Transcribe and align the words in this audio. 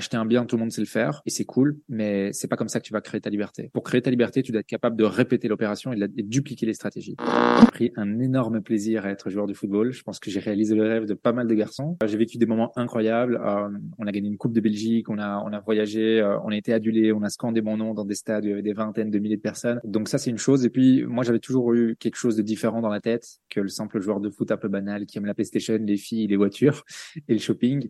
Acheter 0.00 0.16
un 0.16 0.24
bien, 0.24 0.46
tout 0.46 0.56
le 0.56 0.60
monde 0.60 0.72
sait 0.72 0.80
le 0.80 0.86
faire 0.86 1.20
et 1.26 1.30
c'est 1.30 1.44
cool, 1.44 1.78
mais 1.88 2.32
c'est 2.32 2.48
pas 2.48 2.56
comme 2.56 2.68
ça 2.68 2.80
que 2.80 2.86
tu 2.86 2.92
vas 2.92 3.02
créer 3.02 3.20
ta 3.20 3.28
liberté. 3.28 3.70
Pour 3.74 3.82
créer 3.82 4.00
ta 4.00 4.10
liberté, 4.10 4.42
tu 4.42 4.50
dois 4.50 4.60
être 4.60 4.66
capable 4.66 4.96
de 4.96 5.04
répéter 5.04 5.46
l'opération 5.46 5.92
et 5.92 5.96
de, 5.96 6.08
dupliquer 6.22 6.66
les 6.66 6.74
stratégies. 6.74 7.16
J'ai 7.18 7.66
pris 7.66 7.92
un 7.96 8.18
énorme 8.18 8.62
plaisir 8.62 9.04
à 9.04 9.10
être 9.10 9.28
joueur 9.28 9.46
de 9.46 9.52
football. 9.52 9.92
Je 9.92 10.02
pense 10.02 10.18
que 10.18 10.30
j'ai 10.30 10.40
réalisé 10.40 10.74
le 10.74 10.82
rêve 10.82 11.04
de 11.04 11.14
pas 11.14 11.32
mal 11.32 11.46
de 11.46 11.54
garçons. 11.54 11.98
J'ai 12.04 12.16
vécu 12.16 12.38
des 12.38 12.46
moments 12.46 12.72
incroyables. 12.76 13.40
Euh, 13.44 13.68
on 13.98 14.06
a 14.06 14.12
gagné 14.12 14.28
une 14.28 14.38
coupe 14.38 14.54
de 14.54 14.60
Belgique, 14.60 15.10
on 15.10 15.18
a 15.18 15.42
on 15.44 15.52
a 15.52 15.60
voyagé, 15.60 16.20
euh, 16.20 16.38
on 16.44 16.48
a 16.48 16.56
été 16.56 16.72
adulé, 16.72 17.12
on 17.12 17.22
a 17.22 17.28
scandé 17.28 17.60
mon 17.60 17.76
nom 17.76 17.92
dans 17.92 18.04
des 18.04 18.14
stades 18.14 18.44
où 18.44 18.48
il 18.48 18.50
y 18.50 18.52
avait 18.52 18.62
des 18.62 18.72
vingtaines 18.72 19.10
de 19.10 19.18
milliers 19.18 19.36
de 19.36 19.42
personnes. 19.42 19.80
Donc 19.84 20.08
ça 20.08 20.16
c'est 20.16 20.30
une 20.30 20.38
chose. 20.38 20.64
Et 20.64 20.70
puis 20.70 21.04
moi 21.04 21.24
j'avais 21.24 21.38
toujours 21.38 21.74
eu 21.74 21.96
quelque 21.96 22.16
chose 22.16 22.36
de 22.36 22.42
différent 22.42 22.80
dans 22.80 22.88
la 22.88 23.00
tête 23.00 23.26
que 23.50 23.60
le 23.60 23.68
simple 23.68 24.00
joueur 24.00 24.20
de 24.20 24.30
foot 24.30 24.50
un 24.50 24.56
peu 24.56 24.68
banal 24.68 25.04
qui 25.06 25.18
aime 25.18 25.26
la 25.26 25.34
PlayStation, 25.34 25.78
les 25.80 25.96
filles, 25.96 26.26
les 26.26 26.36
voitures 26.36 26.84
et 27.28 27.34
le 27.34 27.38
shopping. 27.38 27.88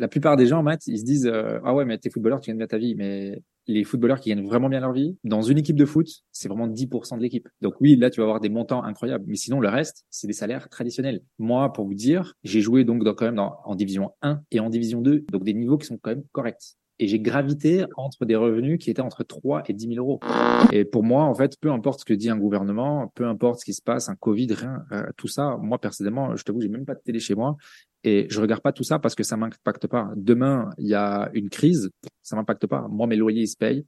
La 0.00 0.08
plupart 0.08 0.36
des 0.36 0.46
gens, 0.46 0.62
Matt, 0.62 0.86
ils 0.86 0.98
se 0.98 1.04
disent 1.04 1.30
euh, 1.32 1.45
ah 1.64 1.74
ouais, 1.74 1.84
mais 1.84 1.98
t'es 1.98 2.10
footballeur, 2.10 2.40
tu 2.40 2.50
gagnes 2.50 2.58
bien 2.58 2.66
ta 2.66 2.78
vie. 2.78 2.94
Mais 2.94 3.42
les 3.66 3.84
footballeurs 3.84 4.20
qui 4.20 4.30
gagnent 4.30 4.46
vraiment 4.46 4.68
bien 4.68 4.80
leur 4.80 4.92
vie, 4.92 5.16
dans 5.24 5.42
une 5.42 5.58
équipe 5.58 5.76
de 5.76 5.84
foot, 5.84 6.08
c'est 6.32 6.48
vraiment 6.48 6.68
10% 6.68 7.16
de 7.16 7.22
l'équipe. 7.22 7.48
Donc 7.60 7.74
oui, 7.80 7.96
là, 7.96 8.10
tu 8.10 8.20
vas 8.20 8.24
avoir 8.24 8.40
des 8.40 8.48
montants 8.48 8.82
incroyables. 8.82 9.24
Mais 9.26 9.36
sinon, 9.36 9.60
le 9.60 9.68
reste, 9.68 10.04
c'est 10.10 10.26
des 10.26 10.32
salaires 10.32 10.68
traditionnels. 10.68 11.22
Moi, 11.38 11.72
pour 11.72 11.86
vous 11.86 11.94
dire, 11.94 12.34
j'ai 12.44 12.60
joué 12.60 12.84
donc 12.84 13.02
quand 13.14 13.26
même 13.26 13.38
en 13.38 13.74
division 13.74 14.10
1 14.22 14.42
et 14.50 14.60
en 14.60 14.70
division 14.70 15.00
2. 15.00 15.24
Donc 15.32 15.44
des 15.44 15.54
niveaux 15.54 15.78
qui 15.78 15.86
sont 15.86 15.98
quand 15.98 16.10
même 16.10 16.24
corrects 16.32 16.76
et 16.98 17.08
j'ai 17.08 17.20
gravité 17.20 17.84
entre 17.96 18.24
des 18.24 18.36
revenus 18.36 18.78
qui 18.78 18.90
étaient 18.90 19.02
entre 19.02 19.22
3 19.22 19.64
et 19.68 19.72
10 19.72 19.94
000 19.94 19.98
euros. 19.98 20.20
Et 20.72 20.84
pour 20.84 21.04
moi, 21.04 21.24
en 21.24 21.34
fait, 21.34 21.58
peu 21.60 21.70
importe 21.70 22.00
ce 22.00 22.04
que 22.04 22.14
dit 22.14 22.30
un 22.30 22.38
gouvernement, 22.38 23.12
peu 23.14 23.26
importe 23.26 23.60
ce 23.60 23.64
qui 23.64 23.74
se 23.74 23.82
passe, 23.82 24.08
un 24.08 24.16
Covid, 24.16 24.52
rien, 24.54 24.84
euh, 24.92 25.04
tout 25.16 25.28
ça, 25.28 25.56
moi 25.60 25.78
personnellement, 25.78 26.36
je 26.36 26.44
t'avoue, 26.44 26.60
j'ai 26.60 26.68
même 26.68 26.86
pas 26.86 26.94
de 26.94 27.00
télé 27.04 27.20
chez 27.20 27.34
moi 27.34 27.56
et 28.04 28.26
je 28.30 28.40
regarde 28.40 28.62
pas 28.62 28.72
tout 28.72 28.84
ça 28.84 28.98
parce 28.98 29.14
que 29.14 29.24
ça 29.24 29.36
m'impacte 29.36 29.86
pas. 29.88 30.10
Demain, 30.16 30.70
il 30.78 30.86
y 30.86 30.94
a 30.94 31.28
une 31.34 31.50
crise, 31.50 31.90
ça 32.22 32.36
m'impacte 32.36 32.66
pas. 32.66 32.86
Moi, 32.88 33.06
mes 33.06 33.16
loyers 33.16 33.42
ils 33.42 33.48
se 33.48 33.56
payent. 33.56 33.84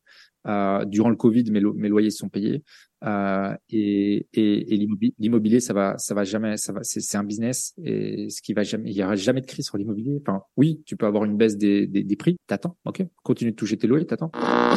Euh, 0.47 0.85
durant 0.85 1.11
le 1.11 1.17
Covid, 1.17 1.51
mes, 1.51 1.89
loyers 1.89 2.11
sont 2.11 2.29
payés. 2.29 2.63
Euh, 3.05 3.55
et, 3.71 4.27
et, 4.33 4.75
et 4.75 4.89
l'immobilier, 5.19 5.61
ça 5.61 5.73
va, 5.73 5.97
ça 5.99 6.15
va 6.15 6.25
jamais, 6.25 6.57
ça 6.57 6.73
va, 6.73 6.81
c'est 6.83 7.17
un 7.17 7.23
business 7.23 7.75
et 7.85 8.29
ce 8.29 8.43
qui 8.43 8.55
va 8.55 8.65
jamais, 8.65 8.91
il 8.91 8.97
y 8.97 9.05
aura 9.05 9.15
jamais 9.15 9.41
de 9.41 9.47
crise 9.47 9.67
sur 9.67 9.79
l'immobilier. 9.79 10.21
Enfin, 10.21 10.43
oui, 10.57 10.83
tu 10.85 10.97
peux 10.97 11.07
avoir 11.07 11.25
une 11.25 11.37
baisse 11.37 11.57
des, 11.57 11.87
des, 11.87 12.03
des 12.03 12.17
prix, 12.17 12.37
t'attends, 12.47 12.77
ok, 12.87 13.05
continue 13.23 13.53
de 13.53 13.57
toucher 13.57 13.77
tes 13.77 13.87
loyers, 13.87 14.07
t'attends. 14.07 14.31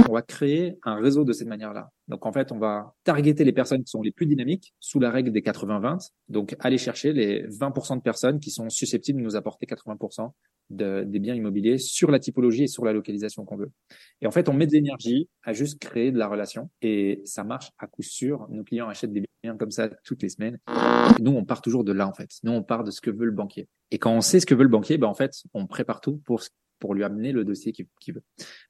On 0.08 0.14
va 0.14 0.22
créer 0.22 0.78
un 0.84 0.96
réseau 0.96 1.24
de 1.24 1.34
cette 1.34 1.48
manière-là. 1.48 1.90
Donc 2.08 2.26
en 2.26 2.32
fait, 2.32 2.52
on 2.52 2.60
va 2.60 2.94
targeter 3.04 3.44
les 3.44 3.54
personnes 3.54 3.84
qui 3.84 3.90
sont 3.90 4.02
les 4.02 4.12
plus 4.12 4.28
dynamiques 4.28 4.74
sous 4.80 5.00
la 5.00 5.10
règle 5.10 5.32
des 5.32 5.42
80-20. 5.42 6.10
Donc 6.30 6.56
aller 6.60 6.78
chercher 6.78 7.14
les 7.14 7.48
20% 7.48 7.98
de 7.98 8.02
personnes 8.02 8.40
qui 8.40 8.52
sont 8.52 8.70
susceptibles 8.70 9.20
de 9.20 9.24
nous 9.24 9.36
apporter 9.36 9.66
80% 9.66 10.32
de, 10.72 11.04
des 11.06 11.20
biens 11.20 11.36
immobiliers 11.36 11.78
sur 11.78 12.12
la 12.12 12.20
typologie 12.20 12.64
et 12.64 12.68
sur 12.68 12.86
la 12.86 12.94
localisation 12.94 13.46
qu'on 13.46 13.58
veut. 13.58 13.72
Et 14.22 14.28
en 14.28 14.32
fait, 14.32 14.50
on 14.50 14.54
met 14.54 14.68
de 14.68 14.74
l'énergie 14.74 15.30
à 15.44 15.54
juste 15.54 15.80
créer 15.80 16.12
de 16.12 16.18
la 16.18 16.28
relation 16.28 16.70
et 16.82 17.22
ça 17.26 17.44
marche 17.44 17.72
à 17.78 17.88
coup 17.88 18.04
sûr. 18.04 18.48
Nos 18.50 18.64
clients 18.64 18.88
achètent 18.88 19.14
des 19.14 19.24
biens 19.44 19.58
comme 19.58 19.72
ça 19.72 19.90
toutes 20.04 20.22
les 20.22 20.30
semaines. 20.30 20.58
nous, 21.20 21.32
on 21.32 21.46
part 21.46 21.62
toujours 21.62 21.84
de 21.84 21.92
là 21.92 22.08
en 22.08 22.14
fait. 22.14 22.30
Nous, 22.44 22.52
on 22.52 22.64
part 22.64 22.84
de 22.84 22.92
ce 22.92 23.02
que 23.02 23.12
veut 23.12 23.26
le 23.26 23.32
banquier. 23.32 23.68
Et 23.92 24.00
quand 24.00 24.14
on 24.14 24.22
sait 24.22 24.40
ce 24.40 24.46
que 24.46 24.56
veut 24.56 24.64
le 24.64 24.70
banquier, 24.70 24.98
ben 24.98 25.08
en 25.08 25.14
fait, 25.14 25.44
on 25.54 25.68
prépare 25.68 26.02
tout 26.02 26.18
pour 26.26 26.42
pour 26.82 26.94
lui 26.94 27.06
amener 27.06 27.32
le 27.32 27.46
dossier 27.46 27.72
qu'il 27.72 28.14
veut. 28.14 28.24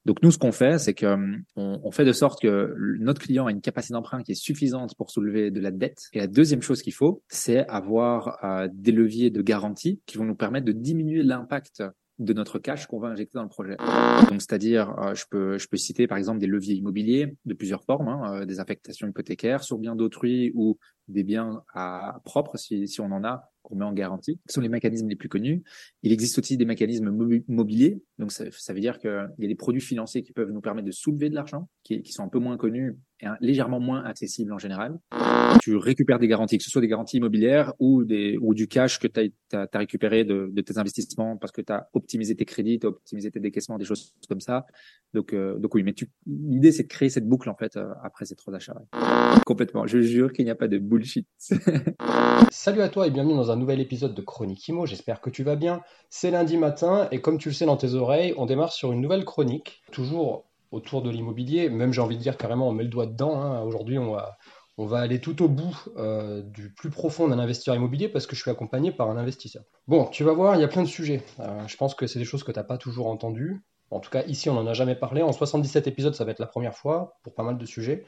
Donc 0.05 0.21
nous, 0.21 0.29
ce 0.29 0.37
qu'on 0.37 0.51
fait, 0.51 0.77
c'est 0.77 0.93
que 0.93 1.17
on, 1.55 1.81
on, 1.83 1.91
fait 1.91 2.05
de 2.05 2.11
sorte 2.11 2.41
que 2.41 2.75
notre 2.99 3.21
client 3.21 3.47
a 3.47 3.51
une 3.51 3.61
capacité 3.61 3.93
d'emprunt 3.93 4.21
qui 4.21 4.33
est 4.33 4.35
suffisante 4.35 4.95
pour 4.95 5.09
soulever 5.09 5.49
de 5.49 5.59
la 5.59 5.71
dette. 5.71 6.03
Et 6.13 6.19
la 6.19 6.27
deuxième 6.27 6.61
chose 6.61 6.83
qu'il 6.83 6.93
faut, 6.93 7.23
c'est 7.29 7.65
avoir 7.67 8.43
euh, 8.43 8.67
des 8.71 8.91
leviers 8.91 9.31
de 9.31 9.41
garantie 9.41 10.01
qui 10.05 10.17
vont 10.17 10.25
nous 10.25 10.35
permettre 10.35 10.65
de 10.65 10.73
diminuer 10.73 11.23
l'impact 11.23 11.83
de 12.19 12.33
notre 12.33 12.59
cash 12.59 12.85
qu'on 12.85 12.99
va 12.99 13.07
injecter 13.07 13.37
dans 13.37 13.43
le 13.43 13.49
projet. 13.49 13.77
Donc, 14.29 14.41
c'est-à-dire, 14.41 14.93
euh, 14.99 15.15
je 15.15 15.25
peux 15.29 15.57
je 15.57 15.67
peux 15.67 15.77
citer 15.77 16.07
par 16.07 16.17
exemple 16.17 16.39
des 16.39 16.47
leviers 16.47 16.75
immobiliers 16.75 17.35
de 17.45 17.53
plusieurs 17.53 17.83
formes, 17.83 18.09
hein, 18.09 18.41
euh, 18.41 18.45
des 18.45 18.59
affectations 18.59 19.07
hypothécaires 19.07 19.63
sur 19.63 19.79
biens 19.79 19.95
d'autrui 19.95 20.51
ou 20.53 20.77
des 21.07 21.23
biens 21.23 21.63
à 21.73 22.19
propre 22.23 22.57
si 22.57 22.87
si 22.87 23.01
on 23.01 23.11
en 23.11 23.23
a 23.23 23.50
qu'on 23.61 23.75
met 23.75 23.85
en 23.85 23.93
garantie. 23.93 24.39
Ce 24.47 24.53
sont 24.53 24.61
les 24.61 24.69
mécanismes 24.69 25.07
les 25.07 25.15
plus 25.15 25.29
connus. 25.29 25.63
Il 26.03 26.11
existe 26.11 26.37
aussi 26.39 26.57
des 26.57 26.65
mécanismes 26.65 27.11
mobiliers. 27.47 28.01
Donc, 28.17 28.31
ça, 28.31 28.73
veut 28.73 28.79
dire 28.79 28.99
qu'il 28.99 29.29
y 29.39 29.45
a 29.45 29.47
des 29.47 29.55
produits 29.55 29.81
financiers 29.81 30.23
qui 30.23 30.33
peuvent 30.33 30.51
nous 30.51 30.61
permettre 30.61 30.87
de 30.87 30.91
soulever 30.91 31.29
de 31.29 31.35
l'argent, 31.35 31.69
qui, 31.83 32.01
qui 32.01 32.11
sont 32.11 32.23
un 32.23 32.29
peu 32.29 32.39
moins 32.39 32.57
connus 32.57 32.97
et 33.21 33.27
légèrement 33.39 33.79
moins 33.79 34.03
accessibles 34.03 34.53
en 34.53 34.57
général. 34.57 34.99
Tu 35.61 35.75
récupères 35.75 36.19
des 36.19 36.27
garanties, 36.27 36.57
que 36.57 36.63
ce 36.63 36.69
soit 36.69 36.81
des 36.81 36.87
garanties 36.87 37.17
immobilières 37.17 37.73
ou 37.79 38.03
du 38.03 38.67
cash 38.67 38.99
que 38.99 39.07
tu 39.07 39.31
as, 39.53 39.67
récupéré 39.73 40.23
de, 40.23 40.51
tes 40.61 40.77
investissements 40.77 41.37
parce 41.37 41.51
que 41.51 41.61
tu 41.61 41.71
as 41.71 41.87
optimisé 41.93 42.35
tes 42.35 42.45
crédits, 42.45 42.79
tu 42.79 42.87
as 42.87 42.89
optimisé 42.89 43.31
tes 43.31 43.39
décaissements, 43.39 43.77
des 43.77 43.85
choses 43.85 44.13
comme 44.27 44.39
ça. 44.39 44.65
Donc, 45.13 45.33
euh, 45.33 45.59
oui, 45.73 45.83
mais 45.83 45.93
l'idée 46.25 46.71
c'est 46.71 46.83
de 46.83 46.87
créer 46.87 47.09
cette 47.09 47.27
boucle 47.27 47.49
en 47.49 47.55
fait 47.55 47.77
euh, 47.77 47.93
après 48.03 48.25
ces 48.25 48.35
trois 48.35 48.53
achats. 48.53 48.75
Complètement. 49.45 49.87
Je 49.87 50.01
jure 50.01 50.33
qu'il 50.33 50.45
n'y 50.45 50.51
a 50.51 50.55
pas 50.55 50.67
de 50.67 50.77
bullshit. 50.77 51.27
Salut 52.51 52.81
à 52.81 52.89
toi 52.89 53.07
et 53.07 53.11
bienvenue 53.11 53.35
dans 53.35 53.51
un 53.51 53.55
nouvel 53.55 53.79
épisode 53.79 54.13
de 54.13 54.21
Chronique 54.21 54.67
Imo. 54.67 54.85
J'espère 54.85 55.21
que 55.21 55.29
tu 55.29 55.43
vas 55.43 55.55
bien. 55.55 55.81
C'est 56.09 56.31
lundi 56.31 56.57
matin 56.57 57.07
et 57.11 57.21
comme 57.21 57.37
tu 57.37 57.49
le 57.49 57.53
sais 57.53 57.65
dans 57.65 57.77
tes 57.77 57.93
oreilles, 57.93 58.33
on 58.37 58.45
démarre 58.45 58.71
sur 58.73 58.91
une 58.91 59.01
nouvelle 59.01 59.25
chronique, 59.25 59.81
toujours 59.91 60.50
autour 60.71 61.01
de 61.01 61.09
l'immobilier. 61.09 61.69
Même 61.69 61.93
j'ai 61.93 62.01
envie 62.01 62.17
de 62.17 62.21
dire 62.21 62.37
carrément, 62.37 62.69
on 62.69 62.71
met 62.71 62.83
le 62.83 62.89
doigt 62.89 63.05
dedans. 63.05 63.41
Hein. 63.41 63.61
Aujourd'hui, 63.61 63.97
on 63.97 64.11
va, 64.11 64.37
on 64.77 64.85
va 64.85 64.99
aller 64.99 65.19
tout 65.19 65.43
au 65.43 65.47
bout 65.47 65.77
euh, 65.97 66.41
du 66.41 66.73
plus 66.73 66.89
profond 66.89 67.27
d'un 67.27 67.39
investisseur 67.39 67.75
immobilier 67.75 68.09
parce 68.09 68.25
que 68.25 68.35
je 68.35 68.41
suis 68.41 68.51
accompagné 68.51 68.91
par 68.91 69.09
un 69.09 69.17
investisseur. 69.17 69.63
Bon, 69.87 70.05
tu 70.05 70.23
vas 70.23 70.33
voir, 70.33 70.55
il 70.55 70.61
y 70.61 70.63
a 70.63 70.67
plein 70.67 70.83
de 70.83 70.87
sujets. 70.87 71.23
Euh, 71.39 71.67
je 71.67 71.77
pense 71.77 71.93
que 71.93 72.07
c'est 72.07 72.19
des 72.19 72.25
choses 72.25 72.43
que 72.43 72.51
tu 72.51 72.59
n'as 72.59 72.63
pas 72.63 72.77
toujours 72.77 73.07
entendues. 73.07 73.61
En 73.91 73.99
tout 73.99 74.09
cas, 74.09 74.23
ici, 74.25 74.49
on 74.49 74.53
n'en 74.53 74.65
a 74.67 74.73
jamais 74.73 74.95
parlé. 74.95 75.21
En 75.21 75.33
77 75.33 75.85
épisodes, 75.87 76.15
ça 76.15 76.23
va 76.23 76.31
être 76.31 76.39
la 76.39 76.47
première 76.47 76.75
fois 76.75 77.17
pour 77.23 77.33
pas 77.33 77.43
mal 77.43 77.57
de 77.57 77.65
sujets. 77.65 78.05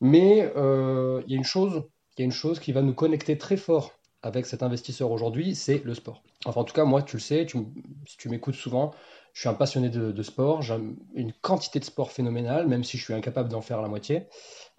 Mais 0.00 0.52
euh, 0.56 1.22
il 1.26 1.32
y 1.32 1.34
a 1.34 1.38
une 1.38 1.44
chose, 1.44 1.84
y 2.18 2.22
a 2.22 2.24
une 2.24 2.32
chose 2.32 2.60
qui 2.60 2.72
va 2.72 2.82
nous 2.82 2.94
connecter 2.94 3.36
très 3.36 3.56
fort 3.56 3.92
avec 4.22 4.46
cet 4.46 4.62
investisseur 4.62 5.10
aujourd'hui, 5.10 5.56
c'est 5.56 5.82
le 5.84 5.94
sport. 5.94 6.22
Enfin, 6.44 6.60
en 6.60 6.64
tout 6.64 6.74
cas, 6.74 6.84
moi, 6.84 7.02
tu 7.02 7.16
le 7.16 7.20
sais, 7.20 7.46
si 7.48 8.16
tu 8.16 8.28
m'écoutes 8.28 8.54
souvent, 8.54 8.92
je 9.32 9.40
suis 9.40 9.48
un 9.48 9.54
passionné 9.54 9.88
de, 9.88 10.22
sport, 10.22 10.62
j'ai 10.62 10.74
une 11.14 11.32
quantité 11.32 11.80
de 11.80 11.84
sport 11.84 12.12
phénoménale, 12.12 12.66
même 12.68 12.84
si 12.84 12.98
je 12.98 13.04
suis 13.04 13.14
incapable 13.14 13.48
d'en 13.48 13.62
faire 13.62 13.80
la 13.80 13.88
moitié. 13.88 14.26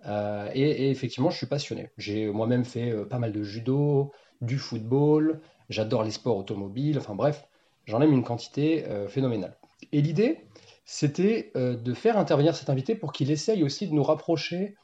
Euh, 0.05 0.49
et, 0.53 0.91
effectivement, 0.91 1.29
je 1.29 1.37
suis 1.37 1.47
passionné. 1.47 1.89
J'ai 1.97 2.27
moi-même 2.27 2.65
fait 2.65 2.91
euh, 2.91 3.05
pas 3.05 3.19
mal 3.19 3.31
de 3.31 3.41
judo, 3.41 4.11
du 4.41 4.59
football, 4.59 5.41
j'adore 5.69 6.03
les 6.03 6.11
sports 6.11 6.37
automobiles, 6.37 6.97
enfin 6.97 7.15
bref, 7.15 7.47
j'en 7.85 8.01
aime 8.01 8.11
une 8.11 8.23
quantité 8.23 8.85
euh, 8.85 9.07
phénoménale. 9.07 9.57
Et 9.91 10.01
l'idée, 10.01 10.45
c'était 10.85 11.51
de 11.55 11.93
faire 11.93 12.17
intervenir 12.17 12.55
cet 12.55 12.69
invité 12.69 12.93
pour 12.93 13.13
qu'il 13.13 13.31
essaye 13.31 13.63
aussi 13.63 13.87
de 13.87 13.93
nous 13.93 14.03
rapprocher 14.03 14.75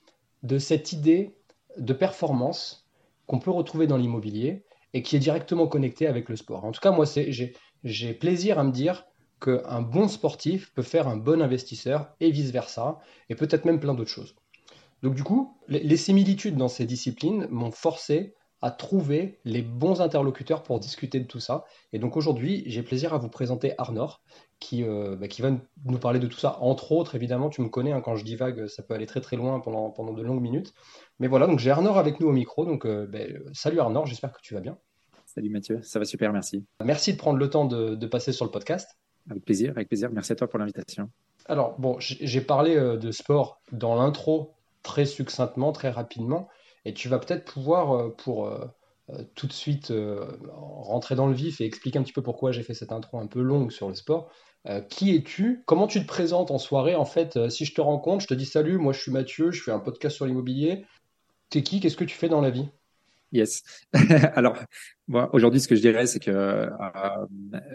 de 0.43 0.57
cette 0.57 0.93
idée 0.93 1.35
de 1.77 1.93
performance 1.93 2.87
qu'on 3.27 3.39
peut 3.39 3.51
retrouver 3.51 3.85
dans 3.85 3.97
l'immobilier 3.97 4.63
et 4.93 5.03
qui 5.03 5.15
est 5.15 5.19
directement 5.19 5.67
connectée 5.67 6.07
avec 6.07 6.29
le 6.29 6.35
sport. 6.35 6.63
En 6.63 6.71
tout 6.71 6.79
cas, 6.79 6.91
moi, 6.91 7.05
j'ai 7.83 8.13
plaisir 8.13 8.59
à 8.59 8.63
me 8.63 8.71
dire 8.71 9.05
qu'un 9.39 9.81
bon 9.81 10.07
sportif 10.07 10.73
peut 10.73 10.81
faire 10.83 11.07
un 11.07 11.17
bon 11.17 11.41
investisseur 11.41 12.13
et 12.19 12.31
vice-versa, 12.31 12.99
et 13.29 13.35
peut-être 13.35 13.65
même 13.65 13.79
plein 13.79 13.93
d'autres 13.93 14.09
choses. 14.09 14.35
Donc 15.01 15.15
du 15.15 15.23
coup, 15.23 15.57
les, 15.67 15.97
similitudes 15.97 16.57
dans 16.57 16.67
ces 16.67 16.85
disciplines 16.85 17.47
m'ont 17.49 17.71
forcé 17.71 18.35
à 18.61 18.71
trouver 18.71 19.39
les 19.45 19.61
bons 19.61 20.01
interlocuteurs 20.01 20.63
pour 20.63 20.81
discuter 20.81 21.21
de 21.21 21.25
tout 21.25 21.39
ça. 21.39 21.63
Et 21.93 21.99
donc 21.99 22.17
aujourd'hui, 22.17 22.63
j'ai 22.65 22.83
plaisir 22.83 23.13
à 23.13 23.17
vous 23.17 23.29
présenter 23.29 23.73
Arnor, 23.77 24.21
qui, 24.59 24.83
euh, 24.83 25.15
bah, 25.15 25.29
qui 25.29 25.41
va 25.41 25.51
nous 25.85 25.97
parler 25.97 26.19
de 26.19 26.27
tout 26.27 26.37
ça. 26.37 26.57
Entre 26.59 26.91
autres, 26.91 27.15
évidemment, 27.15 27.49
tu 27.49 27.61
me 27.61 27.69
connais, 27.69 27.93
hein, 27.93 28.01
quand 28.01 28.17
je 28.17 28.25
divague, 28.25 28.67
ça 28.67 28.83
peut 28.83 28.93
aller 28.93 29.05
très 29.05 29.21
très 29.21 29.37
loin 29.37 29.61
pendant, 29.61 29.89
pendant 29.91 30.11
de 30.11 30.21
longues 30.21 30.41
minutes. 30.41 30.73
Mais 31.19 31.27
voilà, 31.27 31.47
donc 31.47 31.59
j'ai 31.59 31.71
Arnor 31.71 31.97
avec 31.97 32.19
nous 32.19 32.27
au 32.27 32.33
micro. 32.33 32.65
Donc 32.65 32.85
euh, 32.85 33.07
bah, 33.07 33.19
salut 33.53 33.79
Arnor, 33.79 34.05
j'espère 34.05 34.33
que 34.33 34.41
tu 34.41 34.53
vas 34.53 34.61
bien. 34.61 34.77
Salut 35.25 35.49
Mathieu, 35.49 35.79
ça 35.81 35.99
va 35.99 36.05
super, 36.05 36.33
merci. 36.33 36.65
Merci 36.83 37.13
de 37.13 37.17
prendre 37.17 37.37
le 37.37 37.49
temps 37.49 37.63
de 37.63 38.07
passer 38.07 38.33
sur 38.33 38.43
le 38.43 38.51
podcast. 38.51 38.97
Avec 39.29 39.45
plaisir, 39.45 39.71
avec 39.71 39.87
plaisir. 39.87 40.09
Merci 40.11 40.33
à 40.33 40.35
toi 40.35 40.49
pour 40.49 40.59
l'invitation. 40.59 41.09
Alors, 41.45 41.79
bon, 41.79 41.97
j'ai 41.99 42.41
parlé 42.41 42.75
euh, 42.75 42.97
de 42.97 43.11
sport 43.11 43.61
dans 43.71 43.95
l'intro 43.95 44.53
très 44.83 45.05
succinctement, 45.05 45.71
très 45.71 45.89
rapidement, 45.89 46.47
et 46.85 46.93
tu 46.93 47.09
vas 47.09 47.19
peut-être 47.19 47.45
pouvoir, 47.45 47.93
euh, 47.93 48.09
pour 48.09 48.47
euh, 48.47 48.65
tout 49.35 49.47
de 49.47 49.53
suite 49.53 49.91
rentrer 50.51 51.15
dans 51.15 51.25
le 51.27 51.33
vif 51.33 51.61
et 51.61 51.65
expliquer 51.65 51.97
un 51.97 52.03
petit 52.03 52.13
peu 52.13 52.21
pourquoi 52.21 52.51
j'ai 52.51 52.61
fait 52.61 52.75
cette 52.75 52.91
intro 52.91 53.17
un 53.17 53.25
peu 53.25 53.41
longue 53.41 53.71
sur 53.71 53.87
le 53.87 53.95
sport, 53.95 54.29
qui 54.89 55.15
es-tu? 55.15 55.63
Comment 55.65 55.87
tu 55.87 55.99
te 55.99 56.05
présentes 56.05 56.51
en 56.51 56.59
soirée? 56.59 56.93
En 56.93 57.05
fait, 57.05 57.49
si 57.49 57.65
je 57.65 57.73
te 57.73 57.81
rencontre, 57.81 58.21
je 58.21 58.27
te 58.27 58.35
dis 58.35 58.45
salut, 58.45 58.77
moi 58.77 58.93
je 58.93 59.01
suis 59.01 59.11
Mathieu, 59.11 59.49
je 59.49 59.63
fais 59.63 59.71
un 59.71 59.79
podcast 59.79 60.15
sur 60.15 60.27
l'immobilier. 60.27 60.85
T'es 61.49 61.63
qui? 61.63 61.79
Qu'est-ce 61.79 61.97
que 61.97 62.03
tu 62.03 62.15
fais 62.15 62.29
dans 62.29 62.41
la 62.41 62.51
vie? 62.51 62.69
Yes. 63.31 63.63
Alors, 64.33 64.57
moi, 65.07 65.29
aujourd'hui, 65.33 65.59
ce 65.59 65.67
que 65.67 65.75
je 65.75 65.81
dirais, 65.81 66.07
c'est 66.07 66.19
que 66.19 66.31
euh, 66.31 66.69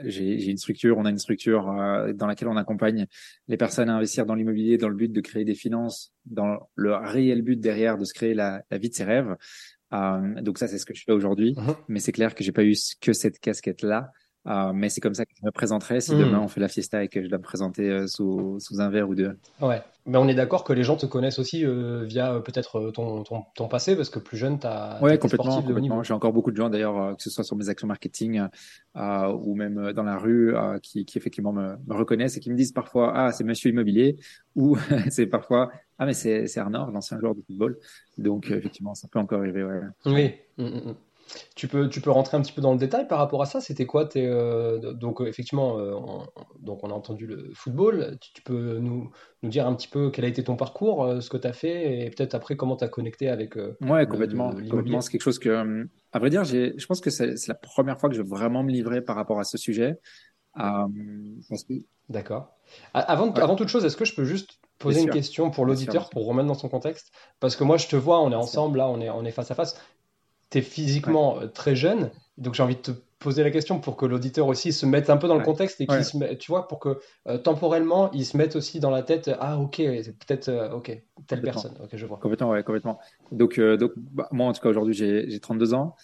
j'ai 0.04 0.50
une 0.50 0.56
structure, 0.56 0.98
on 0.98 1.04
a 1.04 1.10
une 1.10 1.18
structure 1.18 1.70
euh, 1.70 2.12
dans 2.12 2.26
laquelle 2.26 2.48
on 2.48 2.56
accompagne 2.56 3.06
les 3.48 3.56
personnes 3.56 3.88
à 3.88 3.96
investir 3.96 4.26
dans 4.26 4.34
l'immobilier 4.34 4.78
dans 4.78 4.88
le 4.88 4.96
but 4.96 5.12
de 5.12 5.20
créer 5.20 5.44
des 5.44 5.54
finances, 5.54 6.12
dans 6.26 6.68
le 6.74 6.94
réel 6.94 7.42
but 7.42 7.60
derrière 7.60 7.98
de 7.98 8.04
se 8.04 8.14
créer 8.14 8.34
la, 8.34 8.62
la 8.70 8.78
vie 8.78 8.88
de 8.88 8.94
ses 8.94 9.04
rêves. 9.04 9.36
Euh, 9.92 10.40
donc 10.42 10.58
ça, 10.58 10.66
c'est 10.68 10.78
ce 10.78 10.86
que 10.86 10.94
je 10.94 11.04
fais 11.04 11.12
aujourd'hui. 11.12 11.54
Uh-huh. 11.54 11.76
Mais 11.88 12.00
c'est 12.00 12.12
clair 12.12 12.34
que 12.34 12.42
j'ai 12.42 12.52
pas 12.52 12.64
eu 12.64 12.74
que 13.00 13.12
cette 13.12 13.38
casquette-là. 13.38 14.10
Euh, 14.46 14.72
mais 14.74 14.90
c'est 14.90 15.00
comme 15.00 15.14
ça 15.14 15.24
que 15.24 15.32
je 15.40 15.44
me 15.44 15.50
présenterai 15.50 16.00
si 16.00 16.14
hmm. 16.14 16.18
demain 16.18 16.40
on 16.40 16.48
fait 16.48 16.60
la 16.60 16.68
fiesta 16.68 17.02
et 17.02 17.08
que 17.08 17.22
je 17.22 17.28
dois 17.28 17.38
me 17.38 17.42
présenter 17.42 17.88
euh, 17.88 18.06
sous, 18.06 18.58
sous 18.60 18.80
un 18.80 18.90
verre 18.90 19.08
ou 19.08 19.14
deux. 19.14 19.38
Ouais, 19.60 19.80
mais 20.04 20.18
on 20.18 20.28
est 20.28 20.34
d'accord 20.34 20.64
que 20.64 20.74
les 20.74 20.82
gens 20.82 20.96
te 20.96 21.06
connaissent 21.06 21.38
aussi 21.38 21.64
euh, 21.64 22.04
via 22.04 22.40
peut-être 22.40 22.90
ton, 22.90 23.22
ton, 23.22 23.44
ton, 23.54 23.68
passé 23.68 23.96
parce 23.96 24.10
que 24.10 24.18
plus 24.18 24.36
jeune, 24.36 24.58
tu 24.58 24.66
as. 24.66 25.02
Ouais, 25.02 25.18
complètement. 25.18 25.62
complètement. 25.62 26.02
J'ai 26.02 26.12
encore 26.12 26.34
beaucoup 26.34 26.50
de 26.50 26.56
gens 26.56 26.68
d'ailleurs, 26.68 27.16
que 27.16 27.22
ce 27.22 27.30
soit 27.30 27.44
sur 27.44 27.56
mes 27.56 27.70
actions 27.70 27.86
marketing 27.86 28.42
ou 28.94 29.54
même 29.54 29.92
dans 29.92 30.02
la 30.02 30.18
rue, 30.18 30.54
qui, 30.82 31.06
qui 31.06 31.16
effectivement 31.16 31.52
me, 31.52 31.76
me, 31.86 31.94
reconnaissent 31.94 32.36
et 32.36 32.40
qui 32.40 32.50
me 32.50 32.56
disent 32.56 32.72
parfois 32.72 33.12
Ah, 33.14 33.32
c'est 33.32 33.44
monsieur 33.44 33.70
immobilier 33.70 34.16
ou 34.56 34.76
c'est 35.10 35.26
parfois 35.26 35.70
Ah, 35.98 36.04
mais 36.04 36.12
c'est 36.12 36.58
Arnaud, 36.58 36.90
l'ancien 36.90 37.18
joueur 37.18 37.34
de 37.34 37.40
football. 37.40 37.78
Donc 38.18 38.50
effectivement, 38.50 38.94
ça 38.94 39.08
peut 39.08 39.18
encore 39.18 39.40
arriver. 39.40 39.64
Ouais. 39.64 39.80
Oui. 40.04 40.34
Mmh, 40.58 40.64
mmh, 40.64 40.90
mmh. 40.90 40.94
Tu 41.54 41.68
peux, 41.68 41.88
tu 41.88 42.00
peux 42.00 42.10
rentrer 42.10 42.36
un 42.36 42.42
petit 42.42 42.52
peu 42.52 42.60
dans 42.60 42.72
le 42.72 42.78
détail 42.78 43.06
par 43.06 43.18
rapport 43.18 43.42
à 43.42 43.46
ça 43.46 43.60
C'était 43.60 43.86
quoi 43.86 44.06
tes, 44.06 44.26
euh, 44.26 44.92
Donc, 44.92 45.20
euh, 45.20 45.26
effectivement, 45.26 45.78
euh, 45.78 45.92
on, 45.94 46.26
donc 46.60 46.84
on 46.84 46.90
a 46.90 46.92
entendu 46.92 47.26
le 47.26 47.50
football. 47.54 48.16
Tu, 48.20 48.42
peux 48.42 48.78
nous, 48.78 49.10
nous, 49.42 49.48
dire 49.48 49.66
un 49.66 49.74
petit 49.74 49.88
peu 49.88 50.10
quel 50.10 50.24
a 50.24 50.28
été 50.28 50.44
ton 50.44 50.56
parcours, 50.56 51.22
ce 51.22 51.28
que 51.30 51.36
tu 51.36 51.46
as 51.46 51.52
fait, 51.52 52.04
et 52.04 52.10
peut-être 52.10 52.34
après 52.34 52.56
comment 52.56 52.76
tu 52.76 52.84
as 52.84 52.88
connecté 52.88 53.28
avec. 53.28 53.56
ouais, 53.56 54.06
complètement. 54.06 54.52
complètement. 54.52 55.00
C'est 55.00 55.10
quelque 55.10 55.22
chose 55.22 55.38
que, 55.38 55.86
à 56.12 56.18
vrai 56.18 56.30
dire, 56.30 56.44
je 56.44 56.86
pense 56.86 57.00
que 57.00 57.10
c'est 57.10 57.48
la 57.48 57.54
première 57.54 57.98
fois 57.98 58.08
que 58.08 58.16
je 58.16 58.22
vais 58.22 58.28
vraiment 58.28 58.62
me 58.62 58.70
livrer 58.70 59.02
par 59.02 59.16
rapport 59.16 59.38
à 59.40 59.44
ce 59.44 59.58
sujet. 59.58 59.98
D'accord. 62.08 62.54
Avant, 62.92 63.32
avant 63.32 63.56
toute 63.56 63.68
chose, 63.68 63.84
est-ce 63.84 63.96
que 63.96 64.04
je 64.04 64.14
peux 64.14 64.24
juste 64.24 64.58
poser 64.78 65.02
une 65.02 65.10
question 65.10 65.50
pour 65.50 65.64
l'auditeur 65.64 66.10
pour 66.10 66.26
remettre 66.26 66.48
dans 66.48 66.54
son 66.54 66.68
contexte? 66.68 67.12
Parce 67.40 67.56
que 67.56 67.64
moi, 67.64 67.76
je 67.76 67.88
te 67.88 67.96
vois, 67.96 68.20
on 68.20 68.30
est 68.30 68.36
ensemble, 68.36 68.78
là, 68.78 68.88
on 68.88 69.00
est, 69.00 69.10
on 69.10 69.24
est 69.24 69.30
face 69.30 69.50
à 69.50 69.54
face 69.54 69.80
tu 70.54 70.58
es 70.58 70.62
physiquement 70.62 71.40
euh, 71.40 71.46
très 71.48 71.74
jeune, 71.74 72.10
donc 72.38 72.54
j'ai 72.54 72.62
envie 72.62 72.76
de 72.76 72.80
te 72.80 72.90
poser 73.18 73.42
la 73.42 73.50
question 73.50 73.80
pour 73.80 73.96
que 73.96 74.06
l'auditeur 74.06 74.46
aussi 74.46 74.72
se 74.72 74.86
mette 74.86 75.10
un 75.10 75.16
peu 75.16 75.26
dans 75.26 75.36
le 75.36 75.42
contexte 75.42 75.80
et 75.80 75.86
qu'il 75.86 76.04
se 76.04 76.34
tu 76.34 76.52
vois, 76.52 76.68
pour 76.68 76.78
que 76.78 77.00
euh, 77.26 77.38
temporellement, 77.38 78.10
il 78.12 78.24
se 78.24 78.36
mette 78.36 78.54
aussi 78.54 78.80
dans 78.80 78.90
la 78.90 79.02
tête, 79.02 79.30
ah 79.40 79.58
ok, 79.58 79.76
peut-être, 79.76 80.48
euh, 80.48 80.70
ok, 80.70 81.02
telle 81.26 81.40
personne, 81.40 81.72
ok, 81.82 81.90
je 81.92 82.06
vois. 82.06 82.18
Complètement, 82.18 82.50
ouais, 82.50 82.62
complètement. 82.62 83.00
Donc, 83.32 83.58
donc 83.58 83.92
bah, 83.96 84.28
moi, 84.30 84.46
en 84.46 84.52
tout 84.52 84.60
cas, 84.60 84.68
aujourd'hui, 84.68 84.94
j'ai 84.94 85.40
32 85.40 85.74
ans. 85.74 85.96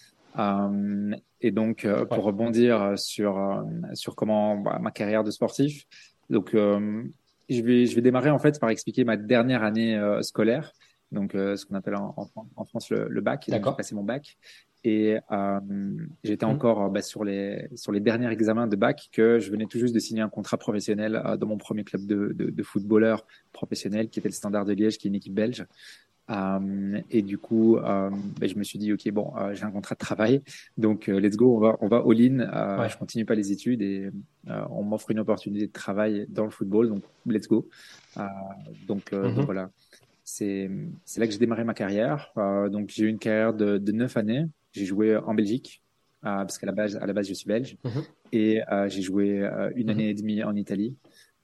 et 1.41 1.51
donc, 1.51 1.87
pour 2.09 2.23
rebondir 2.23 2.93
sur, 2.97 3.63
sur 3.93 4.15
comment 4.15 4.57
bah, 4.57 4.79
ma 4.81 4.91
carrière 4.91 5.23
de 5.23 5.31
sportif, 5.31 5.85
donc, 6.29 6.51
je, 6.53 7.61
vais, 7.61 7.85
je 7.85 7.95
vais 7.95 8.01
démarrer 8.01 8.31
en 8.31 8.39
fait 8.39 8.59
par 8.59 8.69
expliquer 8.69 9.03
ma 9.03 9.15
dernière 9.15 9.63
année 9.63 9.99
scolaire 10.21 10.73
donc 11.11 11.35
euh, 11.35 11.55
ce 11.55 11.65
qu'on 11.65 11.75
appelle 11.75 11.95
en, 11.95 12.15
en, 12.55 12.65
France 12.65 12.89
le, 12.89 13.07
le 13.09 13.21
bac. 13.21 13.45
J'ai 13.47 13.59
passé 13.59 13.95
mon 13.95 14.03
bac 14.03 14.37
et 14.83 15.17
euh, 15.31 15.59
j'étais 16.23 16.45
mmh. 16.45 16.49
encore 16.49 16.89
bah, 16.89 17.01
sur 17.01 17.23
les 17.23 17.67
sur 17.75 17.91
les 17.91 17.99
derniers 17.99 18.31
examens 18.31 18.67
de 18.67 18.75
bac 18.75 19.09
que 19.11 19.39
je 19.39 19.51
venais 19.51 19.65
tout 19.65 19.77
juste 19.77 19.93
de 19.93 19.99
signer 19.99 20.21
un 20.21 20.29
contrat 20.29 20.57
professionnel 20.57 21.21
euh, 21.23 21.37
dans 21.37 21.47
mon 21.47 21.57
premier 21.57 21.83
club 21.83 22.05
de, 22.05 22.33
de, 22.33 22.49
de 22.49 22.63
footballeur 22.63 23.25
professionnel 23.53 24.09
qui 24.09 24.19
était 24.19 24.29
le 24.29 24.33
Standard 24.33 24.65
de 24.65 24.73
Liège, 24.73 24.97
qui 24.97 25.07
est 25.07 25.09
une 25.09 25.15
équipe 25.15 25.33
belge. 25.35 25.65
Euh, 26.29 27.01
et 27.09 27.21
du 27.21 27.37
coup, 27.37 27.77
euh, 27.77 28.09
bah, 28.39 28.47
je 28.47 28.55
me 28.55 28.63
suis 28.63 28.79
dit, 28.79 28.93
ok, 28.93 29.09
bon, 29.11 29.33
euh, 29.37 29.53
j'ai 29.53 29.63
un 29.63 29.71
contrat 29.71 29.95
de 29.95 29.99
travail, 29.99 30.41
donc 30.77 31.07
let's 31.07 31.35
go, 31.35 31.57
on 31.57 31.59
va, 31.59 31.77
on 31.81 31.87
va 31.87 31.97
all-in. 31.97 32.39
Ouais. 32.79 32.89
Je 32.89 32.97
continue 32.97 33.25
pas 33.25 33.35
les 33.35 33.51
études 33.51 33.81
et 33.81 34.09
on 34.69 34.83
m'offre 34.83 35.11
une 35.11 35.19
opportunité 35.19 35.67
de 35.67 35.71
travail 35.71 36.25
dans 36.29 36.45
le 36.45 36.51
football, 36.51 36.89
donc 36.89 37.03
let's 37.25 37.47
go. 37.47 37.67
donc, 38.87 39.11
donc, 39.11 39.11
mmh 39.11 39.41
voilà 39.41 39.69
c'est 40.31 40.69
là 41.19 41.27
que 41.27 41.33
j'ai 41.33 41.39
démarré 41.39 41.63
ma 41.63 41.73
carrière. 41.73 42.31
Euh, 42.37 42.69
donc 42.69 42.89
j'ai 42.89 43.05
eu 43.05 43.07
une 43.07 43.19
carrière 43.19 43.53
de, 43.53 43.77
de 43.77 43.91
9 43.91 44.15
années. 44.17 44.45
J'ai 44.71 44.85
joué 44.85 45.17
en 45.17 45.33
Belgique 45.33 45.83
euh, 46.23 46.37
parce 46.37 46.57
qu'à 46.57 46.67
la 46.67 46.71
base 46.71 46.95
à 46.95 47.05
la 47.05 47.13
base 47.13 47.27
je 47.27 47.33
suis 47.33 47.47
belge 47.47 47.77
mhm. 47.83 48.03
et 48.31 48.61
euh, 48.71 48.87
j'ai 48.87 49.01
joué 49.01 49.45
une 49.75 49.85
mhm. 49.85 49.89
année 49.89 50.09
et 50.09 50.13
demie 50.13 50.43
en 50.43 50.55
Italie. 50.55 50.95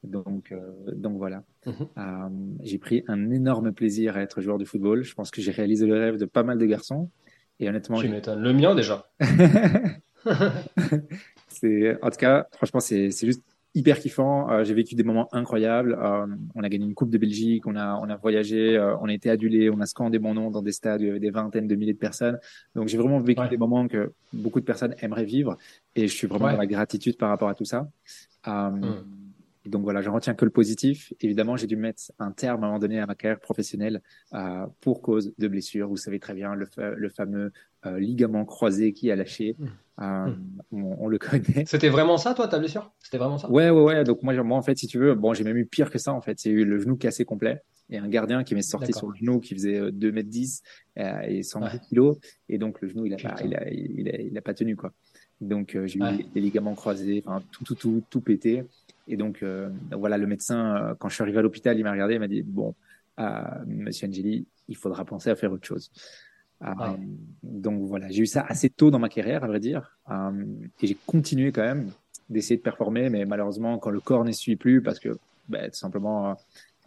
Donc 0.04 0.54
donc 0.94 1.18
voilà. 1.18 1.44
Mhm. 1.66 2.58
j'ai 2.64 2.78
pris 2.78 3.04
un 3.08 3.30
énorme 3.32 3.74
plaisir 3.74 4.16
à 4.16 4.22
être 4.22 4.42
joueur 4.42 4.58
de 4.58 4.64
football. 4.64 5.04
Je 5.04 5.14
pense 5.14 5.32
que 5.32 5.42
j'ai 5.42 5.52
réalisé 5.52 5.86
le 5.86 5.96
rêve 5.96 6.18
de 6.18 6.26
pas 6.26 6.44
mal 6.44 6.58
de 6.58 6.66
garçons. 6.66 7.10
Et 7.60 7.68
honnêtement, 7.68 8.00
tu 8.00 8.08
m'étonnes. 8.08 8.42
Le 8.42 8.54
mien 8.54 8.76
déjà. 8.76 9.10
c'est 11.50 11.98
en 12.04 12.10
tout 12.10 12.18
cas 12.18 12.48
franchement 12.54 12.80
c'est 12.80 13.10
juste 13.10 13.44
hyper 13.78 14.00
kiffant. 14.00 14.50
Euh, 14.50 14.64
j'ai 14.64 14.74
vécu 14.74 14.96
des 14.96 15.04
moments 15.04 15.30
incroyables. 15.34 15.98
Euh, 16.02 16.26
on 16.56 16.64
a 16.64 16.70
gagné 16.70 16.86
une 16.86 16.96
coupe 16.96 17.12
de 17.12 17.18
Belgique, 17.18 17.68
on 17.68 17.76
a 17.76 18.00
on 18.02 18.10
a 18.10 18.16
voyagé, 18.16 18.76
euh, 18.76 18.98
on 18.98 19.06
a 19.08 19.14
été 19.14 19.30
adulé, 19.30 19.70
on 19.70 19.80
a 19.80 19.86
scandé 19.86 20.18
mon 20.18 20.34
nom 20.34 20.50
dans 20.50 20.64
des 20.64 20.72
stades 20.72 21.02
où 21.02 21.04
il 21.04 21.08
y 21.08 21.10
avait 21.12 21.20
des 21.20 21.30
vingtaines 21.30 21.68
de 21.68 21.76
milliers 21.76 21.94
de 21.94 22.00
personnes. 22.00 22.40
Donc 22.76 22.88
j'ai 22.88 22.98
vraiment 22.98 23.20
vécu 23.20 23.48
des 23.50 23.58
moments 23.58 23.88
que 23.88 24.14
beaucoup 24.34 24.60
de 24.60 24.66
personnes 24.66 24.96
aimeraient 25.00 25.26
vivre 25.26 25.58
et 25.96 26.08
je 26.08 26.14
suis 26.14 26.28
vraiment 26.28 26.52
dans 26.52 26.58
la 26.58 26.68
gratitude 26.68 27.18
par 27.18 27.30
rapport 27.30 27.50
à 27.50 27.56
tout 27.56 27.66
ça. 27.66 27.88
Donc 29.68 29.84
voilà, 29.84 30.02
je 30.02 30.10
retiens 30.10 30.34
que 30.34 30.46
le 30.46 30.52
positif. 30.52 31.14
Évidemment, 31.22 31.58
j'ai 31.58 31.68
dû 31.68 31.76
mettre 31.76 32.04
un 32.20 32.32
terme 32.32 32.64
à 32.64 32.68
un 32.68 32.70
moment 32.70 32.80
donné 32.80 33.00
à 33.00 33.06
ma 33.06 33.16
carrière 33.16 33.40
professionnelle 33.40 34.02
euh, 34.34 34.66
pour 34.82 35.02
cause 35.02 35.34
de 35.38 35.48
blessures. 35.48 35.88
Vous 35.88 35.98
savez 35.98 36.20
très 36.20 36.34
bien 36.34 36.56
le, 36.56 36.68
le 36.78 37.10
fameux 37.10 37.52
euh, 37.86 38.00
ligament 38.00 38.46
croisé 38.46 38.94
qui 38.94 39.12
a 39.12 39.16
lâché. 39.16 39.56
Mmh. 39.58 39.66
Euh, 40.00 40.28
mmh. 40.72 40.86
on, 41.00 41.08
le 41.08 41.18
connaît. 41.18 41.66
C'était 41.66 41.90
vraiment 41.90 42.18
ça, 42.18 42.34
toi, 42.34 42.48
ta 42.48 42.60
blessure? 42.60 42.92
C'était 43.00 43.18
vraiment 43.18 43.38
ça? 43.38 43.50
Ouais, 43.50 43.70
ouais, 43.70 43.84
ouais. 43.84 44.04
Donc 44.04 44.24
moi, 44.24 44.34
moi, 44.44 44.58
en 44.58 44.62
fait, 44.62 44.78
si 44.78 44.88
tu 44.88 45.00
veux, 45.00 45.16
bon, 45.16 45.34
j'ai 45.34 45.44
même 45.44 45.58
eu 45.58 45.66
pire 45.66 45.90
que 45.90 45.98
ça. 45.98 46.14
En 46.14 46.22
fait, 46.22 46.40
c'est 46.40 46.50
eu 46.50 46.66
le 46.66 46.80
genou 46.80 46.98
cassé 46.98 47.26
complet 47.26 47.62
et 47.90 47.98
un 47.98 48.08
gardien 48.08 48.44
qui 48.44 48.54
m'est 48.54 48.62
sorti 48.62 48.94
sur 48.94 49.08
le 49.10 49.16
genou 49.16 49.40
qui 49.40 49.54
faisait 49.54 49.92
2 49.92 50.12
mètres 50.12 50.30
10 50.30 50.62
et 50.98 51.42
110 51.42 51.66
ouais. 51.66 51.80
kilos. 51.88 52.18
Et 52.50 52.58
donc 52.58 52.82
le 52.82 52.90
genou, 52.90 53.06
il 53.06 53.14
a, 53.14 53.18
pas, 53.18 53.36
il 53.44 53.56
a, 53.56 53.70
il 53.70 54.10
a, 54.10 54.22
il 54.22 54.38
a, 54.38 54.42
pas 54.42 54.54
tenu 54.54 54.76
quoi. 54.76 54.92
Donc 55.40 55.78
j'ai 55.86 56.00
eu 56.00 56.24
des 56.34 56.42
ligaments 56.42 56.76
croisés, 56.76 57.24
enfin 57.26 57.42
tout, 57.52 57.64
tout, 57.64 57.76
tout, 57.76 58.04
tout 58.10 58.22
pété. 58.22 58.66
Et 59.08 59.18
donc, 59.18 59.44
euh, 59.44 59.70
voilà, 59.92 60.18
le 60.18 60.28
médecin, 60.28 60.76
euh, 60.76 60.96
quand 60.96 61.10
je 61.10 61.16
suis 61.16 61.22
arrivé 61.22 61.40
à 61.40 61.42
l'hôpital, 61.42 61.78
il 61.78 61.84
m'a 61.84 61.92
regardé, 61.92 62.16
il 62.16 62.20
m'a 62.20 62.28
dit 62.28 62.42
bon, 62.42 62.76
euh, 63.20 63.42
Monsieur 63.66 64.08
Angeli, 64.08 64.46
il 64.68 64.76
faudra 64.76 65.06
penser 65.06 65.30
à 65.30 65.36
faire 65.36 65.52
autre 65.52 65.66
chose. 65.66 65.92
Donc 67.44 67.88
voilà, 67.88 68.10
j'ai 68.10 68.24
eu 68.24 68.26
ça 68.26 68.44
assez 68.48 68.70
tôt 68.70 68.90
dans 68.90 68.98
ma 68.98 69.10
carrière, 69.10 69.44
à 69.44 69.48
vrai 69.48 69.60
dire, 69.60 69.96
et 70.82 70.88
j'ai 70.88 70.98
continué 71.06 71.52
quand 71.52 71.62
même 71.62 71.92
d'essayer 72.30 72.58
de 72.58 72.64
performer, 72.64 73.10
mais 73.12 73.26
malheureusement, 73.26 73.78
quand 73.78 73.92
le 73.92 74.00
corps 74.00 74.26
ne 74.26 74.32
suit 74.32 74.56
plus, 74.56 74.82
parce 74.82 75.00
que 75.00 75.20
bah, 75.48 75.70
tout 75.70 75.78
simplement, 75.78 76.36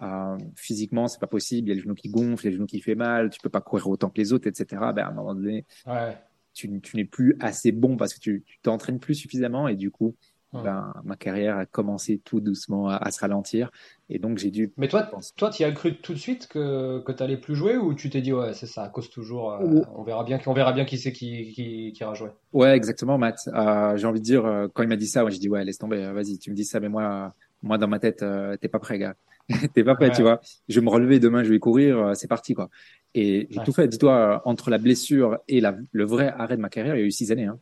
euh, 0.03 0.39
physiquement, 0.57 1.09
c'est 1.09 1.21
pas 1.21 1.27
possible. 1.27 1.69
Il 1.69 1.71
y 1.71 1.73
a 1.73 1.75
le 1.75 1.83
genou 1.83 1.95
qui 1.95 2.09
gonfle, 2.09 2.45
il 2.45 2.47
y 2.47 2.49
a 2.49 2.51
le 2.51 2.57
genou 2.57 2.67
qui 2.67 2.81
fait 2.81 2.95
mal, 2.95 3.31
tu 3.31 3.41
peux 3.41 3.49
pas 3.49 3.61
courir 3.61 3.89
autant 3.89 4.09
que 4.09 4.19
les 4.19 4.33
autres, 4.33 4.47
etc. 4.47 4.67
Ben, 4.95 5.05
à 5.05 5.09
un 5.09 5.13
moment 5.13 5.35
donné, 5.35 5.67
ouais. 5.87 6.17
tu, 6.55 6.81
tu 6.81 6.97
n'es 6.97 7.05
plus 7.05 7.37
assez 7.41 7.71
bon 7.71 7.97
parce 7.97 8.15
que 8.15 8.21
tu 8.21 8.45
t'entraînes 8.63 8.99
plus 8.99 9.15
suffisamment 9.15 9.69
et 9.69 9.77
du 9.77 9.91
coup, 9.91 10.15
ben, 10.53 10.93
ma 11.05 11.15
carrière 11.15 11.59
a 11.59 11.67
commencé 11.67 12.21
tout 12.25 12.41
doucement 12.41 12.89
à, 12.89 13.11
se 13.13 13.21
ralentir. 13.21 13.71
Et 14.09 14.19
donc, 14.19 14.39
j'ai 14.39 14.51
dû. 14.51 14.73
Mais 14.77 14.89
toi, 14.89 15.09
toi, 15.37 15.51
tu 15.51 15.63
as 15.63 15.71
cru 15.71 15.97
tout 15.97 16.13
de 16.13 16.19
suite 16.19 16.49
que, 16.49 17.01
que 17.01 17.13
tu 17.13 17.23
allais 17.23 17.37
plus 17.37 17.55
jouer 17.55 17.77
ou 17.77 17.95
tu 17.95 18.11
t'es 18.11 18.21
dit, 18.21 18.33
ouais, 18.33 18.53
c'est 18.55 18.67
ça, 18.67 18.83
à 18.83 18.89
cause 18.89 19.11
toujours, 19.11 19.53
euh, 19.53 19.81
on 19.95 20.03
verra 20.03 20.25
bien, 20.25 20.41
on 20.47 20.53
verra 20.53 20.73
bien 20.73 20.85
qui 20.85 20.99
c'est 20.99 21.13
qui, 21.13 21.53
qui, 21.53 21.93
qui 21.93 22.03
ira 22.03 22.15
jouer. 22.15 22.31
Ouais, 22.53 22.77
exactement, 22.77 23.17
Matt. 23.17 23.49
Euh, 23.55 23.97
j'ai 23.97 24.07
envie 24.07 24.21
de 24.21 24.25
dire, 24.25 24.45
euh, 24.45 24.67
quand 24.73 24.83
il 24.83 24.89
m'a 24.89 24.97
dit 24.97 25.07
ça, 25.07 25.25
ouais, 25.25 25.31
j'ai 25.31 25.39
dit, 25.39 25.49
ouais, 25.49 25.65
laisse 25.65 25.79
tomber, 25.79 26.11
vas-y, 26.13 26.39
tu 26.39 26.51
me 26.51 26.57
dis 26.57 26.65
ça, 26.65 26.81
mais 26.81 26.89
moi, 26.89 27.33
moi, 27.63 27.79
dans 27.79 27.89
ma 27.89 28.01
tête, 28.01 28.25
t'es 28.61 28.69
pas 28.69 28.81
prêt, 28.81 28.99
gars. 28.99 29.15
t'es 29.75 29.85
pas 29.85 29.95
prêt, 29.95 30.11
tu 30.11 30.23
vois. 30.23 30.41
Je 30.69 30.81
vais 30.81 30.85
me 30.85 30.91
relever 30.91 31.21
demain, 31.21 31.45
je 31.45 31.51
vais 31.51 31.59
courir, 31.59 32.13
c'est 32.15 32.29
parti, 32.29 32.55
quoi. 32.55 32.71
Et 33.15 33.49
j'ai 33.51 33.61
tout 33.65 33.73
fait. 33.73 33.89
Dis-toi, 33.89 34.43
entre 34.45 34.71
la 34.71 34.79
blessure 34.79 35.39
et 35.49 35.61
la, 35.61 35.77
le 35.93 36.05
vrai 36.05 36.33
arrêt 36.37 36.57
de 36.57 36.63
ma 36.63 36.69
carrière, 36.69 36.97
il 36.97 37.01
y 37.01 37.03
a 37.03 37.07
eu 37.07 37.11
six 37.11 37.31
années, 37.33 37.47
hein. 37.47 37.59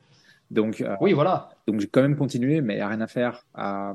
Donc, 0.51 0.81
euh, 0.81 0.97
oui, 1.01 1.13
voilà. 1.13 1.51
Donc, 1.67 1.81
j'ai 1.81 1.89
quand 1.89 2.03
même 2.03 2.17
continué, 2.17 2.61
mais 2.61 2.75
il 2.75 2.77
n'y 2.77 2.83
a 2.83 2.89
rien 2.89 3.01
à 3.01 3.07
faire. 3.07 3.45
Euh, 3.59 3.95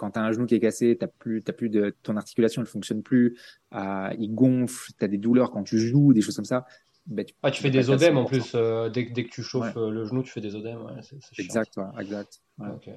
quand 0.00 0.12
tu 0.12 0.18
as 0.18 0.22
un 0.22 0.32
genou 0.32 0.46
qui 0.46 0.54
est 0.54 0.60
cassé, 0.60 0.96
t'as 0.98 1.08
plus, 1.08 1.42
t'as 1.42 1.52
plus 1.52 1.68
de, 1.68 1.94
ton 2.02 2.16
articulation 2.16 2.62
ne 2.62 2.66
fonctionne 2.66 3.02
plus, 3.02 3.38
euh, 3.74 4.08
il 4.18 4.34
gonfle, 4.34 4.92
tu 4.98 5.04
as 5.04 5.08
des 5.08 5.18
douleurs 5.18 5.50
quand 5.50 5.62
tu 5.62 5.78
joues, 5.78 6.14
des 6.14 6.22
choses 6.22 6.36
comme 6.36 6.46
ça. 6.46 6.64
Ben, 7.04 7.22
tu, 7.22 7.34
ah, 7.42 7.50
tu 7.50 7.62
fais 7.62 7.70
des 7.70 7.90
odèmes 7.90 8.16
en 8.16 8.24
plus. 8.24 8.52
Euh, 8.54 8.88
dès, 8.88 9.04
dès, 9.04 9.24
que 9.24 9.28
tu 9.30 9.42
chauffes 9.42 9.76
le 9.76 10.06
genou, 10.06 10.22
tu 10.22 10.30
fais 10.30 10.40
des 10.40 10.56
odèmes. 10.56 10.82
Ouais, 10.84 10.92
exact, 11.38 11.76
ouais, 11.76 11.84
exact. 12.00 12.40
Okay. 12.58 12.94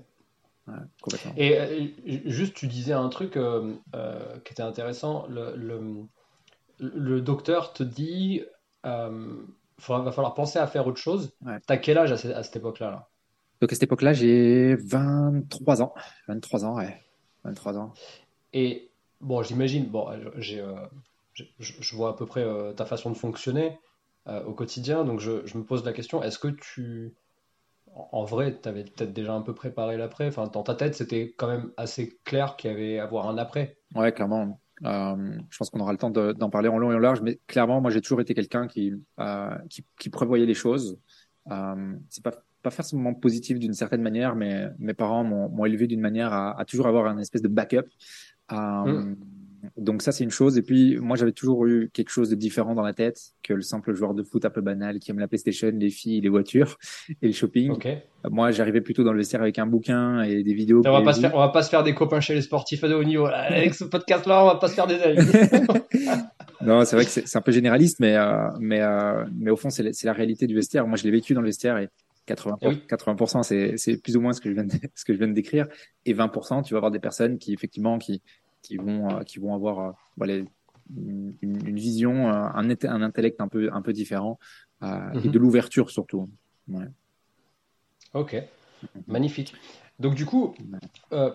Et 1.36 1.60
euh, 1.60 1.88
juste, 2.26 2.54
tu 2.54 2.68
disais 2.68 2.94
un 2.94 3.10
truc 3.10 3.34
qui 3.34 4.52
était 4.54 4.64
intéressant. 4.64 5.28
Le, 5.28 5.58
le, 5.58 6.06
le, 6.80 7.20
docteur 7.20 7.74
te 7.74 7.84
dit 7.84 8.44
il 9.80 10.04
va 10.04 10.12
falloir 10.12 10.34
penser 10.34 10.60
à 10.60 10.68
faire 10.68 10.88
autre 10.88 11.00
chose. 11.00 11.32
Ouais. 11.46 11.60
T'as 11.66 11.78
quel 11.78 11.98
âge 11.98 12.12
à, 12.12 12.18
cette, 12.18 12.56
époque-là 12.56 13.10
Donc 13.62 13.72
à 13.72 13.76
cette 13.76 13.84
époque-là, 13.84 14.14
j'ai 14.14 14.76
23 14.76 15.82
ans. 15.82 15.94
23 16.28 16.66
ans, 16.66 16.76
ouais. 16.78 17.02
23 17.44 17.78
ans. 17.78 17.94
Et 18.54 18.92
bon, 19.22 19.44
j'imagine, 19.44 19.86
bon, 19.86 20.10
j'ai, 20.38 20.64
je, 21.34 21.44
je, 21.60 21.96
vois 21.96 22.10
à 22.10 22.14
peu 22.14 22.26
près 22.26 22.46
ta 22.76 22.86
façon 22.86 23.10
de 23.10 23.16
fonctionner 23.16 23.80
au 24.28 24.54
quotidien, 24.54 25.04
donc 25.04 25.20
je, 25.20 25.46
je, 25.46 25.58
me 25.58 25.64
pose 25.64 25.84
la 25.84 25.92
question, 25.92 26.24
est-ce 26.24 26.40
que 26.40 26.48
tu, 26.48 27.14
en 27.96 28.24
vrai, 28.24 28.60
tu 28.62 28.68
avais 28.68 28.84
peut-être 28.84 29.14
déjà 29.14 29.34
un 29.34 29.42
peu 29.42 29.54
préparé 29.54 29.98
l'après, 29.98 30.28
enfin, 30.28 30.48
dans 30.48 30.64
ta 30.64 30.76
tête, 30.76 30.96
c'était 30.96 31.34
quand 31.38 31.48
même 31.48 31.72
assez 31.78 32.18
clair 32.24 32.56
qu'il 32.56 32.72
y 32.72 32.74
avait 32.74 33.00
à 33.00 33.04
avoir 33.04 33.28
un 33.28 33.38
après. 33.38 33.78
Ouais, 33.96 34.12
clairement. 34.12 34.60
Euh, 34.86 35.38
je 35.50 35.58
pense 35.58 35.70
qu'on 35.70 35.80
aura 35.80 35.92
le 35.92 35.98
temps 35.98 36.10
d'en 36.10 36.50
parler 36.50 36.70
en 36.70 36.78
long 36.78 36.92
et 36.92 36.96
en 36.96 37.00
large, 37.00 37.22
mais 37.22 37.40
clairement, 37.48 37.82
moi, 37.82 37.92
j'ai 37.92 38.02
toujours 38.02 38.22
été 38.22 38.34
quelqu'un 38.34 38.68
qui, 38.68 38.94
euh, 39.20 39.58
qui, 39.70 39.86
qui, 40.00 40.10
prévoyait 40.10 40.46
les 40.46 40.54
choses. 40.54 40.98
Euh, 41.52 41.94
c'est 42.10 42.24
pas 42.24 42.34
pas 42.64 42.72
forcément 42.72 43.14
positif 43.14 43.60
d'une 43.60 43.74
certaine 43.74 44.02
manière, 44.02 44.38
mais 44.38 44.70
mes 44.80 44.94
parents 44.94 45.26
m'ont 45.26 45.66
élevé 45.66 45.86
d'une 45.86 46.00
manière 46.00 46.32
à, 46.32 46.58
à, 46.58 46.64
toujours 46.64 46.88
avoir 46.88 47.08
un 47.08 47.18
espèce 47.18 47.42
de 47.42 47.50
backup. 47.50 47.90
Euh, 48.54 48.56
mm 48.56 49.16
donc 49.78 50.02
ça 50.02 50.12
c'est 50.12 50.24
une 50.24 50.32
chose. 50.32 50.58
Et 50.58 50.62
puis 50.62 50.98
moi 51.00 51.16
j'avais 51.16 51.32
toujours 51.32 51.66
eu 51.66 51.90
quelque 51.94 52.10
chose 52.10 52.30
de 52.30 52.36
différent 52.36 52.76
dans 52.76 52.82
la 52.82 52.94
tête 52.94 53.20
que 53.44 53.54
le 53.54 53.62
simple 53.62 53.94
joueur 53.94 54.14
de 54.14 54.24
foot 54.24 54.46
un 54.46 54.50
peu 54.50 54.62
banal 54.62 55.00
qui 55.00 55.12
aime 55.12 55.20
la 55.20 55.28
PlayStation, 55.28 55.72
les 55.74 55.90
filles, 55.90 56.22
les 56.22 56.30
voitures 56.30 56.78
et 57.22 57.28
le 57.28 57.34
shopping. 57.34 57.74
Moi 58.30 58.52
j'arrivais 58.52 58.82
plutôt 58.82 59.04
dans 59.04 59.12
le 59.12 59.20
vestiaire 59.20 59.42
avec 59.42 59.60
un 59.60 59.66
bouquin 59.66 60.22
et 60.24 60.44
des 60.44 60.54
vidéos. 60.54 60.82
On 60.86 60.92
va 60.92 61.02
pas 61.02 61.14
se 61.14 61.22
faire, 61.22 61.36
on 61.36 61.40
va 61.40 61.50
pas 61.50 61.64
se 61.64 61.70
faire 61.70 61.84
des 61.84 61.94
copains 61.94 62.20
chez 62.20 62.34
les 62.34 62.42
sportifs 62.42 62.82
de 62.82 62.94
haut 62.94 63.04
niveau. 63.04 63.26
Avec 63.26 63.74
ce 63.74 63.86
podcast 63.86 64.26
là, 64.26 64.44
on 64.44 64.48
va 64.48 64.56
pas 64.56 64.68
se 64.68 64.74
faire 64.74 64.88
des 64.88 65.00
amis. 65.02 65.18
non, 66.62 66.84
c'est 66.86 66.96
vrai 66.96 67.06
que 67.06 67.12
c'est 67.12 67.38
un 67.38 67.42
peu 67.42 67.52
généraliste, 67.52 68.00
mais 68.00 68.16
euh, 68.16 68.50
mais 68.60 68.82
euh, 68.82 69.26
mais 69.38 69.52
au 69.52 69.56
fond 69.56 69.70
c'est 69.70 69.84
la, 69.84 69.92
la 70.04 70.14
réalité 70.14 70.48
du 70.48 70.56
vestiaire. 70.56 70.88
Moi 70.88 70.98
je 70.98 71.04
l'ai 71.04 71.12
vécu 71.12 71.34
dans 71.34 71.42
le 71.42 71.48
vestiaire 71.48 71.78
et 71.78 71.90
80%, 72.28 72.58
oui. 72.68 72.82
80% 72.90 73.44
c'est, 73.44 73.74
c'est 73.78 73.98
plus 73.98 74.16
ou 74.16 74.22
moins 74.22 74.34
ce 74.34 74.42
que 74.42 74.50
je 74.50 74.56
viens 74.56 74.64
de, 74.64 74.72
ce 74.96 75.06
que 75.06 75.14
je 75.14 75.18
viens 75.18 75.28
de 75.28 75.34
décrire. 75.34 75.68
Et 76.06 76.14
20%, 76.14 76.64
tu 76.64 76.74
vas 76.74 76.78
avoir 76.78 76.92
des 76.92 77.00
personnes 77.00 77.38
qui, 77.38 77.54
effectivement, 77.54 77.98
qui, 77.98 78.22
qui 78.64 78.78
vont, 78.78 79.10
euh, 79.10 79.24
qui 79.24 79.38
vont 79.38 79.54
avoir 79.54 79.80
euh, 79.80 79.92
voilà, 80.18 80.36
une, 80.98 81.36
une, 81.42 81.76
vision, 81.76 82.30
euh, 82.30 82.34
un, 82.34 82.70
un 82.70 83.02
intellect 83.02 83.40
un 83.40 83.48
peu, 83.48 83.70
un 83.72 83.84
peu 83.84 83.94
différent 83.94 84.40
et 84.82 84.86
mhm. 84.86 85.32
de 85.32 85.40
l'ouverture 85.40 85.90
surtout. 85.90 86.30
Ouais. 86.68 86.86
Ok, 88.14 88.36
magnifique. 89.08 89.54
Donc 90.00 90.16
du 90.16 90.26
coup, 90.26 90.56
euh, 91.14 91.32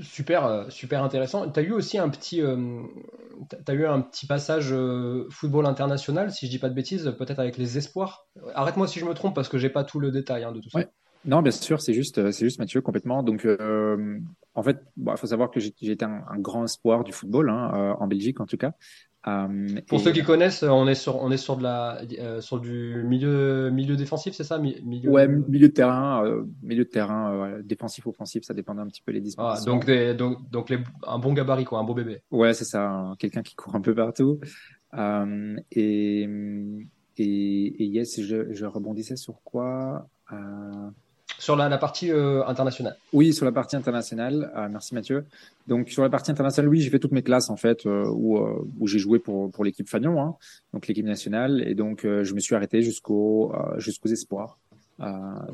super, 0.00 0.66
super 0.70 1.04
intéressant. 1.04 1.48
Tu 1.50 1.60
as 1.60 1.62
eu 1.62 1.70
aussi 1.70 1.98
un 1.98 2.08
petit, 2.08 2.42
euh, 2.42 2.82
as 3.68 3.74
eu 3.74 3.86
un 3.86 4.00
petit 4.00 4.26
passage 4.26 4.72
euh, 4.72 5.28
football 5.30 5.66
international, 5.66 6.32
si 6.32 6.46
je 6.46 6.50
dis 6.50 6.58
pas 6.58 6.68
de 6.68 6.74
bêtises, 6.74 7.14
peut-être 7.16 7.38
avec 7.38 7.56
les 7.58 7.78
espoirs? 7.78 8.26
Arrête-moi 8.54 8.88
si 8.88 8.98
je 8.98 9.04
me 9.04 9.14
trompe 9.14 9.36
parce 9.36 9.48
que 9.48 9.58
j'ai 9.58 9.70
pas 9.70 9.84
tout 9.84 10.00
le 10.00 10.10
détail 10.10 10.42
hein, 10.42 10.50
de 10.50 10.60
tout 10.60 10.70
ça. 10.70 10.80
Non, 11.24 11.42
bien 11.42 11.52
sûr, 11.52 11.80
c'est 11.80 11.94
juste, 11.94 12.30
c'est 12.30 12.44
juste 12.44 12.58
Mathieu 12.58 12.80
complètement. 12.80 13.22
Donc, 13.22 13.44
euh, 13.44 14.18
en 14.54 14.62
fait, 14.62 14.78
il 14.96 15.04
bon, 15.04 15.16
faut 15.16 15.26
savoir 15.26 15.50
que 15.50 15.60
j'ai 15.60 15.72
été 15.80 16.04
un, 16.04 16.22
un, 16.28 16.38
grand 16.38 16.64
espoir 16.64 17.04
du 17.04 17.12
football 17.12 17.50
hein, 17.50 17.72
euh, 17.74 17.92
en 17.98 18.06
Belgique 18.06 18.40
en 18.40 18.46
tout 18.46 18.56
cas. 18.56 18.72
Euh, 19.26 19.80
Pour 19.88 20.00
ceux 20.00 20.12
qui 20.12 20.22
connaissent, 20.22 20.62
on 20.62 20.86
est 20.86 20.94
sur, 20.94 21.22
on 21.22 21.30
est 21.30 21.38
sur 21.38 21.56
de 21.56 21.62
la, 21.62 22.02
euh, 22.18 22.42
sur 22.42 22.60
du 22.60 23.02
milieu, 23.06 23.70
milieu 23.70 23.96
défensif, 23.96 24.34
c'est 24.34 24.44
ça, 24.44 24.58
milieu. 24.58 25.10
Ouais, 25.10 25.26
milieu 25.26 25.68
de 25.68 25.72
terrain, 25.72 26.22
euh, 26.26 26.44
milieu 26.62 26.84
de 26.84 26.90
terrain, 26.90 27.58
défensif, 27.62 28.06
offensif, 28.06 28.44
ça 28.44 28.52
dépend 28.52 28.76
un 28.76 28.86
petit 28.86 29.00
peu 29.00 29.12
les 29.12 29.22
dispositions. 29.22 29.72
Ah, 29.72 29.74
donc, 29.74 29.86
des, 29.86 30.14
donc, 30.14 30.50
donc 30.50 30.68
les, 30.68 30.78
un 31.06 31.18
bon 31.18 31.32
gabarit, 31.32 31.64
quoi, 31.64 31.78
un 31.78 31.84
beau 31.84 31.94
bébé. 31.94 32.20
Ouais, 32.30 32.52
c'est 32.52 32.66
ça, 32.66 33.14
quelqu'un 33.18 33.42
qui 33.42 33.54
court 33.54 33.74
un 33.74 33.80
peu 33.80 33.94
partout. 33.94 34.40
et, 34.94 36.28
et, 37.16 37.82
et 37.82 37.84
yes, 37.86 38.20
je, 38.20 38.52
je 38.52 38.66
rebondissais 38.66 39.16
sur 39.16 39.40
quoi 39.42 40.06
sur 41.38 41.56
la, 41.56 41.68
la 41.68 41.78
partie 41.78 42.10
euh, 42.10 42.44
internationale. 42.46 42.96
Oui, 43.12 43.32
sur 43.32 43.44
la 43.44 43.52
partie 43.52 43.76
internationale. 43.76 44.52
Euh, 44.56 44.68
merci 44.70 44.94
Mathieu. 44.94 45.24
Donc 45.66 45.88
sur 45.90 46.02
la 46.02 46.10
partie 46.10 46.30
internationale, 46.30 46.68
oui, 46.68 46.80
j'ai 46.80 46.90
fait 46.90 46.98
toutes 46.98 47.12
mes 47.12 47.22
classes 47.22 47.50
en 47.50 47.56
fait 47.56 47.86
euh, 47.86 48.06
où, 48.08 48.38
euh, 48.38 48.66
où 48.78 48.86
j'ai 48.86 48.98
joué 48.98 49.18
pour 49.18 49.50
pour 49.50 49.64
l'équipe 49.64 49.88
Fagnon, 49.88 50.20
hein, 50.20 50.36
donc 50.72 50.86
l'équipe 50.86 51.06
nationale, 51.06 51.62
et 51.66 51.74
donc 51.74 52.02
je 52.02 52.34
me 52.34 52.40
suis 52.40 52.54
arrêté 52.54 52.82
jusqu'au 52.82 53.54
jusqu'aux 53.78 54.08
espoirs. 54.08 54.58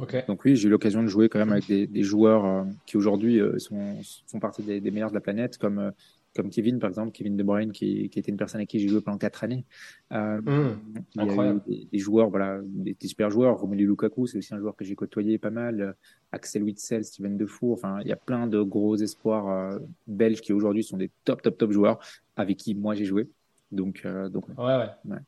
Okay. 0.02 0.22
Donc 0.28 0.44
oui, 0.44 0.54
j'ai 0.56 0.68
eu 0.68 0.70
l'occasion 0.70 1.02
de 1.02 1.08
jouer 1.08 1.28
quand 1.28 1.38
même 1.38 1.52
avec 1.52 1.66
des, 1.66 1.86
des 1.86 2.02
joueurs 2.02 2.66
qui 2.86 2.96
aujourd'hui 2.98 3.40
sont 3.58 3.96
font 4.26 4.38
partie 4.38 4.62
des, 4.62 4.80
des, 4.80 4.90
meilleurs 4.90 5.10
de 5.10 5.14
la 5.14 5.20
planète, 5.20 5.56
comme 5.56 5.92
comme 6.34 6.50
Kevin 6.50 6.78
par 6.78 6.88
exemple, 6.88 7.12
Kevin 7.12 7.36
De 7.36 7.42
Bruyne 7.42 7.72
qui, 7.72 8.08
qui 8.08 8.18
était 8.18 8.30
une 8.30 8.36
personne 8.36 8.60
avec 8.60 8.68
qui 8.68 8.78
j'ai 8.78 8.88
joué 8.88 9.00
pendant 9.00 9.18
quatre 9.18 9.42
années. 9.42 9.64
Euh, 10.12 10.40
mmh, 10.40 10.78
il 11.14 11.26
y 11.26 11.30
a 11.30 11.52
eu 11.52 11.60
des, 11.66 11.88
des, 11.92 11.98
joueurs, 11.98 12.30
voilà, 12.30 12.60
des, 12.62 12.94
des, 12.94 13.08
super 13.08 13.30
joueurs. 13.30 13.58
Romelu 13.58 13.86
Lukaku, 13.86 14.26
c'est 14.26 14.38
aussi 14.38 14.54
un 14.54 14.58
joueur 14.58 14.76
que 14.76 14.84
j'ai 14.84 14.94
côtoyé 14.94 15.38
pas 15.38 15.50
mal. 15.50 15.96
Axel 16.32 16.62
Witsel, 16.62 17.04
Steven 17.04 17.36
Defour. 17.36 17.74
Enfin, 17.74 17.98
il 18.02 18.08
y 18.08 18.12
a 18.12 18.16
plein 18.16 18.46
de 18.46 18.62
gros 18.62 18.96
espoirs 18.96 19.48
euh, 19.48 19.78
belges 20.06 20.40
qui 20.40 20.52
aujourd'hui 20.52 20.84
sont 20.84 20.96
des 20.96 21.10
top, 21.24 21.42
top, 21.42 21.58
top 21.58 21.72
joueurs 21.72 21.98
avec 22.36 22.56
qui 22.56 22.74
moi 22.74 22.94
j'ai 22.94 23.04
joué. 23.04 23.28
Donc, 23.72 24.02
euh, 24.04 24.28
donc 24.28 24.48
ouais, 24.48 24.54
ouais. 24.56 24.88
ouais. 25.06 25.18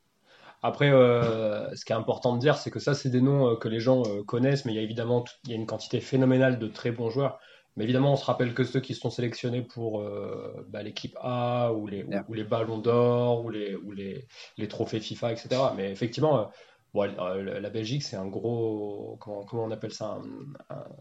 Après, 0.65 0.91
euh, 0.93 1.75
ce 1.75 1.85
qui 1.85 1.93
est 1.93 1.97
important 1.97 2.37
de 2.37 2.41
dire, 2.41 2.57
c'est 2.57 2.71
que 2.71 2.79
ça, 2.79 2.95
c'est 2.95 3.09
des 3.09 3.21
noms 3.21 3.57
que 3.57 3.69
les 3.69 3.81
gens 3.81 4.05
connaissent, 4.27 4.65
mais 4.65 4.73
il 4.73 4.77
y 4.77 4.79
a 4.79 4.83
évidemment 4.83 5.25
il 5.45 5.51
y 5.51 5.53
a 5.55 5.57
une 5.57 5.67
quantité 5.67 6.01
phénoménale 6.01 6.61
de 6.61 6.69
très 6.69 6.93
bons 6.93 7.11
joueurs. 7.11 7.41
Mais 7.77 7.85
évidemment, 7.85 8.13
on 8.13 8.17
se 8.17 8.25
rappelle 8.25 8.53
que 8.53 8.65
ceux 8.65 8.81
qui 8.81 8.95
sont 8.95 9.11
sélectionnés 9.11 9.63
pour 9.63 10.01
euh, 10.01 10.67
bah, 10.69 10.83
l'équipe 10.83 11.17
A 11.21 11.73
ou 11.73 11.87
les, 11.87 12.05
ou, 12.05 12.13
ou 12.29 12.35
les 12.35 12.45
ballons 12.45 12.79
d'or 12.79 13.45
ou, 13.45 13.51
les, 13.51 13.75
ou 13.77 13.93
les, 13.93 14.27
les, 14.59 14.69
trophées 14.69 15.01
FIFA, 15.01 15.33
etc. 15.33 15.49
Mais 15.75 15.91
effectivement, 15.91 16.39
euh, 16.39 16.45
bon, 16.93 17.11
euh, 17.19 17.61
la 17.61 17.71
Belgique, 17.71 18.03
c'est 18.03 18.17
un 18.17 18.27
gros. 18.27 19.17
Comment, 19.21 19.45
comment, 19.45 19.65
on 19.65 19.71
appelle 19.71 19.93
ça 19.93 20.19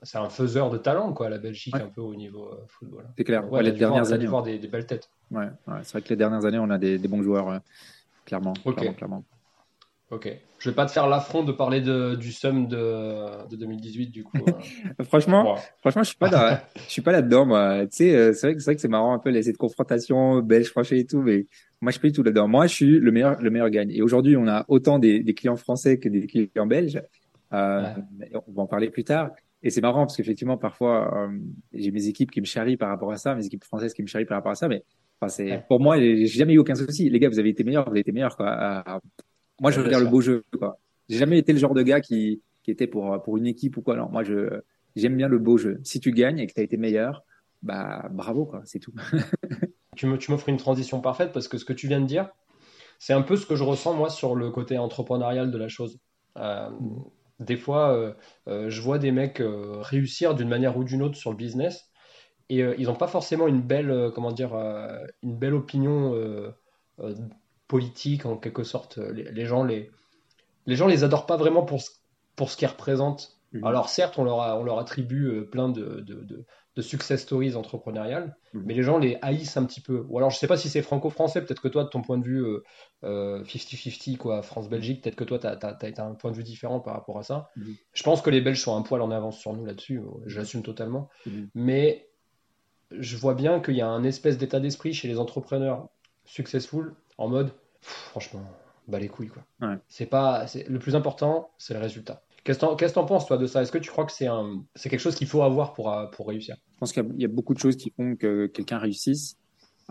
C'est 0.04 0.18
un 0.18 0.30
faiseur 0.30 0.70
de 0.70 0.78
talent, 0.78 1.12
quoi, 1.14 1.30
la 1.30 1.40
Belgique, 1.40 1.76
ouais. 1.76 1.82
un 1.82 1.90
peu 1.90 2.02
au 2.02 2.16
niveau 2.16 2.58
football. 2.68 3.06
C'est 3.18 3.26
clair. 3.26 3.52
Ouais, 3.52 3.64
les 3.64 3.74
dernières 3.74 4.04
voir, 4.04 4.14
années. 4.14 4.28
voir 4.28 4.44
des, 4.44 4.58
des, 4.58 4.68
belles 4.70 4.88
têtes. 4.88 5.10
Ouais, 5.30 5.48
c'est 5.84 5.92
vrai 5.92 6.02
que 6.02 6.10
les 6.10 6.16
dernières 6.16 6.46
années, 6.46 6.60
on 6.60 6.70
a 6.70 6.78
des, 6.78 6.98
des 6.98 7.08
bons 7.10 7.22
joueurs, 7.22 7.60
clairement. 8.26 8.54
Ok. 8.64 8.76
Clairement, 8.76 8.94
clairement. 8.94 9.24
Ok. 10.12 10.30
Je 10.60 10.70
vais 10.70 10.76
pas 10.76 10.86
te 10.86 10.92
faire 10.92 11.08
l'affront 11.08 11.44
de 11.44 11.52
parler 11.52 11.82
de, 11.82 12.16
du 12.16 12.32
SUM 12.32 12.68
de, 12.68 13.48
de 13.48 13.56
2018 13.56 14.08
du 14.08 14.24
coup. 14.24 14.38
franchement, 15.04 15.54
ouais. 15.54 15.60
franchement, 15.80 16.04
je 16.04 16.10
suis 16.10 16.18
pas 16.18 16.30
dans, 16.30 16.58
je 16.76 16.92
suis 16.92 17.02
pas 17.02 17.14
là-dedans 17.14 17.46
moi. 17.46 17.88
Tu 17.88 17.98
sais, 17.98 18.34
c'est 18.34 18.48
vrai 18.48 18.56
que 18.56 18.60
c'est 18.60 18.66
vrai 18.66 18.76
que 18.76 18.82
c'est 18.82 18.88
marrant 18.88 19.14
un 19.14 19.20
peu 19.20 19.30
les 19.30 19.44
cette 19.44 19.58
confrontation 19.58 20.40
belge 20.42 20.68
français 20.68 21.00
et 21.00 21.06
tout, 21.06 21.22
mais 21.22 21.48
moi 21.80 21.92
je 21.92 21.94
suis 21.94 22.02
pas 22.02 22.08
du 22.10 22.14
tout 22.14 22.24
là-dedans. 22.24 22.48
Moi, 22.48 22.68
je 22.68 22.76
suis 22.76 23.00
le 23.00 23.12
meilleur, 23.12 23.42
le 23.42 23.50
meilleur 23.50 23.70
gagne. 23.70 23.90
Et 23.92 24.02
aujourd'hui, 24.02 24.38
on 24.38 24.48
a 24.48 24.66
autant 24.68 25.00
des, 25.00 25.22
des, 25.24 25.34
clients 25.34 25.56
français 25.56 25.98
que 25.98 26.10
des 26.10 26.28
clients 26.28 26.68
belges. 26.68 27.02
Euh, 27.54 27.82
ouais. 28.20 28.32
On 28.48 28.52
va 28.52 28.64
en 28.64 28.68
parler 28.68 28.90
plus 28.90 29.04
tard. 29.04 29.32
Et 29.64 29.70
c'est 29.70 29.82
marrant 29.82 30.02
parce 30.02 30.18
qu'effectivement, 30.18 30.58
parfois, 30.58 31.28
euh, 31.28 31.38
j'ai 31.74 31.92
mes 31.92 32.08
équipes 32.08 32.32
qui 32.32 32.42
me 32.42 32.46
charrient 32.46 32.78
par 32.78 32.90
rapport 32.90 33.12
à 33.12 33.18
ça, 33.18 33.36
mes 33.36 33.46
équipes 33.46 33.64
françaises 33.64 33.94
qui 33.94 34.02
me 34.02 34.08
charrient 34.08 34.26
par 34.26 34.38
rapport 34.38 34.52
à 34.52 34.56
ça, 34.56 34.68
mais 34.68 34.84
enfin, 35.20 35.30
c'est 35.30 35.52
ouais. 35.52 35.64
pour 35.68 35.80
moi, 35.80 36.00
j'ai 36.00 36.26
jamais 36.26 36.54
eu 36.54 36.58
aucun 36.58 36.74
souci. 36.74 37.10
Les 37.10 37.20
gars, 37.20 37.30
vous 37.30 37.40
avez 37.40 37.50
été 37.50 37.64
meilleurs, 37.64 37.86
vous 37.86 37.92
avez 37.92 38.00
été 38.00 38.12
meilleurs 38.12 38.36
quoi. 38.36 38.84
Euh, 38.88 39.00
moi, 39.62 39.72
je 39.72 39.80
regarde 39.80 40.04
le 40.04 40.10
beau 40.10 40.22
jeu. 40.22 40.44
J'ai 41.08 41.18
jamais 41.18 41.38
été 41.38 41.54
le 41.54 41.60
genre 41.60 41.74
de 41.74 41.84
gars 41.84 42.02
qui, 42.02 42.42
qui 42.64 42.72
était 42.72 42.88
pour 42.88 43.22
pour 43.24 43.38
une 43.38 43.46
équipe 43.48 43.78
ou 43.78 43.82
quoi. 43.82 43.96
Non, 43.96 44.10
moi, 44.10 44.24
je 44.24 44.62
j'aime 44.96 45.16
bien 45.16 45.28
le 45.28 45.40
beau 45.40 45.58
jeu. 45.58 45.80
Si 45.84 46.00
tu 46.00 46.12
gagnes 46.12 46.40
et 46.40 46.48
que 46.48 46.54
tu 46.54 46.60
as 46.60 46.64
été 46.64 46.78
meilleur, 46.78 47.24
bah 47.62 48.10
bravo 48.12 48.46
quoi, 48.46 48.62
c'est 48.66 48.80
tout. 48.80 48.94
tu 49.96 50.08
m'offres 50.08 50.50
une 50.50 50.58
transition 50.58 51.00
parfaite 51.00 51.32
parce 51.32 51.48
que 51.48 51.58
ce 51.58 51.66
que 51.66 51.74
tu 51.74 51.88
viens 51.88 52.02
de 52.02 52.08
dire, 52.08 52.30
c'est 52.98 53.14
un 53.14 53.22
peu 53.22 53.36
ce 53.36 53.46
que 53.46 53.56
je 53.56 53.64
ressens 53.64 53.94
moi 53.94 54.10
sur 54.10 54.36
le 54.36 54.50
côté 54.50 54.78
entrepreneurial 54.78 55.52
de 55.52 55.58
la 55.58 55.68
chose. 55.68 56.00
Euh, 56.38 56.70
mmh. 56.70 57.04
Des 57.40 57.58
fois, 57.58 57.94
euh, 57.94 58.14
euh, 58.48 58.70
je 58.70 58.82
vois 58.82 59.00
des 59.00 59.12
mecs 59.12 59.42
réussir 59.44 60.36
d'une 60.36 60.50
manière 60.50 60.78
ou 60.78 60.84
d'une 60.84 61.02
autre 61.02 61.16
sur 61.16 61.32
le 61.32 61.38
business 61.38 61.90
et 62.50 62.60
ils 62.78 62.88
n'ont 62.88 62.96
pas 62.96 63.08
forcément 63.08 63.48
une 63.48 63.62
belle 63.62 64.12
comment 64.14 64.34
dire 64.34 64.54
une 65.24 65.38
belle 65.38 65.54
opinion 65.54 66.14
politique 67.72 68.26
en 68.26 68.36
quelque 68.36 68.64
sorte. 68.64 68.98
Les, 68.98 69.32
les, 69.32 69.46
gens 69.46 69.64
les 69.64 69.90
les 70.66 70.76
gens 70.76 70.88
les 70.88 71.04
adorent 71.06 71.26
pas 71.26 71.38
vraiment 71.38 71.64
pour 71.64 71.82
ce, 71.82 71.90
pour 72.36 72.52
ce 72.52 72.58
qu'ils 72.58 72.68
représentent. 72.68 73.40
Mmh. 73.54 73.66
Alors 73.66 73.88
certes, 73.88 74.20
on 74.20 74.26
leur, 74.26 74.42
a, 74.42 74.60
on 74.60 74.64
leur 74.64 74.78
attribue 74.78 75.46
plein 75.50 75.70
de, 75.70 76.02
de, 76.02 76.16
de, 76.24 76.46
de 76.76 76.82
success 76.82 77.22
stories 77.22 77.56
entrepreneuriales, 77.56 78.36
mmh. 78.54 78.62
mais 78.66 78.74
les 78.74 78.84
gens 78.84 78.98
les 78.98 79.18
haïssent 79.22 79.56
un 79.56 79.66
petit 79.66 79.82
peu. 79.82 80.06
Ou 80.10 80.18
alors 80.18 80.32
je 80.32 80.38
sais 80.38 80.48
pas 80.48 80.58
si 80.58 80.70
c'est 80.70 80.82
franco-français, 80.82 81.42
peut-être 81.42 81.62
que 81.62 81.70
toi, 81.70 81.86
de 81.86 81.90
ton 81.90 82.02
point 82.02 82.18
de 82.18 82.26
vue 82.26 82.44
50-50, 83.04 84.14
euh, 84.14 84.18
quoi, 84.18 84.42
France-Belgique, 84.42 85.02
peut-être 85.04 85.16
que 85.16 85.24
toi, 85.24 85.40
tu 85.40 85.48
as, 85.48 85.58
as, 85.62 85.78
as, 85.82 86.06
un 86.06 86.16
point 86.16 86.32
de 86.32 86.36
vue 86.36 86.44
différent 86.44 86.82
par 86.82 86.94
rapport 86.94 87.18
à 87.18 87.24
ça. 87.24 87.50
Mmh. 87.56 87.72
Je 87.94 88.04
pense 88.04 88.22
que 88.22 88.30
les 88.30 88.42
Belges 88.42 88.62
sont 88.62 88.76
un 88.76 88.82
poil 88.82 89.02
en 89.02 89.12
avance 89.12 89.38
sur 89.40 89.54
nous 89.54 89.66
là-dessus, 89.66 90.02
j'assume 90.26 90.62
totalement. 90.62 91.10
Mais 91.56 92.10
je 92.92 93.16
vois 93.16 93.34
bien 93.34 93.62
qu'il 93.62 93.76
y 93.76 93.82
a 93.82 93.88
un 93.88 94.04
espèce 94.04 94.38
d'état 94.38 94.60
d'esprit 94.60 94.94
chez 94.94 95.08
les 95.08 95.20
entrepreneurs 95.20 95.88
successful 96.26 96.96
en 97.18 97.28
mode 97.30 97.52
franchement, 97.82 98.44
bah 98.88 99.00
les 99.00 99.10
couilles 99.10 99.30
quoi. 99.30 99.44
Ouais. 99.62 99.76
C'est 99.88 100.06
pas, 100.06 100.46
le 100.68 100.80
plus 100.80 100.96
important, 100.96 101.52
c'est 101.58 101.74
le 101.74 101.80
résultat. 101.80 102.24
Qu'est-ce 102.44 102.60
que 102.60 102.92
tu 102.94 103.00
en 103.00 103.06
penses 103.06 103.28
toi 103.28 103.38
de 103.38 103.46
ça? 103.46 103.62
Est-ce 103.62 103.72
que 103.72 103.78
tu 103.78 103.92
crois 103.92 104.06
que 104.06 104.12
c'est 104.12 104.28
un, 104.28 104.64
c'est 104.76 104.90
quelque 104.90 105.00
chose 105.00 105.16
qu'il 105.16 105.28
faut 105.28 105.44
avoir 105.44 105.74
pour 105.74 105.96
pour 106.12 106.28
réussir? 106.28 106.56
Je 106.74 106.78
pense 106.80 106.92
qu'il 106.92 107.04
y, 107.18 107.22
y, 107.22 107.26
a 107.26 107.28
beaucoup 107.28 107.54
de 107.54 107.60
choses 107.60 107.76
qui 107.76 107.92
font 107.92 108.16
que 108.16 108.48
quelqu'un 108.48 108.80
réussisse. 108.80 109.38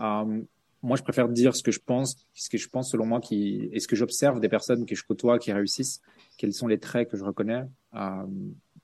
Euh, 0.01 0.41
moi, 0.83 0.97
je 0.97 1.03
préfère 1.03 1.29
dire 1.29 1.55
ce 1.55 1.63
que 1.63 1.71
je 1.71 1.79
pense, 1.79 2.15
ce 2.33 2.49
que 2.49 2.57
je 2.57 2.67
pense 2.67 2.91
selon 2.91 3.05
moi, 3.05 3.21
qui 3.21 3.69
et 3.71 3.79
ce 3.79 3.87
que 3.87 3.95
j'observe 3.95 4.39
des 4.39 4.49
personnes 4.49 4.85
que 4.85 4.95
je 4.95 5.03
côtoie 5.03 5.37
qui 5.37 5.53
réussissent. 5.53 6.01
Quels 6.37 6.53
sont 6.53 6.67
les 6.67 6.79
traits 6.79 7.09
que 7.09 7.17
je 7.17 7.23
reconnais 7.23 7.63
euh, 7.93 8.25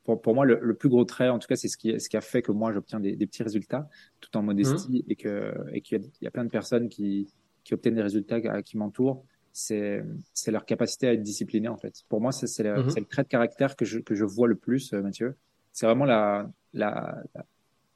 pour, 0.04 0.22
pour 0.22 0.36
moi, 0.36 0.46
le, 0.46 0.60
le, 0.62 0.74
plus 0.76 0.90
gros 0.90 1.04
trait, 1.04 1.28
en 1.28 1.40
tout 1.40 1.48
cas, 1.48 1.56
c'est 1.56 1.68
ce 1.68 1.76
qui, 1.76 2.00
ce 2.00 2.08
qui 2.08 2.16
a 2.16 2.22
fait 2.22 2.42
que 2.42 2.52
moi, 2.52 2.72
j'obtiens 2.72 3.00
des, 3.00 3.16
des, 3.16 3.26
petits 3.28 3.44
résultats 3.44 3.90
tout 4.22 4.36
en 4.38 4.44
modestie 4.44 5.04
mmh. 5.06 5.12
et 5.12 5.16
que 5.16 5.54
et 5.74 5.82
qu'il 5.82 6.02
y, 6.02 6.24
y, 6.24 6.28
a 6.28 6.32
plein 6.32 6.46
de 6.46 6.50
personnes 6.50 6.88
qui, 6.88 7.28
qui 7.68 7.74
obtiennent 7.74 7.96
des 7.96 8.02
résultats 8.02 8.40
qui 8.62 8.78
m'entourent. 8.78 9.26
C'est, 9.52 10.06
c'est 10.34 10.52
leur 10.52 10.66
capacité 10.66 11.08
à 11.10 11.14
être 11.14 11.22
discipliné, 11.22 11.68
en 11.68 11.76
fait. 11.76 12.04
Pour 12.08 12.22
moi, 12.22 12.32
c'est, 12.32 12.48
c'est, 12.48 12.64
le, 12.64 12.76
le 12.82 13.06
trait 13.06 13.24
de 13.24 13.28
caractère 13.28 13.76
que 13.76 13.84
je, 13.84 14.00
que 14.00 14.16
je 14.16 14.24
vois 14.24 14.48
le 14.48 14.56
plus, 14.56 14.94
euh, 14.94 15.02
Mathieu. 15.02 15.36
C'est 15.74 15.86
vraiment 15.86 16.06
la, 16.06 16.50
la, 16.74 17.18
la, 17.36 17.44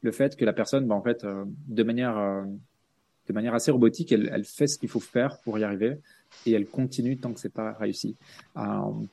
le 0.01 0.11
fait 0.11 0.35
que 0.35 0.43
la 0.43 0.51
personne, 0.51 0.87
bah, 0.87 0.95
en 0.95 1.01
fait, 1.01 1.23
euh, 1.23 1.45
de 1.67 1.83
manière, 1.83 2.17
euh, 2.17 2.43
de 3.27 3.33
manière 3.33 3.53
assez 3.53 3.71
robotique, 3.71 4.11
elle, 4.11 4.29
elle 4.33 4.43
fait 4.43 4.67
ce 4.67 4.77
qu'il 4.77 4.89
faut 4.89 4.99
faire 4.99 5.39
pour 5.43 5.57
y 5.57 5.63
arriver 5.63 5.99
et 6.45 6.51
elle 6.51 6.65
continue 6.65 7.17
tant 7.17 7.31
que 7.31 7.39
c'est 7.39 7.53
pas 7.53 7.71
réussi. 7.73 8.17
Euh, 8.57 8.61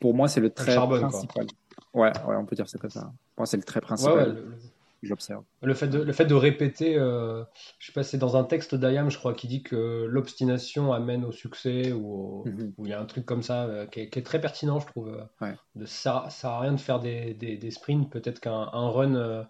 pour 0.00 0.14
moi, 0.14 0.26
c'est 0.26 0.40
le 0.40 0.50
trait 0.50 0.72
charbonne, 0.72 1.02
principal. 1.02 1.46
Ouais, 1.94 2.12
ouais, 2.26 2.36
on 2.36 2.46
peut 2.46 2.56
dire 2.56 2.68
ça 2.68 2.78
comme 2.78 2.90
ça. 2.90 3.02
Pour 3.02 3.42
moi, 3.42 3.46
c'est 3.46 3.58
le 3.58 3.62
trait 3.62 3.80
principal. 3.80 4.14
Ouais, 4.16 4.24
ouais, 4.24 4.32
le, 4.32 4.54
J'observe. 5.02 5.44
Le 5.62 5.74
fait 5.74 5.88
de, 5.88 6.00
le 6.00 6.12
fait 6.12 6.24
de 6.24 6.34
répéter, 6.34 6.96
euh, 6.96 7.44
je 7.78 7.86
sais 7.86 7.92
pas, 7.92 8.02
c'est 8.02 8.18
dans 8.18 8.36
un 8.36 8.44
texte 8.44 8.74
d'Ayam, 8.74 9.10
je 9.10 9.18
crois, 9.18 9.32
qui 9.32 9.46
dit 9.46 9.62
que 9.62 10.06
l'obstination 10.08 10.92
amène 10.92 11.24
au 11.24 11.30
succès 11.30 11.92
ou, 11.92 12.44
mm-hmm. 12.46 12.72
il 12.78 12.88
y 12.88 12.92
a 12.92 13.00
un 13.00 13.04
truc 13.04 13.24
comme 13.24 13.42
ça 13.42 13.64
euh, 13.64 13.86
qui, 13.86 14.00
est, 14.00 14.10
qui, 14.10 14.18
est, 14.18 14.22
très 14.22 14.40
pertinent, 14.40 14.80
je 14.80 14.86
trouve. 14.86 15.24
Ouais. 15.40 15.54
De, 15.76 15.86
ça, 15.86 16.24
ça 16.24 16.30
sert 16.30 16.50
à 16.50 16.60
rien 16.60 16.72
de 16.72 16.80
faire 16.80 16.98
des, 16.98 17.34
des, 17.34 17.56
des 17.56 17.70
sprints, 17.70 18.10
peut-être 18.10 18.40
qu'un 18.40 18.64
run 18.64 19.14
euh, 19.14 19.44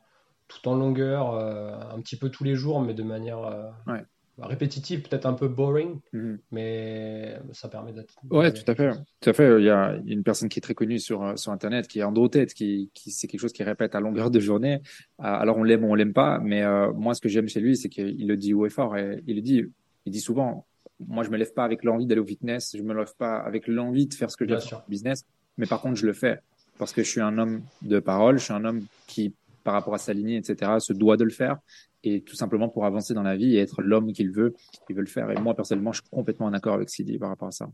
tout 0.49 0.69
en 0.69 0.75
longueur, 0.75 1.35
un 1.35 2.01
petit 2.01 2.17
peu 2.17 2.31
tous 2.31 2.43
les 2.43 2.55
jours, 2.55 2.81
mais 2.81 2.95
de 2.95 3.03
manière 3.03 3.41
ouais 3.87 4.03
répétitif, 4.47 5.03
peut-être 5.09 5.27
un 5.27 5.33
peu 5.33 5.49
boring, 5.49 6.01
mhm. 6.13 6.39
mais 6.53 7.39
ça 7.53 7.69
permet 7.69 7.93
d'être. 7.93 8.15
Ouais, 8.31 8.53
tout 8.53 8.69
à 8.71 8.75
fait. 8.75 8.93
Tout 9.21 9.31
à 9.31 9.33
fait. 9.33 9.61
Il 9.61 9.65
y 9.65 9.71
a 9.71 9.99
une 10.07 10.23
personne 10.23 10.49
qui 10.49 10.59
est 10.59 10.63
très 10.63 10.75
connue 10.75 10.99
sur, 10.99 11.23
euh, 11.23 11.37
sur 11.37 11.53
Internet, 11.53 11.89
qui 11.89 12.01
est 12.01 12.03
Andrew 12.03 12.29
Tate, 12.29 12.55
qui, 12.55 12.91
qui 12.95 13.11
c'est 13.11 13.27
quelque 13.27 13.41
chose 13.41 13.53
qu'il 13.53 13.65
répète 13.65 13.95
à 13.95 14.01
longueur 14.01 14.31
de 14.31 14.41
journée. 14.41 14.75
Euh, 14.75 15.25
alors 15.25 15.57
on 15.57 15.65
l'aime 15.65 15.85
ou 15.85 15.91
on 15.91 15.95
l'aime 15.95 16.13
pas, 16.13 16.39
mais 16.39 16.63
euh, 16.63 16.93
moi 16.93 17.15
ce 17.15 17.21
que 17.21 17.29
j'aime 17.29 17.49
chez 17.49 17.61
lui, 17.61 17.77
c'est 17.77 17.89
qu'il 17.89 18.27
le 18.27 18.37
dit 18.37 18.55
haut 18.55 18.67
et 18.67 18.71
fort. 18.71 18.97
Et 18.97 19.23
il 19.27 19.37
le 19.37 19.43
dit, 19.43 19.65
il 20.07 20.13
dit 20.13 20.21
souvent. 20.21 20.67
Moi, 21.07 21.23
je 21.23 21.31
me 21.31 21.37
lève 21.37 21.53
pas 21.53 21.63
avec 21.63 21.85
l'envie 21.85 22.07
d'aller 22.07 22.21
au 22.21 22.27
fitness, 22.27 22.75
je 22.77 22.83
me 22.83 22.93
lève 22.93 23.15
pas 23.17 23.37
avec 23.37 23.69
l'envie 23.69 24.09
de 24.09 24.15
faire 24.15 24.33
ce 24.33 24.37
que 24.37 24.49
j'ai 24.49 24.59
sur 24.59 24.79
le 24.79 24.91
business, 24.91 25.25
mais 25.57 25.67
par 25.67 25.81
contre, 25.81 25.95
je 25.95 26.07
le 26.07 26.13
fais 26.13 26.41
parce 26.77 26.93
que 26.93 27.05
je 27.05 27.09
suis 27.09 27.21
un 27.21 27.39
homme 27.39 27.63
de 27.83 28.01
parole, 28.01 28.39
je 28.39 28.45
suis 28.45 28.53
un 28.53 28.65
homme 28.65 28.85
qui, 29.07 29.33
par 29.63 29.75
rapport 29.75 29.95
à 29.95 29.99
sa 29.99 30.13
lignée, 30.13 30.37
etc., 30.37 30.73
se 30.81 30.93
doit 30.93 31.17
de 31.17 31.23
le 31.23 31.31
faire 31.31 31.59
et 32.05 32.23
tout 32.23 32.37
simplement 32.37 32.69
pour 32.69 32.85
avancer 32.85 33.15
dans 33.15 33.23
la 33.23 33.37
vie 33.37 33.57
et 33.57 33.61
être 33.61 33.83
l'homme 33.83 34.13
qu'il 34.13 34.31
veut, 34.31 34.55
il 34.89 34.97
veut 34.97 35.03
le 35.03 35.09
faire. 35.09 35.31
Et 35.31 35.41
moi, 35.41 35.55
personnellement, 35.55 35.93
je 35.93 36.01
suis 36.01 36.11
complètement 36.11 36.47
en 36.47 36.53
accord 36.53 36.75
avec 36.75 36.91
ce 36.91 36.97
qu'il 36.97 37.07
dit 37.07 37.19
par 37.19 37.29
rapport 37.29 37.49
à 37.49 37.53
ça. 37.53 37.69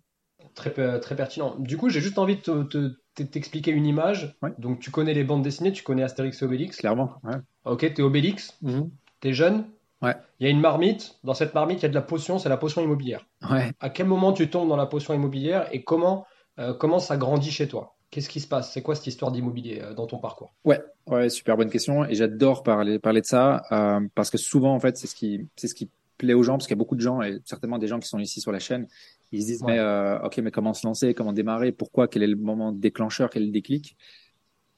Très, 0.54 1.00
très 1.00 1.16
pertinent. 1.16 1.57
Du 1.59 1.76
coup, 1.76 1.88
j'ai 1.88 2.00
juste 2.00 2.19
envie 2.19 2.37
de 2.37 2.99
t'expliquer 3.14 3.71
une 3.71 3.87
image. 3.87 4.37
Donc, 4.59 4.81
tu 4.81 4.90
connais 4.90 5.14
les 5.14 5.25
bandes 5.25 5.43
dessinées, 5.43 5.73
tu 5.73 5.83
connais 5.83 6.02
Astérix 6.02 6.40
et 6.40 6.45
Obélix. 6.45 6.76
Clairement, 6.76 7.14
ouais. 7.25 7.37
Ok, 7.64 7.93
t'es 7.95 8.02
Obélix, 8.02 8.57
mhm. 8.62 8.90
t'es 9.21 9.33
jeune. 9.33 9.64
Ouais. 10.02 10.14
Il 10.38 10.45
y 10.45 10.47
a 10.47 10.50
une 10.50 10.61
marmite. 10.61 11.19
Dans 11.25 11.35
cette 11.35 11.54
marmite, 11.54 11.81
il 11.81 11.83
y 11.85 11.87
a 11.87 11.88
de 11.88 11.95
la 11.95 12.02
potion, 12.02 12.38
c'est 12.38 12.49
la 12.49 12.57
potion 12.57 12.83
immobilière. 12.83 13.26
À 13.40 13.90
quel 13.90 14.07
moment 14.07 14.33
tu 14.33 14.49
tombes 14.50 14.69
dans 14.69 14.76
la 14.76 14.87
potion 14.87 15.14
immobilière 15.14 15.69
et 15.73 15.83
comment, 15.83 16.26
euh, 16.59 16.75
comment 16.75 16.99
ça 16.99 17.16
grandit 17.16 17.50
chez 17.50 17.69
toi? 17.69 17.97
Qu'est-ce 18.14 18.28
qui 18.28 18.38
se 18.38 18.47
passe? 18.47 18.73
C'est 18.73 18.80
quoi 18.80 18.94
cette 18.94 19.09
histoire 19.09 19.33
d'immobilier 19.33 19.80
euh, 19.83 19.92
dans 19.92 20.06
ton 20.06 20.18
parcours? 20.18 20.54
Ouais, 20.64 20.80
ouais, 21.09 21.28
super 21.28 21.56
bonne 21.56 21.68
question. 21.68 22.04
Et 22.04 22.14
j'adore 22.14 22.62
parler, 22.62 23.00
parler 23.00 23.21
de 23.21 23.26
ça 23.26 23.64
euh, 23.73 24.06
parce 24.14 24.30
que 24.30 24.38
souvent, 24.38 24.73
en 24.73 24.78
fait, 24.78 24.97
c'est 24.97 25.09
ce 25.09 25.16
qui, 25.16 25.49
c'est 25.56 25.66
ce 25.66 25.75
qui 25.75 25.90
plaît 26.16 26.33
aux 26.33 26.44
gens 26.44 26.52
parce 26.52 26.68
qu'il 26.68 26.76
y 26.76 26.78
a 26.78 26.83
beaucoup 26.85 26.94
de 26.94 27.00
gens 27.00 27.23
et 27.23 27.40
certainement 27.44 27.78
des 27.78 27.88
gens 27.88 27.99
qui 27.99 28.06
sont 28.06 28.21
ici 28.21 28.40
sur 28.40 28.52
la 28.52 28.61
chaîne. 28.61 28.87
Ils 29.33 29.42
se 29.42 29.47
disent, 29.47 29.64
mais 29.64 29.80
euh, 29.80 30.21
ok, 30.21 30.38
mais 30.38 30.52
comment 30.52 30.75
se 30.75 30.87
lancer? 30.87 31.12
Comment 31.12 31.33
démarrer? 31.33 31.73
Pourquoi? 31.73 32.06
Quel 32.06 32.23
est 32.23 32.28
le 32.28 32.37
moment 32.37 32.71
déclencheur? 32.71 33.30
Quel 33.30 33.42
est 33.42 33.47
le 33.47 33.52
déclic? 33.52 33.97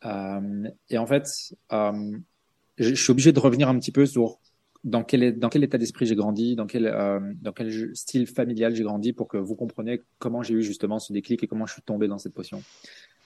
Euh, 0.06 0.70
Et 0.88 0.96
en 0.96 1.06
fait, 1.06 1.28
je 1.70 2.94
suis 2.94 3.10
obligé 3.10 3.32
de 3.32 3.38
revenir 3.38 3.68
un 3.68 3.78
petit 3.78 3.92
peu 3.92 4.06
sur 4.06 4.38
dans 4.82 5.02
quel, 5.02 5.38
dans 5.38 5.48
quel 5.50 5.64
état 5.64 5.78
d'esprit 5.78 6.06
j'ai 6.06 6.14
grandi, 6.14 6.56
dans 6.56 6.66
quel, 6.66 6.86
euh, 6.86 7.20
dans 7.42 7.52
quel 7.52 7.94
style 7.94 8.26
familial 8.26 8.74
j'ai 8.74 8.84
grandi 8.84 9.12
pour 9.12 9.28
que 9.28 9.36
vous 9.36 9.56
compreniez 9.56 10.00
comment 10.18 10.42
j'ai 10.42 10.54
eu 10.54 10.62
justement 10.62 10.98
ce 10.98 11.12
déclic 11.12 11.42
et 11.42 11.46
comment 11.48 11.66
je 11.66 11.74
suis 11.74 11.82
tombé 11.82 12.08
dans 12.08 12.18
cette 12.18 12.34
potion. 12.34 12.62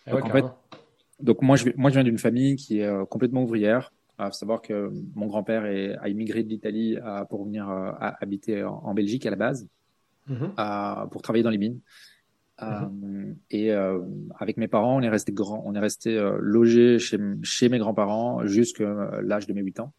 Ah 0.06 0.12
donc, 0.12 0.24
en 0.24 0.30
fait, 0.30 0.44
donc 1.22 1.42
moi, 1.42 1.56
je, 1.56 1.68
moi, 1.76 1.90
je 1.90 1.94
viens 1.94 2.04
d'une 2.04 2.18
famille 2.18 2.56
qui 2.56 2.80
est 2.80 2.86
euh, 2.86 3.04
complètement 3.04 3.42
ouvrière. 3.42 3.92
Il 4.18 4.26
faut 4.26 4.32
savoir 4.32 4.60
que 4.60 4.92
mon 5.14 5.26
grand-père 5.26 5.64
a 5.64 6.08
immigré 6.10 6.42
de 6.42 6.48
l'Italie 6.48 6.98
euh, 7.02 7.24
pour 7.24 7.46
venir 7.46 7.70
euh, 7.70 7.90
habiter 8.20 8.62
en, 8.62 8.92
Belgique 8.92 9.24
à 9.24 9.30
la 9.30 9.36
base, 9.36 9.66
mm-hmm. 10.28 11.08
pour 11.08 11.22
travailler 11.22 11.42
dans 11.42 11.50
les 11.50 11.58
mines. 11.58 11.80
Mm-hmm. 12.60 13.36
et 13.52 13.72
avec 14.38 14.58
mes 14.58 14.68
parents, 14.68 14.98
on 14.98 15.00
est 15.00 15.08
resté 15.08 15.32
grand, 15.32 15.62
on 15.64 15.74
est 15.74 15.78
resté 15.78 16.20
logé 16.40 16.98
chez, 16.98 17.16
chez 17.42 17.70
mes 17.70 17.78
grands-parents 17.78 18.44
jusqu'à 18.44 19.22
l'âge 19.22 19.46
de 19.46 19.54
mes 19.54 19.62
8 19.62 19.80
ans, 19.80 19.94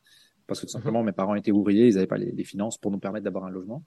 parce 0.45 0.59
que 0.59 0.67
tout 0.67 0.69
mm-hmm. 0.69 0.73
simplement 0.73 1.01
mes 1.01 1.11
parents 1.11 1.33
étaient 1.33 1.51
ouvriers, 1.51 1.87
ils 1.87 1.95
n'avaient 1.95 2.05
pas 2.05 2.19
les, 2.19 2.31
les, 2.31 2.43
finances 2.43 2.77
pour 2.77 2.91
nous 2.91 2.99
permettre 2.99 3.23
d'avoir 3.23 3.45
un 3.45 3.49
logement. 3.49 3.83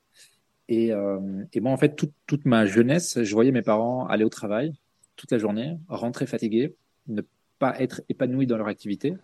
Et, 0.68 0.88
et 0.88 1.60
moi, 1.60 1.70
en 1.70 1.76
fait, 1.76 1.94
toute, 1.94 2.14
toute 2.26 2.44
ma 2.44 2.66
jeunesse, 2.66 3.22
je 3.22 3.32
voyais 3.32 3.52
mes 3.52 3.62
parents 3.62 4.08
aller 4.08 4.24
au 4.24 4.28
travail, 4.28 4.72
toute 5.16 5.30
la 5.32 5.38
journée, 5.38 5.76
rentrer 5.88 6.26
fatigué, 6.26 6.74
ne 7.06 7.22
pas 7.58 7.80
être 7.80 8.02
épanoui 8.08 8.46
dans 8.46 8.56
leur 8.56 8.68
activité 8.68 9.14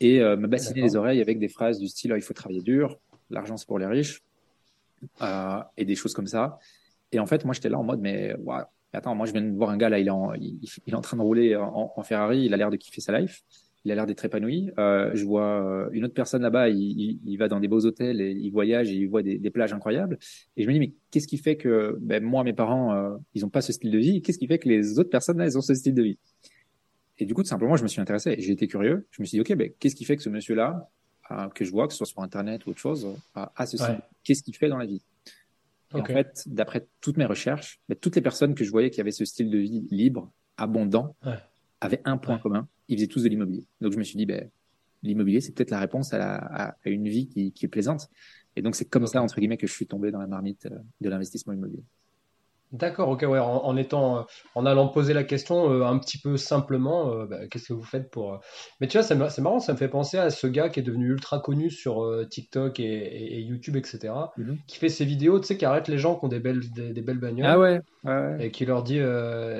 et 0.00 0.20
euh, 0.20 0.36
me 0.36 0.46
bassiner 0.46 0.82
les 0.82 0.96
oreilles 0.96 1.20
avec 1.20 1.38
des 1.38 1.48
phrases 1.48 1.78
du 1.78 1.88
style 1.88 2.12
il 2.16 2.22
faut 2.22 2.34
travailler 2.34 2.62
dur, 2.62 2.98
l'argent 3.30 3.56
c'est 3.56 3.66
pour 3.66 3.78
les 3.78 3.86
riches 3.86 4.22
euh, 5.22 5.60
et 5.76 5.84
des 5.84 5.94
choses 5.94 6.14
comme 6.14 6.26
ça. 6.26 6.58
Et 7.12 7.18
en 7.18 7.26
fait, 7.26 7.44
moi 7.44 7.54
j'étais 7.54 7.68
là 7.68 7.78
en 7.78 7.84
mode 7.84 8.00
mais 8.00 8.34
attends, 8.92 9.14
moi 9.14 9.26
je 9.26 9.32
viens 9.32 9.42
de 9.42 9.56
voir 9.56 9.70
un 9.70 9.76
gars 9.76 9.88
là, 9.88 9.98
il 9.98 10.08
est 10.08 10.10
en, 10.10 10.34
il, 10.34 10.60
est 10.86 10.94
en 10.94 11.00
train 11.00 11.16
de 11.16 11.22
rouler 11.22 11.56
en, 11.56 11.92
en 11.94 12.02
Ferrari, 12.02 12.44
il 12.44 12.54
a 12.54 12.56
l'air 12.56 12.70
de 12.70 12.76
kiffer 12.76 13.00
sa 13.00 13.18
life 13.18 13.42
il 13.84 13.92
a 13.92 13.94
l'air 13.94 14.06
d'être 14.06 14.24
épanoui. 14.24 14.70
Euh, 14.78 15.10
je 15.14 15.24
vois 15.24 15.64
euh, 15.64 15.88
une 15.92 16.04
autre 16.04 16.14
personne 16.14 16.42
là-bas, 16.42 16.68
il, 16.68 16.78
il, 16.78 17.20
il, 17.24 17.36
va 17.36 17.48
dans 17.48 17.60
des 17.60 17.68
beaux 17.68 17.84
hôtels, 17.86 18.20
et 18.20 18.30
il 18.30 18.50
voyage 18.50 18.90
et 18.90 18.94
il 18.94 19.08
voit 19.08 19.22
des, 19.22 19.38
des 19.38 19.50
plages 19.50 19.72
incroyables. 19.72 20.18
Et 20.56 20.62
je 20.62 20.68
me 20.68 20.72
dis, 20.72 20.80
mais 20.80 20.92
qu'est-ce 21.10 21.26
qui 21.26 21.38
fait 21.38 21.56
que 21.56 21.96
ben, 22.00 22.22
moi, 22.22 22.44
mes 22.44 22.52
parents, 22.52 22.94
euh, 22.94 23.16
ils 23.34 23.44
ont 23.44 23.48
pas 23.48 23.62
ce 23.62 23.72
style 23.72 23.90
de 23.90 23.98
vie? 23.98 24.22
Qu'est-ce 24.22 24.38
qui 24.38 24.46
fait 24.46 24.58
que 24.58 24.68
les 24.68 24.98
autres 24.98 25.10
personnes 25.10 25.38
là, 25.38 25.44
elles 25.44 25.56
ont 25.56 25.62
ce 25.62 25.74
style 25.74 25.94
de 25.94 26.02
vie? 26.02 26.18
Et 27.18 27.26
du 27.26 27.34
coup, 27.34 27.42
tout 27.42 27.48
simplement, 27.48 27.76
je 27.76 27.82
me 27.82 27.88
suis 27.88 28.00
intéressé. 28.00 28.36
J'ai 28.38 28.52
été 28.52 28.66
curieux. 28.66 29.06
Je 29.10 29.22
me 29.22 29.26
suis 29.26 29.36
dit, 29.36 29.40
ok, 29.40 29.56
ben, 29.56 29.70
qu'est-ce 29.78 29.96
qui 29.96 30.04
fait 30.04 30.16
que 30.16 30.22
ce 30.22 30.30
monsieur-là, 30.30 30.90
euh, 31.30 31.48
que 31.48 31.64
je 31.64 31.70
vois, 31.70 31.86
que 31.86 31.92
ce 31.92 31.98
soit 31.98 32.06
sur 32.06 32.20
Internet 32.20 32.66
ou 32.66 32.70
autre 32.70 32.80
chose, 32.80 33.06
a 33.34 33.66
ce 33.66 33.76
style 33.76 34.00
Qu'est-ce 34.24 34.42
qu'il 34.42 34.56
fait 34.56 34.68
dans 34.68 34.78
la 34.78 34.86
vie? 34.86 35.02
Et 35.94 36.00
en 36.00 36.04
fait, 36.04 36.44
d'après 36.46 36.86
toutes 37.00 37.16
mes 37.16 37.24
recherches, 37.24 37.80
ben, 37.88 37.96
toutes 37.96 38.14
les 38.14 38.22
personnes 38.22 38.54
que 38.54 38.62
je 38.62 38.70
voyais 38.70 38.90
qui 38.90 39.00
avaient 39.00 39.10
ce 39.10 39.24
style 39.24 39.50
de 39.50 39.58
vie 39.58 39.88
libre, 39.90 40.30
abondant, 40.56 41.16
ouais. 41.24 41.38
avaient 41.80 42.02
un 42.04 42.16
point 42.16 42.38
commun 42.38 42.68
ils 42.90 42.96
faisaient 42.96 43.06
tous 43.06 43.22
de 43.22 43.28
l'immobilier. 43.28 43.66
Donc 43.80 43.92
je 43.92 43.98
me 43.98 44.02
suis 44.02 44.16
dit, 44.16 44.26
ben, 44.26 44.50
l'immobilier, 45.02 45.40
c'est 45.40 45.52
peut-être 45.52 45.70
la 45.70 45.80
réponse 45.80 46.12
à, 46.12 46.76
une 46.84 47.08
vie 47.08 47.26
qui, 47.26 47.52
qui, 47.52 47.64
est 47.64 47.68
plaisante. 47.68 48.08
Et 48.56 48.62
donc 48.62 48.74
c'est 48.74 48.84
comme 48.84 49.06
ça, 49.06 49.22
entre 49.22 49.38
guillemets, 49.38 49.56
que 49.56 49.66
je 49.66 49.72
suis 49.72 49.86
tombé 49.86 50.10
dans 50.10 50.18
la 50.18 50.26
marmite 50.26 50.66
euh, 50.66 50.78
de 51.00 51.08
l'investissement 51.08 51.52
immobilier. 51.52 51.84
D'accord, 52.72 53.08
ok, 53.08 53.24
ouais, 53.28 53.40
en, 53.40 53.76
étant, 53.76 54.18
euh, 54.18 54.22
en 54.54 54.64
allant 54.64 54.86
poser 54.86 55.12
la 55.12 55.24
question 55.24 55.72
euh, 55.72 55.84
un 55.84 55.98
petit 55.98 56.18
peu 56.18 56.36
simplement, 56.36 57.24
bah, 57.24 57.48
qu'est-ce 57.48 57.68
que 57.68 57.72
vous 57.72 57.82
faites 57.82 58.10
pour. 58.10 58.40
Mais 58.80 58.86
tu 58.86 58.96
vois, 58.96 59.02
c'est 59.02 59.40
marrant, 59.40 59.58
ça 59.58 59.72
me 59.72 59.78
fait 59.78 59.88
penser 59.88 60.18
à 60.18 60.30
ce 60.30 60.46
gars 60.46 60.68
qui 60.68 60.78
est 60.78 60.84
devenu 60.84 61.10
ultra 61.10 61.40
connu 61.40 61.70
sur 61.70 62.06
TikTok 62.28 62.78
et, 62.78 63.40
YouTube, 63.40 63.76
etc., 63.76 64.14
mm-hmm. 64.38 64.56
qui 64.68 64.78
fait 64.78 64.88
ses 64.88 65.04
vidéos, 65.04 65.40
tu 65.40 65.46
sais, 65.46 65.56
qui 65.56 65.64
arrête 65.64 65.88
les 65.88 65.98
gens 65.98 66.14
qui 66.14 66.26
ont 66.26 66.28
des 66.28 66.38
belles, 66.38 66.60
des, 66.70 67.02
belles 67.02 67.18
bagnoles. 67.18 67.46
Ah 67.46 67.58
ouais, 67.58 67.80
ouais, 68.04 68.36
Et 68.38 68.50
qui 68.52 68.66
leur 68.66 68.84
dit 68.84 69.00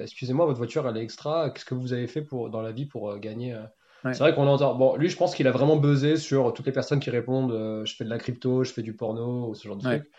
Excusez-moi, 0.03 0.46
votre 0.46 0.59
voiture, 0.59 0.88
elle 0.88 0.96
est 0.96 1.03
extra, 1.03 1.51
qu'est-ce 1.51 1.64
que 1.64 1.75
vous 1.75 1.92
avez 1.92 2.07
fait 2.07 2.23
pour, 2.23 2.49
dans 2.51 2.62
la 2.62 2.70
vie 2.70 2.87
pour 2.87 3.18
gagner. 3.18 3.57
C'est 4.05 4.18
vrai 4.20 4.35
qu'on 4.35 4.46
entend. 4.46 4.77
Bon, 4.77 4.96
lui, 4.96 5.09
je 5.09 5.16
pense 5.16 5.35
qu'il 5.35 5.49
a 5.49 5.51
vraiment 5.51 5.77
buzzé 5.77 6.16
sur 6.16 6.53
toutes 6.55 6.66
les 6.66 6.73
personnes 6.73 7.01
qui 7.01 7.11
répondent 7.11 7.83
Je 7.85 7.96
fais 7.96 8.05
de 8.05 8.11
la 8.11 8.18
crypto, 8.18 8.62
je 8.62 8.73
fais 8.73 8.83
du 8.83 8.94
porno, 8.94 9.49
ou 9.49 9.55
ce 9.55 9.66
genre 9.66 9.77
de 9.77 9.83
trucs. 9.83 10.11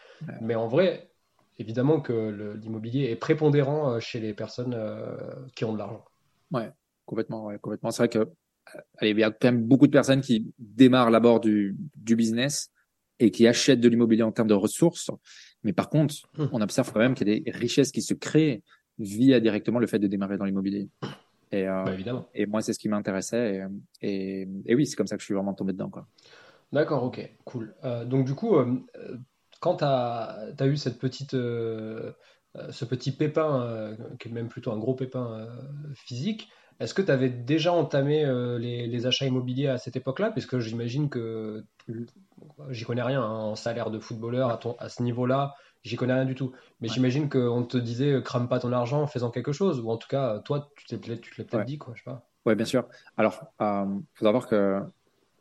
Mais 0.41 0.55
en 0.55 0.67
vrai, 0.67 1.10
évidemment 1.59 2.01
que 2.01 2.55
l'immobilier 2.61 3.09
est 3.11 3.15
prépondérant 3.15 3.93
euh, 3.93 3.99
chez 3.99 4.19
les 4.19 4.33
personnes 4.33 4.73
euh, 4.75 5.15
qui 5.55 5.65
ont 5.65 5.73
de 5.73 5.77
l'argent. 5.77 6.03
Ouais, 6.51 6.71
complètement, 7.05 7.45
ouais, 7.45 7.59
complètement. 7.59 7.91
C'est 7.91 8.03
vrai 8.03 8.09
que 8.09 8.19
euh, 8.19 8.79
allez, 8.97 9.11
il 9.11 9.19
y 9.19 9.23
a 9.23 9.31
quand 9.31 9.51
même 9.51 9.63
beaucoup 9.63 9.87
de 9.87 9.91
personnes 9.91 10.21
qui 10.21 10.51
démarrent 10.59 11.11
l'abord 11.11 11.39
du, 11.39 11.75
du 11.95 12.15
business 12.15 12.71
et 13.19 13.31
qui 13.31 13.47
achètent 13.47 13.81
de 13.81 13.89
l'immobilier 13.89 14.23
en 14.23 14.31
termes 14.31 14.47
de 14.47 14.53
ressources. 14.53 15.11
Mais 15.63 15.73
par 15.73 15.89
contre, 15.89 16.15
hum. 16.37 16.49
on 16.51 16.61
observe 16.61 16.91
quand 16.91 16.99
même 16.99 17.13
qu'il 17.13 17.27
y 17.27 17.31
a 17.31 17.39
des 17.39 17.51
richesses 17.51 17.91
qui 17.91 18.01
se 18.01 18.13
créent 18.13 18.63
via 18.97 19.39
directement 19.39 19.79
le 19.79 19.87
fait 19.87 19.99
de 19.99 20.07
démarrer 20.07 20.37
dans 20.37 20.45
l'immobilier. 20.45 20.89
Et, 21.51 21.67
euh, 21.67 21.83
bah, 21.83 21.93
évidemment. 21.93 22.27
et 22.33 22.45
moi, 22.45 22.61
c'est 22.61 22.73
ce 22.73 22.79
qui 22.79 22.89
m'intéressait. 22.89 23.61
Et, 24.01 24.41
et, 24.41 24.47
et, 24.65 24.75
oui, 24.75 24.85
c'est 24.85 24.95
comme 24.95 25.07
ça 25.07 25.15
que 25.17 25.21
je 25.21 25.25
suis 25.25 25.33
vraiment 25.33 25.53
tombé 25.53 25.73
dedans. 25.73 25.89
Quoi. 25.89 26.07
D'accord, 26.71 27.03
ok, 27.03 27.29
cool. 27.43 27.75
Euh, 27.83 28.05
donc 28.05 28.25
du 28.25 28.33
coup, 28.33 28.55
euh, 28.55 28.77
quand 29.61 29.77
tu 29.77 29.85
as, 29.85 30.65
eu 30.65 30.75
cette 30.75 30.99
petite, 30.99 31.35
euh, 31.35 32.11
euh, 32.57 32.71
ce 32.71 32.83
petit 32.83 33.11
pépin, 33.11 33.61
euh, 33.61 33.95
qui 34.19 34.27
est 34.27 34.31
même 34.31 34.49
plutôt 34.49 34.71
un 34.71 34.77
gros 34.77 34.95
pépin 34.95 35.47
physique, 35.95 36.49
est-ce 36.81 36.95
que 36.95 37.01
tu 37.03 37.11
avais 37.11 37.29
déjà 37.29 37.71
entamé 37.71 38.25
les, 38.59 39.05
achats 39.05 39.27
immobiliers 39.27 39.67
à 39.67 39.77
cette 39.77 39.95
époque-là? 39.95 40.31
Puisque 40.31 40.57
j'imagine 40.57 41.09
que 41.09 41.63
j'y 42.71 42.83
connais 42.83 43.03
rien 43.03 43.21
hein, 43.21 43.29
en 43.29 43.55
salaire 43.55 43.91
de 43.91 43.99
footballeur 43.99 44.49
à, 44.49 44.57
ton, 44.57 44.75
à 44.79 44.89
ce 44.89 45.03
niveau-là, 45.03 45.53
j'y 45.83 45.95
connais 45.95 46.15
rien 46.15 46.25
du 46.25 46.33
tout. 46.33 46.53
Mais 46.79 46.87
j'imagine 46.87 47.29
qu'on 47.29 47.63
te 47.63 47.77
disait 47.77 48.19
crame 48.23 48.49
pas 48.49 48.59
ton 48.59 48.73
argent 48.73 49.03
en 49.03 49.07
faisant 49.07 49.29
quelque 49.29 49.51
chose. 49.51 49.79
Ou 49.79 49.91
en 49.91 49.97
tout 49.97 50.07
cas, 50.07 50.39
toi, 50.39 50.71
tu, 50.75 50.99
te 50.99 51.09
l'as 51.09 51.17
peut-être 51.17 51.65
dit, 51.65 51.77
quoi, 51.77 51.93
je 51.95 51.99
sais 51.99 52.09
pas. 52.09 52.27
Ouais, 52.45 52.55
bien 52.55 52.65
sûr. 52.65 52.87
Alors, 53.17 53.43
euh, 53.61 53.85
faut 54.15 54.25
savoir 54.25 54.47
que 54.47 54.81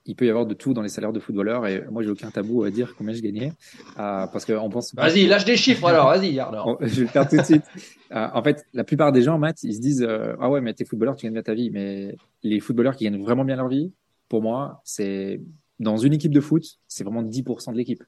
il 0.06 0.16
peut 0.16 0.26
y 0.26 0.30
avoir 0.30 0.46
de 0.46 0.54
tout 0.54 0.72
dans 0.72 0.82
les 0.82 0.88
salaires 0.88 1.12
de 1.12 1.20
footballeurs 1.20 1.66
et 1.66 1.84
moi 1.90 2.02
j'ai 2.02 2.10
aucun 2.10 2.30
tabou 2.30 2.64
à 2.64 2.70
dire 2.70 2.94
combien 2.96 3.12
je 3.12 3.20
gagnais 3.20 3.52
euh, 3.98 4.26
parce 4.26 4.44
qu'on 4.44 4.70
pense. 4.70 4.94
Vas-y, 4.94 5.26
lâche 5.26 5.44
des 5.44 5.56
chiffres 5.56 5.86
alors, 5.86 6.06
vas-y. 6.06 6.34
je 6.34 6.94
vais 6.96 7.00
le 7.02 7.06
faire 7.06 7.28
tout 7.28 7.36
de 7.36 7.42
suite. 7.42 7.64
Euh, 8.12 8.26
en 8.32 8.42
fait, 8.42 8.64
la 8.72 8.82
plupart 8.82 9.12
des 9.12 9.22
gens, 9.22 9.38
Matt, 9.38 9.62
ils 9.62 9.74
se 9.74 9.80
disent 9.80 10.02
euh, 10.02 10.34
ah 10.40 10.50
ouais 10.50 10.60
mais 10.60 10.74
t'es 10.74 10.84
footballeur, 10.84 11.16
tu 11.16 11.26
gagnes 11.26 11.34
bien 11.34 11.42
ta 11.42 11.54
vie, 11.54 11.70
mais 11.70 12.16
les 12.42 12.60
footballeurs 12.60 12.96
qui 12.96 13.04
gagnent 13.04 13.22
vraiment 13.22 13.44
bien 13.44 13.56
leur 13.56 13.68
vie, 13.68 13.92
pour 14.28 14.42
moi, 14.42 14.80
c'est 14.84 15.40
dans 15.78 15.96
une 15.96 16.12
équipe 16.12 16.32
de 16.32 16.40
foot, 16.40 16.64
c'est 16.88 17.04
vraiment 17.04 17.22
10% 17.22 17.72
de 17.72 17.76
l'équipe. 17.76 18.02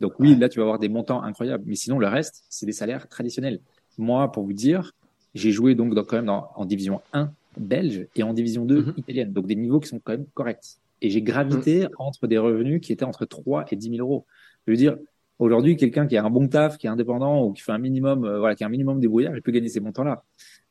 Donc 0.00 0.18
oui, 0.18 0.36
là 0.36 0.48
tu 0.48 0.58
vas 0.58 0.64
avoir 0.64 0.78
des 0.78 0.88
montants 0.88 1.22
incroyables, 1.22 1.64
mais 1.66 1.76
sinon 1.76 1.98
le 1.98 2.08
reste, 2.08 2.44
c'est 2.50 2.66
des 2.66 2.72
salaires 2.72 3.08
traditionnels. 3.08 3.60
Moi, 3.98 4.30
pour 4.32 4.44
vous 4.44 4.52
dire, 4.52 4.92
j'ai 5.34 5.50
joué 5.50 5.74
donc 5.74 5.94
quand 5.94 6.16
même 6.16 6.26
dans, 6.26 6.50
en 6.54 6.64
division 6.64 7.00
1 7.12 7.32
belge 7.56 8.06
et 8.16 8.22
en 8.22 8.32
division 8.32 8.64
2 8.64 8.82
mhm. 8.82 8.94
italienne, 8.96 9.32
donc 9.32 9.46
des 9.46 9.56
niveaux 9.56 9.80
qui 9.80 9.88
sont 9.88 10.00
quand 10.02 10.12
même 10.12 10.26
corrects. 10.34 10.78
Et 11.02 11.10
j'ai 11.10 11.20
gravité 11.20 11.84
mm. 11.84 11.88
entre 11.98 12.26
des 12.26 12.38
revenus 12.38 12.80
qui 12.80 12.92
étaient 12.92 13.04
entre 13.04 13.26
3 13.26 13.66
et 13.70 13.76
10 13.76 13.96
000 13.96 14.00
euros. 14.00 14.26
Je 14.66 14.72
veux 14.72 14.76
dire, 14.76 14.96
aujourd'hui, 15.38 15.76
quelqu'un 15.76 16.06
qui 16.06 16.16
a 16.16 16.24
un 16.24 16.30
bon 16.30 16.48
taf, 16.48 16.78
qui 16.78 16.86
est 16.86 16.90
indépendant 16.90 17.44
ou 17.44 17.52
qui 17.52 17.62
fait 17.62 17.72
un 17.72 17.78
minimum, 17.78 18.24
euh, 18.24 18.38
voilà, 18.38 18.54
qui 18.54 18.64
a 18.64 18.68
un 18.68 18.70
minimum 18.70 19.00
débrouillard, 19.00 19.36
il 19.36 19.42
peut 19.42 19.52
gagner 19.52 19.68
ces 19.68 19.80
montants-là. 19.80 20.24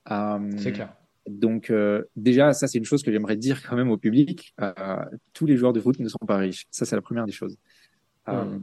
Euh, 0.09 0.51
c'est 0.57 0.71
clair. 0.71 0.95
Donc 1.29 1.69
euh, 1.69 2.03
déjà, 2.15 2.53
ça 2.53 2.67
c'est 2.67 2.79
une 2.79 2.85
chose 2.85 3.03
que 3.03 3.11
j'aimerais 3.11 3.35
dire 3.35 3.61
quand 3.67 3.75
même 3.75 3.91
au 3.91 3.97
public. 3.97 4.55
Euh, 4.61 4.73
tous 5.33 5.45
les 5.45 5.55
joueurs 5.55 5.73
de 5.73 5.79
foot 5.79 5.99
ne 5.99 6.07
sont 6.07 6.17
pas 6.25 6.37
riches. 6.37 6.65
Ça 6.71 6.85
c'est 6.85 6.95
la 6.95 7.01
première 7.01 7.25
des 7.25 7.31
choses. 7.31 7.57
Mm. 8.27 8.59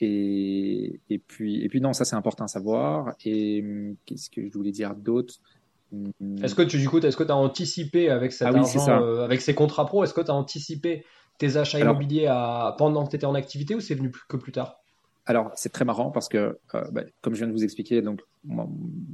et, 0.00 1.00
et 1.08 1.18
puis 1.18 1.64
et 1.64 1.68
puis 1.68 1.80
non, 1.80 1.92
ça 1.92 2.04
c'est 2.04 2.16
important 2.16 2.44
à 2.44 2.48
savoir. 2.48 3.14
Et 3.24 3.62
hum, 3.62 3.96
qu'est-ce 4.06 4.30
que 4.30 4.46
je 4.46 4.52
voulais 4.52 4.70
dire 4.70 4.94
d'autre? 4.94 5.34
Est-ce 6.42 6.54
que 6.54 6.62
tu 6.62 6.78
du 6.78 6.88
coup, 6.88 6.98
est-ce 6.98 7.16
que 7.16 7.24
tu 7.24 7.30
as 7.30 7.36
anticipé 7.36 8.10
avec 8.10 8.32
cet 8.32 8.48
ah 8.48 8.58
argent, 8.58 9.02
euh, 9.02 9.24
avec 9.24 9.40
ces 9.40 9.54
contrats 9.54 9.86
pro, 9.86 10.04
est-ce 10.04 10.14
que 10.14 10.20
tu 10.20 10.30
as 10.30 10.34
anticipé 10.34 11.04
tes 11.38 11.56
achats 11.56 11.80
immobiliers 11.80 12.26
à, 12.26 12.74
pendant 12.78 13.04
que 13.04 13.10
tu 13.10 13.16
étais 13.16 13.26
en 13.26 13.34
activité 13.34 13.74
ou 13.74 13.80
c'est 13.80 13.94
venu 13.94 14.10
plus, 14.10 14.22
que 14.28 14.36
plus 14.36 14.52
tard? 14.52 14.78
Alors, 15.24 15.52
c'est 15.54 15.70
très 15.70 15.84
marrant 15.84 16.10
parce 16.10 16.28
que, 16.28 16.58
euh, 16.74 16.84
bah, 16.90 17.02
comme 17.20 17.34
je 17.34 17.38
viens 17.38 17.46
de 17.46 17.52
vous 17.52 17.62
expliquer, 17.62 18.02
donc 18.02 18.20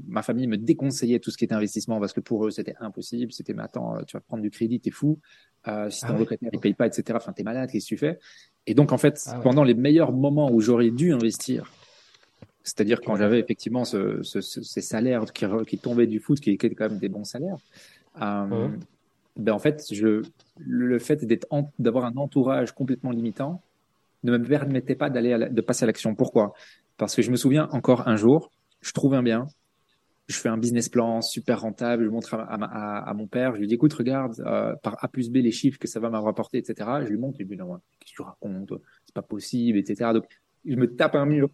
ma 0.09 0.23
famille 0.23 0.47
me 0.47 0.57
déconseillait 0.57 1.19
tout 1.19 1.31
ce 1.31 1.37
qui 1.37 1.45
était 1.45 1.55
investissement 1.55 2.01
parce 2.01 2.15
que 2.15 2.21
pour 2.21 2.47
eux, 2.47 2.51
c'était 2.51 2.75
impossible. 2.81 3.31
C'était, 3.33 3.53
mais 3.53 3.63
attends, 3.63 3.99
tu 4.07 4.17
vas 4.17 4.21
prendre 4.21 4.43
du 4.43 4.51
crédit, 4.51 4.81
t'es 4.81 4.91
fou. 4.91 5.19
Euh, 5.67 5.91
si 5.91 6.03
ton 6.03 6.15
ah 6.15 6.19
locataire 6.19 6.51
il 6.53 6.61
paye 6.61 6.73
pas, 6.73 6.87
etc. 6.87 7.05
Enfin, 7.15 7.33
t'es 7.33 7.43
malade, 7.43 7.71
qu'est-ce 7.71 7.85
que 7.85 7.89
tu 7.89 7.97
fais? 7.99 8.19
Et 8.67 8.75
donc, 8.75 8.93
en 8.93 8.99
fait, 8.99 9.23
ah 9.27 9.41
pendant 9.41 9.65
les 9.65 9.75
meilleurs 9.75 10.13
moments 10.13 10.51
où 10.51 10.61
j'aurais 10.61 10.91
dû 10.91 11.13
investir, 11.13 11.71
c'est-à-dire 12.63 13.01
quand 13.01 13.17
j'avais 13.17 13.39
effectivement 13.39 13.85
ce, 13.85 14.23
ce, 14.23 14.41
ces 14.41 14.81
salaires 14.81 15.33
qui, 15.33 15.47
qui, 15.67 15.79
tombaient 15.79 16.07
du 16.07 16.21
foot, 16.21 16.39
qui 16.41 16.51
étaient 16.51 16.71
quand 16.71 16.91
même 16.91 16.99
des 16.99 17.09
bons 17.09 17.25
salaires, 17.25 17.57
euh, 18.21 18.69
ben 19.37 19.53
en 19.53 19.59
fait, 19.59 19.85
je, 19.93 20.23
le 20.59 20.99
fait 20.99 21.25
d'avoir 21.79 22.05
un 22.05 22.17
entourage 22.17 22.73
complètement 22.73 23.11
limitant 23.11 23.63
ne 24.25 24.37
me 24.37 24.45
permettait 24.45 24.97
pas 24.97 25.11
d'aller 25.11 25.49
de 25.51 25.61
passer 25.61 25.85
à 25.85 25.87
l'action. 25.87 26.15
Pourquoi? 26.15 26.53
Parce 26.97 27.15
que 27.15 27.23
je 27.23 27.31
me 27.31 27.37
souviens 27.37 27.69
encore 27.71 28.09
un 28.09 28.17
jour, 28.17 28.51
je 28.81 28.93
trouve 28.93 29.15
un 29.15 29.23
bien, 29.23 29.47
je 30.27 30.37
fais 30.37 30.49
un 30.49 30.59
business 30.59 30.89
plan 30.89 31.23
super 31.23 31.61
rentable, 31.61 32.05
je 32.05 32.11
montre 32.11 32.35
à, 32.35 32.43
à, 32.43 33.11
à 33.11 33.15
mon 33.15 33.27
père, 33.27 33.55
je 33.55 33.61
lui 33.61 33.69
dis 33.69 33.75
écoute, 33.75 33.95
regarde 33.95 34.35
euh, 34.41 34.75
par 34.83 35.03
A 35.03 35.09
plus 35.09 35.31
B 35.31 35.37
les 35.37 35.53
chiffres 35.53 35.79
que 35.79 35.89
ça 35.89 36.01
va 36.01 36.11
m'avoir 36.11 36.31
apporté, 36.31 36.59
etc. 36.59 36.91
Je 37.03 37.09
lui 37.09 37.17
montre, 37.17 37.41
il 37.41 37.47
me 37.47 37.51
dit 37.51 37.57
non, 37.57 37.77
qu'est-ce 37.99 38.11
que 38.11 38.17
tu 38.17 38.23
racontes? 38.23 38.73
C'est 39.07 39.15
pas 39.15 39.23
possible, 39.23 39.79
etc. 39.79 40.11
Donc 40.13 40.25
je 40.67 40.77
me 40.77 40.95
tape 40.95 41.15
un 41.15 41.25
mur. 41.25 41.49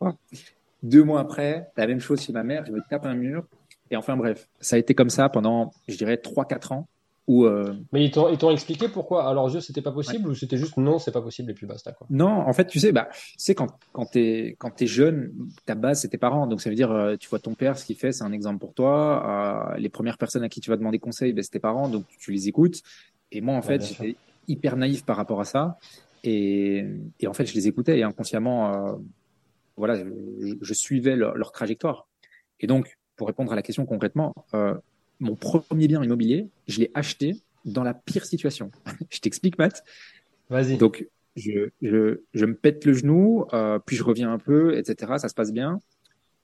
Deux 0.85 1.03
mois 1.03 1.19
après, 1.19 1.67
la 1.77 1.89
même 1.89 1.99
chose 1.99 2.21
chez 2.21 2.33
ma 2.33 2.45
mère, 2.45 2.65
je 2.65 2.71
me 2.71 2.81
tape 2.89 3.07
un 3.07 3.15
mur. 3.15 3.45
Et 3.91 3.97
enfin 3.97 4.17
bref, 4.17 4.49
ça 4.61 4.77
a 4.77 4.79
été 4.79 4.95
comme 4.95 5.11
ça 5.11 5.29
pendant, 5.29 5.73
je 5.89 5.97
dirais, 5.97 6.19
trois, 6.19 6.45
quatre 6.45 6.71
ans. 6.71 6.87
Où, 7.27 7.47
euh... 7.47 7.75
Mais 7.91 8.05
ils 8.05 8.11
t'ont 8.11 8.51
expliqué 8.51 8.87
pourquoi? 8.89 9.27
À 9.27 9.33
leurs 9.33 9.53
yeux 9.55 9.63
c'était 9.63 9.81
pas 9.81 9.93
possible 9.93 10.29
ou 10.29 10.35
c'était 10.35 10.59
juste 10.59 10.77
non 10.77 10.99
c'est 10.99 11.11
pas 11.11 11.23
possible 11.23 11.53
et 11.53 11.55
puis 11.55 11.65
basta 11.67 11.91
quoi? 11.93 12.07
Non 12.11 12.27
en 12.27 12.53
fait 12.53 12.67
tu 12.67 12.79
sais 12.79 12.93
bah 12.93 13.09
tu 13.11 13.33
sais 13.39 13.55
quand 13.55 13.79
quand 13.93 14.05
t'es 14.05 14.87
jeune 14.87 15.33
ta 15.65 15.75
base 15.75 16.03
c'est 16.03 16.09
tes 16.09 16.19
parents. 16.19 16.47
Donc 16.47 16.61
ça 16.61 16.69
veut 16.69 16.77
dire 16.77 16.93
euh, 16.93 17.17
tu 17.17 17.31
vois 17.31 17.39
ton 17.39 17.55
père 17.55 17.79
ce 17.79 17.87
qu'il 17.87 17.97
fait 17.97 18.13
c'est 18.13 18.25
un 18.25 18.33
exemple 18.33 18.59
pour 18.59 18.75
toi. 18.75 19.73
Euh, 19.73 19.79
les 19.79 19.89
premières 19.89 20.19
personnes 20.19 20.43
à 20.43 20.51
qui 20.51 20.61
tu 20.61 20.69
vas 20.69 20.77
demander 20.77 20.99
conseil 20.99 21.33
ben, 21.33 21.43
c'est 21.43 21.53
tes 21.53 21.61
parents. 21.61 21.89
Donc 21.89 22.05
tu 22.19 22.31
les 22.31 22.47
écoutes. 22.47 22.83
Et 23.33 23.41
moi 23.41 23.55
en 23.55 23.63
fait 23.63 23.83
j'étais 23.83 24.17
hyper 24.47 24.77
naïf 24.77 25.07
par 25.07 25.17
rapport 25.17 25.41
à 25.41 25.47
ça. 25.47 25.79
Et, 26.25 26.85
et 27.21 27.27
en 27.27 27.33
fait 27.33 27.47
je 27.47 27.55
les 27.55 27.69
écoutais. 27.69 28.01
Et 28.01 28.03
inconsciemment 28.03 28.99
voilà, 29.77 29.97
je, 30.61 30.75
suivais 30.75 31.17
leur, 31.17 31.53
trajectoire. 31.53 32.09
Et 32.61 32.67
donc, 32.67 32.99
pour 33.17 33.27
répondre 33.27 33.53
à 33.53 33.57
la 33.57 33.63
question 33.63 33.87
concrètement, 33.87 34.35
euh, 34.55 34.75
mon 35.21 35.37
premier 35.37 35.89
bien 35.89 36.03
immobilier, 36.03 36.49
je 36.69 36.81
l'ai 36.81 36.91
acheté 36.95 37.37
dans 37.65 37.83
la 37.83 37.95
pire 37.95 38.25
situation. 38.25 38.71
je 39.11 39.21
t'explique, 39.21 39.59
Matt. 39.59 39.85
Vas-y. 40.51 40.77
Donc, 40.77 41.09
je, 41.37 41.71
je, 41.83 42.21
je, 42.33 42.45
me 42.45 42.55
pète 42.55 42.85
le 42.85 42.93
genou, 42.93 43.47
euh, 43.53 43.79
puis 43.85 43.97
je 43.97 44.05
reviens 44.05 44.33
un 44.33 44.39
peu, 44.39 44.77
etc. 44.77 45.15
Ça 45.19 45.29
se 45.29 45.35
passe 45.35 45.53
bien. 45.53 45.81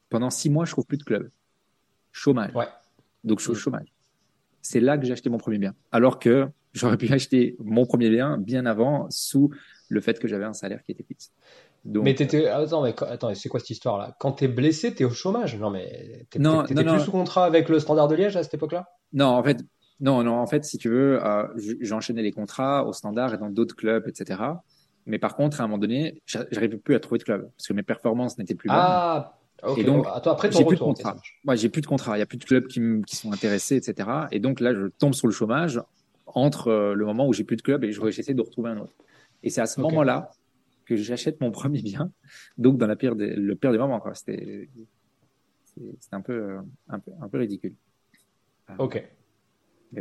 Pendant 0.09 0.31
six 0.31 0.51
mois, 0.51 0.65
je 0.65 0.73
trouve 0.73 0.87
plus 0.87 0.99
de 0.99 1.05
club. 1.05 1.31
Chômage. 2.13 2.55
Ouais. 2.55 2.67
Donc, 3.23 3.39
je 3.39 3.45
suis 3.45 3.53
au 3.53 3.55
chômage. 3.55 3.93
C'est 4.63 4.81
là 4.81 4.99
que 4.99 5.07
j'ai 5.07 5.13
acheté 5.13 5.31
mon 5.31 5.39
premier 5.39 5.59
bien. 5.59 5.75
Alors 5.93 6.19
que 6.19 6.49
j'aurais 6.73 6.97
pu 6.97 7.13
acheter 7.13 7.57
mon 7.61 7.87
premier 7.87 8.11
bien 8.11 8.39
bien 8.39 8.67
avant, 8.67 9.09
sous 9.11 9.51
le 9.89 10.01
fait 10.01 10.19
que 10.19 10.29
j'avais 10.29 10.45
un 10.45 10.53
salaire 10.53 10.83
qui 10.85 10.93
était 10.93 11.03
fixe. 11.03 11.33
Mais 11.85 12.15
t'étais. 12.15 12.47
Attends, 12.47 12.83
mais 12.83 12.95
attends, 13.03 13.35
c'est 13.35 13.49
quoi 13.49 13.61
cette 13.61 13.71
histoire-là? 13.71 14.15
Quand 14.19 14.33
t'es 14.33 14.49
blessé, 14.49 14.95
t'es 14.95 15.05
au 15.05 15.11
chômage? 15.11 15.57
Non, 15.59 15.71
mais 15.71 16.27
t'étais 16.31 16.85
plus 16.85 17.01
sous 17.01 17.11
contrat 17.11 17.47
avec 17.47 17.69
le 17.69 17.79
Standard 17.79 18.09
de 18.09 18.15
Liège 18.15 18.37
à 18.37 18.43
cette 18.43 18.55
époque-là? 18.55 18.89
Non, 19.13 19.27
en 19.27 19.43
fait, 19.43 19.59
non, 20.01 20.23
non. 20.23 20.39
En 20.39 20.47
fait, 20.47 20.65
si 20.65 20.79
tu 20.79 20.89
veux, 20.89 21.25
euh, 21.25 21.47
j'enchaînais 21.81 22.23
les 22.23 22.33
contrats 22.33 22.87
au 22.87 22.93
Standard 22.93 23.35
et 23.35 23.39
dans 23.39 23.51
d'autres 23.51 23.77
clubs, 23.77 24.07
etc. 24.09 24.41
Mais 25.07 25.19
par 25.19 25.37
contre, 25.37 25.61
à 25.61 25.65
un 25.65 25.67
moment 25.67 25.79
donné, 25.79 26.23
j'arrivais 26.27 26.77
plus 26.77 26.95
à 26.95 27.01
trouver 27.01 27.19
de 27.19 27.25
club 27.25 27.51
parce 27.57 27.69
que 27.69 27.73
mes 27.73 27.83
performances 27.83 28.39
n'étaient 28.39 28.55
plus 28.55 28.69
bonnes. 28.69 28.79
Ah. 28.79 29.37
Okay. 29.63 29.83
Et 29.83 29.85
donc, 29.85 30.07
attends, 30.11 30.33
après 30.33 30.49
ton 30.49 30.65
plus 30.65 30.77
de 30.77 30.83
contrat. 30.83 31.17
Moi, 31.45 31.55
j'ai 31.55 31.69
plus 31.69 31.83
de 31.83 31.87
contrat. 31.87 32.17
Il 32.17 32.21
y 32.21 32.23
a 32.23 32.27
plus 32.27 32.39
de 32.39 32.45
clubs 32.45 32.67
qui, 32.67 32.81
qui 33.07 33.17
sont 33.17 33.31
intéressés, 33.31 33.77
etc. 33.77 34.09
Et 34.31 34.41
donc 34.41 34.59
là, 34.61 34.73
je 34.73 34.87
tombe 34.87 35.13
sur 35.13 35.27
le 35.27 35.35
chômage 35.35 35.83
entre 36.27 36.69
euh, 36.69 36.95
le 36.95 37.05
moment 37.05 37.27
où 37.27 37.35
j'ai 37.35 37.45
plus 37.45 37.57
de 37.57 37.63
club 37.63 37.85
et 37.85 37.93
j'essaie 37.93 38.33
de 38.33 38.41
retrouver 38.41 38.71
un 38.71 38.79
autre. 38.79 38.95
Et 39.43 39.51
c'est 39.51 39.61
à 39.61 39.67
ce 39.67 39.81
moment-là 39.81 40.31
que 40.91 40.97
j'achète 40.97 41.41
mon 41.41 41.53
premier 41.53 41.83
bien. 41.83 42.11
Donc, 42.59 42.77
dans 42.77 42.89
la 42.89 42.97
pire 42.97 43.15
des, 43.15 43.37
le 43.37 43.55
pire 43.55 43.71
des 43.71 43.79
moments, 43.79 44.01
quoi. 44.01 44.13
C'était, 44.15 44.69
c'était 45.65 46.17
un 46.17 46.21
peu, 46.21 46.59
un 46.89 46.99
peu, 46.99 47.13
un 47.21 47.29
peu 47.29 47.39
ridicule. 47.39 47.77
Ok. 48.79 49.09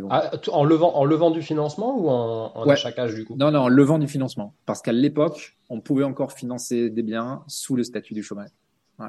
Ah, 0.09 0.31
en 0.51 0.63
levant, 0.65 0.95
en 0.95 1.05
levant 1.05 1.31
du 1.31 1.43
financement 1.43 1.99
ou 1.99 2.09
en, 2.09 2.55
en 2.55 2.69
achat 2.69 2.91
cash 2.91 3.13
du 3.13 3.25
coup? 3.25 3.35
Non, 3.35 3.51
non, 3.51 3.59
en 3.61 3.69
levant 3.69 3.99
du 3.99 4.07
financement. 4.07 4.55
Parce 4.65 4.81
qu'à 4.81 4.91
l'époque, 4.91 5.57
on 5.69 5.79
pouvait 5.79 6.03
encore 6.03 6.33
financer 6.33 6.89
des 6.89 7.03
biens 7.03 7.43
sous 7.47 7.75
le 7.75 7.83
statut 7.83 8.15
du 8.15 8.23
chômage. 8.23 8.49
Ouais. 8.97 9.07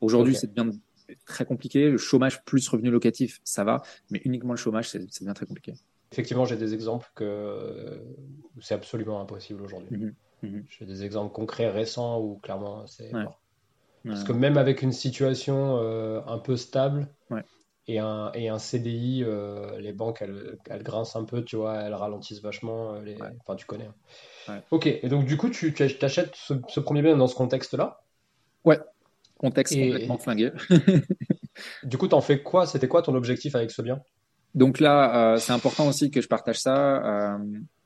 Aujourd'hui, 0.00 0.34
c'est 0.34 0.52
bien 0.52 0.70
très 1.26 1.44
compliqué. 1.44 1.90
Le 1.90 1.98
chômage 1.98 2.44
plus 2.44 2.68
revenu 2.68 2.90
locatif, 2.90 3.40
ça 3.44 3.62
va, 3.62 3.82
mais 4.10 4.20
uniquement 4.24 4.52
le 4.52 4.58
chômage, 4.58 4.88
c'est 4.88 5.22
bien 5.22 5.34
très 5.34 5.46
compliqué. 5.46 5.74
Effectivement, 6.12 6.44
j'ai 6.44 6.56
des 6.56 6.74
exemples 6.74 7.10
que 7.16 8.00
c'est 8.60 8.74
absolument 8.74 9.20
impossible 9.20 9.62
aujourd'hui. 9.62 10.12
Mm-hmm. 10.44 10.56
Mhm. 10.56 10.64
J'ai 10.68 10.86
des 10.86 11.04
exemples 11.04 11.32
concrets 11.32 11.70
récents 11.70 12.20
où 12.20 12.38
clairement 12.42 12.86
c'est 12.86 13.10
Parce 14.04 14.24
que 14.24 14.32
même 14.32 14.56
avec 14.56 14.82
une 14.82 14.92
situation 14.92 15.78
euh, 15.80 16.20
un 16.26 16.38
peu 16.38 16.56
stable 16.56 17.08
et, 17.86 17.98
un, 17.98 18.32
et 18.32 18.48
un 18.48 18.58
CDI, 18.58 19.24
euh, 19.24 19.78
les 19.78 19.92
banques 19.92 20.22
elles, 20.22 20.58
elles, 20.70 20.82
grincent 20.82 21.18
un 21.18 21.24
peu, 21.24 21.44
tu 21.44 21.56
vois, 21.56 21.82
elles 21.82 21.92
ralentissent 21.92 22.40
vachement. 22.40 22.94
Euh, 22.94 23.02
les... 23.02 23.14
Enfin, 23.14 23.56
tu 23.56 23.66
connais. 23.66 23.88
Hein. 24.48 24.62
Ok, 24.70 24.86
et 24.86 25.08
donc 25.08 25.26
du 25.26 25.36
coup, 25.36 25.50
tu, 25.50 25.74
tu 25.74 25.82
achètes 25.82 26.34
ce, 26.34 26.80
premier 26.80 27.02
bien 27.02 27.16
dans 27.16 27.26
ce 27.26 27.34
contexte-là? 27.34 28.00
Ouais, 28.64 28.78
contexte 29.36 29.74
complètement 29.74 30.18
flingué. 30.18 30.52
du 31.82 31.98
coup, 31.98 32.08
t'en 32.08 32.22
fais 32.22 32.42
quoi? 32.42 32.66
C'était 32.66 32.88
quoi 32.88 33.02
ton 33.02 33.14
objectif 33.14 33.54
avec 33.54 33.70
ce 33.70 33.82
bien? 33.82 34.00
Donc 34.54 34.80
là, 34.80 35.36
c'est 35.38 35.52
important 35.52 35.86
aussi 35.86 36.10
que 36.10 36.22
je 36.22 36.28
partage 36.28 36.60
ça. 36.60 37.36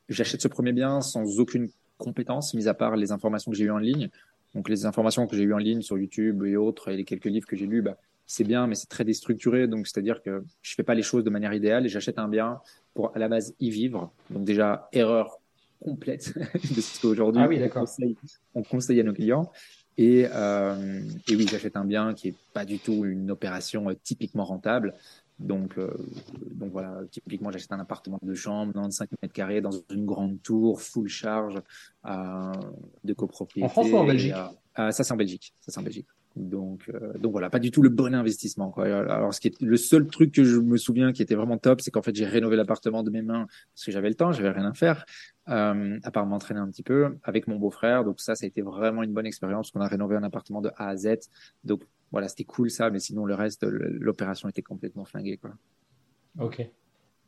J'achète 0.08 0.40
ce 0.40 0.48
premier 0.48 0.72
bien 0.72 1.00
sans 1.00 1.38
aucune 1.38 1.68
compétences, 1.98 2.54
mis 2.54 2.68
à 2.68 2.74
part 2.74 2.96
les 2.96 3.12
informations 3.12 3.50
que 3.50 3.56
j'ai 3.56 3.64
eues 3.64 3.70
en 3.70 3.78
ligne. 3.78 4.08
Donc 4.54 4.68
les 4.68 4.86
informations 4.86 5.26
que 5.26 5.36
j'ai 5.36 5.42
eues 5.42 5.52
en 5.52 5.58
ligne 5.58 5.82
sur 5.82 5.98
YouTube 5.98 6.42
et 6.44 6.56
autres, 6.56 6.88
et 6.88 6.96
les 6.96 7.04
quelques 7.04 7.26
livres 7.26 7.46
que 7.46 7.56
j'ai 7.56 7.66
lus, 7.66 7.82
bah, 7.82 7.98
c'est 8.26 8.44
bien, 8.44 8.66
mais 8.66 8.74
c'est 8.74 8.88
très 8.88 9.04
déstructuré. 9.04 9.68
Donc 9.68 9.86
c'est-à-dire 9.86 10.22
que 10.22 10.42
je 10.62 10.74
fais 10.74 10.82
pas 10.82 10.94
les 10.94 11.02
choses 11.02 11.24
de 11.24 11.30
manière 11.30 11.52
idéale 11.52 11.86
et 11.86 11.88
j'achète 11.88 12.18
un 12.18 12.28
bien 12.28 12.60
pour 12.94 13.14
à 13.14 13.18
la 13.18 13.28
base 13.28 13.54
y 13.60 13.70
vivre. 13.70 14.12
Donc 14.30 14.44
déjà 14.44 14.88
erreur 14.92 15.38
complète 15.80 16.34
de 16.74 16.80
ce 16.80 17.00
qu'aujourd'hui 17.00 17.42
ah 17.44 17.48
oui, 17.48 17.60
on, 17.62 17.68
conseille, 17.68 18.16
on 18.54 18.62
conseille 18.62 19.00
à 19.00 19.02
nos 19.02 19.12
clients. 19.12 19.50
Et, 19.96 20.26
euh, 20.32 21.00
et 21.28 21.34
oui, 21.34 21.46
j'achète 21.50 21.76
un 21.76 21.84
bien 21.84 22.14
qui 22.14 22.28
est 22.28 22.34
pas 22.52 22.64
du 22.64 22.78
tout 22.78 23.04
une 23.04 23.30
opération 23.32 23.90
euh, 23.90 23.94
typiquement 24.02 24.44
rentable. 24.44 24.94
Donc, 25.38 25.78
euh, 25.78 25.90
donc 26.50 26.72
voilà, 26.72 27.00
typiquement, 27.10 27.50
j'achète 27.50 27.72
un 27.72 27.78
appartement 27.78 28.18
de 28.22 28.34
chambre, 28.34 28.72
95 28.72 29.08
mètres 29.22 29.34
carrés, 29.34 29.60
dans 29.60 29.70
une 29.90 30.04
grande 30.04 30.42
tour, 30.42 30.80
full 30.80 31.08
charge, 31.08 31.60
euh, 32.06 32.52
de 33.04 33.12
copropriété. 33.12 33.64
En 33.64 33.68
France 33.68 33.88
ou 33.90 33.96
en 33.96 34.04
Belgique 34.04 34.34
euh, 34.78 34.90
Ça, 34.90 35.04
c'est 35.04 35.12
en 35.12 35.16
Belgique. 35.16 35.54
Ça, 35.60 35.72
c'est 35.72 35.78
en 35.78 35.84
Belgique. 35.84 36.06
Donc, 36.38 36.88
euh, 36.88 37.16
donc 37.18 37.32
voilà, 37.32 37.50
pas 37.50 37.58
du 37.58 37.70
tout 37.70 37.82
le 37.82 37.88
bon 37.88 38.14
investissement. 38.14 38.70
Quoi. 38.70 38.86
Alors, 38.86 39.34
ce 39.34 39.40
qui 39.40 39.48
est 39.48 39.60
le 39.60 39.76
seul 39.76 40.06
truc 40.06 40.32
que 40.32 40.44
je 40.44 40.58
me 40.58 40.76
souviens 40.76 41.12
qui 41.12 41.22
était 41.22 41.34
vraiment 41.34 41.58
top, 41.58 41.80
c'est 41.80 41.90
qu'en 41.90 42.02
fait 42.02 42.14
j'ai 42.14 42.26
rénové 42.26 42.56
l'appartement 42.56 43.02
de 43.02 43.10
mes 43.10 43.22
mains 43.22 43.46
parce 43.74 43.84
que 43.84 43.92
j'avais 43.92 44.08
le 44.08 44.14
temps, 44.14 44.30
j'avais 44.32 44.50
rien 44.50 44.66
à 44.66 44.74
faire, 44.74 45.04
euh, 45.48 45.98
à 46.02 46.10
part 46.10 46.26
m'entraîner 46.26 46.60
un 46.60 46.68
petit 46.68 46.82
peu 46.82 47.18
avec 47.22 47.46
mon 47.46 47.56
beau-frère. 47.56 48.04
Donc 48.04 48.20
ça, 48.20 48.34
ça 48.34 48.44
a 48.44 48.48
été 48.48 48.62
vraiment 48.62 49.02
une 49.02 49.12
bonne 49.12 49.26
expérience. 49.26 49.70
qu'on 49.70 49.80
a 49.80 49.88
rénové 49.88 50.16
un 50.16 50.22
appartement 50.22 50.60
de 50.60 50.70
A 50.76 50.88
à 50.88 50.96
Z. 50.96 51.28
Donc 51.64 51.82
voilà, 52.12 52.28
c'était 52.28 52.44
cool 52.44 52.70
ça, 52.70 52.90
mais 52.90 53.00
sinon 53.00 53.24
le 53.24 53.34
reste, 53.34 53.64
l'opération 53.64 54.48
était 54.48 54.62
complètement 54.62 55.04
flinguée. 55.04 55.36
Quoi. 55.36 55.50
Ok. 56.38 56.66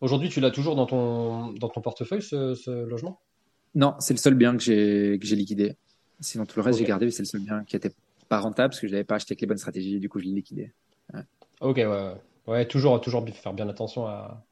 Aujourd'hui, 0.01 0.29
tu 0.29 0.41
l'as 0.41 0.51
toujours 0.51 0.77
dans 0.77 0.87
ton 0.87 1.53
dans 1.53 1.69
ton 1.69 1.81
portefeuille 1.81 2.23
ce, 2.23 2.55
ce 2.55 2.71
logement? 2.71 3.21
Non, 3.75 3.95
c'est 3.99 4.15
le 4.15 4.19
seul 4.19 4.35
bien 4.35 4.57
que 4.57 4.63
j'ai 4.63 5.19
liquidé. 5.19 5.77
Sinon 6.21 6.45
tout 6.45 6.59
le 6.59 6.65
reste 6.65 6.79
j'ai 6.79 6.85
gardé, 6.85 7.07
mais 7.07 7.13
c'est 7.13 7.23
le 7.23 7.29
seul 7.29 7.41
bien 7.43 7.65
qui 7.65 7.77
était 7.77 7.93
pas 8.29 8.41
rentable 8.41 8.71
parce 8.71 8.81
que 8.81 8.87
je 8.87 8.93
l'avais 8.93 9.05
pas 9.05 9.17
acheté 9.17 9.33
avec 9.33 9.41
les 9.43 9.47
bonnes 9.47 9.59
stratégies. 9.59 9.99
Du 10.01 10.09
coup, 10.09 10.19
je 10.19 10.25
l'ai 10.25 10.33
liquidé. 10.33 10.73
Ok, 11.61 11.77
ouais, 11.77 12.15
ouais, 12.47 12.67
toujours, 12.67 13.01
toujours 13.01 13.27
faire 13.29 13.53
bien 13.53 13.69
attention 13.69 14.07
à, 14.07 14.45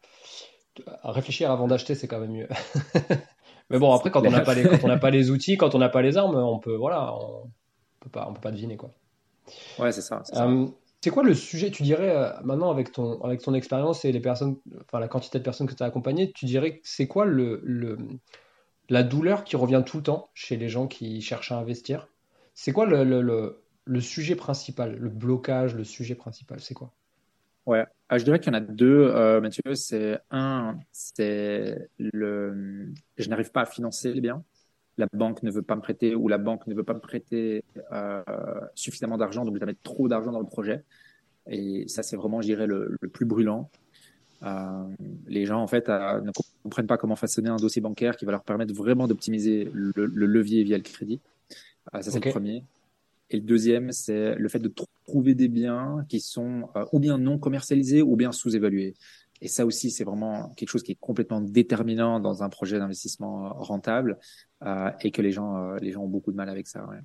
réfléchir 1.04 1.50
avant 1.50 1.66
d'acheter, 1.66 1.94
c'est 1.94 2.07
quand 2.07 2.20
même 2.20 2.33
mieux. 2.33 2.48
Mais 3.70 3.78
bon, 3.78 3.92
après, 3.92 4.11
quand 4.11 4.26
on 4.26 4.31
n'a 4.31 4.40
pas 4.40 4.54
les, 4.54 4.64
quand 4.64 4.85
on 4.85 4.88
n'a 4.88 4.98
pas 4.98 5.11
les 5.11 5.31
outils, 5.31 5.57
quand 5.57 5.74
on 5.74 5.78
n'a 5.78 5.88
pas 5.88 6.02
les 6.02 6.16
armes, 6.16 6.37
on 6.37 6.59
peut, 6.59 6.74
voilà, 6.74 7.14
on 7.14 7.50
peut 8.00 8.11
pas, 8.11 8.26
on 8.28 8.35
peut 8.35 8.40
pas 8.40 8.50
deviner 8.50 8.76
quoi. 8.76 8.90
Ouais, 9.78 9.92
c'est 9.92 10.02
ça. 10.02 10.22
Euh, 10.35 10.66
c'est 11.00 11.11
quoi 11.11 11.22
le 11.22 11.35
sujet, 11.35 11.70
tu 11.70 11.83
dirais, 11.83 12.11
euh, 12.11 12.33
maintenant 12.42 12.70
avec 12.70 12.92
ton, 12.92 13.20
avec 13.22 13.40
ton 13.40 13.54
expérience 13.54 14.04
et 14.04 14.12
les 14.12 14.20
personnes, 14.20 14.57
enfin 14.83 14.98
la 14.98 15.09
quantité 15.09 15.38
de 15.38 15.44
personnes 15.44 15.66
que 15.66 15.74
tu 15.74 15.83
as 15.83 15.87
accompagnées, 15.87 16.33
tu 16.33 16.44
dirais 16.44 16.81
c'est 16.83 17.07
quoi 17.07 17.24
le, 17.24 17.61
le, 17.62 17.98
la 18.88 19.02
douleur 19.02 19.44
qui 19.44 19.57
revient 19.57 19.83
tout 19.85 19.98
le 19.98 20.02
temps 20.02 20.31
chez 20.35 20.57
les 20.57 20.68
gens 20.68 20.87
qui 20.87 21.20
cherchent 21.20 21.52
à 21.52 21.59
investir? 21.59 22.09
C'est 22.54 22.72
quoi 22.72 22.87
le, 22.87 23.04
le, 23.04 23.62
le 23.85 24.00
sujet 24.00 24.35
principal, 24.35 24.96
le 24.96 25.09
blocage, 25.09 25.74
le 25.74 25.85
sujet 25.85 26.16
principal, 26.16 26.61
c'est 26.61 26.74
quoi? 26.74 26.90
Ouais, 27.66 27.87
je 28.16 28.24
dirais 28.24 28.40
qu'il 28.40 28.52
y 28.52 28.56
en 28.56 28.58
a 28.58 28.60
deux, 28.60 29.10
euh, 29.14 29.40
Mathieu. 29.40 29.74
C'est 29.74 30.18
un, 30.30 30.78
c'est 30.92 31.88
le, 31.98 32.92
je 33.18 33.28
n'arrive 33.28 33.50
pas 33.50 33.62
à 33.62 33.66
financer 33.66 34.12
les 34.12 34.20
biens. 34.20 34.42
La 34.96 35.06
banque 35.12 35.42
ne 35.42 35.50
veut 35.50 35.62
pas 35.62 35.76
me 35.76 35.80
prêter 35.80 36.14
ou 36.14 36.26
la 36.28 36.38
banque 36.38 36.66
ne 36.66 36.74
veut 36.74 36.82
pas 36.82 36.94
me 36.94 37.00
prêter 37.00 37.64
euh, 37.92 38.22
suffisamment 38.74 39.16
d'argent, 39.16 39.44
donc 39.44 39.54
je 39.54 39.60
dois 39.60 39.66
mettre 39.66 39.82
trop 39.82 40.08
d'argent 40.08 40.32
dans 40.32 40.40
le 40.40 40.46
projet. 40.46 40.84
Et 41.48 41.86
ça, 41.86 42.02
c'est 42.02 42.16
vraiment, 42.16 42.40
je 42.40 42.46
dirais, 42.46 42.66
le, 42.66 42.96
plus 43.12 43.26
brûlant. 43.26 43.70
Euh, 44.42 44.86
les 45.26 45.44
gens, 45.46 45.60
en 45.60 45.66
fait, 45.66 45.88
ne 45.88 46.30
comprennent 46.62 46.86
pas 46.86 46.96
comment 46.96 47.16
façonner 47.16 47.48
un 47.48 47.56
dossier 47.56 47.80
bancaire 47.80 48.16
qui 48.16 48.24
va 48.24 48.32
leur 48.32 48.42
permettre 48.42 48.74
vraiment 48.74 49.06
d'optimiser 49.06 49.70
le, 49.72 49.92
levier 50.06 50.64
via 50.64 50.76
le 50.76 50.82
crédit. 50.82 51.20
ça, 51.92 52.02
c'est 52.02 52.24
le 52.24 52.30
premier. 52.30 52.64
Et 53.30 53.36
le 53.36 53.42
deuxième, 53.42 53.92
c'est 53.92 54.34
le 54.34 54.48
fait 54.48 54.58
de 54.58 54.72
trouver 55.06 55.34
des 55.34 55.48
biens 55.48 56.04
qui 56.08 56.20
sont 56.20 56.70
euh, 56.76 56.84
ou 56.92 56.98
bien 56.98 57.18
non 57.18 57.38
commercialisés 57.38 58.02
ou 58.02 58.16
bien 58.16 58.32
sous-évalués. 58.32 58.94
Et 59.40 59.48
ça 59.48 59.66
aussi, 59.66 59.90
c'est 59.90 60.04
vraiment 60.04 60.50
quelque 60.56 60.70
chose 60.70 60.82
qui 60.82 60.92
est 60.92 60.98
complètement 60.98 61.40
déterminant 61.40 62.20
dans 62.20 62.42
un 62.42 62.48
projet 62.48 62.78
d'investissement 62.78 63.50
rentable 63.54 64.18
euh, 64.64 64.90
et 65.02 65.10
que 65.10 65.22
les 65.22 65.30
gens, 65.30 65.56
euh, 65.56 65.76
les 65.80 65.92
gens 65.92 66.02
ont 66.02 66.08
beaucoup 66.08 66.32
de 66.32 66.36
mal 66.36 66.48
avec 66.48 66.66
ça. 66.66 66.84
Ouais. 66.86 66.98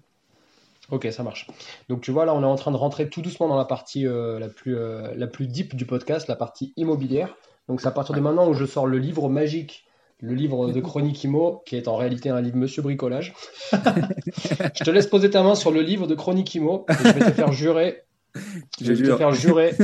Ok, 0.89 1.07
ça 1.11 1.23
marche. 1.23 1.47
Donc 1.89 2.01
tu 2.01 2.11
vois, 2.11 2.25
là, 2.25 2.33
on 2.33 2.41
est 2.41 2.45
en 2.45 2.55
train 2.55 2.71
de 2.71 2.77
rentrer 2.77 3.09
tout 3.09 3.21
doucement 3.21 3.47
dans 3.47 3.57
la 3.57 3.65
partie 3.65 4.03
la, 4.03 4.49
plus, 4.49 4.75
la 4.75 5.27
plus 5.27 5.47
deep 5.47 5.75
du 5.75 5.85
podcast, 5.85 6.27
la 6.27 6.35
partie 6.35 6.73
immobilière. 6.75 7.37
Donc 7.69 7.79
c'est 7.79 7.87
à 7.87 7.91
partir 7.91 8.13
de 8.15 8.19
maintenant 8.19 8.49
où 8.49 8.53
je 8.53 8.65
sors 8.65 8.85
le 8.85 8.97
livre 8.97 9.29
magique 9.29 9.85
le 10.23 10.33
livre 10.33 10.71
de 10.71 10.81
Chronique 10.81 11.23
Imo, 11.23 11.61
qui 11.65 11.75
est 11.75 11.87
en 11.87 11.97
réalité 11.97 12.29
un 12.29 12.41
livre 12.41 12.57
Monsieur 12.57 12.81
Bricolage. 12.81 13.33
je 13.71 14.83
te 14.83 14.89
laisse 14.89 15.07
poser 15.07 15.29
ta 15.29 15.43
main 15.43 15.53
sur 15.53 15.71
le 15.71 15.81
livre 15.81 16.07
de 16.07 16.15
Chronique 16.15 16.55
Imo 16.55 16.85
et 16.89 16.93
je 16.93 17.03
vais 17.03 17.25
te 17.25 17.31
faire 17.31 17.51
jurer. 17.51 18.03
Je 18.81 18.93
vais 18.93 19.09
te 19.09 19.15
faire 19.15 19.31
jurer. 19.31 19.75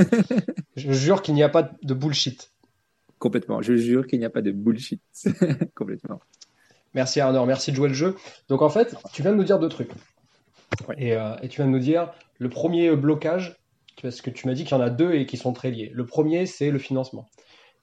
Je 0.76 0.92
jure 0.92 1.22
qu'il 1.22 1.36
n'y 1.36 1.44
a 1.44 1.50
pas 1.50 1.70
de 1.84 1.94
bullshit. 1.94 2.52
Complètement. 3.20 3.62
Je 3.62 3.76
jure 3.76 4.08
qu'il 4.08 4.18
n'y 4.18 4.26
a 4.26 4.32
pas 4.32 4.42
de 4.42 4.50
bullshit. 4.50 5.04
Complètement. 5.76 6.20
Merci 6.96 7.20
Arnaud, 7.20 7.46
merci 7.46 7.70
de 7.70 7.76
jouer 7.76 7.90
le 7.90 7.94
jeu. 7.94 8.16
Donc 8.48 8.64
en 8.64 8.70
fait, 8.70 8.96
tu 9.14 9.22
viens 9.22 9.34
de 9.34 9.38
nous 9.38 9.44
dire 9.44 9.60
deux 9.60 9.70
trucs. 9.70 9.92
Et, 10.98 11.14
euh, 11.14 11.36
et, 11.44 11.48
tu 11.48 11.58
viens 11.58 11.68
de 11.68 11.72
nous 11.72 11.78
dire 11.78 12.12
le 12.40 12.50
premier 12.50 12.96
blocage, 12.96 13.56
parce 14.02 14.20
que 14.22 14.32
tu 14.32 14.48
m'as 14.48 14.56
dit 14.56 14.64
qu'il 14.64 14.76
y 14.76 14.80
en 14.80 14.84
a 14.84 14.90
deux 14.90 15.14
et 15.14 15.28
qui 15.28 15.38
sont 15.38 15.54
très 15.54 15.70
liés. 15.70 15.92
Le 15.94 16.08
premier, 16.08 16.48
c'est 16.48 16.72
le 16.72 16.80
financement. 16.80 17.28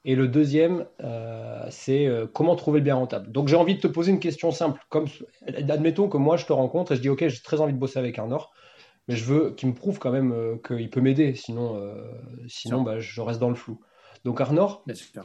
Et 0.08 0.14
le 0.14 0.28
deuxième, 0.28 0.86
euh, 1.02 1.66
c'est 1.68 2.06
euh, 2.06 2.28
comment 2.32 2.54
trouver 2.54 2.78
le 2.78 2.84
bien 2.84 2.94
rentable. 2.94 3.32
Donc 3.32 3.48
j'ai 3.48 3.56
envie 3.56 3.74
de 3.74 3.80
te 3.80 3.88
poser 3.88 4.12
une 4.12 4.20
question 4.20 4.52
simple. 4.52 4.80
Comme, 4.88 5.06
admettons 5.68 6.08
que 6.08 6.16
moi 6.16 6.36
je 6.36 6.46
te 6.46 6.52
rencontre 6.52 6.92
et 6.92 6.96
je 6.96 7.02
dis 7.02 7.08
ok, 7.08 7.26
j'ai 7.26 7.42
très 7.42 7.60
envie 7.60 7.72
de 7.72 7.78
bosser 7.78 7.98
avec 7.98 8.16
Arnor, 8.16 8.54
mais 9.08 9.16
je 9.16 9.24
veux 9.24 9.50
qu'il 9.50 9.68
me 9.68 9.74
prouve 9.74 9.98
quand 9.98 10.12
même 10.12 10.30
euh, 10.32 10.56
qu'il 10.64 10.88
peut 10.90 11.00
m'aider, 11.00 11.34
sinon, 11.34 11.92
sinon 12.46 12.82
bah, 12.82 13.00
je 13.00 13.20
reste 13.20 13.40
dans 13.40 13.48
le 13.48 13.56
flou. 13.56 13.80
Donc 14.24 14.40
Arnor, 14.40 14.84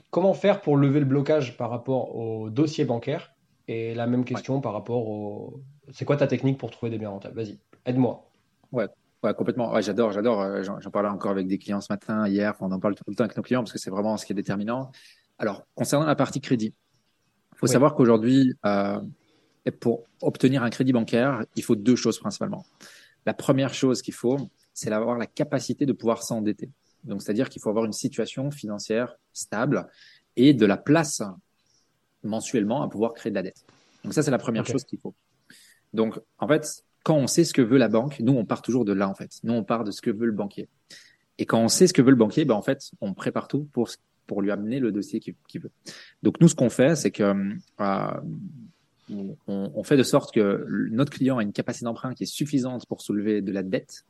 comment 0.10 0.34
faire 0.34 0.62
pour 0.62 0.78
lever 0.78 1.00
le 1.00 1.06
blocage 1.06 1.58
par 1.58 1.70
rapport 1.70 2.16
au 2.16 2.50
dossier 2.50 2.84
bancaire? 2.84 3.34
Et 3.68 3.94
la 3.94 4.08
même 4.08 4.26
question 4.26 4.62
par 4.62 4.74
rapport 4.74 5.08
au... 5.08 5.62
C'est 5.92 6.06
quoi 6.06 6.18
ta 6.18 6.26
technique 6.26 6.58
pour 6.58 6.72
trouver 6.72 6.90
des 6.90 6.98
biens 6.98 7.10
rentables? 7.10 7.36
Vas-y, 7.36 7.60
aide-moi. 7.86 8.28
Ouais, 8.72 8.88
Ouais, 9.24 9.34
complètement. 9.36 9.72
Ouais, 9.72 9.84
j'adore, 9.84 10.12
j'adore. 10.12 10.42
Euh, 10.42 10.64
j'en 10.64 10.92
parlais 10.92 11.10
encore 11.10 11.32
avec 11.32 11.48
des 11.48 11.60
clients 11.60 11.82
ce 11.82 11.92
matin, 11.92 12.28
hier. 12.28 12.56
on 12.60 12.72
en 12.72 12.80
parle 12.80 12.96
tout 12.96 13.04
le 13.08 13.16
temps 13.16 13.24
avec 13.24 13.38
nos 13.38 13.44
clients 13.44 13.62
parce 13.62 13.72
que 13.72 13.78
c'est 13.78 13.92
vraiment 13.92 14.18
ce 14.18 14.26
qui 14.26 14.32
est 14.32 14.36
déterminant. 14.36 14.92
Alors, 15.38 15.66
concernant 15.76 16.06
la 16.06 16.16
partie 16.16 16.42
crédit, 16.42 16.74
il 17.54 17.58
faut 17.58 17.68
savoir 17.68 17.94
qu'aujourd'hui, 17.94 18.56
euh, 18.66 19.00
pour 19.80 20.06
obtenir 20.22 20.64
un 20.64 20.72
crédit 20.72 20.92
bancaire, 20.92 21.46
il 21.56 21.64
faut 21.64 21.76
deux 21.76 21.96
choses 21.96 22.20
principalement. 22.20 22.66
La 23.28 23.36
première 23.36 23.74
chose 23.74 24.02
qu'il 24.02 24.16
faut, 24.16 24.38
c'est 24.74 24.90
d'avoir 24.90 25.18
la 25.20 25.28
capacité 25.28 25.86
de 25.86 25.94
pouvoir 25.94 26.24
s'endetter. 26.24 26.72
Donc, 27.04 27.22
c'est-à-dire 27.22 27.50
qu'il 27.50 27.62
faut 27.62 27.70
avoir 27.70 27.86
une 27.86 27.94
situation 27.94 28.50
financière 28.50 29.16
stable 29.34 29.88
et 30.36 30.54
de 30.54 30.66
la 30.66 30.78
place 30.78 31.22
mensuellement 32.24 32.82
à 32.82 32.90
pouvoir 32.90 33.14
créer 33.14 33.32
de 33.32 33.36
la 33.36 33.44
dette. 33.44 33.64
Donc, 34.04 34.14
ça, 34.14 34.24
c'est 34.24 34.32
la 34.32 34.40
première 34.40 34.66
chose 34.66 34.84
qu'il 34.84 35.00
faut. 35.00 35.14
Donc, 35.94 36.20
en 36.40 36.48
fait, 36.48 36.84
quand 37.04 37.16
on 37.16 37.28
sait 37.28 37.44
ce 37.44 37.54
que 37.54 37.62
veut 37.62 37.78
la 37.78 37.88
banque, 37.88 38.20
nous, 38.20 38.34
on 38.34 38.46
part 38.46 38.62
toujours 38.62 38.86
de 38.86 38.94
là, 38.94 39.10
en 39.10 39.16
fait. 39.16 39.40
Nous, 39.44 39.54
on 39.54 39.64
part 39.64 39.84
de 39.84 39.92
ce 39.92 40.02
que 40.02 40.12
veut 40.12 40.26
le 40.26 40.32
banquier. 40.32 40.70
Et 41.38 41.46
quand 41.46 41.60
on 41.60 41.68
sait 41.68 41.88
ce 41.88 41.94
que 41.94 42.02
veut 42.02 42.12
le 42.12 42.16
banquier, 42.16 42.46
ben, 42.46 42.56
en 42.56 42.62
fait, 42.62 42.92
on 43.02 43.14
prépare 43.14 43.48
tout 43.48 43.68
pour, 43.72 43.90
pour 44.28 44.42
lui 44.42 44.52
amener 44.52 44.80
le 44.80 44.92
dossier 44.92 45.20
qu'il 45.20 45.62
veut. 45.62 45.72
Donc, 46.22 46.40
nous, 46.40 46.48
ce 46.48 46.56
qu'on 46.56 46.70
fait, 46.70 46.96
c'est 46.96 47.12
que 47.12 47.24
euh, 47.82 48.12
on, 49.10 49.38
on, 49.48 49.84
fait 49.84 49.98
de 49.98 50.04
sorte 50.04 50.34
que 50.34 50.66
notre 50.92 51.12
client 51.12 51.38
a 51.38 51.44
une 51.44 51.54
capacité 51.54 51.86
d'emprunt 51.86 52.14
qui 52.14 52.24
est 52.24 52.28
suffisante 52.28 52.86
pour 52.86 53.02
soulever 53.02 53.42
de 53.42 53.52
la 53.52 53.64
dette. 53.64 54.06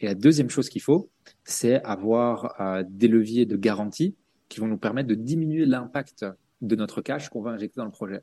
Et 0.00 0.06
la 0.06 0.14
deuxième 0.14 0.48
chose 0.48 0.68
qu'il 0.68 0.82
faut, 0.82 1.10
c'est 1.44 1.82
avoir 1.82 2.60
euh, 2.60 2.84
des 2.88 3.08
leviers 3.08 3.46
de 3.46 3.56
garantie 3.56 4.14
qui 4.48 4.60
vont 4.60 4.68
nous 4.68 4.78
permettre 4.78 5.08
de 5.08 5.14
diminuer 5.14 5.66
l'impact 5.66 6.24
de 6.60 6.76
notre 6.76 7.02
cash 7.02 7.28
qu'on 7.28 7.42
va 7.42 7.50
injecter 7.50 7.78
dans 7.78 7.84
le 7.84 7.90
projet. 7.90 8.22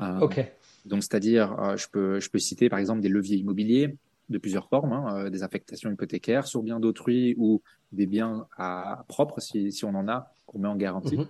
Euh, 0.00 0.20
ok. 0.20 0.44
Donc, 0.84 1.02
c'est-à-dire, 1.02 1.58
euh, 1.60 1.76
je, 1.76 1.88
peux, 1.88 2.20
je 2.20 2.30
peux 2.30 2.38
citer 2.38 2.68
par 2.68 2.78
exemple 2.78 3.00
des 3.00 3.08
leviers 3.08 3.38
immobiliers 3.38 3.96
de 4.28 4.38
plusieurs 4.38 4.68
formes, 4.68 4.92
hein, 4.92 5.16
euh, 5.16 5.30
des 5.30 5.42
affectations 5.42 5.90
hypothécaires 5.90 6.46
sur 6.46 6.62
biens 6.62 6.80
d'autrui 6.80 7.34
ou 7.38 7.62
des 7.92 8.06
biens 8.06 8.46
à, 8.56 9.04
propre 9.08 9.40
si, 9.40 9.70
si 9.72 9.84
on 9.84 9.94
en 9.94 10.08
a 10.08 10.32
qu'on 10.46 10.58
met 10.58 10.68
en 10.68 10.76
garantie. 10.76 11.16
Mhm. 11.16 11.26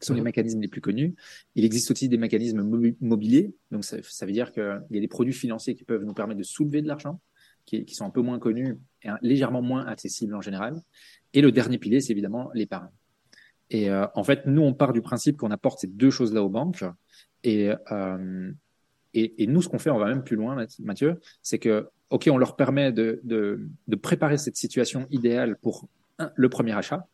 Ce 0.00 0.06
sont 0.06 0.14
les 0.14 0.20
mhm. 0.20 0.26
mécanismes 0.26 0.60
les 0.60 0.68
plus 0.68 0.80
connus. 0.80 1.14
Il 1.54 1.64
existe 1.64 1.90
aussi 1.90 2.08
des 2.08 2.18
mécanismes 2.18 2.62
mobiliers. 3.00 3.52
Donc, 3.70 3.84
ça, 3.84 3.96
ça 4.02 4.26
veut 4.26 4.32
dire 4.32 4.52
qu'il 4.52 4.82
y 4.90 4.98
a 4.98 5.00
des 5.00 5.08
produits 5.08 5.32
financiers 5.32 5.74
qui 5.74 5.84
peuvent 5.84 6.04
nous 6.04 6.14
permettre 6.14 6.38
de 6.38 6.44
soulever 6.44 6.82
de 6.82 6.88
l'argent, 6.88 7.20
qui, 7.66 7.84
qui, 7.84 7.94
sont 7.94 8.04
un 8.04 8.10
peu 8.10 8.22
moins 8.22 8.38
connus 8.38 8.78
et 9.02 9.08
légèrement 9.22 9.60
moins 9.60 9.84
accessibles 9.86 10.34
en 10.36 10.40
général. 10.40 10.80
Et 11.34 11.40
le 11.40 11.50
dernier 11.50 11.78
pilier, 11.78 12.00
c'est 12.00 12.12
évidemment 12.12 12.50
l'épargne. 12.54 12.90
Et 13.70 13.90
euh, 13.90 14.06
en 14.14 14.22
fait, 14.22 14.46
nous, 14.46 14.62
on 14.62 14.72
part 14.72 14.92
du 14.92 15.02
principe 15.02 15.36
qu'on 15.36 15.50
apporte 15.50 15.80
ces 15.80 15.88
deux 15.88 16.10
choses-là 16.10 16.42
aux 16.42 16.48
banques. 16.48 16.84
Et, 17.42 17.70
euh, 17.90 18.52
et, 19.14 19.42
et, 19.42 19.46
nous, 19.46 19.62
ce 19.62 19.68
qu'on 19.68 19.78
fait, 19.78 19.90
on 19.90 19.98
va 19.98 20.06
même 20.06 20.22
plus 20.22 20.36
loin, 20.36 20.56
Mathieu, 20.80 21.20
c'est 21.42 21.58
que, 21.58 21.88
OK, 22.10 22.28
on 22.30 22.36
leur 22.36 22.56
permet 22.56 22.92
de, 22.92 23.20
de, 23.24 23.60
de 23.86 23.96
préparer 23.96 24.38
cette 24.38 24.56
situation 24.56 25.06
idéale 25.10 25.56
pour 25.56 25.88
le 26.34 26.48
premier 26.48 26.72
achat. 26.72 27.06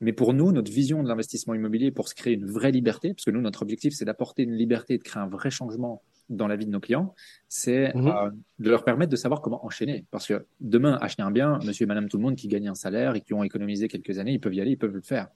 Mais 0.00 0.12
pour 0.12 0.32
nous, 0.32 0.50
notre 0.50 0.72
vision 0.72 1.02
de 1.02 1.08
l'investissement 1.08 1.52
immobilier, 1.52 1.90
pour 1.90 2.08
se 2.08 2.14
créer 2.14 2.34
une 2.34 2.46
vraie 2.46 2.70
liberté, 2.70 3.12
parce 3.12 3.24
que 3.24 3.30
nous, 3.30 3.42
notre 3.42 3.62
objectif, 3.62 3.92
c'est 3.94 4.06
d'apporter 4.06 4.44
une 4.44 4.54
liberté 4.54 4.94
et 4.94 4.98
de 4.98 5.02
créer 5.02 5.22
un 5.22 5.28
vrai 5.28 5.50
changement 5.50 6.02
dans 6.30 6.46
la 6.46 6.56
vie 6.56 6.64
de 6.64 6.70
nos 6.70 6.80
clients, 6.80 7.14
c'est 7.48 7.94
mhm. 7.94 8.06
euh, 8.06 8.30
de 8.60 8.70
leur 8.70 8.84
permettre 8.84 9.10
de 9.10 9.16
savoir 9.16 9.42
comment 9.42 9.64
enchaîner. 9.66 10.06
Parce 10.10 10.26
que 10.26 10.46
demain, 10.60 10.96
acheter 11.02 11.22
un 11.22 11.30
bien, 11.30 11.58
monsieur 11.64 11.84
et 11.84 11.86
madame 11.86 12.08
tout 12.08 12.16
le 12.16 12.22
monde 12.22 12.36
qui 12.36 12.48
gagnent 12.48 12.68
un 12.68 12.74
salaire 12.74 13.14
et 13.14 13.20
qui 13.20 13.34
ont 13.34 13.42
économisé 13.42 13.88
quelques 13.88 14.18
années, 14.18 14.32
ils 14.32 14.40
peuvent 14.40 14.54
y 14.54 14.60
aller, 14.60 14.70
ils 14.70 14.78
peuvent 14.78 14.94
le 14.94 15.02
faire. 15.02 15.28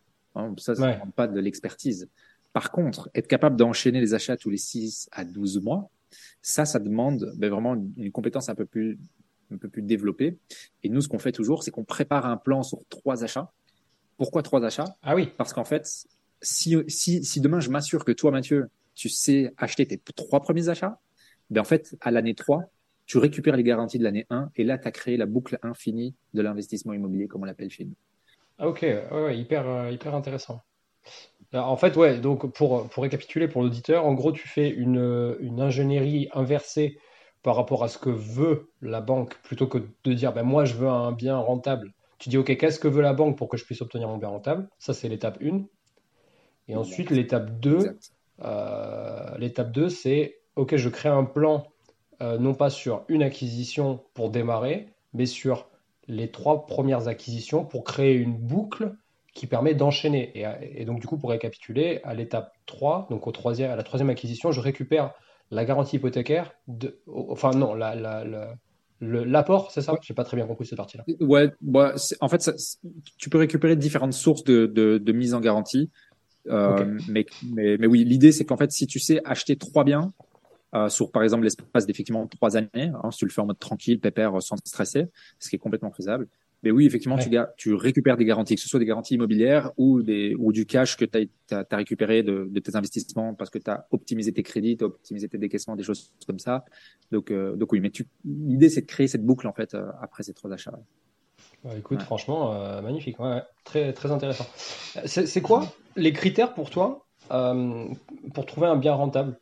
Ça, 0.57 0.75
ça 0.75 0.89
ne 0.89 0.95
demande 0.95 1.15
pas 1.15 1.29
de 1.29 1.39
l'expertise. 1.39 2.09
Par 2.55 2.71
contre, 2.71 3.11
être 3.15 3.27
capable 3.27 3.57
d'enchaîner 3.57 4.01
les 4.01 4.15
achats 4.15 4.39
tous 4.39 4.49
les 4.49 4.57
6 4.57 5.11
à 5.13 5.25
12 5.25 5.61
mois, 5.61 5.91
ça, 6.41 6.65
ça 6.65 6.79
demande 6.79 7.33
ben, 7.37 7.51
vraiment 7.51 7.75
une 7.75 8.13
compétence 8.13 8.49
un 8.49 8.55
peu 8.55 8.65
plus 8.65 8.99
un 9.53 9.59
peu 9.59 9.69
plus 9.69 9.83
développée. 9.83 10.39
Et 10.83 10.89
nous, 10.89 11.03
ce 11.03 11.09
qu'on 11.09 11.19
fait 11.19 11.33
toujours, 11.33 11.63
c'est 11.63 11.71
qu'on 11.71 11.85
prépare 11.85 12.25
un 12.27 12.39
plan 12.39 12.63
sur 12.63 12.79
trois 12.89 13.25
achats. 13.25 13.53
Pourquoi 14.17 14.43
trois 14.43 14.65
achats? 14.65 14.97
Ah 15.03 15.15
oui. 15.15 15.31
Parce 15.37 15.53
qu'en 15.53 15.65
fait, 15.65 16.07
si, 16.41 16.77
si, 16.89 17.25
si 17.25 17.41
demain 17.41 17.61
je 17.61 17.69
m'assure 17.71 18.05
que 18.05 18.13
toi, 18.13 18.31
Mathieu, 18.31 18.71
tu 18.95 19.09
sais 19.09 19.53
acheter 19.59 19.87
tes 19.87 19.99
trois 19.99 20.41
premiers 20.41 20.69
achats, 20.69 20.99
ben 21.51 21.61
en 21.61 21.65
fait, 21.65 21.97
à 22.01 22.11
l'année 22.11 22.35
3, 22.35 22.71
tu 23.07 23.19
récupères 23.19 23.57
les 23.57 23.65
garanties 23.65 23.99
de 23.99 24.05
l'année 24.05 24.27
1 24.31 24.51
et 24.57 24.65
là, 24.65 24.79
tu 24.79 24.89
as 24.89 24.93
créé 24.93 25.17
la 25.17 25.27
boucle 25.27 25.59
infinie 25.63 26.15
de 26.33 26.41
l'investissement 26.41 26.93
immobilier, 26.93 27.27
comme 27.27 27.43
on 27.43 27.47
l'appelle 27.47 27.71
chez 27.71 27.85
nous. 27.85 27.97
Ah, 28.59 28.69
ok, 28.69 28.83
ouais, 28.83 29.37
hyper, 29.37 29.69
euh, 29.69 29.91
hyper 29.91 30.15
intéressant. 30.15 30.63
En 31.55 31.77
fait, 31.77 31.97
ouais, 31.97 32.19
donc 32.19 32.51
pour, 32.53 32.89
pour 32.89 33.03
récapituler 33.03 33.49
pour 33.49 33.63
l'auditeur, 33.63 34.07
en 34.07 34.15
gros, 34.15 34.33
tu 34.33 34.49
fais 34.49 34.69
une, 34.69 35.37
une 35.41 35.61
ingénierie 35.61 36.29
inversée 36.33 36.99
par 37.43 37.57
rapport 37.57 37.85
à 37.85 37.89
ce 37.89 37.99
que 37.99 38.11
veut 38.11 38.71
la 38.81 39.01
banque, 39.01 39.37
plutôt 39.43 39.67
que 39.67 39.79
de 40.05 40.13
dire, 40.15 40.33
ben, 40.33 40.43
moi, 40.43 40.65
je 40.65 40.75
veux 40.75 40.89
un 40.89 41.13
bien 41.13 41.37
rentable. 41.37 41.93
Tu 42.19 42.31
dis, 42.31 42.39
OK, 42.39 42.57
qu'est-ce 42.57 42.81
que 42.81 42.89
veut 42.89 43.03
la 43.03 43.13
banque 43.13 43.37
pour 43.37 43.49
que 43.49 43.57
je 43.57 43.65
puisse 43.65 43.83
obtenir 43.83 44.09
mon 44.09 44.17
bien 44.17 44.31
rentable? 44.31 44.69
Ça, 44.79 44.95
c'est 44.95 45.09
l'étape 45.09 45.39
1. 45.43 45.65
Et 46.69 46.77
ensuite, 46.77 47.11
l'étape 47.11 47.61
2, 47.61 47.99
euh, 48.43 49.39
l'étape 49.39 49.73
2, 49.73 49.91
c'est, 49.91 50.39
OK, 50.57 50.75
je 50.77 50.89
crée 50.89 51.11
un 51.11 51.25
plan, 51.25 51.67
euh, 52.23 52.39
non 52.39 52.55
pas 52.55 52.71
sur 52.71 53.05
une 53.09 53.23
acquisition 53.23 54.03
pour 54.15 54.31
démarrer, 54.31 54.89
mais 55.13 55.27
sur 55.27 55.69
les 56.09 56.31
trois 56.31 56.67
premières 56.67 57.09
acquisitions 57.09 57.65
pour 57.65 57.85
créer 57.85 58.15
une 58.15 58.37
boucle 58.37 58.95
qui 59.35 59.49
permet 59.49 59.75
d'enchaîner. 59.75 60.33
Et, 60.63 60.85
donc, 60.85 61.01
du 61.01 61.07
coup, 61.07 61.19
pour 61.19 61.31
récapituler, 61.31 62.01
à 62.05 62.15
l'étape 62.15 62.53
3, 62.67 63.09
donc 63.11 63.27
au 63.27 63.33
troisième, 63.33 63.71
à 63.71 63.77
la 63.77 63.83
troisième 63.83 64.09
acquisition, 64.11 64.53
je 64.53 64.61
récupère 64.61 65.13
la 65.51 65.65
garantie 65.65 65.97
hypothécaire, 65.97 66.53
de, 66.69 67.01
enfin 67.13 67.51
non, 67.51 67.75
l'apport, 69.01 69.73
c'est 69.73 69.83
ça? 69.83 69.95
Je 70.01 70.13
n'ai 70.13 70.15
pas 70.15 70.25
très 70.25 70.37
bien 70.37 70.47
compris 70.47 70.67
cette 70.67 70.79
partie-là. 70.79 71.05
Ouais, 71.21 71.51
en 72.21 72.29
fait, 72.29 72.51
tu 73.19 73.29
peux 73.29 73.39
récupérer 73.39 73.77
différentes 73.77 74.15
sources 74.15 74.45
de, 74.45 75.13
mise 75.13 75.35
en 75.35 75.41
garantie. 75.41 75.91
Euh, 76.49 76.99
mais, 77.09 77.27
mais, 77.53 77.87
oui, 77.87 78.05
l'idée, 78.05 78.31
c'est 78.31 78.45
qu'en 78.45 78.57
fait, 78.57 78.71
si 78.71 78.87
tu 78.87 79.01
sais 79.01 79.21
acheter 79.25 79.57
trois 79.57 79.83
biens, 79.83 80.13
euh, 80.75 80.89
sur 80.89 81.13
par 81.13 81.23
exemple 81.23 81.45
l'espace 81.45 81.87
d'effectivement 81.87 82.27
trois 82.27 82.57
années, 82.57 82.69
hein, 82.75 83.11
si 83.13 83.19
tu 83.19 83.27
le 83.27 83.31
fais 83.31 83.41
en 83.41 83.47
mode 83.47 83.59
tranquille, 83.59 84.01
pépère, 84.01 84.43
sans 84.43 84.57
stresser, 84.65 85.07
ce 85.39 85.49
qui 85.49 85.57
est 85.57 85.59
complètement 85.59 85.93
faisable, 85.93 86.29
mais 86.65 86.71
oui, 86.71 86.87
effectivement, 86.87 87.19
tu, 87.19 87.31
tu, 87.59 87.75
récupères 87.75 88.17
des 88.17 88.25
garanties, 88.25 88.55
que 88.55 88.61
ce 88.61 88.69
soit 88.69 88.81
des 88.81 88.87
garanties 88.87 89.15
immobilières 89.15 89.71
ou, 89.77 90.03
des, 90.03 90.35
ou 90.39 90.51
du 90.51 90.65
cash 90.65 90.97
que 90.97 91.05
tu 91.05 91.29
as, 91.51 91.77
récupéré 91.77 92.23
de, 92.23 92.49
de, 92.51 92.61
tes 92.61 92.75
investissements 92.75 93.35
parce 93.35 93.51
que 93.51 93.59
tu 93.59 93.71
as 93.71 93.87
optimisé 93.91 94.33
tes 94.33 94.43
crédits, 94.43 94.79
tu 94.79 94.85
as 94.85 94.87
optimisé 94.87 95.29
tes 95.29 95.37
décaissements, 95.37 95.77
des 95.77 95.83
choses 95.83 96.13
comme 96.27 96.39
ça. 96.39 96.65
Donc, 97.13 97.31
euh, 97.31 97.55
donc 97.55 97.73
oui, 97.73 97.81
mais 97.81 97.93
l'idée, 98.25 98.71
c'est 98.71 98.81
de 98.81 98.87
créer 98.87 99.09
cette 99.09 99.25
boucle 99.25 99.47
en 99.47 99.53
fait 99.53 99.75
euh, 99.75 99.91
après 100.01 100.23
ces 100.23 100.33
trois 100.33 100.53
achats. 100.53 100.79
Écoute, 101.77 102.03
franchement, 102.03 102.55
euh, 102.55 102.81
magnifique, 102.81 103.17
très 103.65 104.11
intéressant. 104.11 104.47
C'est 105.05 105.41
quoi 105.43 105.73
les 105.97 106.13
critères 106.13 106.55
pour 106.55 106.71
toi 106.71 107.07
pour 107.29 108.47
trouver 108.47 108.67
un 108.67 108.77
bien 108.77 108.95
rentable? 108.95 109.39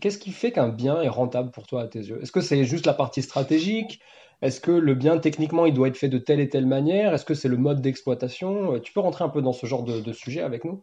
Qu'est-ce 0.00 0.18
qui 0.18 0.32
fait 0.32 0.52
qu'un 0.52 0.68
bien 0.68 1.02
est 1.02 1.08
rentable 1.08 1.50
pour 1.50 1.66
toi 1.66 1.82
à 1.82 1.86
tes 1.86 2.00
yeux? 2.00 2.20
Est-ce 2.22 2.32
que 2.32 2.40
c'est 2.40 2.64
juste 2.64 2.86
la 2.86 2.94
partie 2.94 3.22
stratégique? 3.22 4.00
Est-ce 4.42 4.60
que 4.60 4.70
le 4.70 4.94
bien, 4.94 5.18
techniquement, 5.18 5.66
il 5.66 5.74
doit 5.74 5.88
être 5.88 5.96
fait 5.96 6.08
de 6.08 6.18
telle 6.18 6.40
et 6.40 6.48
telle 6.48 6.66
manière? 6.66 7.14
Est-ce 7.14 7.24
que 7.24 7.34
c'est 7.34 7.48
le 7.48 7.56
mode 7.56 7.80
d'exploitation? 7.80 8.78
Tu 8.80 8.92
peux 8.92 9.00
rentrer 9.00 9.24
un 9.24 9.28
peu 9.28 9.42
dans 9.42 9.52
ce 9.52 9.66
genre 9.66 9.84
de, 9.84 10.12
sujet 10.12 10.42
avec 10.42 10.64
nous? 10.64 10.82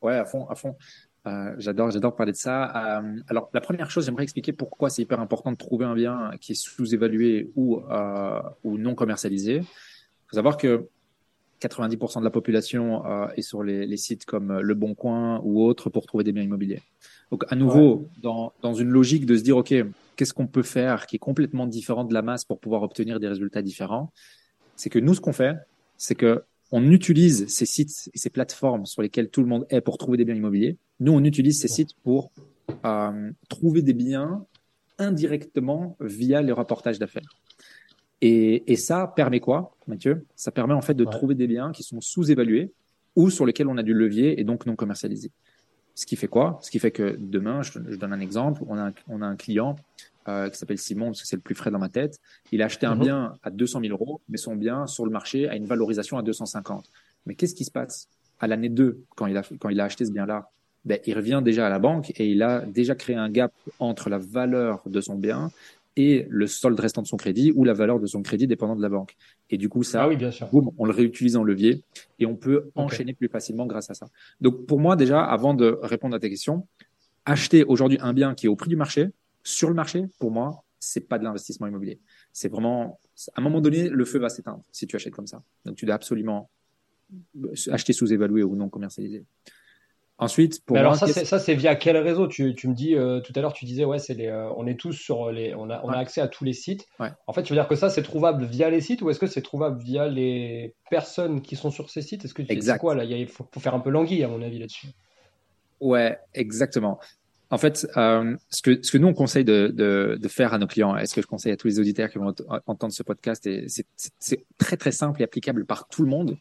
Ouais, 0.00 0.14
à 0.14 0.24
fond, 0.24 0.46
à 0.48 0.54
fond. 0.54 0.76
Euh, 1.26 1.54
j'adore, 1.58 1.90
j'adore 1.90 2.16
parler 2.16 2.32
de 2.32 2.36
ça. 2.36 2.98
Euh, 3.00 3.20
alors, 3.28 3.48
la 3.54 3.60
première 3.60 3.90
chose, 3.90 4.06
j'aimerais 4.06 4.24
expliquer 4.24 4.52
pourquoi 4.52 4.90
c'est 4.90 5.02
hyper 5.02 5.20
important 5.20 5.52
de 5.52 5.56
trouver 5.56 5.84
un 5.84 5.94
bien 5.94 6.32
qui 6.40 6.52
est 6.52 6.56
sous-évalué 6.56 7.50
ou, 7.54 7.80
euh, 7.90 8.42
ou 8.64 8.78
non 8.78 8.94
commercialisé. 8.94 9.56
Il 9.56 9.64
faut 10.28 10.36
savoir 10.36 10.56
que 10.56 10.88
90% 11.60 12.18
de 12.18 12.24
la 12.24 12.30
population 12.30 13.04
est 13.36 13.42
sur 13.42 13.62
les, 13.62 13.96
sites 13.96 14.24
comme 14.24 14.58
Le 14.58 14.74
Bon 14.74 14.94
Coin 14.96 15.40
ou 15.44 15.62
autres 15.62 15.90
pour 15.90 16.06
trouver 16.06 16.24
des 16.24 16.32
biens 16.32 16.42
immobiliers. 16.42 16.80
Donc, 17.30 17.44
à 17.48 17.54
nouveau, 17.54 18.08
dans, 18.20 18.52
dans 18.62 18.74
une 18.74 18.88
logique 18.88 19.26
de 19.26 19.36
se 19.36 19.42
dire, 19.42 19.56
OK, 19.56 19.72
qu'est-ce 20.22 20.34
qu'on 20.34 20.46
peut 20.46 20.62
faire 20.62 21.08
qui 21.08 21.16
est 21.16 21.18
complètement 21.18 21.66
différent 21.66 22.04
de 22.04 22.14
la 22.14 22.22
masse 22.22 22.44
pour 22.44 22.60
pouvoir 22.60 22.84
obtenir 22.84 23.18
des 23.18 23.26
résultats 23.26 23.60
différents 23.60 24.12
C'est 24.76 24.88
que 24.88 25.00
nous, 25.00 25.14
ce 25.14 25.20
qu'on 25.20 25.32
fait, 25.32 25.56
c'est 25.96 26.14
que 26.14 26.44
on 26.70 26.92
utilise 26.92 27.48
ces 27.48 27.66
sites 27.66 28.08
et 28.14 28.18
ces 28.18 28.30
plateformes 28.30 28.86
sur 28.86 29.02
lesquelles 29.02 29.30
tout 29.30 29.40
le 29.40 29.48
monde 29.48 29.66
est 29.68 29.80
pour 29.80 29.98
trouver 29.98 30.16
des 30.16 30.24
biens 30.24 30.36
immobiliers. 30.36 30.78
Nous, 31.00 31.12
on 31.12 31.24
utilise 31.24 31.60
ces 31.60 31.66
sites 31.66 31.96
pour 32.04 32.30
euh, 32.84 33.32
trouver 33.48 33.82
des 33.82 33.94
biens 33.94 34.46
indirectement 34.96 35.96
via 36.00 36.40
les 36.40 36.52
reportages 36.52 37.00
d'affaires. 37.00 37.36
Et, 38.20 38.76
ça 38.76 39.12
permet 39.16 39.40
quoi, 39.40 39.76
Mathieu? 39.88 40.24
Ça 40.36 40.52
permet 40.52 40.74
en 40.74 40.82
fait 40.82 40.94
de 40.94 41.04
trouver 41.04 41.34
des 41.34 41.48
biens 41.48 41.72
qui 41.72 41.82
sont 41.82 42.00
sous-évalués 42.00 42.72
ou 43.16 43.28
sur 43.28 43.44
lesquels 43.44 43.66
on 43.66 43.76
a 43.76 43.82
du 43.82 43.92
levier 43.92 44.40
et 44.40 44.44
donc 44.44 44.66
non 44.66 44.76
commercialisés. 44.76 45.32
Ce 45.96 46.06
qui 46.06 46.14
fait 46.14 46.28
quoi? 46.28 46.60
Ce 46.62 46.70
qui 46.70 46.78
fait 46.78 46.92
que 46.92 47.16
demain, 47.18 47.60
je, 47.62 47.78
donne 47.78 48.12
un 48.12 48.20
exemple, 48.20 48.62
on 48.68 48.78
a 48.78 48.88
un, 48.88 48.92
on 49.08 49.20
a 49.20 49.26
un 49.26 49.36
client 49.36 49.76
euh, 50.28 50.48
qui 50.48 50.58
s'appelle 50.58 50.78
Simon, 50.78 51.06
parce 51.06 51.22
que 51.22 51.26
c'est 51.26 51.36
le 51.36 51.42
plus 51.42 51.54
frais 51.54 51.70
dans 51.70 51.78
ma 51.78 51.88
tête. 51.88 52.20
Il 52.50 52.62
a 52.62 52.66
acheté 52.66 52.86
un 52.86 52.94
mhm. 52.94 53.02
bien 53.02 53.34
à 53.42 53.50
200 53.50 53.80
000 53.80 53.92
euros, 53.92 54.20
mais 54.28 54.38
son 54.38 54.56
bien 54.56 54.86
sur 54.86 55.04
le 55.04 55.10
marché 55.10 55.48
a 55.48 55.56
une 55.56 55.66
valorisation 55.66 56.18
à 56.18 56.22
250. 56.22 56.90
Mais 57.26 57.34
qu'est-ce 57.34 57.54
qui 57.54 57.64
se 57.64 57.70
passe 57.70 58.08
à 58.40 58.46
l'année 58.46 58.68
2 58.68 59.02
quand 59.16 59.26
il 59.26 59.36
a, 59.36 59.42
quand 59.58 59.68
il 59.68 59.80
a 59.80 59.84
acheté 59.84 60.04
ce 60.04 60.12
bien-là? 60.12 60.50
Ben, 60.84 60.98
Il 61.06 61.14
revient 61.14 61.40
déjà 61.44 61.66
à 61.66 61.70
la 61.70 61.78
banque 61.78 62.12
et 62.16 62.26
il 62.26 62.42
a 62.42 62.60
déjà 62.60 62.94
créé 62.94 63.16
un 63.16 63.30
gap 63.30 63.52
entre 63.78 64.10
la 64.10 64.18
valeur 64.18 64.82
de 64.86 65.00
son 65.00 65.16
bien 65.16 65.50
et 65.96 66.26
le 66.28 66.46
solde 66.46 66.78
restant 66.80 67.02
de 67.02 67.06
son 67.06 67.16
crédit 67.16 67.52
ou 67.54 67.64
la 67.64 67.74
valeur 67.74 68.00
de 68.00 68.06
son 68.06 68.22
crédit 68.22 68.46
dépendant 68.46 68.76
de 68.76 68.82
la 68.82 68.88
banque. 68.88 69.16
Et 69.50 69.58
du 69.58 69.68
coup, 69.68 69.82
ça, 69.82 70.04
ah 70.04 70.08
oui, 70.08 70.16
bien 70.16 70.30
sûr. 70.30 70.48
on 70.78 70.84
le 70.84 70.92
réutilise 70.92 71.36
en 71.36 71.44
levier 71.44 71.84
et 72.18 72.26
on 72.26 72.34
peut 72.34 72.70
enchaîner 72.74 73.12
plus 73.12 73.28
facilement 73.28 73.66
grâce 73.66 73.90
à 73.90 73.94
ça. 73.94 74.06
Donc, 74.40 74.66
pour 74.66 74.80
moi, 74.80 74.96
déjà, 74.96 75.22
avant 75.22 75.54
de 75.54 75.78
répondre 75.82 76.16
à 76.16 76.18
ta 76.18 76.28
question, 76.28 76.66
acheter 77.24 77.64
aujourd'hui 77.64 77.98
un 78.00 78.12
bien 78.12 78.34
qui 78.34 78.46
est 78.46 78.48
au 78.48 78.56
prix 78.56 78.70
du 78.70 78.76
marché, 78.76 79.10
sur 79.42 79.68
le 79.68 79.74
marché, 79.74 80.06
pour 80.18 80.30
moi, 80.30 80.64
c'est 80.78 81.08
pas 81.08 81.18
de 81.18 81.24
l'investissement 81.24 81.66
immobilier. 81.66 82.00
C'est 82.32 82.48
vraiment, 82.48 82.98
à 83.34 83.40
un 83.40 83.42
moment 83.42 83.60
donné, 83.60 83.88
le 83.88 84.04
feu 84.04 84.18
va 84.18 84.28
s'éteindre 84.28 84.62
si 84.72 84.86
tu 84.86 84.96
achètes 84.96 85.14
comme 85.14 85.26
ça. 85.26 85.42
Donc, 85.64 85.76
tu 85.76 85.86
dois 85.86 85.94
absolument 85.94 86.50
acheter 87.70 87.92
sous-évalué 87.92 88.42
ou 88.42 88.56
non 88.56 88.68
commercialisé. 88.68 89.24
Ensuite, 90.18 90.64
pour 90.64 90.76
alors 90.76 90.94
ça, 90.94 91.08
c'est, 91.08 91.24
ça, 91.24 91.40
c'est 91.40 91.54
via 91.54 91.74
quel 91.74 91.96
réseau? 91.96 92.28
Tu, 92.28 92.54
tu, 92.54 92.68
me 92.68 92.74
dis 92.74 92.94
euh, 92.94 93.20
tout 93.20 93.32
à 93.34 93.40
l'heure, 93.40 93.54
tu 93.54 93.64
disais 93.64 93.84
ouais, 93.84 93.98
c'est 93.98 94.14
les, 94.14 94.28
euh, 94.28 94.50
on 94.56 94.68
est 94.68 94.78
tous 94.78 94.92
sur 94.92 95.32
les, 95.32 95.52
on 95.54 95.68
a, 95.68 95.80
on 95.82 95.88
a 95.88 95.98
accès 95.98 96.20
à 96.20 96.28
tous 96.28 96.44
les 96.44 96.52
sites. 96.52 96.86
En 97.26 97.32
fait, 97.32 97.42
tu 97.42 97.52
veux 97.52 97.58
dire 97.58 97.66
que 97.66 97.74
ça, 97.74 97.90
c'est 97.90 98.02
trouvable 98.02 98.44
via 98.44 98.70
les 98.70 98.80
sites 98.80 99.02
ou 99.02 99.10
est-ce 99.10 99.18
que 99.18 99.26
c'est 99.26 99.42
trouvable 99.42 99.82
via 99.82 100.06
les 100.06 100.74
personnes 100.90 101.42
qui 101.42 101.56
sont 101.56 101.70
sur 101.70 101.90
ces 101.90 102.02
sites? 102.02 102.24
Est-ce 102.24 102.34
que 102.34 102.42
tu 102.42 102.60
sais 102.60 102.78
quoi 102.78 102.94
là? 102.94 103.04
Il 103.04 103.26
faut, 103.26 103.46
faire 103.58 103.74
un 103.74 103.80
peu 103.80 103.90
languille 103.90 104.22
à 104.22 104.28
mon 104.28 104.42
avis 104.42 104.58
là-dessus. 104.58 104.88
Ouais, 105.80 106.18
exactement. 106.34 107.00
En 107.52 107.58
fait, 107.58 107.86
euh, 107.98 108.34
ce 108.48 108.62
que 108.62 108.82
ce 108.82 108.96
nous 108.96 109.08
on 109.08 109.14
conseille 109.14 109.44
de, 109.44 110.18
faire 110.28 110.54
à 110.54 110.58
nos 110.58 110.66
clients, 110.66 110.96
est-ce 110.96 111.14
que 111.14 111.20
je 111.20 111.26
conseille 111.26 111.52
à 111.52 111.56
tous 111.56 111.68
les 111.68 111.78
auditeurs 111.78 112.10
qui 112.10 112.18
vont 112.18 112.34
entendre 112.66 112.92
ce 112.94 113.02
podcast, 113.02 113.46
et 113.46 113.66
c'est, 113.68 114.46
très 114.56 114.78
très 114.78 114.90
simple 114.90 115.20
et 115.20 115.24
applicable 115.24 115.66
par 115.66 115.86
tout 115.86 116.02
le 116.02 116.08
monde. 116.08 116.38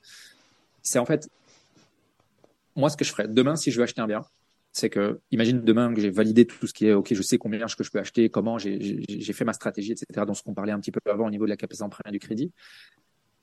C'est 0.82 1.00
en 1.00 1.06
fait 1.06 1.30
moi, 2.76 2.90
ce 2.90 2.96
que 2.96 3.04
je 3.04 3.12
ferais 3.12 3.28
demain, 3.28 3.56
si 3.56 3.72
je 3.72 3.78
veux 3.78 3.84
acheter 3.84 4.02
un 4.02 4.08
bien, 4.08 4.22
c'est 4.72 4.90
que, 4.90 5.20
imagine 5.32 5.62
demain 5.62 5.94
que 5.94 6.00
j'ai 6.00 6.10
validé 6.10 6.46
tout 6.48 6.66
ce 6.66 6.74
qui 6.74 6.88
est, 6.88 6.94
OK, 6.94 7.14
je 7.14 7.22
sais 7.22 7.38
combien 7.38 7.66
que 7.66 7.84
je 7.84 7.92
peux 7.92 8.00
acheter, 8.00 8.30
comment, 8.30 8.58
j'ai 8.58 9.34
fait 9.34 9.44
ma 9.44 9.54
stratégie, 9.54 9.92
etc., 9.92 10.26
dont 10.26 10.34
ce 10.34 10.44
qu'on 10.44 10.54
parlait 10.54 10.72
un 10.72 10.80
petit 10.80 10.92
peu 10.92 11.02
avant 11.10 11.28
au 11.28 11.30
niveau 11.30 11.46
de 11.46 11.50
la 11.50 11.58
capacité 11.58 11.84
d'emprunt 11.84 12.10
du 12.10 12.20
crédit. 12.20 12.52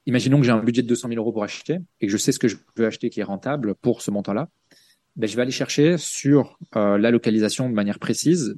Imaginons 0.06 0.38
que 0.40 0.46
j'ai 0.46 0.52
un 0.52 0.62
budget 0.62 0.80
de 0.80 0.88
200 0.88 1.08
000 1.08 1.20
euros 1.20 1.32
pour 1.32 1.44
acheter 1.44 1.80
et 2.00 2.06
que 2.06 2.12
je 2.12 2.16
sais 2.16 2.32
ce 2.32 2.38
que 2.38 2.48
je 2.48 2.56
veux 2.76 2.86
acheter 2.86 3.10
qui 3.10 3.20
est 3.20 3.24
rentable 3.24 3.74
pour 3.74 4.00
ce 4.00 4.10
montant-là. 4.10 4.48
Ben, 5.18 5.28
je 5.28 5.34
vais 5.34 5.42
aller 5.42 5.50
chercher 5.50 5.98
sur 5.98 6.58
euh, 6.76 6.96
la 6.96 7.10
localisation 7.10 7.68
de 7.68 7.74
manière 7.74 7.98
précise 7.98 8.56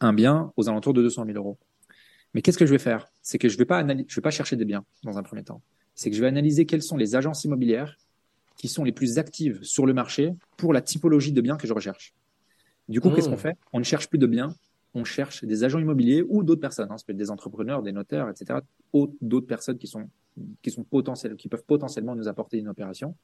un 0.00 0.12
bien 0.12 0.52
aux 0.56 0.68
alentours 0.68 0.92
de 0.92 1.02
200 1.02 1.24
000 1.26 1.38
euros. 1.38 1.56
Mais 2.34 2.42
qu'est-ce 2.42 2.58
que 2.58 2.66
je 2.66 2.72
vais 2.72 2.78
faire? 2.78 3.06
C'est 3.22 3.38
que 3.38 3.48
je 3.48 3.56
vais 3.56 3.64
pas 3.64 3.86
je 3.86 4.14
vais 4.16 4.22
pas 4.22 4.30
chercher 4.30 4.56
des 4.56 4.64
biens 4.64 4.84
dans 5.04 5.18
un 5.18 5.22
premier 5.22 5.44
temps. 5.44 5.62
C'est 5.94 6.10
que 6.10 6.16
je 6.16 6.20
vais 6.20 6.26
analyser 6.26 6.66
quelles 6.66 6.82
sont 6.82 6.96
les 6.96 7.14
agences 7.14 7.44
immobilières 7.44 7.96
qui 8.56 8.68
sont 8.68 8.82
les 8.82 8.92
plus 8.92 9.18
actives 9.18 9.62
sur 9.62 9.86
le 9.86 9.94
marché 9.94 10.32
pour 10.56 10.72
la 10.72 10.82
typologie 10.82 11.32
de 11.32 11.40
biens 11.40 11.56
que 11.56 11.66
je 11.66 11.72
recherche. 11.72 12.12
Du 12.88 13.00
coup, 13.00 13.10
qu'est-ce 13.10 13.28
qu'on 13.28 13.36
hmm. 13.36 13.38
fait? 13.38 13.56
On 13.72 13.78
ne 13.78 13.84
cherche 13.84 14.08
plus 14.08 14.18
de 14.18 14.26
biens, 14.26 14.54
on 14.94 15.04
cherche 15.04 15.44
des 15.44 15.62
agents 15.62 15.78
immobiliers 15.78 16.24
ou 16.28 16.42
d'autres 16.42 16.60
personnes, 16.60 16.88
hein, 16.90 16.98
ça 16.98 17.04
peut 17.06 17.12
être 17.12 17.18
des 17.18 17.30
entrepreneurs, 17.30 17.82
des 17.82 17.92
notaires, 17.92 18.28
etc., 18.28 18.60
ou 18.92 19.16
d'autres 19.20 19.46
personnes 19.46 19.78
qui 19.78 19.86
sont 19.86 20.08
qui 20.62 20.70
sont 20.70 20.84
potentielles, 20.84 21.36
qui 21.36 21.48
peuvent 21.48 21.64
potentiellement 21.64 22.14
nous 22.14 22.28
apporter 22.28 22.58
une 22.58 22.68
opération. 22.68 23.14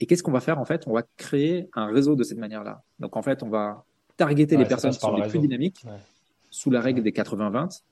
Et 0.00 0.06
qu'est-ce 0.06 0.22
qu'on 0.22 0.32
va 0.32 0.40
faire 0.40 0.58
en 0.58 0.64
fait? 0.64 0.86
On 0.86 0.92
va 0.92 1.02
créer 1.16 1.68
un 1.74 1.86
réseau 1.86 2.16
de 2.16 2.22
cette 2.22 2.38
manière-là. 2.38 2.82
Donc 2.98 3.16
en 3.16 3.22
fait, 3.22 3.42
on 3.42 3.48
va 3.48 3.84
targeter 4.16 4.56
les 4.56 4.64
personnes 4.64 4.92
qui 4.92 5.00
sont 5.00 5.16
les 5.16 5.28
plus 5.28 5.38
dynamiques 5.38 5.84
sous 6.50 6.70
la 6.70 6.80
règle 6.80 7.02
des 7.02 7.12
80-20. 7.12 7.82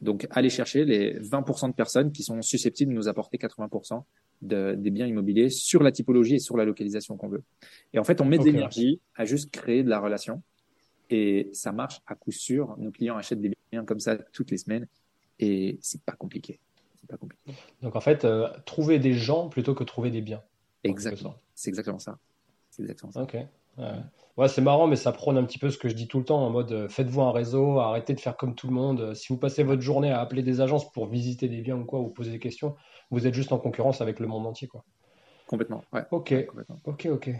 Donc 0.00 0.26
aller 0.30 0.50
chercher 0.50 0.84
les 0.84 1.18
20% 1.20 1.68
de 1.68 1.74
personnes 1.74 2.10
qui 2.10 2.22
sont 2.22 2.42
susceptibles 2.42 2.92
de 2.92 2.96
nous 2.96 3.08
apporter 3.08 3.38
80% 3.38 4.02
des 4.42 4.90
biens 4.90 5.06
immobiliers 5.06 5.50
sur 5.50 5.82
la 5.82 5.92
typologie 5.92 6.34
et 6.34 6.38
sur 6.40 6.56
la 6.56 6.64
localisation 6.64 7.16
qu'on 7.16 7.28
veut. 7.28 7.44
Et 7.92 7.98
en 7.98 8.04
fait, 8.04 8.20
on 8.20 8.24
met 8.24 8.38
de 8.38 8.44
l'énergie 8.44 9.00
à 9.14 9.24
juste 9.24 9.50
créer 9.50 9.84
de 9.84 9.88
la 9.88 10.00
relation 10.00 10.42
et 11.10 11.50
ça 11.52 11.72
marche 11.72 12.00
à 12.06 12.14
coup 12.14 12.32
sûr. 12.32 12.74
Nos 12.78 12.90
clients 12.90 13.16
achètent 13.16 13.40
des 13.40 13.52
biens 13.70 13.84
comme 13.84 14.00
ça 14.00 14.16
toutes 14.16 14.50
les 14.50 14.58
semaines 14.58 14.86
et 15.38 15.78
c'est 15.80 16.02
pas 16.02 16.12
compliqué. 16.12 16.58
Pas 17.08 17.16
compliqué. 17.16 17.52
Donc 17.82 17.94
en 17.94 18.00
fait, 18.00 18.24
euh, 18.24 18.48
trouver 18.64 18.98
des 18.98 19.12
gens 19.12 19.48
plutôt 19.48 19.74
que 19.74 19.84
trouver 19.84 20.10
des 20.10 20.22
biens. 20.22 20.42
Exactement. 20.84 21.34
C'est 21.54 21.70
exactement 21.70 21.98
ça. 21.98 22.18
C'est 22.70 22.82
exactement 22.82 23.12
ça. 23.12 23.22
Ok. 23.22 23.36
Ouais, 24.38 24.48
c'est 24.48 24.62
marrant, 24.62 24.86
mais 24.86 24.96
ça 24.96 25.12
prône 25.12 25.36
un 25.36 25.44
petit 25.44 25.58
peu 25.58 25.68
ce 25.68 25.76
que 25.76 25.90
je 25.90 25.94
dis 25.94 26.08
tout 26.08 26.18
le 26.18 26.24
temps, 26.24 26.42
en 26.42 26.48
mode 26.48 26.72
euh, 26.72 26.88
faites-vous 26.88 27.20
un 27.20 27.32
réseau, 27.32 27.80
arrêtez 27.80 28.14
de 28.14 28.20
faire 28.20 28.36
comme 28.36 28.54
tout 28.54 28.66
le 28.66 28.72
monde. 28.72 29.14
Si 29.14 29.30
vous 29.30 29.38
passez 29.38 29.62
votre 29.62 29.82
journée 29.82 30.10
à 30.10 30.20
appeler 30.20 30.42
des 30.42 30.62
agences 30.62 30.90
pour 30.90 31.06
visiter 31.06 31.48
des 31.48 31.60
biens 31.60 31.76
ou 31.76 31.84
quoi, 31.84 32.00
ou 32.00 32.08
poser 32.08 32.30
des 32.30 32.38
questions, 32.38 32.74
vous 33.10 33.26
êtes 33.26 33.34
juste 33.34 33.52
en 33.52 33.58
concurrence 33.58 34.00
avec 34.00 34.20
le 34.20 34.26
monde 34.26 34.46
entier, 34.46 34.68
quoi. 34.68 34.84
Complètement, 35.46 35.82
ouais. 35.92 36.02
Ok, 36.10 36.34
ok, 36.86 37.08
ok. 37.12 37.30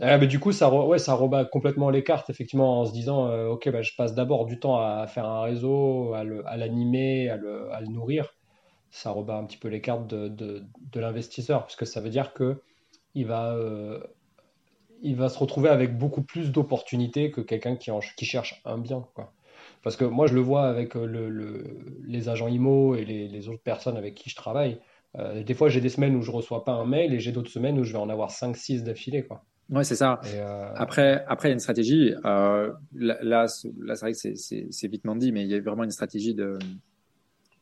Ah, 0.00 0.16
mais 0.16 0.26
du 0.26 0.40
coup, 0.40 0.52
ça, 0.52 0.72
ouais, 0.72 0.98
ça 0.98 1.12
rebat 1.12 1.44
complètement 1.44 1.90
les 1.90 2.02
cartes, 2.02 2.30
effectivement, 2.30 2.80
en 2.80 2.86
se 2.86 2.92
disant, 2.92 3.28
euh, 3.28 3.48
ok, 3.48 3.70
bah, 3.70 3.82
je 3.82 3.92
passe 3.96 4.14
d'abord 4.14 4.46
du 4.46 4.58
temps 4.58 4.78
à 4.78 5.06
faire 5.06 5.26
un 5.26 5.42
réseau, 5.42 6.14
à 6.14 6.24
l'animer, 6.56 7.28
à, 7.28 7.36
le, 7.36 7.70
à 7.70 7.80
le, 7.82 7.88
nourrir. 7.88 8.34
Ça 8.92 9.10
rebat 9.10 9.36
un 9.36 9.44
petit 9.44 9.56
peu 9.56 9.68
les 9.68 9.80
cartes 9.80 10.06
de, 10.06 10.28
de, 10.28 10.62
de 10.92 11.00
l'investisseur, 11.00 11.64
puisque 11.64 11.86
ça 11.86 12.00
veut 12.00 12.10
dire 12.10 12.34
que 12.34 12.60
il 13.14 13.26
va 13.26 13.54
euh, 13.54 14.00
il 15.02 15.16
va 15.16 15.28
se 15.28 15.38
retrouver 15.38 15.68
avec 15.68 15.98
beaucoup 15.98 16.22
plus 16.22 16.52
d'opportunités 16.52 17.30
que 17.30 17.40
quelqu'un 17.40 17.74
qui, 17.74 17.90
qui, 18.16 18.24
cherche 18.24 18.62
un 18.64 18.78
bien. 18.78 19.04
Quoi. 19.14 19.32
Parce 19.82 19.96
que 19.96 20.04
moi, 20.04 20.28
je 20.28 20.34
le 20.34 20.40
vois 20.40 20.68
avec 20.68 20.94
euh, 20.94 21.06
le, 21.06 21.64
les 22.06 22.28
agents 22.28 22.46
IMO 22.46 22.94
et 22.94 23.04
les, 23.04 23.48
autres 23.48 23.62
personnes 23.62 23.96
avec 23.96 24.14
qui 24.14 24.30
je 24.30 24.36
travaille. 24.36 24.78
Euh, 25.18 25.42
des 25.42 25.54
fois, 25.54 25.68
j'ai 25.68 25.80
des 25.80 25.88
semaines 25.88 26.14
où 26.14 26.22
je 26.22 26.30
reçois 26.30 26.64
pas 26.64 26.72
un 26.72 26.86
mail 26.86 27.14
et 27.14 27.18
j'ai 27.18 27.32
d'autres 27.32 27.50
semaines 27.50 27.78
où 27.80 27.84
je 27.84 27.92
vais 27.92 27.98
en 27.98 28.10
avoir 28.10 28.30
5-6 28.30 28.84
d'affilée. 28.84 29.24
Quoi. 29.24 29.42
Ouais, 29.70 29.82
c'est 29.82 29.96
ça. 29.96 30.20
Euh... 30.24 30.72
Après, 30.76 31.24
après, 31.26 31.48
il 31.48 31.50
y 31.50 31.52
a 31.52 31.54
une 31.54 31.60
stratégie. 31.60 32.14
Là, 32.22 32.78
là, 32.92 33.48
c'est 33.48 33.70
vrai 34.00 34.12
que 34.12 34.34
c'est 34.36 34.88
vitement 34.88 35.16
dit, 35.16 35.32
mais 35.32 35.42
il 35.42 35.50
y 35.50 35.54
a 35.54 35.60
vraiment 35.60 35.84
une 35.84 35.90
stratégie 35.90 36.34
de, 36.34 36.58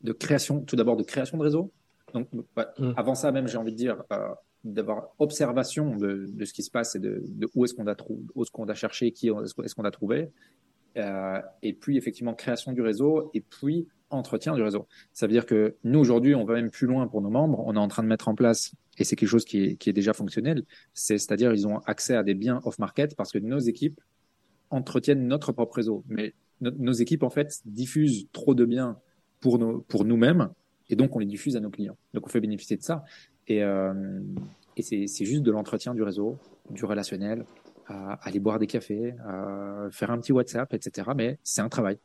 de 0.02 0.12
création, 0.12 0.60
tout 0.60 0.76
d'abord 0.76 0.96
de 0.96 1.02
création 1.02 1.38
de 1.38 1.42
réseau. 1.42 1.72
Donc, 2.14 2.28
mmh. 2.32 2.92
avant 2.96 3.14
ça, 3.14 3.30
même, 3.32 3.46
j'ai 3.46 3.58
envie 3.58 3.72
de 3.72 3.76
dire, 3.76 4.02
euh, 4.12 4.28
d'avoir 4.64 5.08
observation 5.18 5.96
de, 5.96 6.26
de, 6.28 6.44
ce 6.44 6.52
qui 6.52 6.62
se 6.62 6.70
passe 6.70 6.96
et 6.96 6.98
de, 6.98 7.22
de 7.26 7.48
où 7.54 7.64
est-ce 7.64 7.74
qu'on 7.74 7.86
a 7.86 7.94
trouvé, 7.94 8.22
où 8.34 8.42
est-ce 8.42 8.50
qu'on 8.50 8.68
a 8.68 8.74
cherché, 8.74 9.12
qui 9.12 9.28
est-ce 9.28 9.74
qu'on 9.74 9.84
a 9.84 9.90
trouvé, 9.90 10.30
euh, 10.96 11.40
et 11.62 11.72
puis 11.72 11.96
effectivement 11.96 12.34
création 12.34 12.72
du 12.72 12.82
réseau 12.82 13.30
et 13.32 13.40
puis 13.40 13.86
entretien 14.10 14.54
du 14.54 14.62
réseau. 14.62 14.88
Ça 15.12 15.26
veut 15.26 15.32
dire 15.32 15.46
que 15.46 15.76
nous 15.84 16.00
aujourd'hui, 16.00 16.34
on 16.34 16.44
va 16.44 16.54
même 16.54 16.70
plus 16.70 16.88
loin 16.88 17.06
pour 17.06 17.22
nos 17.22 17.30
membres. 17.30 17.62
On 17.64 17.76
est 17.76 17.78
en 17.78 17.86
train 17.86 18.02
de 18.02 18.08
mettre 18.08 18.28
en 18.28 18.34
place 18.34 18.72
et 18.98 19.04
c'est 19.04 19.14
quelque 19.14 19.28
chose 19.28 19.44
qui 19.44 19.62
est, 19.62 19.76
qui 19.76 19.88
est 19.88 19.92
déjà 19.92 20.12
fonctionnel. 20.12 20.64
C'est, 20.92 21.16
c'est-à-dire 21.16 21.52
ils 21.52 21.66
ont 21.68 21.78
accès 21.86 22.16
à 22.16 22.24
des 22.24 22.34
biens 22.34 22.60
off-market 22.64 23.14
parce 23.16 23.30
que 23.30 23.38
nos 23.38 23.60
équipes 23.60 24.00
entretiennent 24.70 25.28
notre 25.28 25.52
propre 25.52 25.76
réseau. 25.76 26.04
Mais 26.08 26.34
nos 26.60 26.92
équipes 26.92 27.22
en 27.22 27.30
fait 27.30 27.60
diffusent 27.64 28.26
trop 28.32 28.54
de 28.54 28.64
biens 28.64 28.98
pour 29.40 29.58
nos, 29.58 29.80
pour 29.80 30.04
nous-mêmes 30.04 30.50
et 30.88 30.96
donc 30.96 31.14
on 31.16 31.18
les 31.18 31.26
diffuse 31.26 31.56
à 31.56 31.60
nos 31.60 31.70
clients. 31.70 31.96
Donc 32.14 32.26
on 32.26 32.28
fait 32.28 32.40
bénéficier 32.40 32.76
de 32.76 32.82
ça. 32.82 33.04
Et, 33.46 33.62
euh, 33.62 34.20
et 34.76 34.82
c'est 34.82 35.24
juste 35.24 35.42
de 35.42 35.50
l'entretien 35.50 35.94
du 35.94 36.02
réseau, 36.02 36.38
du 36.70 36.84
relationnel, 36.84 37.44
à 37.86 38.14
aller 38.22 38.38
boire 38.38 38.58
des 38.58 38.66
cafés, 38.66 39.14
à 39.24 39.88
faire 39.90 40.10
un 40.10 40.18
petit 40.18 40.32
WhatsApp, 40.32 40.72
etc. 40.74 41.10
Mais 41.16 41.38
c'est 41.42 41.60
un 41.60 41.68
travail. 41.68 41.98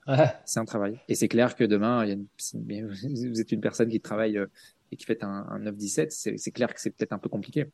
C'est 0.45 0.59
un 0.59 0.65
travail. 0.65 0.99
Et 1.07 1.15
c'est 1.15 1.27
clair 1.27 1.55
que 1.55 1.63
demain, 1.63 2.03
il 2.03 2.09
y 2.09 2.11
a 2.11 2.15
une, 2.15 2.87
vous 3.29 3.41
êtes 3.41 3.51
une 3.51 3.61
personne 3.61 3.89
qui 3.89 4.01
travaille 4.01 4.37
euh, 4.37 4.47
et 4.91 4.97
qui 4.97 5.05
fait 5.05 5.23
un, 5.23 5.45
un 5.49 5.59
9-17, 5.59 6.09
c'est 6.09 6.51
clair 6.51 6.73
que 6.73 6.79
c'est 6.79 6.91
peut-être 6.91 7.13
un 7.13 7.17
peu 7.17 7.29
compliqué 7.29 7.71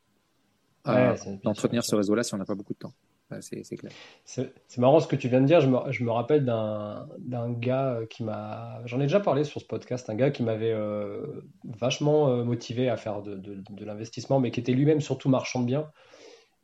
euh, 0.88 1.14
d'entretenir 1.44 1.84
ce 1.84 1.94
réseau-là 1.94 2.22
si 2.22 2.34
on 2.34 2.38
n'a 2.38 2.44
pas 2.44 2.54
beaucoup 2.54 2.72
de 2.72 2.78
temps 2.78 2.94
c'est 3.40 3.76
clair. 3.76 3.92
C'est 4.24 4.78
marrant 4.78 5.00
ce 5.00 5.06
que 5.06 5.16
tu 5.16 5.28
viens 5.28 5.40
de 5.40 5.46
dire. 5.46 5.60
Je 5.60 5.68
me, 5.68 5.78
je 5.90 6.04
me 6.04 6.10
rappelle 6.10 6.44
d'un 6.44 7.50
gars 7.52 8.00
qui 8.10 8.24
m'a. 8.24 8.80
J'en 8.84 8.98
ai 8.98 9.04
déjà 9.04 9.20
parlé 9.20 9.44
sur 9.44 9.60
ce 9.60 9.66
podcast. 9.66 10.08
Un 10.10 10.14
gars 10.14 10.30
qui 10.30 10.42
m'avait 10.42 10.72
euh, 10.72 11.42
vachement 11.64 12.28
euh, 12.28 12.44
motivé 12.44 12.88
à 12.88 12.96
faire 12.96 13.22
de, 13.22 13.36
de, 13.36 13.62
de 13.68 13.84
l'investissement, 13.84 14.40
mais 14.40 14.50
qui 14.50 14.60
était 14.60 14.72
lui-même 14.72 15.00
surtout 15.00 15.28
marchand 15.28 15.60
de 15.60 15.66
biens. 15.66 15.90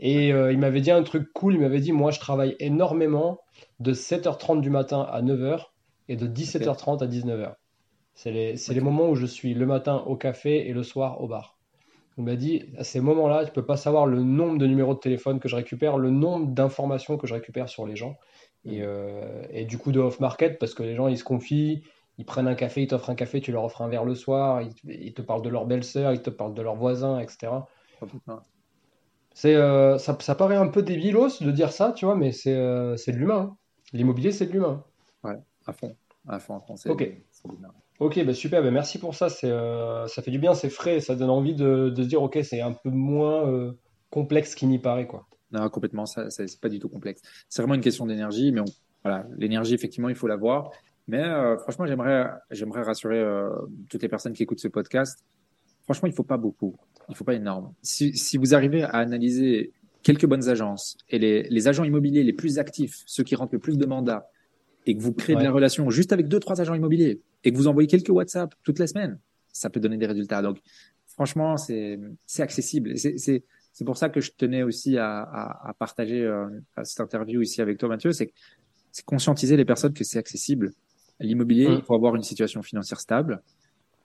Et 0.01 0.33
euh, 0.33 0.53
il 0.53 0.59
m'avait 0.59 0.81
dit 0.81 0.91
un 0.91 1.03
truc 1.03 1.33
cool. 1.33 1.55
Il 1.55 1.61
m'avait 1.61 1.81
dit 1.81 1.93
Moi, 1.93 2.11
je 2.11 2.21
travaille 2.21 2.57
énormément 2.61 3.41
de 3.81 3.93
7h30 3.93 4.61
du 4.61 4.71
matin 4.71 5.07
à 5.11 5.23
9h 5.23 5.67
et 6.09 6.17
de 6.17 6.27
17h30 6.27 7.03
à 7.03 7.07
19h. 7.07 7.55
C'est 8.15 8.33
les, 8.33 8.55
les 8.55 8.81
moments 8.81 9.09
où 9.09 9.15
je 9.15 9.27
suis 9.27 9.55
le 9.55 9.67
matin 9.67 10.03
au 10.07 10.17
café 10.17 10.69
et 10.69 10.73
le 10.73 10.83
soir 10.83 11.21
au 11.21 11.29
bar. 11.29 11.58
Il 12.19 12.25
m'a 12.25 12.35
dit, 12.35 12.65
à 12.77 12.83
ces 12.83 13.01
moments-là, 13.01 13.45
tu 13.45 13.53
peux 13.53 13.65
pas 13.65 13.77
savoir 13.77 14.05
le 14.05 14.23
nombre 14.23 14.59
de 14.59 14.67
numéros 14.67 14.93
de 14.93 14.99
téléphone 14.99 15.39
que 15.39 15.49
je 15.49 15.55
récupère, 15.55 15.99
le 15.99 16.11
nombre 16.11 16.49
d'informations 16.49 17.17
que 17.17 17.29
je 17.29 17.35
récupère 17.35 17.69
sur 17.69 17.87
les 17.87 17.95
gens. 17.95 18.17
Et, 18.65 18.81
mm. 18.81 18.85
euh, 18.85 19.43
et 19.51 19.65
du 19.65 19.79
coup, 19.79 19.93
de 19.93 20.01
off-market, 20.01 20.59
parce 20.59 20.75
que 20.75 20.83
les 20.83 20.97
gens, 20.97 21.07
ils 21.07 21.17
se 21.17 21.23
confient, 21.23 21.85
ils 22.19 22.25
prennent 22.25 22.49
un 22.49 22.57
café, 22.57 22.83
ils 22.83 22.89
t'offrent 22.89 23.11
un 23.11 23.15
café, 23.15 23.41
tu 23.41 23.53
leur 23.53 23.65
offres 23.65 23.83
un 23.83 23.89
verre 23.89 24.05
le 24.05 24.17
soir, 24.17 24.63
ils, 24.85 25.15
te 25.15 25.23
parlent 25.23 25.43
de 25.43 25.49
leur 25.49 25.65
belle-sœur, 25.65 26.13
ils 26.13 26.21
te 26.21 26.31
parlent 26.31 26.55
de 26.55 26.63
leurs 26.63 26.75
voisins, 26.75 27.21
etc. 27.21 27.53
C'est, 29.33 29.55
euh, 29.55 29.99
ça, 29.99 30.19
ça, 30.21 30.35
paraît 30.35 30.57
un 30.57 30.67
peu 30.67 30.83
débilos 30.83 31.41
de 31.41 31.53
dire 31.53 31.71
ça, 31.71 31.93
tu 31.93 32.05
vois, 32.05 32.17
mais 32.17 32.33
c'est, 32.33 32.57
euh, 32.57 32.97
c'est 32.97 33.13
de 33.13 33.19
l'humain. 33.19 33.53
Hein. 33.53 33.57
L'immobilier, 33.93 34.33
c'est 34.33 34.47
de 34.47 34.53
l'humain. 34.53 34.83
Ouais, 35.23 35.39
à 35.67 35.73
fond. 35.73 35.97
À 36.27 36.41
fond, 36.41 36.57
à 36.57 36.61
fond. 36.61 36.75
Ok. 36.87 37.09
Ok, 38.01 38.25
bah 38.25 38.33
super, 38.33 38.63
bah 38.63 38.71
merci 38.71 38.99
pour 38.99 39.15
ça. 39.15 39.27
Euh, 39.43 40.07
ça 40.07 40.23
fait 40.23 40.31
du 40.31 40.39
bien, 40.39 40.55
c'est 40.55 40.71
frais, 40.71 41.01
ça 41.01 41.17
donne 41.17 41.31
envie 41.31 41.55
de, 41.55 41.93
se 41.97 42.03
dire, 42.03 42.23
ok, 42.23 42.39
c'est 42.43 42.61
un 42.61 42.73
peu 42.73 42.91
moins 42.91 43.49
euh, 43.49 43.73
complexe 44.11 44.55
qu'il 44.55 44.69
n'y 44.69 44.79
paraît. 44.79 45.09
Non, 45.51 45.69
complètement, 45.69 46.07
ça, 46.07 46.31
ça 46.31 46.47
c'est 46.47 46.61
pas 46.61 46.69
du 46.69 46.79
tout 46.79 46.89
complexe. 46.89 47.23
C'est 47.49 47.61
vraiment 47.61 47.75
une 47.75 47.81
question 47.81 48.07
d'énergie, 48.07 48.53
mais 48.53 48.61
l'énergie, 49.37 49.75
effectivement, 49.75 50.09
il 50.09 50.15
faut 50.15 50.29
l'avoir. 50.29 50.71
Mais 51.09 51.25
euh, 51.25 51.57
franchement, 51.59 51.87
j'aimerais, 51.87 52.83
rassurer 52.83 53.25
toutes 53.89 54.03
les 54.03 54.09
personnes 54.09 54.33
qui 54.33 54.45
écoutent 54.45 54.61
ce 54.61 54.69
podcast. 54.69 55.25
Franchement, 55.85 56.07
il 56.07 56.15
faut 56.15 56.23
pas 56.23 56.37
beaucoup, 56.37 56.77
il 57.09 57.17
faut 57.17 57.25
pas 57.25 57.35
énorme. 57.35 57.73
Si, 57.83 58.37
vous 58.37 58.55
arrivez 58.55 58.83
à 58.83 58.91
analyser 58.91 59.73
quelques 60.05 60.27
bonnes 60.27 60.49
agences 60.49 60.97
et 61.09 61.19
les 61.19 61.69
agents 61.69 61.85
immobiliers 61.85 62.23
les 62.23 62.33
plus 62.33 62.61
actifs, 62.61 63.03
ceux 63.07 63.25
qui 63.25 63.35
rentrent 63.35 63.55
le 63.55 63.59
plus 63.59 63.77
de 63.77 63.87
mandats, 63.87 64.29
et 64.89 64.97
que 64.97 65.03
vous 65.03 65.13
créez 65.13 65.37
de 65.37 65.43
la 65.43 65.53
relation 65.53 65.91
juste 65.91 66.15
avec 66.15 66.29
deux, 66.29 66.41
trois 66.41 66.63
agents 66.63 66.73
immobiliers 66.73 67.21
et 67.45 67.53
que 67.53 67.57
vous 67.59 67.69
envoyez 67.69 67.87
quelques 67.87 68.09
WhatsApp 68.09 68.55
toutes 68.63 68.79
les 68.79 68.87
semaines, 68.87 69.19
ça 69.53 69.69
peut 69.69 69.81
donner 69.81 69.99
des 69.99 70.07
résultats. 70.07 70.41
Donc, 70.41 70.61
franchement, 71.09 71.59
c'est, 71.59 72.01
accessible. 72.39 72.97
C'est, 72.97 73.85
pour 73.85 73.99
ça 73.99 74.09
que 74.09 74.23
je 74.23 74.33
tenais 74.33 74.63
aussi 74.63 74.97
à, 74.97 75.21
à, 75.21 75.69
à 75.69 75.75
partager 75.75 76.25
euh, 76.25 76.47
cette 76.85 77.01
interview 77.01 77.43
ici 77.43 77.61
avec 77.61 77.77
toi, 77.77 77.91
Mathieu. 77.91 78.13
C'est, 78.13 78.33
conscientiser 79.05 79.59
les 79.59 79.67
personnes 79.67 79.93
que 79.93 80.05
c'est 80.05 80.19
accessible. 80.19 80.73
L'immobilier, 81.21 81.67
il 81.71 81.83
faut 81.83 81.95
avoir 81.95 82.17
une 82.17 82.23
situation 82.23 82.63
financière 82.63 82.99
stable. 82.99 83.43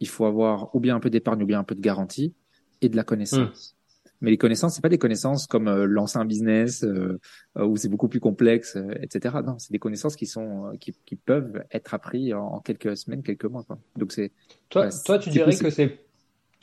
Il 0.01 0.09
faut 0.09 0.25
avoir 0.25 0.75
ou 0.75 0.81
bien 0.81 0.97
un 0.97 0.99
peu 0.99 1.09
d'épargne 1.09 1.41
ou 1.43 1.45
bien 1.45 1.59
un 1.59 1.63
peu 1.63 1.75
de 1.75 1.81
garantie 1.81 2.34
et 2.81 2.89
de 2.89 2.97
la 2.97 3.05
connaissance. 3.05 3.77
Mais 4.24 4.32
les 4.32 4.38
connaissances, 4.38 4.74
c'est 4.74 4.82
pas 4.82 4.89
des 4.89 4.97
connaissances 4.97 5.45
comme 5.45 5.67
euh, 5.67 5.86
lancer 5.86 6.17
un 6.17 6.26
business 6.26 6.84
euh, 6.84 7.19
euh, 7.57 7.65
où 7.65 7.76
c'est 7.76 7.89
beaucoup 7.89 8.07
plus 8.07 8.21
complexe, 8.21 8.78
etc. 9.01 9.36
Non, 9.45 9.59
c'est 9.59 9.71
des 9.71 9.80
connaissances 9.80 10.15
qui 10.15 10.26
sont 10.26 10.71
qui, 10.80 10.95
qui 11.05 11.15
peuvent 11.15 11.63
être 11.71 11.93
appris 11.93 12.34
en, 12.34 12.59
quelques 12.59 12.97
semaines, 12.97 13.21
quelques 13.21 13.45
mois. 13.45 13.63
Quoi. 13.63 13.78
Donc 13.97 14.13
c'est 14.13 14.32
toi, 14.69 14.89
toi, 15.05 15.19
tu 15.19 15.30
dirais 15.30 15.55
que 15.55 15.69
c'est 15.69 15.99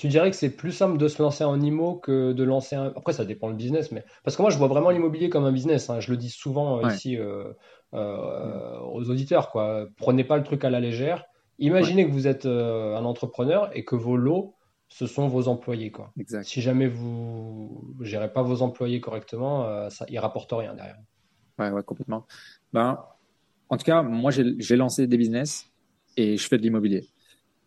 tu 0.01 0.09
dirais 0.09 0.31
que 0.31 0.37
c'est 0.37 0.49
plus 0.49 0.73
simple 0.73 0.97
de 0.97 1.09
se 1.09 1.21
lancer 1.21 1.45
en 1.45 1.61
IMO 1.61 1.97
que 1.97 2.33
de 2.33 2.43
lancer 2.43 2.75
un. 2.75 2.87
Après, 2.97 3.13
ça 3.13 3.27
dépend 3.27 3.49
le 3.49 3.55
business, 3.55 3.93
mais 3.93 4.03
parce 4.25 4.35
que 4.35 4.41
moi, 4.41 4.51
je 4.51 4.57
vois 4.57 4.69
vraiment 4.69 4.89
l'immobilier 4.89 5.29
comme 5.29 5.45
un 5.45 5.53
business. 5.53 5.91
Hein. 5.91 6.01
Je 6.01 6.11
le 6.11 6.17
dis 6.17 6.31
souvent 6.31 6.81
ici 6.89 7.19
euh, 7.19 7.53
euh, 7.93 8.79
aux 8.81 9.11
auditeurs. 9.11 9.51
Quoi. 9.51 9.89
Prenez 9.99 10.25
pas 10.25 10.39
le 10.39 10.43
truc 10.43 10.65
à 10.65 10.71
la 10.71 10.81
légère. 10.81 11.27
Imaginez 11.59 12.07
que 12.07 12.13
vous 12.13 12.27
êtes 12.27 12.47
un 12.47 13.05
entrepreneur 13.05 13.69
et 13.75 13.85
que 13.85 13.95
vos 13.95 14.17
lots 14.17 14.55
ce 14.91 15.07
sont 15.07 15.29
vos 15.29 15.49
employés. 15.49 15.91
Quoi. 15.91 16.13
Exact. 16.19 16.45
Si 16.45 16.61
jamais 16.61 16.89
vous 16.89 17.95
ne 17.99 18.05
gérez 18.05 18.33
pas 18.33 18.43
vos 18.43 18.63
employés 18.63 19.01
correctement, 19.01 19.65
euh, 19.65 19.89
ça, 19.91 20.05
ils 20.09 20.17
ne 20.17 20.21
rapportent 20.21 20.53
rien 20.53 20.75
derrière. 20.75 20.99
Ouais, 21.59 21.71
ouais, 21.71 21.83
complètement. 21.83 22.27
Ben, 22.73 23.03
en 23.69 23.77
tout 23.77 23.85
cas, 23.85 24.03
moi, 24.03 24.31
j'ai 24.31 24.77
lancé 24.77 25.07
des 25.07 25.17
business 25.17 25.71
et 26.17 26.37
je 26.37 26.47
fais 26.47 26.59
de 26.59 26.63
l'immobilier. 26.63 27.09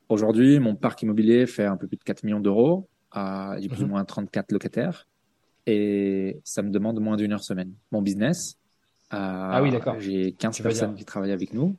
Aujourd'hui, 0.09 0.59
mon 0.59 0.75
parc 0.75 1.01
immobilier 1.01 1.47
fait 1.47 1.65
un 1.65 1.77
peu 1.77 1.87
plus 1.87 1.97
de 1.97 2.03
4 2.03 2.23
millions 2.23 2.39
d'euros. 2.39 2.89
Euh, 3.15 3.57
j'ai 3.59 3.69
plus 3.69 3.81
ou 3.81 3.85
mhm. 3.85 3.91
moins 3.91 4.05
34 4.05 4.51
locataires 4.51 5.07
et 5.65 6.41
ça 6.43 6.61
me 6.61 6.71
demande 6.71 6.99
moins 6.99 7.15
d'une 7.15 7.31
heure 7.31 7.43
semaine. 7.43 7.73
Mon 7.91 8.01
business, 8.01 8.57
euh, 9.13 9.17
ah 9.19 9.61
oui, 9.61 9.69
d'accord. 9.69 9.99
J'ai 9.99 10.33
15 10.33 10.61
personnes 10.61 10.95
qui 10.95 11.05
travaillent 11.05 11.31
avec 11.31 11.53
nous. 11.53 11.77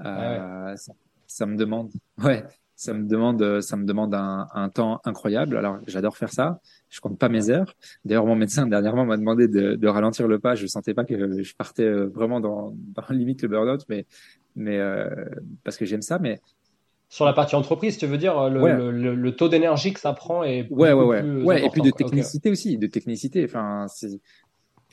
Euh, 0.00 0.74
ça, 0.76 0.92
ça, 1.26 1.46
me 1.46 1.56
demande, 1.56 1.90
ouais, 2.18 2.44
ça 2.82 2.94
me 2.94 3.06
demande, 3.06 3.60
ça 3.60 3.76
me 3.76 3.84
demande 3.84 4.12
un, 4.12 4.48
un 4.52 4.68
temps 4.68 5.00
incroyable. 5.04 5.56
Alors, 5.56 5.78
j'adore 5.86 6.16
faire 6.16 6.32
ça. 6.32 6.58
Je 6.88 7.00
compte 7.00 7.16
pas 7.16 7.28
mes 7.28 7.48
heures. 7.48 7.76
D'ailleurs, 8.04 8.26
mon 8.26 8.34
médecin 8.34 8.66
dernièrement 8.66 9.04
m'a 9.04 9.16
demandé 9.16 9.46
de, 9.46 9.76
de, 9.76 9.88
ralentir 9.88 10.26
le 10.26 10.40
pas. 10.40 10.56
Je 10.56 10.66
sentais 10.66 10.92
pas 10.92 11.04
que 11.04 11.42
je 11.42 11.54
partais 11.54 11.84
euh, 11.84 12.06
vraiment 12.08 12.40
dans, 12.40 12.74
dans 12.74 13.04
limite 13.10 13.42
le 13.42 13.48
burn-out, 13.48 13.84
mais, 13.88 14.04
mais 14.56 14.78
euh, 14.78 15.08
parce 15.62 15.76
que 15.76 15.84
j'aime 15.84 16.02
ça. 16.02 16.18
Mais 16.18 16.40
sur 17.08 17.24
la 17.24 17.32
partie 17.34 17.54
entreprise, 17.54 17.98
tu 17.98 18.06
veux 18.06 18.18
dire 18.18 18.50
le, 18.50 18.90
le, 18.90 19.14
le, 19.14 19.36
taux 19.36 19.48
d'énergie 19.48 19.92
que 19.92 20.00
ça 20.00 20.12
prend 20.12 20.42
est 20.42 20.66
ouais, 20.70 20.92
ouais, 20.92 21.04
ouais, 21.04 21.22
ouais. 21.22 21.64
Et 21.64 21.70
puis 21.70 21.82
de 21.82 21.90
technicité 21.90 22.50
aussi, 22.50 22.78
de 22.78 22.86
technicité. 22.88 23.44
Enfin, 23.44 23.86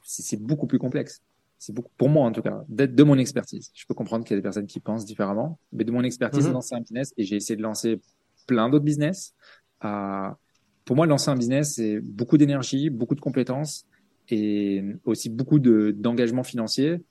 c'est 0.04 0.40
beaucoup 0.40 0.68
plus 0.68 0.78
complexe 0.78 1.24
c'est 1.60 1.74
beaucoup 1.74 1.92
pour 1.98 2.10
moi 2.10 2.26
en 2.26 2.32
tout 2.32 2.42
cas, 2.42 2.64
d'être 2.70 2.96
de 2.96 3.04
mon 3.04 3.18
expertise. 3.18 3.70
Je 3.76 3.86
peux 3.86 3.94
comprendre 3.94 4.26
qu'il 4.26 4.34
y 4.34 4.38
a 4.38 4.40
des 4.40 4.44
personnes 4.44 4.66
qui 4.66 4.80
pensent 4.80 5.06
différemment, 5.06 5.60
mais 5.74 5.84
de 5.84 5.92
mon 5.92 6.04
expertise, 6.04 6.48
mm 6.48 6.54
lancer 6.54 6.76
un 6.76 6.82
business 6.82 7.14
et 7.18 7.24
j'ai 7.26 7.36
essayé 7.36 7.58
de 7.58 7.62
lancer 7.62 8.00
plein 8.48 8.70
d'autres 8.70 8.86
business. 8.86 9.36
Euh, 9.84 10.30
pour 10.86 10.96
moi, 10.96 11.06
lancer 11.06 11.30
un 11.30 11.36
business, 11.36 11.76
c'est 11.76 12.00
beaucoup 12.00 12.38
d'énergie, 12.38 12.90
beaucoup 12.90 13.14
de 13.14 13.20
compétences 13.20 13.86
et 14.30 14.84
aussi 15.06 15.30
beaucoup 15.30 15.60
de 15.60 15.92
d'engagement 15.92 16.44
financier 16.44 17.02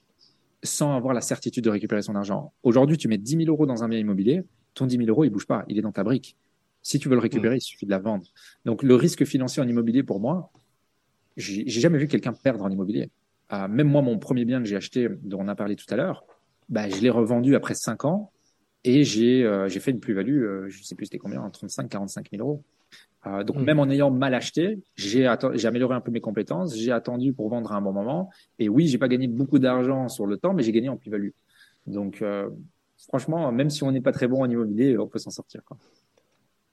sans 0.65 0.97
avoir 0.97 1.15
la 1.15 1.21
certitude 1.21 1.63
de 1.63 1.71
récupérer 1.71 2.03
son 2.03 2.17
argent. 2.17 2.53
Aujourd'hui, 2.63 2.97
tu 2.97 3.07
mets 3.07 3.19
10 3.19 3.45
000 3.45 3.49
euros 3.49 3.67
dans 3.67 3.85
un 3.85 3.89
bien 3.89 3.99
immobilier, 3.99 4.43
ton 4.75 4.87
10 4.87 4.97
000 4.97 5.09
euros, 5.09 5.25
il 5.25 5.31
bouge 5.31 5.47
pas, 5.47 5.65
il 5.69 5.79
est 5.79 5.83
dans 5.83 5.93
ta 5.93 6.03
brique. 6.03 6.37
Si 6.83 6.99
tu 6.99 7.09
veux 7.09 7.15
le 7.15 7.21
récupérer, 7.21 7.57
il 7.57 7.61
suffit 7.61 7.87
de 7.87 7.91
la 7.91 7.99
vendre. 7.99 8.27
Donc, 8.65 8.83
le 8.83 8.95
risque 8.95 9.25
financier 9.25 9.63
en 9.63 9.69
immobilier, 9.69 10.03
pour 10.03 10.21
moi, 10.21 10.51
j'ai 11.37 11.69
jamais 11.69 11.99
vu 11.99 12.09
quelqu'un 12.09 12.33
perdre 12.33 12.65
en 12.65 12.71
immobilier. 12.71 13.11
Euh, 13.53 13.69
même 13.69 13.89
moi, 13.89 14.03
mon 14.03 14.19
premier 14.19 14.45
bien 14.45 14.61
que 14.61 14.69
j'ai 14.69 14.77
acheté, 14.77 15.09
dont 15.23 15.41
on 15.41 15.49
a 15.49 15.55
parlé 15.55 15.77
tout 15.77 15.87
à 15.91 15.97
l'heure, 15.97 16.25
bah, 16.69 16.89
je 16.89 17.01
l'ai 17.01 17.11
revendu 17.11 17.55
après 17.55 17.75
5 17.75 18.05
ans 18.05 18.31
et 18.85 19.05
j'ai 19.05 19.45
euh, 19.45 19.69
j'ai 19.69 19.81
fait 19.81 19.91
une 19.91 20.01
plus-value, 20.01 20.43
euh, 20.43 20.69
je 20.69 20.83
sais 20.83 20.95
plus 20.95 21.07
c'était 21.07 21.19
combien, 21.19 21.49
35 21.49 21.89
45 21.89 22.31
000 22.31 22.47
euros. 22.47 22.63
Donc, 23.45 23.57
mm. 23.57 23.65
même 23.65 23.79
en 23.79 23.91
ayant 23.91 24.11
mal 24.11 24.33
acheté, 24.33 24.79
j'ai 24.97 25.27
amélioré 25.27 25.95
un 25.95 26.01
peu 26.01 26.11
mes 26.11 26.21
compétences, 26.21 26.75
j'ai 26.75 26.93
attendu 26.93 27.35
pour 27.35 27.51
vendre 27.51 27.73
à 27.73 27.77
un 27.77 27.83
bon 27.83 27.93
moment. 27.93 28.31
Et 28.59 28.71
oui, 28.71 28.87
j'ai 28.87 28.97
pas 28.97 29.09
gagné 29.09 29.29
beaucoup 29.29 29.59
d'argent 29.59 30.09
sur 30.09 30.25
le 30.25 30.39
temps, 30.39 30.55
mais 30.55 30.63
j'ai 30.63 30.73
gagné 30.73 30.89
en 30.89 30.97
plus-value. 30.97 31.31
Donc, 31.87 32.25
franchement, 32.97 33.53
même 33.53 33.69
si 33.69 33.83
on 33.83 33.93
n'est 33.93 34.01
pas 34.01 34.13
très 34.13 34.29
bon 34.29 34.43
en 34.43 34.49
immobilier, 34.49 34.97
on 34.97 35.09
peut 35.09 35.19
s'en 35.19 35.31
sortir. 35.31 35.63
Quoi. 35.63 35.77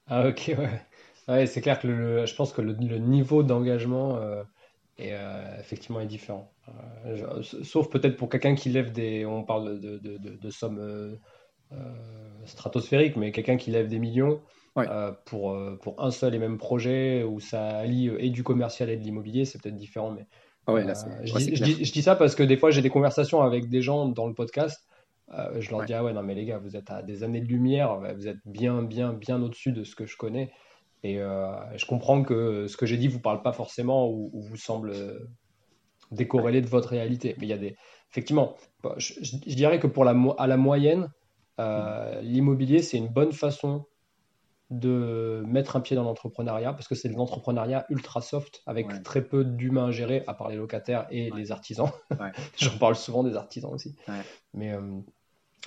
Ah, 0.07 0.30
ok, 0.30 0.55
ouais. 0.57 0.82
ouais 1.28 1.45
c'est 1.45 1.59
clair 1.59 1.78
que 1.78 1.88
le, 1.88 2.26
je 2.26 2.36
pense 2.36 2.53
que 2.53 2.61
le, 2.61 2.73
niveau 2.99 3.43
d'engagement 3.43 4.17
euh, 4.99 5.03
est, 5.03 5.13
euh, 5.13 5.59
effectivement 5.59 5.99
est 5.99 6.05
différent. 6.05 6.51
Euh, 7.05 7.41
sauf 7.41 7.89
peut-être 7.89 8.17
pour 8.17 8.29
quelqu'un 8.29 8.55
qui 8.55 8.69
lève 8.69 8.91
des. 8.91 9.25
On 9.25 9.43
parle 9.43 9.79
de, 9.79 9.97
de, 9.97 10.17
de, 10.17 10.35
de 10.35 10.49
sommes 10.49 11.17
stratosphériques, 12.45 13.15
mais 13.15 13.31
quelqu'un 13.31 13.57
qui 13.57 13.71
lève 13.71 13.87
des 13.87 13.99
millions. 13.99 14.41
Euh, 14.77 15.13
pour, 15.23 15.51
euh, 15.51 15.79
pour 15.81 16.03
un 16.03 16.11
seul 16.11 16.35
et 16.35 16.39
même 16.39 16.57
projet 16.57 17.23
où 17.23 17.39
ça 17.39 17.65
allie 17.65 18.09
euh, 18.09 18.21
et 18.21 18.29
du 18.29 18.43
commercial 18.43 18.89
et 18.89 18.97
de 18.97 19.03
l'immobilier, 19.03 19.45
c'est 19.45 19.61
peut-être 19.61 19.77
différent. 19.77 20.11
Mais 20.11 20.27
ah 20.67 20.73
ouais, 20.73 20.83
là, 20.83 20.93
je, 21.23 21.33
dis, 21.63 21.85
je, 21.85 21.93
dis, 21.93 22.01
ça 22.01 22.15
parce 22.15 22.35
que 22.35 22.43
des 22.43 22.57
fois, 22.57 22.71
j'ai 22.71 22.81
des 22.81 22.89
conversations 22.89 23.41
avec 23.41 23.69
des 23.69 23.81
gens 23.81 24.07
dans 24.07 24.27
le 24.27 24.33
podcast. 24.33 24.85
je 25.57 25.71
leur 25.71 25.85
dis, 25.85 25.93
ah 25.93 26.03
ouais, 26.03 26.11
non, 26.11 26.23
mais 26.23 26.35
les 26.35 26.43
gars, 26.43 26.57
vous 26.57 26.75
êtes 26.75 26.91
à 26.91 27.03
des 27.03 27.23
années 27.23 27.39
de 27.39 27.47
lumière, 27.47 27.99
vous 28.15 28.27
êtes 28.27 28.39
bien, 28.45 28.81
bien, 28.83 29.13
bien 29.13 29.41
au-dessus 29.41 29.71
de 29.71 29.85
ce 29.85 29.95
que 29.95 30.05
je 30.05 30.17
connais. 30.17 30.51
Et 31.05 31.15
je 31.17 31.85
comprends 31.85 32.23
que 32.23 32.67
ce 32.67 32.77
que 32.77 32.85
j'ai 32.85 32.97
dit 32.97 33.07
vous 33.07 33.19
parle 33.19 33.41
pas 33.41 33.53
forcément 33.53 34.09
ou, 34.09 34.31
vous 34.33 34.57
semble 34.57 34.93
décorrélé 36.11 36.61
de 36.61 36.67
votre 36.67 36.89
réalité. 36.89 37.35
Mais 37.37 37.45
il 37.45 37.49
y 37.49 37.53
a 37.53 37.57
des. 37.57 37.75
Effectivement, 38.11 38.55
bah, 38.81 38.95
je, 38.97 39.13
dirais 39.55 39.79
que 39.79 39.87
pour 39.87 40.05
la, 40.05 40.15
à 40.37 40.47
la 40.47 40.57
moyenne, 40.57 41.09
l'immobilier, 41.59 42.81
c'est 42.81 42.97
une 42.97 43.09
bonne 43.09 43.33
façon 43.33 43.85
de 44.71 45.43
mettre 45.45 45.75
un 45.75 45.81
pied 45.81 45.95
dans 45.95 46.03
l'entrepreneuriat 46.03 46.73
parce 46.73 46.87
que 46.87 46.95
c'est 46.95 47.09
de 47.09 47.13
l'entrepreneuriat 47.13 47.85
ultra 47.89 48.21
soft 48.21 48.63
avec 48.65 49.03
très 49.03 49.23
peu 49.23 49.45
d'humains 49.45 49.87
à 49.87 49.91
gérer 49.91 50.23
à 50.27 50.33
part 50.33 50.49
les 50.49 50.55
locataires 50.55 51.05
et 51.11 51.29
les 51.31 51.51
artisans. 51.51 51.89
J'en 52.57 52.77
parle 52.77 52.95
souvent 52.95 53.23
des 53.23 53.35
artisans 53.35 53.71
aussi. 53.71 53.95
Mais 54.53 54.73
euh, 54.73 54.99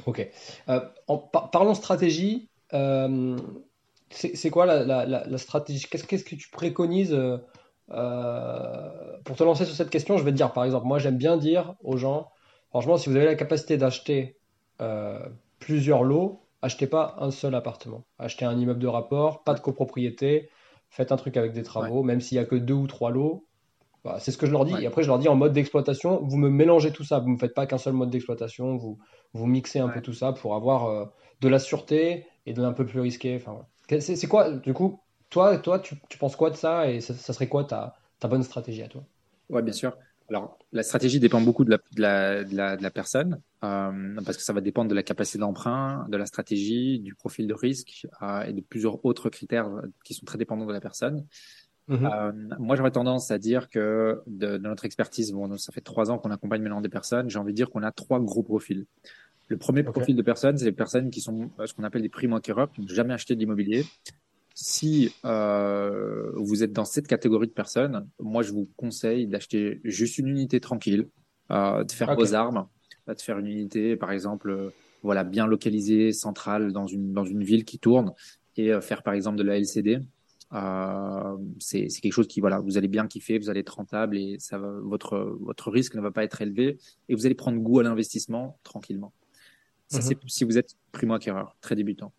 ok. 0.07 0.29
Euh, 0.69 0.81
en, 1.07 1.19
parlons 1.19 1.75
stratégie. 1.75 2.51
Euh, 4.25 4.29
c'est 4.35 4.51
quoi 4.51 4.67
la, 4.67 5.39
stratégie? 5.39 5.87
Qu'est-ce 5.89 6.25
que 6.25 6.35
tu 6.35 6.51
préconises 6.51 7.17
pour 7.89 9.37
te 9.37 9.45
lancer 9.45 9.65
sur 9.65 9.75
cette 9.75 9.91
question? 9.91 10.17
Je 10.17 10.25
vais 10.25 10.33
te 10.33 10.37
dire 10.37 10.53
par 10.53 10.65
exemple, 10.65 10.87
moi 10.87 10.99
j'aime 10.99 11.19
bien 11.19 11.37
dire 11.37 11.75
aux 11.83 11.97
gens, 11.97 12.29
franchement, 12.71 12.97
si 12.97 13.09
vous 13.09 13.17
avez 13.17 13.27
la 13.27 13.35
capacité 13.35 13.77
d'acheter 13.77 14.37
plusieurs 15.59 16.03
lots, 16.03 16.43
achetez 16.63 16.87
pas 16.87 17.17
un 17.19 17.31
seul 17.31 17.55
appartement. 17.55 18.05
Achetez 18.19 18.45
un 18.45 18.59
immeuble 18.59 18.81
de 18.81 18.87
rapport, 18.87 19.45
pas 19.45 19.55
de 19.55 19.61
copropriété, 19.61 20.51
faites 20.91 21.13
un 21.13 21.17
truc 21.17 21.37
avec 21.37 21.53
des 21.53 21.63
travaux, 21.63 22.03
même 22.03 22.21
s'il 22.21 22.37
y 22.37 22.41
a 22.41 22.45
que 22.45 22.57
deux 22.57 22.75
ou 22.75 22.87
trois 22.87 23.11
lots. 23.11 23.45
Bah, 24.05 24.19
c'est 24.21 24.31
ce 24.31 24.39
que 24.39 24.47
je 24.47 24.53
leur 24.53 24.65
dis. 24.65 24.75
Et 24.81 24.87
après, 24.87 25.03
je 25.03 25.09
leur 25.09 25.19
dis 25.19 25.29
en 25.29 25.35
mode 25.35 25.53
d'exploitation, 25.53 26.23
vous 26.23 26.37
me 26.37 26.49
mélangez 26.49 26.93
tout 26.93 27.05
ça. 27.05 27.19
Vous 27.19 27.31
ne 27.31 27.37
faites 27.37 27.55
pas 27.55 27.67
qu'un 27.67 27.79
seul 27.79 27.95
mode 27.95 28.11
d'exploitation. 28.11 28.77
Vous, 28.77 28.99
vous 29.33 29.47
mixez 29.47 29.81
un 29.81 29.89
peu 29.89 30.01
tout 30.01 30.13
ça 30.13 30.33
pour 30.33 30.55
avoir 30.55 30.87
euh, 30.87 31.05
de 31.41 31.49
la 31.49 31.59
sûreté 31.59 32.27
et 32.47 32.53
de 32.53 32.63
l'un 32.63 32.73
peu 32.73 32.87
plus 32.87 33.01
risqué. 33.01 33.37
Enfin, 33.37 33.67
c'est 33.89 34.27
quoi, 34.27 34.51
du 34.51 34.73
coup, 34.73 35.01
toi, 35.31 35.59
toi 35.59 35.79
tu, 35.79 35.97
penses 36.19 36.37
quoi 36.37 36.51
de 36.51 36.57
ça 36.57 36.91
et 36.91 37.01
ça, 37.01 37.15
serait 37.15 37.49
quoi 37.49 37.65
ta, 37.65 37.97
ta 38.19 38.29
bonne 38.29 38.43
stratégie 38.43 38.83
à 38.83 38.89
toi? 38.89 39.05
Ouais, 39.51 39.63
bien 39.63 39.73
sûr. 39.73 39.97
Alors, 40.31 40.59
la 40.73 40.83
stratégie 40.83 41.21
dépend 41.21 41.41
beaucoup 41.41 41.65
de 41.65 41.71
la, 41.71 41.79
de 41.79 42.01
la, 42.03 42.45
de 42.45 42.55
la, 42.55 42.77
de 42.77 42.83
la 42.83 42.91
personne, 42.91 43.41
euh, 43.65 44.21
parce 44.25 44.37
que 44.37 44.43
ça 44.43 44.53
va 44.53 44.61
dépendre 44.61 44.91
de 44.91 44.95
la 44.95 45.03
capacité 45.03 45.39
d'emprunt, 45.39 46.07
de 46.11 46.17
la 46.19 46.27
stratégie, 46.27 46.99
du 46.99 47.15
profil 47.15 47.47
de 47.47 47.55
risque 47.55 48.07
euh, 48.21 48.43
et 48.43 48.53
de 48.53 48.61
plusieurs 48.61 49.05
autres 49.07 49.31
critères 49.31 49.71
qui 50.05 50.13
sont 50.13 50.27
très 50.27 50.37
dépendants 50.37 50.67
de 50.67 50.73
la 50.73 50.81
personne. 50.81 51.25
Mm-hmm. 51.89 52.13
Euh, 52.13 52.57
moi, 52.59 52.77
j'aurais 52.77 52.91
tendance 52.91 53.31
à 53.31 53.39
dire 53.39 53.71
que 53.71 54.21
de, 54.27 54.59
de, 54.59 54.69
notre 54.69 54.85
expertise, 54.85 55.33
bon, 55.33 55.57
ça 55.57 55.73
fait 55.73 55.81
trois 55.81 56.11
ans 56.11 56.19
qu'on 56.19 56.31
accompagne 56.31 56.61
maintenant 56.61 56.83
des 56.83 56.91
personnes, 56.91 57.31
j'ai 57.31 57.39
envie 57.39 57.53
de 57.53 57.57
dire 57.57 57.71
qu'on 57.71 57.83
a 57.83 57.91
trois 57.91 58.21
gros 58.21 58.43
profils. 58.43 58.85
Le 59.49 59.57
premier 59.57 59.83
profil 59.83 60.15
de 60.15 60.23
personnes, 60.23 60.59
c'est 60.59 60.67
les 60.67 60.73
personnes 60.73 61.11
qui 61.11 61.21
sont 61.21 61.51
ce 61.65 61.73
qu'on 61.73 61.85
appelle 61.85 62.03
des 62.03 62.09
primo-acquéreurs, 62.09 62.71
qui 62.71 62.83
n'ont 62.83 62.89
jamais 62.89 63.15
acheté 63.15 63.35
d'immobilier, 63.35 63.85
si 64.61 65.15
euh, 65.25 66.33
vous 66.35 66.65
êtes 66.65 66.73
dans 66.73 66.85
cette 66.85 67.07
catégorie 67.07 67.47
de 67.47 67.53
personnes, 67.53 68.09
moi 68.19 68.43
je 68.43 68.51
vous 68.51 68.69
conseille 68.77 69.29
d'acheter 69.29 69.81
juste 69.85 70.19
une 70.19 70.27
unité 70.27 70.59
tranquille, 70.59 71.09
euh, 71.53 71.85
de 71.85 71.93
faire 71.93 72.13
vos 72.17 72.35
armes, 72.35 72.67
de 73.07 73.21
faire 73.21 73.39
une 73.39 73.47
unité 73.47 73.95
par 73.95 74.11
exemple, 74.11 74.51
euh, 74.51 74.71
voilà 75.05 75.23
bien 75.23 75.47
localisée, 75.47 76.11
centrale 76.11 76.73
dans 76.73 76.89
une 76.89 77.13
dans 77.13 77.25
une 77.25 77.45
ville 77.45 77.65
qui 77.65 77.79
tourne 77.79 78.13
et 78.57 78.73
euh, 78.73 78.81
faire 78.81 79.05
par 79.05 79.15
exemple 79.15 79.37
de 79.39 79.45
la 79.45 79.59
LCD. 79.59 80.01
Euh, 80.55 81.37
c'est 81.61 81.87
quelque 81.87 82.13
chose 82.13 82.27
qui 82.27 82.41
voilà, 82.41 82.59
vous 82.59 82.77
allez 82.77 82.89
bien 82.89 83.07
kiffer, 83.07 83.39
vous 83.39 83.51
allez 83.51 83.61
être 83.61 83.77
rentable 83.77 84.19
et 84.19 84.39
ça 84.41 84.59
va, 84.59 84.73
votre 84.83 85.39
votre 85.41 85.71
risque 85.71 85.95
ne 85.95 86.01
va 86.01 86.11
pas 86.11 86.25
être 86.25 86.43
élevé 86.43 86.79
et 87.09 87.15
vous 87.15 87.27
allez 87.27 87.37
prendre 87.37 87.59
goût 87.61 87.79
à 87.79 87.85
l'investissement 87.85 88.59
tranquillement. 88.65 89.13
Ça, 89.89 89.99
mhm. 89.99 90.05
c'est 90.05 90.19
si 90.27 90.45
vous 90.45 90.59
êtes 90.59 90.77
primo 90.93 91.15
acquéreur, 91.15 91.57
très 91.61 91.75
débutant. 91.75 92.13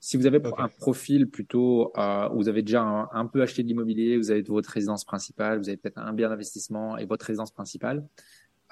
Si 0.00 0.16
vous 0.16 0.26
avez 0.26 0.40
un 0.58 0.68
profil 0.68 1.28
plutôt 1.30 1.92
euh, 1.96 2.28
où 2.30 2.38
vous 2.38 2.48
avez 2.48 2.62
déjà 2.62 2.82
un, 2.82 3.26
peu 3.26 3.40
acheté 3.40 3.62
de 3.62 3.68
l'immobilier, 3.68 4.16
vous 4.16 4.32
avez 4.32 4.42
votre 4.42 4.68
résidence 4.68 5.04
principale, 5.04 5.58
vous 5.58 5.68
avez 5.68 5.76
peut-être 5.76 5.98
un 5.98 6.12
bien 6.12 6.28
d'investissement 6.28 6.98
et 6.98 7.06
votre 7.06 7.24
résidence 7.24 7.52
principale, 7.52 8.04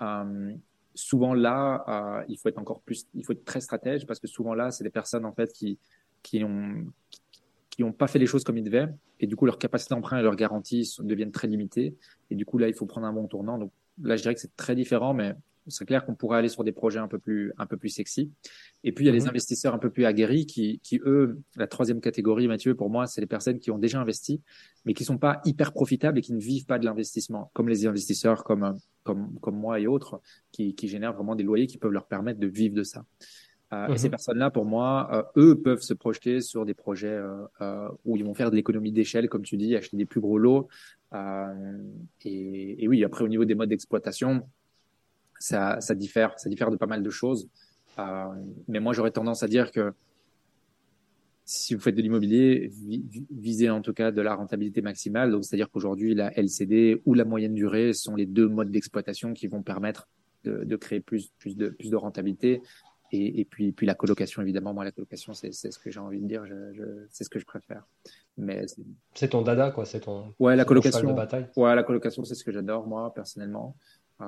euh, 0.02 0.52
souvent 0.94 1.32
là, 1.32 1.84
euh, 1.86 2.24
il 2.28 2.36
faut 2.36 2.48
être 2.48 2.58
encore 2.58 2.80
plus, 2.80 3.06
il 3.14 3.24
faut 3.24 3.32
être 3.32 3.44
très 3.44 3.60
stratège 3.60 4.06
parce 4.06 4.18
que 4.18 4.26
souvent 4.26 4.54
là, 4.54 4.72
c'est 4.72 4.82
des 4.82 4.90
personnes 4.90 5.24
en 5.24 5.32
fait 5.32 5.52
qui 5.52 5.78
qui 6.22 6.42
ont 6.42 6.86
qui 7.70 7.84
ont 7.84 7.92
pas 7.92 8.08
fait 8.08 8.18
les 8.18 8.26
choses 8.26 8.42
comme 8.42 8.58
ils 8.58 8.64
devaient 8.64 8.88
et 9.20 9.28
du 9.28 9.36
coup 9.36 9.46
leur 9.46 9.58
capacité 9.58 9.94
d'emprunt 9.94 10.18
et 10.18 10.22
leur 10.22 10.34
garantie 10.34 10.92
deviennent 10.98 11.30
très 11.30 11.46
limitées 11.46 11.96
et 12.30 12.34
du 12.34 12.44
coup 12.44 12.58
là 12.58 12.66
il 12.66 12.74
faut 12.74 12.86
prendre 12.86 13.06
un 13.06 13.12
bon 13.12 13.28
tournant. 13.28 13.56
Donc 13.56 13.70
là, 14.02 14.16
je 14.16 14.22
dirais 14.22 14.34
que 14.34 14.40
c'est 14.40 14.56
très 14.56 14.74
différent, 14.74 15.14
mais 15.14 15.34
c'est 15.70 15.84
clair 15.84 16.04
qu'on 16.04 16.14
pourrait 16.14 16.38
aller 16.38 16.48
sur 16.48 16.64
des 16.64 16.72
projets 16.72 16.98
un 16.98 17.08
peu 17.08 17.18
plus 17.18 17.52
un 17.58 17.66
peu 17.66 17.76
plus 17.76 17.88
sexy. 17.88 18.30
Et 18.84 18.92
puis 18.92 19.04
il 19.04 19.06
y 19.06 19.10
a 19.10 19.12
les 19.12 19.22
mhm. 19.22 19.30
investisseurs 19.30 19.74
un 19.74 19.78
peu 19.78 19.90
plus 19.90 20.04
aguerris 20.04 20.46
qui 20.46 20.80
qui 20.82 21.00
eux 21.04 21.40
la 21.56 21.66
troisième 21.66 22.00
catégorie 22.00 22.48
Mathieu 22.48 22.74
pour 22.74 22.90
moi 22.90 23.06
c'est 23.06 23.20
les 23.20 23.26
personnes 23.26 23.58
qui 23.58 23.70
ont 23.70 23.78
déjà 23.78 24.00
investi 24.00 24.42
mais 24.84 24.94
qui 24.94 25.04
sont 25.04 25.18
pas 25.18 25.40
hyper 25.44 25.72
profitables 25.72 26.18
et 26.18 26.22
qui 26.22 26.32
ne 26.32 26.40
vivent 26.40 26.66
pas 26.66 26.78
de 26.78 26.84
l'investissement 26.84 27.50
comme 27.54 27.68
les 27.68 27.86
investisseurs 27.86 28.44
comme 28.44 28.76
comme 29.02 29.38
comme 29.40 29.56
moi 29.56 29.80
et 29.80 29.86
autres 29.86 30.20
qui 30.52 30.74
qui 30.74 30.88
génèrent 30.88 31.14
vraiment 31.14 31.36
des 31.36 31.44
loyers 31.44 31.66
qui 31.66 31.78
peuvent 31.78 31.92
leur 31.92 32.06
permettre 32.06 32.40
de 32.40 32.46
vivre 32.46 32.74
de 32.74 32.82
ça. 32.82 33.04
Euh, 33.72 33.88
Et 33.88 33.98
ces 33.98 34.08
mhm. 34.08 34.10
personnes-là, 34.10 34.50
pour 34.50 34.64
moi, 34.64 35.32
euh, 35.36 35.40
eux 35.40 35.60
peuvent 35.60 35.80
se 35.80 35.94
projeter 35.94 36.40
sur 36.40 36.66
des 36.66 36.74
projets 36.74 37.08
euh, 37.08 37.44
euh 37.60 37.88
où 38.04 38.16
ils 38.16 38.24
vont 38.24 38.34
faire 38.34 38.50
de 38.50 38.56
l'économie 38.56 38.92
d'échelle, 38.92 39.28
comme 39.28 39.42
tu 39.42 39.56
dis, 39.56 39.76
acheter 39.76 39.96
des 39.96 40.06
plus 40.06 40.20
gros 40.20 40.38
lots. 40.38 40.68
Et, 42.24 42.84
et, 42.84 42.88
oui, 42.88 43.04
après 43.04 43.24
au 43.24 43.28
niveau 43.28 43.44
des 43.44 43.54
modes 43.54 43.68
d'exploitation, 43.68 44.42
ça, 45.40 45.80
ça 45.80 45.94
diffère, 45.96 46.38
ça 46.38 46.48
diffère 46.48 46.70
de 46.70 46.76
pas 46.76 46.86
mal 46.86 47.02
de 47.02 47.10
choses. 47.10 47.48
Euh, 47.98 48.26
mais 48.68 48.78
moi, 48.78 48.92
j'aurais 48.92 49.10
tendance 49.10 49.42
à 49.42 49.48
dire 49.48 49.72
que 49.72 49.92
si 51.44 51.74
vous 51.74 51.80
faites 51.80 51.96
de 51.96 52.02
l'immobilier, 52.02 52.70
visez 53.30 53.70
en 53.70 53.80
tout 53.80 53.92
cas 53.92 54.12
de 54.12 54.20
la 54.20 54.34
rentabilité 54.34 54.82
maximale. 54.82 55.32
Donc, 55.32 55.44
c'est-à-dire 55.44 55.68
qu'aujourd'hui, 55.68 56.14
la 56.14 56.30
LCD 56.38 57.02
ou 57.06 57.14
la 57.14 57.24
moyenne 57.24 57.54
durée 57.54 57.92
sont 57.92 58.14
les 58.14 58.26
deux 58.26 58.46
modes 58.46 58.70
d'exploitation 58.70 59.32
qui 59.32 59.48
vont 59.48 59.62
permettre 59.62 60.08
de, 60.44 60.62
de, 60.62 60.76
créer 60.76 61.00
plus, 61.00 61.30
plus 61.38 61.56
de, 61.56 61.70
plus 61.70 61.90
de 61.90 61.96
rentabilité. 61.96 62.62
Et, 63.10 63.40
et, 63.40 63.44
puis, 63.44 63.72
puis 63.72 63.86
la 63.86 63.94
colocation, 63.94 64.42
évidemment, 64.42 64.72
moi, 64.72 64.84
la 64.84 64.92
colocation, 64.92 65.34
c'est 65.34 65.52
ce 65.52 65.78
que 65.78 65.90
j'ai 65.90 65.98
envie 65.98 66.20
de 66.20 66.26
dire, 66.26 66.46
je, 66.46 66.72
je, 66.72 66.84
c'est 67.08 67.24
ce 67.24 67.30
que 67.30 67.40
je 67.40 67.46
préfère. 67.46 67.88
Mais 68.36 68.66
c'est 69.14 69.28
ton 69.30 69.42
dada, 69.42 69.72
quoi, 69.72 69.84
c'est 69.84 70.00
ton. 70.00 70.32
Ouais, 70.38 70.54
la 70.54 70.64
colocation. 70.64 71.16
Ouais, 71.56 71.74
la 71.74 71.82
colocation, 71.82 72.22
c'est 72.22 72.36
ce 72.36 72.44
que 72.44 72.52
j'adore, 72.52 72.86
moi, 72.86 73.12
personnellement. 73.12 73.76
Euh, 74.20 74.24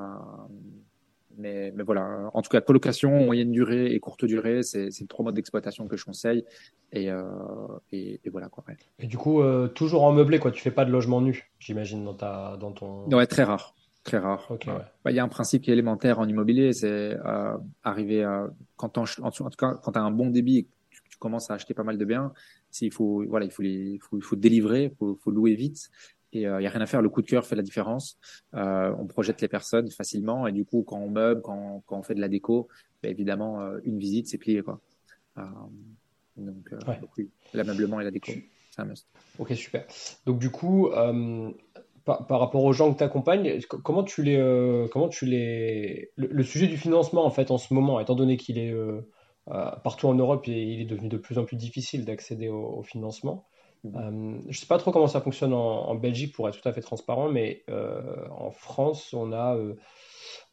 mais, 1.38 1.72
mais 1.74 1.82
voilà, 1.82 2.30
en 2.34 2.42
tout 2.42 2.50
cas, 2.50 2.60
colocation, 2.60 3.24
moyenne 3.24 3.50
durée 3.50 3.92
et 3.92 4.00
courte 4.00 4.24
durée, 4.24 4.62
c'est 4.62 4.88
le 4.88 5.06
trois 5.06 5.24
modes 5.24 5.34
d'exploitation 5.34 5.88
que 5.88 5.96
je 5.96 6.04
conseille. 6.04 6.44
Et, 6.92 7.10
euh, 7.10 7.22
et, 7.90 8.20
et, 8.24 8.30
voilà 8.30 8.48
quoi. 8.48 8.64
Et 8.98 9.06
du 9.06 9.16
coup, 9.16 9.40
euh, 9.40 9.68
toujours 9.68 10.04
en 10.04 10.12
meublé, 10.12 10.38
quoi. 10.38 10.50
Tu 10.50 10.60
fais 10.60 10.70
pas 10.70 10.84
de 10.84 10.90
logement 10.90 11.20
nu, 11.20 11.50
j'imagine, 11.58 12.04
dans, 12.04 12.14
ta, 12.14 12.56
dans 12.60 12.72
ton. 12.72 13.08
Ouais, 13.10 13.26
très 13.26 13.44
rare. 13.44 13.74
Très 14.04 14.18
rare. 14.18 14.48
Bah, 15.04 15.12
il 15.12 15.14
y 15.14 15.20
a 15.20 15.24
un 15.24 15.28
principe 15.28 15.62
qui 15.62 15.70
est 15.70 15.74
élémentaire 15.74 16.18
en 16.18 16.26
immobilier, 16.26 16.72
c'est 16.72 17.16
euh, 17.24 17.56
arriver 17.84 18.24
à, 18.24 18.50
quand 18.76 18.98
en, 18.98 19.04
en, 19.22 19.30
tout 19.30 19.44
cas, 19.56 19.74
quand 19.74 19.92
tu 19.92 19.98
as 19.98 20.02
un 20.02 20.10
bon 20.10 20.28
débit 20.28 20.58
et 20.58 20.62
que 20.64 20.68
tu, 21.08 21.18
commences 21.18 21.52
à 21.52 21.54
acheter 21.54 21.72
pas 21.72 21.84
mal 21.84 21.98
de 21.98 22.04
biens, 22.04 22.32
il 22.80 22.92
faut, 22.92 23.24
voilà, 23.28 23.46
il 23.46 23.52
faut, 23.52 23.62
les, 23.62 24.00
faut, 24.00 24.20
faut 24.20 24.34
délivrer, 24.34 24.84
il 24.84 24.96
faut, 24.98 25.14
faut 25.22 25.30
louer 25.30 25.54
vite. 25.54 25.88
Et 26.32 26.42
il 26.42 26.56
n'y 26.58 26.66
a 26.66 26.70
rien 26.70 26.80
à 26.80 26.86
faire, 26.86 27.02
le 27.02 27.08
coup 27.08 27.20
de 27.20 27.26
cœur 27.26 27.44
fait 27.44 27.56
la 27.56 27.62
différence. 27.62 28.18
on 28.52 29.06
projette 29.06 29.40
les 29.40 29.48
personnes 29.48 29.90
facilement 29.90 30.46
et 30.46 30.52
du 30.52 30.64
coup, 30.64 30.82
quand 30.82 30.98
on 30.98 31.10
meuble, 31.10 31.42
quand, 31.42 31.82
quand 31.86 31.98
on 31.98 32.02
fait 32.02 32.14
de 32.14 32.20
la 32.20 32.28
déco, 32.28 32.68
bah, 33.02 33.08
évidemment, 33.08 33.60
une 33.84 33.98
visite, 33.98 34.28
c'est 34.28 34.38
plié. 34.38 34.62
Quoi. 34.62 34.80
donc, 36.36 36.70
oui, 37.18 37.28
l'ameublement 37.52 38.00
et 38.00 38.04
la 38.04 38.10
déco, 38.10 38.32
c'est 38.70 38.80
un 38.80 38.86
must. 38.86 39.06
Ok, 39.38 39.52
super. 39.52 39.84
Donc 40.24 40.38
du 40.38 40.50
coup, 40.50 40.90
par, 42.04 42.40
rapport 42.40 42.64
aux 42.64 42.72
gens 42.72 42.92
que 42.92 42.98
tu 42.98 43.04
accompagnes, 43.04 43.60
comment 43.82 44.02
tu 44.02 44.22
les, 44.22 44.36
euh, 44.36 44.88
comment 44.88 45.08
tu 45.08 45.26
les, 45.26 46.10
le, 46.16 46.42
sujet 46.42 46.66
du 46.66 46.76
financement 46.76 47.24
en 47.24 47.30
fait 47.30 47.50
en 47.50 47.58
ce 47.58 47.72
moment, 47.74 48.00
étant 48.00 48.14
donné 48.14 48.36
qu'il 48.36 48.58
est 48.58 48.72
euh, 48.72 49.08
euh, 49.48 49.70
partout 49.84 50.08
en 50.08 50.14
Europe 50.14 50.48
et 50.48 50.62
il 50.62 50.80
est 50.80 50.84
devenu 50.86 51.08
de 51.08 51.16
plus 51.16 51.38
en 51.38 51.44
plus 51.44 51.56
difficile 51.56 52.04
d'accéder 52.04 52.48
au, 52.48 52.82
financement. 52.82 53.46
Mmh. 53.84 54.42
je 54.42 54.48
ne 54.48 54.52
sais 54.52 54.66
pas 54.66 54.78
trop 54.78 54.92
comment 54.92 55.08
ça 55.08 55.20
fonctionne 55.20 55.52
en, 55.52 55.94
Belgique 55.96 56.34
pour 56.34 56.48
être 56.48 56.60
tout 56.60 56.68
à 56.68 56.72
fait 56.72 56.80
transparent, 56.80 57.28
mais 57.28 57.64
en 58.30 58.50
France, 58.50 59.12
on 59.12 59.32
a, 59.32 59.58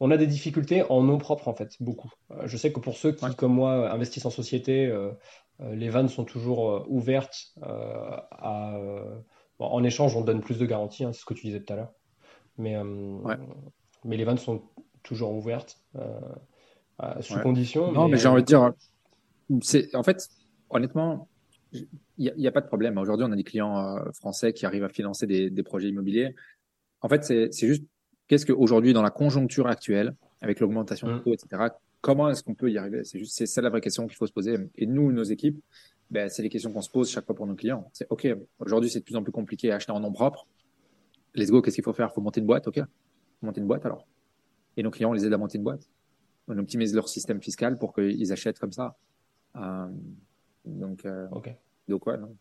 on 0.00 0.10
a 0.10 0.16
des 0.16 0.26
difficultés 0.26 0.82
en 0.90 1.02
nom 1.02 1.18
propre 1.18 1.46
en 1.46 1.54
fait, 1.54 1.76
beaucoup. 1.80 2.10
je 2.44 2.56
sais 2.56 2.72
que 2.72 2.80
pour 2.80 2.96
ceux 2.96 3.12
qui, 3.12 3.32
comme 3.36 3.54
moi, 3.54 3.90
investissent 3.92 4.26
en 4.26 4.30
société, 4.30 4.92
les 5.60 5.88
vannes 5.90 6.08
sont 6.08 6.24
toujours 6.24 6.84
ouvertes 6.88 7.54
à 7.62 8.76
en 9.60 9.84
échange, 9.84 10.16
on 10.16 10.22
donne 10.22 10.40
plus 10.40 10.58
de 10.58 10.66
garanties, 10.66 11.04
hein, 11.04 11.12
c'est 11.12 11.20
ce 11.20 11.24
que 11.24 11.34
tu 11.34 11.46
disais 11.46 11.60
tout 11.60 11.72
à 11.72 11.76
l'heure. 11.76 11.92
Mais, 12.56 12.76
euh, 12.76 13.36
mais 14.04 14.16
les 14.16 14.24
vannes 14.24 14.38
sont 14.38 14.62
toujours 15.02 15.32
ouvertes 15.32 15.78
euh, 15.96 17.20
sous 17.20 17.38
condition. 17.40 17.92
Non, 17.92 18.08
mais, 18.08 18.16
j'ai 18.16 18.28
envie 18.28 18.42
de 18.42 18.46
dire, 18.46 18.72
en 19.94 20.02
fait, 20.02 20.28
honnêtement, 20.70 21.28
il 21.72 21.88
n'y 22.36 22.46
a, 22.46 22.52
pas 22.52 22.60
de 22.60 22.66
problème. 22.66 22.98
Aujourd'hui, 22.98 23.26
on 23.28 23.32
a 23.32 23.36
des 23.36 23.44
clients 23.44 23.78
euh, 23.78 24.10
français 24.12 24.52
qui 24.52 24.66
arrivent 24.66 24.84
à 24.84 24.88
financer 24.88 25.26
des, 25.26 25.62
projets 25.62 25.88
immobiliers. 25.88 26.34
En 27.00 27.08
fait, 27.08 27.24
c'est 27.24 27.66
juste 27.66 27.84
qu'est-ce 28.28 28.46
qu'aujourd'hui, 28.46 28.92
dans 28.92 29.02
la 29.02 29.10
conjoncture 29.10 29.66
actuelle, 29.66 30.14
avec 30.40 30.60
l'augmentation 30.60 31.06
des 31.08 31.14
mmh. 31.14 31.22
taux, 31.22 31.34
etc., 31.34 31.68
comment 32.00 32.30
est-ce 32.30 32.42
qu'on 32.42 32.54
peut 32.54 32.70
y 32.70 32.78
arriver? 32.78 33.04
C'est 33.04 33.18
juste, 33.18 33.34
c'est 33.36 33.46
ça 33.46 33.60
la 33.60 33.70
vraie 33.70 33.80
question 33.80 34.06
qu'il 34.06 34.16
faut 34.16 34.26
se 34.26 34.32
poser. 34.32 34.56
Et 34.76 34.86
nous, 34.86 35.12
nos 35.12 35.22
équipes, 35.22 35.60
ben, 36.10 36.28
c'est 36.28 36.42
les 36.42 36.48
questions 36.48 36.72
qu'on 36.72 36.82
se 36.82 36.90
pose 36.90 37.10
chaque 37.10 37.24
fois 37.24 37.34
pour 37.34 37.46
nos 37.46 37.54
clients. 37.54 37.88
C'est 37.92 38.06
OK, 38.10 38.26
aujourd'hui, 38.58 38.90
c'est 38.90 39.00
de 39.00 39.04
plus 39.04 39.16
en 39.16 39.22
plus 39.22 39.32
compliqué 39.32 39.70
à 39.70 39.76
acheter 39.76 39.92
en 39.92 40.00
nom 40.00 40.12
propre. 40.12 40.46
Let's 41.34 41.50
go, 41.50 41.62
qu'est-ce 41.62 41.76
qu'il 41.76 41.84
faut 41.84 41.92
faire? 41.92 42.08
Il 42.10 42.14
faut 42.14 42.20
monter 42.20 42.40
une 42.40 42.46
boîte, 42.46 42.66
OK 42.66 42.80
Monter 43.42 43.60
une 43.60 43.66
boîte 43.66 43.86
alors. 43.86 44.06
Et 44.76 44.82
nos 44.82 44.90
clients, 44.90 45.10
on 45.10 45.12
les 45.12 45.24
aide 45.24 45.32
à 45.32 45.38
monter 45.38 45.58
une 45.58 45.64
boîte. 45.64 45.88
On 46.48 46.58
optimise 46.58 46.94
leur 46.94 47.08
système 47.08 47.40
fiscal 47.40 47.78
pour 47.78 47.94
qu'ils 47.94 48.32
achètent 48.32 48.58
comme 48.58 48.72
ça. 48.72 48.96
Euh, 49.56 49.86
donc, 50.78 51.04
euh, 51.04 51.26
donc 51.88 52.06
ouais, 52.06 52.16
non, 52.16 52.36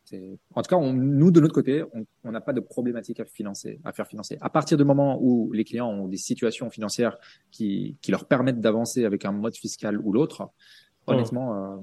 en 0.56 0.62
tout 0.62 0.70
cas, 0.70 0.76
on, 0.76 0.94
nous 0.94 1.32
de 1.32 1.40
notre 1.40 1.54
côté, 1.54 1.84
on 2.24 2.32
n'a 2.32 2.42
pas 2.42 2.54
de 2.54 2.60
problématique 2.60 3.20
à 3.20 3.26
financer, 3.26 3.80
à 3.84 3.92
faire 3.94 4.08
financer. 4.08 4.38
À 4.42 4.50
partir 4.50 4.78
du 4.78 4.84
moment 4.84 5.18
où 5.22 5.52
les 5.52 5.64
clients 5.64 5.90
ont 5.90 6.08
des 6.08 6.18
situations 6.18 6.70
financières 6.70 7.18
qui, 7.52 7.98
qui 8.02 8.12
leur 8.12 8.26
permettent 8.26 8.62
d'avancer 8.62 9.06
avec 9.06 9.26
un 9.26 9.32
mode 9.32 9.56
fiscal 9.56 10.00
ou 10.00 10.12
l'autre, 10.14 10.52
honnêtement, 11.10 11.78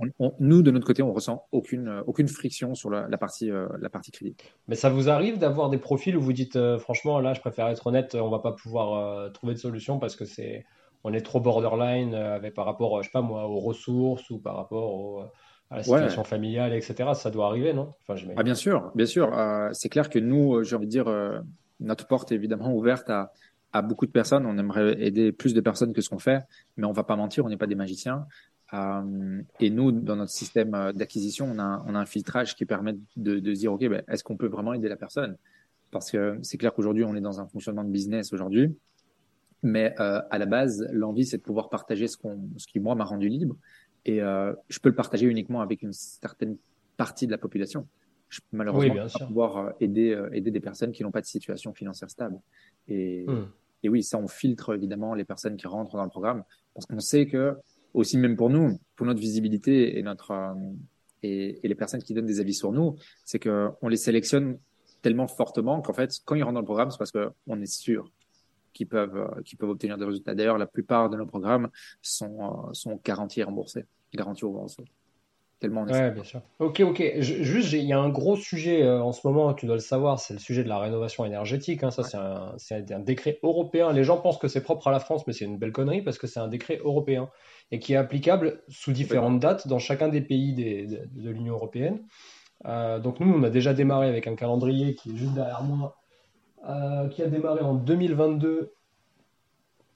euh, 0.00 0.30
nous 0.40 0.62
de 0.62 0.70
notre 0.70 0.86
côté, 0.86 1.02
on 1.02 1.12
ressent 1.12 1.46
aucune 1.52 1.88
euh, 1.88 2.02
aucune 2.06 2.28
friction 2.28 2.74
sur 2.74 2.90
la, 2.90 3.06
partie 3.18 3.50
euh, 3.50 3.68
la 3.80 3.88
partie 3.88 4.10
crédit. 4.10 4.36
Mais 4.68 4.74
ça 4.74 4.90
vous 4.90 5.08
arrive 5.08 5.38
d'avoir 5.38 5.70
des 5.70 5.78
profils 5.78 6.16
où 6.16 6.20
vous 6.20 6.32
dites 6.32 6.58
franchement 6.78 7.20
là, 7.20 7.34
je 7.34 7.40
préfère 7.40 7.68
être 7.68 7.86
honnête, 7.86 8.14
on 8.14 8.30
va 8.30 8.40
pas 8.40 8.52
pouvoir 8.52 9.32
trouver 9.32 9.54
de 9.54 9.58
solution 9.58 9.98
parce 9.98 10.16
que 10.16 10.24
c'est 10.24 10.64
on 11.04 11.12
est 11.12 11.22
trop 11.22 11.40
borderline 11.40 12.14
avec 12.14 12.54
par 12.54 12.64
rapport, 12.64 13.02
je 13.02 13.08
sais 13.08 13.12
pas 13.12 13.22
moi, 13.22 13.48
aux 13.48 13.58
ressources 13.58 14.30
ou 14.30 14.38
par 14.38 14.56
rapport 14.56 15.32
à 15.72 15.76
la 15.78 15.82
situation 15.82 16.24
familiale, 16.24 16.72
etc. 16.74 17.10
Ça 17.14 17.30
doit 17.30 17.46
arriver, 17.46 17.72
non? 17.72 17.94
Enfin, 18.06 18.20
Ah 18.36 18.42
bien 18.42 18.54
sûr, 18.54 18.92
bien 18.94 19.06
sûr. 19.06 19.32
c'est 19.72 19.88
clair 19.88 20.10
que 20.10 20.18
nous, 20.18 20.62
j'ai 20.62 20.76
envie 20.76 20.86
de 20.86 20.90
dire, 20.90 21.06
notre 21.80 22.06
porte 22.06 22.32
est 22.32 22.34
évidemment 22.34 22.74
ouverte 22.74 23.10
à, 23.10 23.32
à 23.72 23.82
beaucoup 23.82 24.06
de 24.06 24.10
personnes. 24.10 24.46
On 24.46 24.56
aimerait 24.58 25.02
aider 25.02 25.32
plus 25.32 25.54
de 25.54 25.60
personnes 25.60 25.92
que 25.92 26.00
ce 26.00 26.10
qu'on 26.10 26.18
fait, 26.18 26.44
mais 26.76 26.86
on 26.86 26.92
va 26.92 27.04
pas 27.04 27.16
mentir, 27.16 27.44
on 27.44 27.48
n'est 27.48 27.56
pas 27.56 27.66
des 27.66 27.74
magiciens. 27.74 28.26
Euh, 28.74 29.42
et 29.60 29.70
nous, 29.70 29.92
dans 29.92 30.16
notre 30.16 30.30
système 30.30 30.74
euh, 30.74 30.92
d'acquisition, 30.92 31.46
on 31.50 31.58
a, 31.58 31.84
on 31.86 31.94
a 31.94 31.98
un 31.98 32.06
filtrage 32.06 32.56
qui 32.56 32.64
permet 32.64 32.94
de, 33.16 33.38
de 33.38 33.52
dire, 33.52 33.72
OK, 33.72 33.86
ben, 33.86 34.02
est-ce 34.08 34.24
qu'on 34.24 34.36
peut 34.36 34.46
vraiment 34.46 34.72
aider 34.72 34.88
la 34.88 34.96
personne? 34.96 35.36
Parce 35.90 36.10
que 36.10 36.38
c'est 36.42 36.56
clair 36.56 36.72
qu'aujourd'hui, 36.72 37.04
on 37.04 37.14
est 37.14 37.20
dans 37.20 37.40
un 37.40 37.46
fonctionnement 37.46 37.84
de 37.84 37.90
business 37.90 38.32
aujourd'hui. 38.32 38.74
Mais 39.62 39.94
euh, 40.00 40.20
à 40.30 40.38
la 40.38 40.46
base, 40.46 40.88
l'envie, 40.90 41.26
c'est 41.26 41.36
de 41.36 41.42
pouvoir 41.42 41.68
partager 41.68 42.08
ce, 42.08 42.16
qu'on, 42.16 42.40
ce 42.56 42.66
qui, 42.66 42.80
moi, 42.80 42.94
m'a 42.94 43.04
rendu 43.04 43.28
libre. 43.28 43.56
Et 44.04 44.20
euh, 44.20 44.52
je 44.68 44.78
peux 44.78 44.88
le 44.88 44.94
partager 44.94 45.26
uniquement 45.26 45.60
avec 45.60 45.82
une 45.82 45.92
certaine 45.92 46.56
partie 46.96 47.26
de 47.26 47.32
la 47.32 47.38
population. 47.38 47.86
Je 48.28 48.40
peux 48.40 48.56
malheureusement 48.56 49.06
pas 49.18 49.26
pouvoir 49.26 49.56
euh, 49.56 49.70
aider, 49.80 50.20
aider 50.32 50.50
des 50.50 50.60
personnes 50.60 50.92
qui 50.92 51.02
n'ont 51.02 51.10
pas 51.10 51.20
de 51.20 51.26
situation 51.26 51.72
financière 51.72 52.10
stable. 52.10 52.40
Et, 52.88 53.24
hmm. 53.26 53.46
et 53.82 53.88
oui, 53.88 54.02
ça, 54.02 54.18
on 54.18 54.28
filtre 54.28 54.74
évidemment 54.74 55.14
les 55.14 55.24
personnes 55.24 55.56
qui 55.56 55.66
rentrent 55.66 55.96
dans 55.96 56.04
le 56.04 56.10
programme 56.10 56.44
parce 56.74 56.86
qu'on 56.86 57.00
sait 57.00 57.26
que 57.26 57.56
aussi 57.94 58.16
même 58.18 58.36
pour 58.36 58.50
nous, 58.50 58.78
pour 58.96 59.06
notre 59.06 59.20
visibilité 59.20 59.98
et 59.98 60.02
notre 60.02 60.30
euh, 60.30 60.54
et, 61.22 61.60
et, 61.62 61.68
les 61.68 61.74
personnes 61.76 62.02
qui 62.02 62.14
donnent 62.14 62.26
des 62.26 62.40
avis 62.40 62.54
sur 62.54 62.72
nous, 62.72 62.96
c'est 63.24 63.38
que 63.38 63.68
on 63.80 63.88
les 63.88 63.96
sélectionne 63.96 64.58
tellement 65.02 65.28
fortement 65.28 65.80
qu'en 65.80 65.92
fait, 65.92 66.10
quand 66.24 66.34
ils 66.34 66.42
rentrent 66.42 66.54
dans 66.54 66.60
le 66.60 66.66
programme, 66.66 66.90
c'est 66.90 66.98
parce 66.98 67.12
qu'on 67.12 67.60
est 67.60 67.72
sûr 67.72 68.10
qu'ils 68.72 68.88
peuvent 68.88 69.16
euh, 69.16 69.42
qu'ils 69.42 69.58
peuvent 69.58 69.70
obtenir 69.70 69.98
des 69.98 70.04
résultats. 70.04 70.34
D'ailleurs, 70.34 70.58
la 70.58 70.66
plupart 70.66 71.10
de 71.10 71.16
nos 71.16 71.26
programmes 71.26 71.68
sont 72.00 72.38
euh, 72.40 72.72
sont 72.72 73.00
garantis 73.04 73.40
et 73.40 73.44
remboursés, 73.44 73.84
garantis 74.14 74.44
au. 74.44 74.66
Tellement 75.60 75.84
ouais, 75.84 76.10
bien 76.10 76.24
sûr. 76.24 76.42
Ok, 76.58 76.80
ok. 76.80 77.20
juste, 77.20 77.72
il 77.72 77.84
y 77.84 77.92
a 77.92 78.00
un 78.00 78.08
gros 78.08 78.34
sujet 78.34 78.84
en 78.84 79.12
ce 79.12 79.24
moment, 79.24 79.54
tu 79.54 79.66
dois 79.66 79.76
le 79.76 79.80
savoir, 79.80 80.18
c'est 80.18 80.34
le 80.34 80.40
sujet 80.40 80.64
de 80.64 80.68
la 80.68 80.80
rénovation 80.80 81.24
énergétique. 81.24 81.84
Hein. 81.84 81.92
Ça, 81.92 82.02
c'est 82.02 82.16
un, 82.16 82.96
un, 82.96 82.98
décret 82.98 83.38
européen. 83.44 83.92
Les 83.92 84.02
gens 84.02 84.16
pensent 84.16 84.38
que 84.38 84.48
c'est 84.48 84.64
propre 84.64 84.88
à 84.88 84.90
la 84.90 84.98
France, 84.98 85.24
mais 85.28 85.32
c'est 85.32 85.44
une 85.44 85.58
belle 85.58 85.70
connerie 85.70 86.02
parce 86.02 86.18
que 86.18 86.26
c'est 86.26 86.40
un 86.40 86.48
décret 86.48 86.80
européen 86.82 87.30
et 87.72 87.78
qui 87.78 87.94
est 87.94 87.96
applicable 87.96 88.62
sous 88.68 88.92
différentes 88.92 89.40
dates 89.40 89.66
dans 89.66 89.78
chacun 89.78 90.08
des 90.08 90.20
pays 90.20 90.52
de, 90.52 91.30
l'Union 91.30 91.54
européenne. 91.54 92.02
Euh, 92.66 93.00
donc 93.00 93.18
nous, 93.18 93.32
on 93.32 93.42
a 93.42 93.50
déjà 93.50 93.72
démarré 93.72 94.08
avec 94.08 94.26
un 94.26 94.36
calendrier 94.36 94.94
qui 94.94 95.10
est 95.12 95.16
juste 95.16 95.32
derrière 95.32 95.62
moi, 95.62 96.01
euh, 96.68 97.08
qui 97.08 97.22
a 97.22 97.28
démarré 97.28 97.60
en 97.60 97.74
2022 97.74 98.72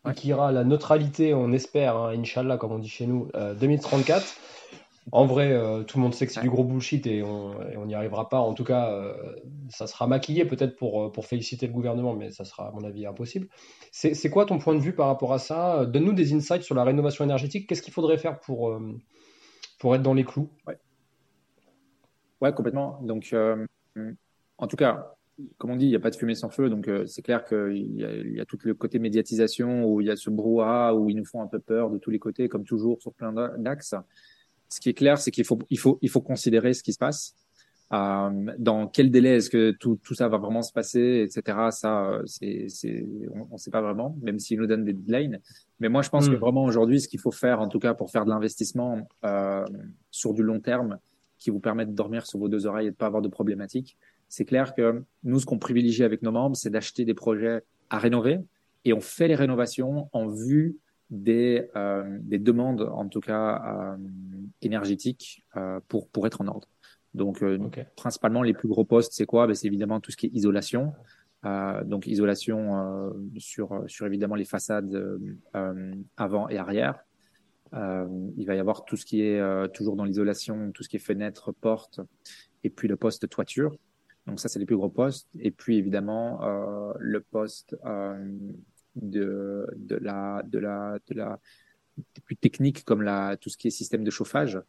et 0.09 0.15
qui 0.15 0.29
ira 0.29 0.49
à 0.49 0.53
la 0.53 0.65
neutralité, 0.65 1.35
on 1.35 1.53
espère, 1.53 1.97
hein, 1.97 2.13
Inch'Allah, 2.17 2.57
comme 2.57 2.73
on 2.73 2.79
dit 2.79 2.89
chez 2.89 3.07
nous, 3.07 3.29
2034. 3.61 4.23
Euh, 4.23 4.25
en 5.13 5.25
vrai, 5.25 5.53
euh, 5.53 5.85
tout 5.85 5.99
le 5.99 6.03
monde 6.03 6.15
sait 6.15 6.27
que 6.27 6.33
c'est 6.33 6.41
du 6.41 6.51
gros 6.51 6.65
bullshit 6.65 7.07
et 7.07 7.23
on 7.23 7.87
n'y 7.87 7.95
arrivera 7.95 8.29
pas. 8.29 8.41
En 8.41 8.55
tout 8.55 8.65
cas, 8.65 8.91
euh, 8.91 9.37
ça 9.69 9.87
sera 9.87 10.09
maquillé 10.09 10.45
peut-être 10.45 10.77
pour, 10.77 11.13
pour 11.13 11.27
féliciter 11.27 11.69
le 11.69 11.73
gouvernement, 11.73 12.15
mais 12.15 12.33
ça 12.33 12.45
sera, 12.45 12.69
à 12.69 12.71
mon 12.73 12.83
avis, 12.83 13.07
impossible. 13.07 13.49
C'est 13.93 14.31
quoi 14.31 14.47
ton 14.47 14.59
point 14.59 14.75
de 14.75 14.81
vue 14.81 14.95
par 14.95 15.07
rapport 15.07 15.33
à 15.33 15.39
ça? 15.39 15.87
Donne-nous 15.87 16.13
des 16.13 16.35
insights 16.35 16.63
sur 16.63 16.75
la 16.75 16.85
rénovation 16.85 17.25
énergétique. 17.25 17.69
Qu'est-ce 17.69 17.83
qu'il 17.83 17.93
faudrait 17.93 18.19
faire 18.19 18.41
pour, 18.41 18.77
pour 19.79 19.95
être 19.95 20.03
dans 20.03 20.15
les 20.15 20.25
clous? 20.25 20.51
Ouais. 20.67 20.79
ouais. 22.41 22.53
complètement. 22.53 22.99
Donc, 23.03 23.33
en 24.59 24.67
tout 24.67 24.77
cas, 24.77 25.16
comme 25.59 25.71
on 25.71 25.77
dit, 25.77 25.87
il 25.87 25.91
n'y 25.91 25.97
a 25.97 26.01
pas 26.01 26.11
de 26.11 26.17
fumée 26.17 26.35
sans 26.35 26.51
feu. 26.51 26.71
Donc, 26.71 26.91
c'est 27.07 27.23
clair 27.23 27.45
qu'il 27.45 27.77
y, 27.77 28.37
y, 28.37 28.41
a 28.41 28.45
tout 28.45 28.59
le 28.63 28.75
côté 28.75 28.99
médiatisation 28.99 29.85
où 29.85 30.01
il 30.01 30.07
y 30.07 30.11
a 30.11 30.17
ce 30.17 30.31
brouhaha, 30.31 30.95
où 30.95 31.11
ils 31.11 31.17
nous 31.17 31.25
font 31.25 31.43
un 31.43 31.47
peu 31.47 31.59
peur 31.59 31.91
de 31.91 31.99
tous 31.99 32.11
les 32.11 32.19
côtés, 32.19 32.49
comme 32.49 32.65
toujours, 32.65 33.01
sur 33.03 33.13
plein 33.13 33.33
d'axes 33.59 33.95
ce 34.69 34.81
qui 34.81 34.89
est 34.89 34.95
clair, 34.95 35.19
c'est 35.19 35.31
qu'il 35.31 35.45
faut, 35.45 35.59
il 35.71 35.79
faut, 35.79 35.99
il 36.03 36.11
faut 36.11 36.21
considérer 36.21 36.75
ce 36.75 36.83
qui 36.83 36.93
se 36.93 36.99
passe. 36.99 37.35
Euh, 37.93 38.53
dans 38.59 38.89
quel 38.89 39.13
délai 39.13 39.37
est-ce 39.37 39.49
que 39.49 39.71
tout, 39.71 39.97
tout 40.03 40.15
ça 40.15 40.27
va 40.27 40.39
vraiment 40.39 40.63
se 40.63 40.73
passer, 40.73 41.25
etc. 41.25 41.69
Ça, 41.71 42.19
c'est, 42.25 42.67
c'est, 42.69 43.07
on 43.33 43.53
ne 43.53 43.59
sait 43.59 43.71
pas 43.71 43.81
vraiment, 43.81 44.17
même 44.23 44.41
s'ils 44.41 44.59
nous 44.59 44.67
donnent 44.67 44.85
des 44.85 44.93
deadlines. 44.93 45.41
Mais 45.79 45.89
moi, 45.89 46.03
je 46.03 46.11
pense 46.11 46.29
que 46.29 46.35
hmm. 46.35 46.39
vraiment 46.39 46.65
aujourd'hui, 46.65 47.01
ce 47.01 47.07
qu'il 47.07 47.21
faut 47.21 47.31
faire, 47.31 47.61
en 47.61 47.69
tout 47.69 47.79
cas 47.79 47.95
pour 47.95 48.11
faire 48.11 48.25
de 48.25 48.31
l'investissement 48.31 49.09
euh, 49.25 49.65
sur 50.11 50.35
du 50.35 50.43
long 50.43 50.59
terme, 50.59 50.99
qui 51.39 51.51
vous 51.51 51.61
permet 51.61 51.87
de 51.87 51.93
dormir 51.93 52.27
sur 52.27 52.39
vos 52.39 52.49
deux 52.49 52.67
oreilles 52.67 52.89
et 52.89 52.91
de 52.91 52.97
pas 52.97 53.07
avoir 53.07 53.23
de 53.23 53.29
problématiques, 53.29 53.97
c'est 54.29 54.45
clair 54.45 54.75
que 54.75 55.03
nous, 55.25 55.41
ce 55.41 55.47
qu'on 55.47 55.59
privilégie 55.59 56.05
avec 56.05 56.23
nos 56.23 56.33
membres, 56.33 56.57
c'est 56.57 56.71
d'acheter 56.71 57.05
des 57.05 57.15
projets 57.15 57.63
à 57.91 57.99
rénover 57.99 58.41
et 58.85 58.93
on 58.93 59.01
fait 59.01 59.29
les 59.29 59.35
rénovations 59.35 60.09
en 60.13 60.29
vue 60.29 60.77
des, 61.11 61.69
euh, 61.77 62.19
des 62.23 62.39
demandes, 62.39 62.83
en 62.83 63.09
tout 63.09 63.21
cas 63.21 63.63
euh, 63.67 63.97
énergétiques, 64.63 65.45
euh, 65.57 65.81
pour, 65.89 66.09
pour 66.09 66.27
être 66.27 66.41
en 66.41 66.49
ordre. 66.49 66.69
Donc, 67.15 67.43
principalement, 67.97 68.43
les 68.43 68.53
plus 68.53 68.69
gros 68.69 68.85
postes, 68.85 69.15
c'est 69.15 69.25
quoi? 69.25 69.47
Ben, 69.47 69.55
C'est 69.55 69.67
évidemment 69.67 70.01
tout 70.01 70.11
ce 70.11 70.19
qui 70.19 70.27
est 70.27 70.35
isolation. 70.35 70.93
Donc, 71.43 72.07
isolation 72.07 73.15
sur, 73.39 73.85
sur 73.87 74.05
évidemment 74.05 74.35
les 74.35 74.45
façades 74.45 75.19
avant 76.19 76.49
et 76.51 76.59
arrière. 76.59 76.99
il 77.73 78.45
va 78.47 78.55
y 78.55 78.59
avoir 78.59 78.85
tout 78.85 78.97
ce 78.97 79.07
qui 79.07 79.23
est 79.23 79.41
toujours 79.73 79.97
dans 79.97 80.05
l'isolation, 80.05 80.73
tout 80.73 80.83
ce 80.83 80.91
qui 80.91 80.97
est 80.97 80.99
fenêtre, 80.99 81.53
porte, 81.53 82.01
et 82.65 82.69
puis 82.69 82.87
le 82.87 82.97
poste 82.97 83.27
toiture. 83.31 83.79
Donc 84.27 84.41
ça, 84.41 84.49
c'est 84.49 84.59
les 84.59 84.67
plus 84.67 84.77
gros 84.77 84.89
postes. 84.89 85.29
Et 85.39 85.51
puis 85.51 85.77
évidemment, 85.77 86.41
le 86.99 87.21
poste 87.21 87.77
de, 88.97 89.67
de 89.77 89.97
la, 89.97 90.43
de 90.45 90.59
la, 90.59 90.99
de 91.09 91.15
la 91.15 91.39
plus 92.25 92.37
technique 92.37 92.85
comme 92.85 93.03
la, 93.03 93.37
tout 93.37 93.51
ce 93.51 93.57
qui 93.57 93.69
est 93.69 93.71
système 93.71 94.05
de 94.05 94.11
chauffage. 94.11 94.61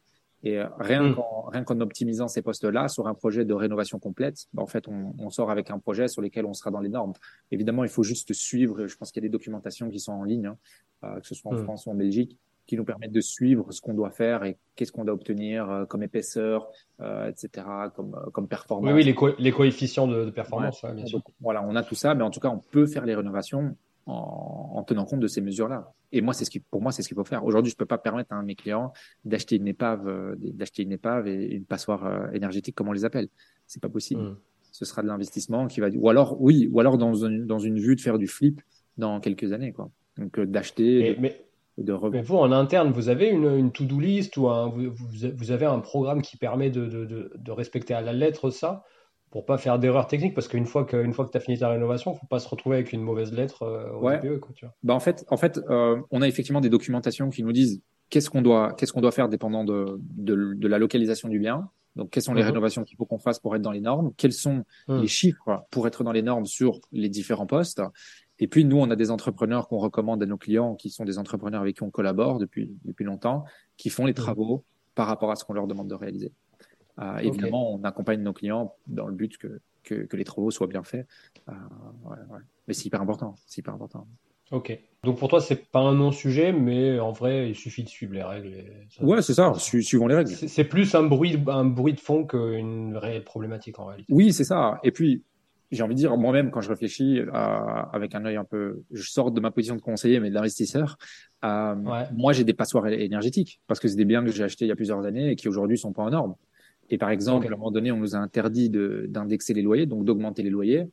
Et 0.43 0.59
euh, 0.59 0.67
rien 0.77 1.13
qu'en 1.13 1.49
rien 1.51 1.63
qu'en 1.63 1.79
optimisant 1.79 2.27
ces 2.27 2.43
postes-là 2.43 2.89
sur 2.89 3.07
un 3.07 3.15
projet 3.15 3.43
de 3.43 3.53
rénovation 3.53 3.97
complète, 3.97 4.45
bah, 4.53 4.61
en 4.61 4.67
fait, 4.67 4.87
on, 4.87 5.15
on, 5.17 5.29
sort 5.31 5.49
avec 5.49 5.71
un 5.71 5.79
projet 5.79 6.07
sur 6.07 6.21
lequel 6.21 6.45
on 6.45 6.53
sera 6.53 6.69
dans 6.69 6.79
les 6.79 6.89
normes. 6.89 7.13
Évidemment, 7.51 7.83
il 7.83 7.89
faut 7.89 8.03
juste 8.03 8.33
suivre. 8.33 8.85
Je 8.85 8.95
pense 8.97 9.11
qu'il 9.11 9.23
y 9.23 9.25
a 9.25 9.27
des 9.27 9.31
documentations 9.31 9.89
qui 9.89 9.99
sont 9.99 10.11
en 10.11 10.23
ligne, 10.23 10.47
hein, 10.47 10.57
euh, 11.03 11.19
que 11.19 11.27
ce 11.27 11.33
soit 11.33 11.51
en 11.51 11.57
France 11.63 11.87
ou 11.87 11.89
en 11.89 11.95
Belgique, 11.95 12.37
qui 12.67 12.75
nous 12.75 12.83
permettent 12.83 13.13
de 13.13 13.21
suivre 13.21 13.71
ce 13.71 13.81
qu'on 13.81 13.93
doit 13.93 14.11
faire 14.11 14.43
et 14.43 14.57
qu'est-ce 14.75 14.91
qu'on 14.91 15.05
doit 15.05 15.13
obtenir 15.13 15.69
euh, 15.69 15.85
comme 15.85 16.03
épaisseur, 16.03 16.69
euh, 16.99 17.29
etc., 17.29 17.65
comme, 17.95 18.13
euh, 18.15 18.29
comme 18.31 18.47
performance. 18.47 18.93
Oui, 18.93 19.03
oui 19.03 19.03
les, 19.03 19.15
les 19.39 19.51
coefficients 19.51 20.07
de, 20.07 20.25
de 20.25 20.29
performance, 20.29 20.83
ouais. 20.83 20.93
bien 20.93 21.05
sûr. 21.05 21.19
Donc, 21.19 21.25
voilà, 21.39 21.63
on 21.63 21.75
a 21.75 21.83
tout 21.83 21.95
ça, 21.95 22.13
mais 22.13 22.23
en 22.23 22.29
tout 22.29 22.41
cas, 22.41 22.49
on 22.49 22.59
peut 22.59 22.85
faire 22.85 23.05
les 23.05 23.15
rénovations 23.15 23.75
en, 24.05 24.73
en 24.75 24.83
tenant 24.83 25.05
compte 25.05 25.21
de 25.21 25.27
ces 25.27 25.41
mesures-là. 25.41 25.93
Et 26.11 26.21
moi, 26.21 26.33
c'est 26.33 26.45
ce 26.45 26.49
qui, 26.49 26.59
pour 26.59 26.81
moi, 26.81 26.91
c'est 26.91 27.01
ce 27.01 27.07
qu'il 27.07 27.15
faut 27.15 27.23
faire. 27.23 27.45
Aujourd'hui, 27.45 27.71
je 27.71 27.77
peux 27.77 27.85
pas 27.85 27.97
permettre 27.97 28.33
à 28.33 28.41
mes 28.43 28.55
clients 28.55 28.91
d'acheter 29.23 29.55
une 29.55 29.67
épave, 29.67 30.35
d'acheter 30.37 30.83
une 30.83 30.91
épave 30.91 31.27
et 31.27 31.55
une 31.55 31.65
passoire 31.65 32.33
énergétique, 32.33 32.75
comme 32.75 32.89
on 32.89 32.93
les 32.93 33.05
appelle. 33.05 33.29
C'est 33.65 33.81
pas 33.81 33.89
possible. 33.89 34.21
Mm. 34.21 34.37
Ce 34.71 34.85
sera 34.85 35.01
de 35.01 35.07
l'investissement 35.07 35.67
qui 35.67 35.79
va, 35.79 35.89
ou 35.89 36.09
alors, 36.09 36.39
oui, 36.41 36.69
ou 36.71 36.79
alors 36.79 36.97
dans 36.97 37.13
une, 37.13 37.45
dans 37.45 37.59
une 37.59 37.79
vue 37.79 37.95
de 37.95 38.01
faire 38.01 38.17
du 38.17 38.27
flip 38.27 38.61
dans 38.97 39.19
quelques 39.19 39.51
années, 39.51 39.73
quoi. 39.73 39.89
Donc, 40.17 40.39
d'acheter. 40.39 41.17
Mais, 41.19 41.29
mais 41.29 41.46
vous, 41.77 42.35
en 42.35 42.51
interne, 42.51 42.91
vous 42.91 43.09
avez 43.09 43.29
une, 43.29 43.55
une 43.55 43.71
to-do 43.71 43.99
list 43.99 44.37
ou 44.37 44.47
un, 44.47 44.67
vous, 44.67 44.91
vous, 44.91 45.51
avez 45.51 45.65
un 45.65 45.79
programme 45.79 46.21
qui 46.21 46.37
permet 46.37 46.69
de, 46.69 46.85
de, 46.85 47.31
de, 47.35 47.51
respecter 47.51 47.93
à 47.93 48.01
la 48.01 48.13
lettre 48.13 48.49
ça 48.49 48.83
pour 49.29 49.45
pas 49.45 49.57
faire 49.57 49.77
d'erreurs 49.77 50.07
techniques? 50.07 50.33
Parce 50.33 50.47
qu'une 50.47 50.65
fois 50.65 50.85
que, 50.85 51.11
fois 51.11 51.25
que 51.25 51.31
tu 51.31 51.37
as 51.37 51.41
fini 51.41 51.59
ta 51.59 51.69
rénovation, 51.69 52.15
faut 52.15 52.27
pas 52.27 52.39
se 52.39 52.49
retrouver 52.49 52.77
avec 52.77 52.93
une 52.93 53.01
mauvaise 53.01 53.31
lettre 53.31 53.63
euh, 53.63 53.91
au 53.91 54.05
ouais. 54.05 54.17
DPE, 54.17 54.39
quoi, 54.39 54.51
tu 54.55 54.65
vois. 54.65 54.73
Bah 54.83 54.95
en 54.95 54.99
fait, 54.99 55.25
en 55.29 55.37
fait 55.37 55.59
euh, 55.69 56.01
on 56.09 56.21
a 56.21 56.27
effectivement 56.27 56.61
des 56.61 56.69
documentations 56.69 57.29
qui 57.29 57.43
nous 57.43 57.51
disent 57.51 57.81
qu'est-ce 58.09 58.29
qu'on 58.29 58.41
doit, 58.41 58.73
qu'est-ce 58.73 58.91
qu'on 58.91 59.01
doit 59.01 59.11
faire 59.11 59.29
dépendant 59.29 59.63
de, 59.63 59.99
de, 59.99 60.53
de, 60.55 60.67
la 60.67 60.79
localisation 60.79 61.29
du 61.29 61.39
bien. 61.39 61.69
Donc, 61.95 62.11
quelles 62.11 62.23
sont 62.23 62.35
les 62.35 62.43
mmh. 62.43 62.47
rénovations 62.47 62.83
qu'il 62.83 62.95
faut 62.95 63.05
qu'on 63.05 63.17
fasse 63.17 63.39
pour 63.39 63.55
être 63.55 63.61
dans 63.63 63.71
les 63.71 63.81
normes? 63.81 64.13
Quels 64.17 64.33
sont 64.33 64.63
mmh. 64.87 65.01
les 65.01 65.07
chiffres 65.07 65.65
pour 65.71 65.87
être 65.87 66.03
dans 66.03 66.11
les 66.11 66.21
normes 66.21 66.45
sur 66.45 66.79
les 66.91 67.09
différents 67.09 67.47
postes? 67.47 67.81
Et 68.39 68.47
puis, 68.47 68.65
nous, 68.65 68.77
on 68.77 68.89
a 68.91 68.95
des 68.95 69.11
entrepreneurs 69.11 69.67
qu'on 69.67 69.79
recommande 69.79 70.21
à 70.21 70.25
nos 70.25 70.37
clients, 70.37 70.75
qui 70.75 70.89
sont 70.89 71.05
des 71.05 71.17
entrepreneurs 71.17 71.61
avec 71.61 71.77
qui 71.77 71.83
on 71.83 71.89
collabore 71.89 72.39
depuis, 72.39 72.77
depuis 72.85 73.03
longtemps, 73.03 73.45
qui 73.77 73.89
font 73.89 74.05
les 74.05 74.11
mmh. 74.11 74.15
travaux 74.15 74.63
par 74.95 75.07
rapport 75.07 75.31
à 75.31 75.35
ce 75.35 75.43
qu'on 75.43 75.53
leur 75.53 75.67
demande 75.67 75.87
de 75.87 75.95
réaliser. 75.95 76.33
Euh, 76.99 77.17
évidemment, 77.17 77.73
okay. 77.73 77.81
on 77.81 77.87
accompagne 77.87 78.21
nos 78.21 78.33
clients 78.33 78.73
dans 78.87 79.07
le 79.07 79.13
but 79.13 79.37
que, 79.37 79.59
que, 79.83 79.95
que 79.95 80.17
les 80.17 80.23
travaux 80.23 80.51
soient 80.51 80.67
bien 80.67 80.83
faits. 80.83 81.07
Euh, 81.47 81.51
ouais, 82.05 82.17
ouais. 82.29 82.39
Mais 82.67 82.73
c'est 82.73 82.85
hyper 82.85 83.01
important. 83.01 83.35
C'est 83.45 83.59
hyper 83.59 83.73
important. 83.73 84.07
Ok. 84.51 84.77
Donc 85.03 85.19
pour 85.19 85.27
toi, 85.27 85.41
c'est 85.41 85.69
pas 85.69 85.79
un 85.79 85.93
non-sujet, 85.93 86.51
mais 86.51 86.99
en 86.99 87.11
vrai, 87.11 87.49
il 87.49 87.55
suffit 87.55 87.83
de 87.83 87.89
suivre 87.89 88.13
les 88.13 88.23
règles. 88.23 88.47
Et 88.47 88.87
ça, 88.89 89.03
ouais, 89.03 89.21
c'est 89.21 89.33
ça. 89.33 89.53
Su 89.55 89.83
suivons 89.83 90.07
les 90.07 90.15
règles. 90.15 90.31
C'est 90.31 90.63
plus 90.63 90.95
un 90.95 91.03
bruit, 91.03 91.37
un 91.47 91.65
bruit 91.65 91.93
de 91.93 91.99
fond 91.99 92.25
qu'une 92.25 92.97
réelle 92.97 93.23
problématique 93.23 93.77
en 93.79 93.85
réalité. 93.85 94.11
Oui, 94.11 94.33
c'est 94.33 94.43
ça. 94.43 94.79
Et 94.83 94.91
puis, 94.91 95.23
j'ai 95.71 95.83
envie 95.83 95.95
de 95.95 95.99
dire, 95.99 96.15
moi-même, 96.15 96.51
quand 96.51 96.61
je 96.61 96.69
réfléchis 96.69 97.21
à, 97.33 97.89
avec 97.93 98.15
un 98.15 98.23
œil 98.25 98.37
un 98.37 98.43
peu, 98.45 98.83
je 98.91 99.09
sors 99.09 99.31
de 99.31 99.39
ma 99.41 99.51
position 99.51 99.75
de 99.75 99.81
conseiller, 99.81 100.19
mais 100.19 100.29
d'investisseur, 100.29 100.97
euh, 101.43 101.75
ouais. 101.75 102.03
moi, 102.13 102.33
j'ai 102.33 102.43
des 102.43 102.53
passoires 102.53 102.87
énergétiques 102.87 103.61
parce 103.67 103.79
que 103.79 103.87
c'est 103.87 103.97
des 103.97 104.05
biens 104.05 104.23
que 104.23 104.31
j'ai 104.31 104.43
achetés 104.43 104.65
il 104.65 104.69
y 104.69 104.71
a 104.71 104.75
plusieurs 104.75 105.05
années 105.05 105.31
et 105.31 105.35
qui 105.35 105.47
aujourd'hui 105.49 105.77
sont 105.77 105.91
pas 105.91 106.03
en 106.03 106.09
normes. 106.09 106.35
Et 106.89 106.97
par 106.97 107.09
exemple, 107.09 107.45
okay. 107.45 107.53
à 107.53 107.55
un 107.55 107.57
moment 107.57 107.71
donné, 107.71 107.91
on 107.91 107.97
nous 107.97 108.15
a 108.15 108.19
interdit 108.19 108.69
d'indexer 108.69 109.53
les 109.53 109.61
loyers, 109.61 109.85
donc 109.85 110.05
d'augmenter 110.05 110.41
les 110.41 110.49
loyers. 110.49 110.89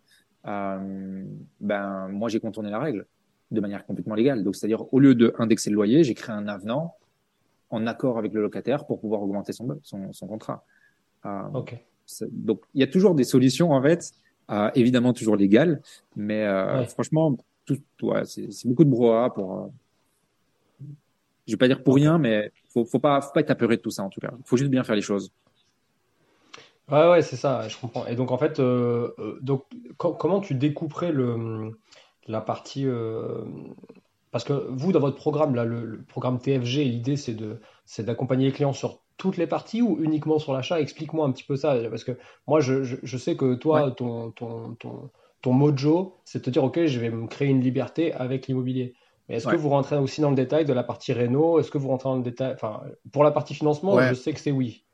Euh, 0.47 1.25
ben, 1.61 2.09
moi, 2.09 2.29
j'ai 2.29 2.41
contourné 2.41 2.71
la 2.71 2.81
règle 2.81 3.07
de 3.53 3.61
manière 3.61 3.87
complètement 3.87 4.17
légale. 4.17 4.43
Donc, 4.43 4.57
c'est-à-dire, 4.57 4.93
au 4.93 4.99
lieu 4.99 5.15
de 5.15 5.33
indexer 5.39 5.71
le 5.71 5.77
loyer, 5.77 6.03
j'ai 6.03 6.15
créé 6.15 6.35
un 6.35 6.49
avenant 6.49 6.95
en 7.71 7.87
accord 7.87 8.19
avec 8.19 8.33
le 8.33 8.43
locataire 8.43 8.87
pour 8.87 9.01
pouvoir 9.01 9.23
augmenter 9.23 9.53
son, 9.53 9.79
son, 9.83 10.13
son 10.13 10.27
contrat. 10.27 10.65
Euh, 11.27 11.43
okay. 11.55 11.85
Donc, 12.33 12.63
il 12.75 12.81
y 12.81 12.85
a 12.85 12.89
toujours 12.89 13.15
des 13.15 13.25
solutions, 13.25 13.71
en 13.71 13.81
fait, 13.81 14.11
euh, 14.11 14.24
évidemment 14.75 15.13
toujours 15.13 15.37
légales, 15.37 15.81
mais 16.17 16.45
euh, 16.45 16.81
ouais. 16.81 16.87
franchement, 16.87 17.37
tout, 17.65 17.81
ouais, 18.03 18.25
c'est 18.25 18.67
beaucoup 18.67 18.85
de 18.85 18.91
brouhaha 18.91 19.31
pour. 19.31 19.59
Euh, 19.59 19.67
je 21.47 21.53
vais 21.53 21.59
pas 21.59 21.69
dire 21.69 21.83
pour 21.83 21.95
rien, 21.95 22.19
mais 22.19 22.51
faut, 22.71 22.85
faut 22.85 22.99
pas, 22.99 23.21
faut 23.21 23.33
pas 23.33 23.41
être 23.41 23.51
apeuré 23.51 23.77
de 23.77 23.83
tout 23.83 23.91
ça 23.91 24.03
en 24.03 24.09
tout 24.09 24.21
cas. 24.21 24.33
Faut 24.45 24.57
juste 24.57 24.71
bien 24.71 24.85
faire 24.85 24.97
les 24.97 25.03
choses. 25.03 25.31
Ouais, 26.91 27.09
ouais, 27.09 27.23
c'est 27.23 27.37
ça, 27.37 27.67
je 27.69 27.79
comprends. 27.79 28.07
Et 28.07 28.15
donc, 28.15 28.31
en 28.31 28.39
fait, 28.39 28.61
euh, 28.61 29.39
donc, 29.41 29.65
comment 29.97 30.41
tu 30.41 30.55
découperais 30.55 31.13
le, 31.13 31.79
la 32.27 32.41
partie. 32.41 32.87
Euh, 32.87 33.45
parce 34.31 34.45
que 34.45 34.53
vous, 34.53 34.93
dans 34.93 35.01
votre 35.01 35.17
programme, 35.17 35.55
là, 35.55 35.65
le, 35.65 35.85
le 35.85 36.03
programme 36.03 36.39
TFG, 36.39 36.85
l'idée, 36.85 37.17
c'est 37.17 37.35
de, 37.35 37.61
c'est 37.87 38.05
d'accompagner 38.05 38.47
les 38.47 38.53
clients 38.53 38.73
sur 38.73 39.01
toutes 39.17 39.37
les 39.37 39.47
parties 39.47 39.83
ou 39.83 39.99
uniquement 40.03 40.39
sur 40.39 40.53
l'achat? 40.53 40.81
Explique-moi 40.81 41.27
un 41.27 41.33
petit 41.33 41.45
peu 41.45 41.57
ça, 41.57 41.77
parce 41.91 42.05
que 42.05 42.13
moi, 42.47 42.61
je, 42.61 42.83
je, 42.83 42.97
je 43.03 43.17
sais 43.17 43.37
que 43.37 43.55
toi, 43.55 43.87
ouais. 43.87 43.95
ton, 43.95 44.31
ton, 44.33 44.75
ton, 44.75 45.11
ton 45.43 45.53
mojo, 45.53 46.17
c'est 46.25 46.39
de 46.39 46.45
te 46.45 46.51
dire, 46.51 46.65
OK, 46.65 46.85
je 46.87 46.99
vais 46.99 47.11
me 47.11 47.27
créer 47.27 47.49
une 47.49 47.61
liberté 47.61 48.13
avec 48.13 48.47
l'immobilier. 48.47 48.95
Mais 49.29 49.37
est-ce 49.37 49.47
ouais. 49.47 49.55
que 49.55 49.59
vous 49.59 49.71
rentrez 49.71 49.97
aussi 49.97 50.21
dans 50.21 50.31
le 50.31 50.37
détail 50.37 50.65
de 50.65 50.73
la 50.73 50.83
partie 50.83 51.13
réno? 51.13 51.59
Est-ce 51.59 51.71
que 51.71 51.79
vous 51.79 51.89
rentrez 51.89 52.09
dans 52.09 52.17
le 52.17 52.23
détail 52.23 52.53
Enfin, 52.55 52.83
pour 53.13 53.25
la 53.25 53.31
partie 53.31 53.55
financement, 53.55 53.95
ouais. 53.95 54.09
je 54.09 54.15
sais 54.15 54.33
que 54.33 54.41
c'est 54.41 54.51
oui. 54.51 54.85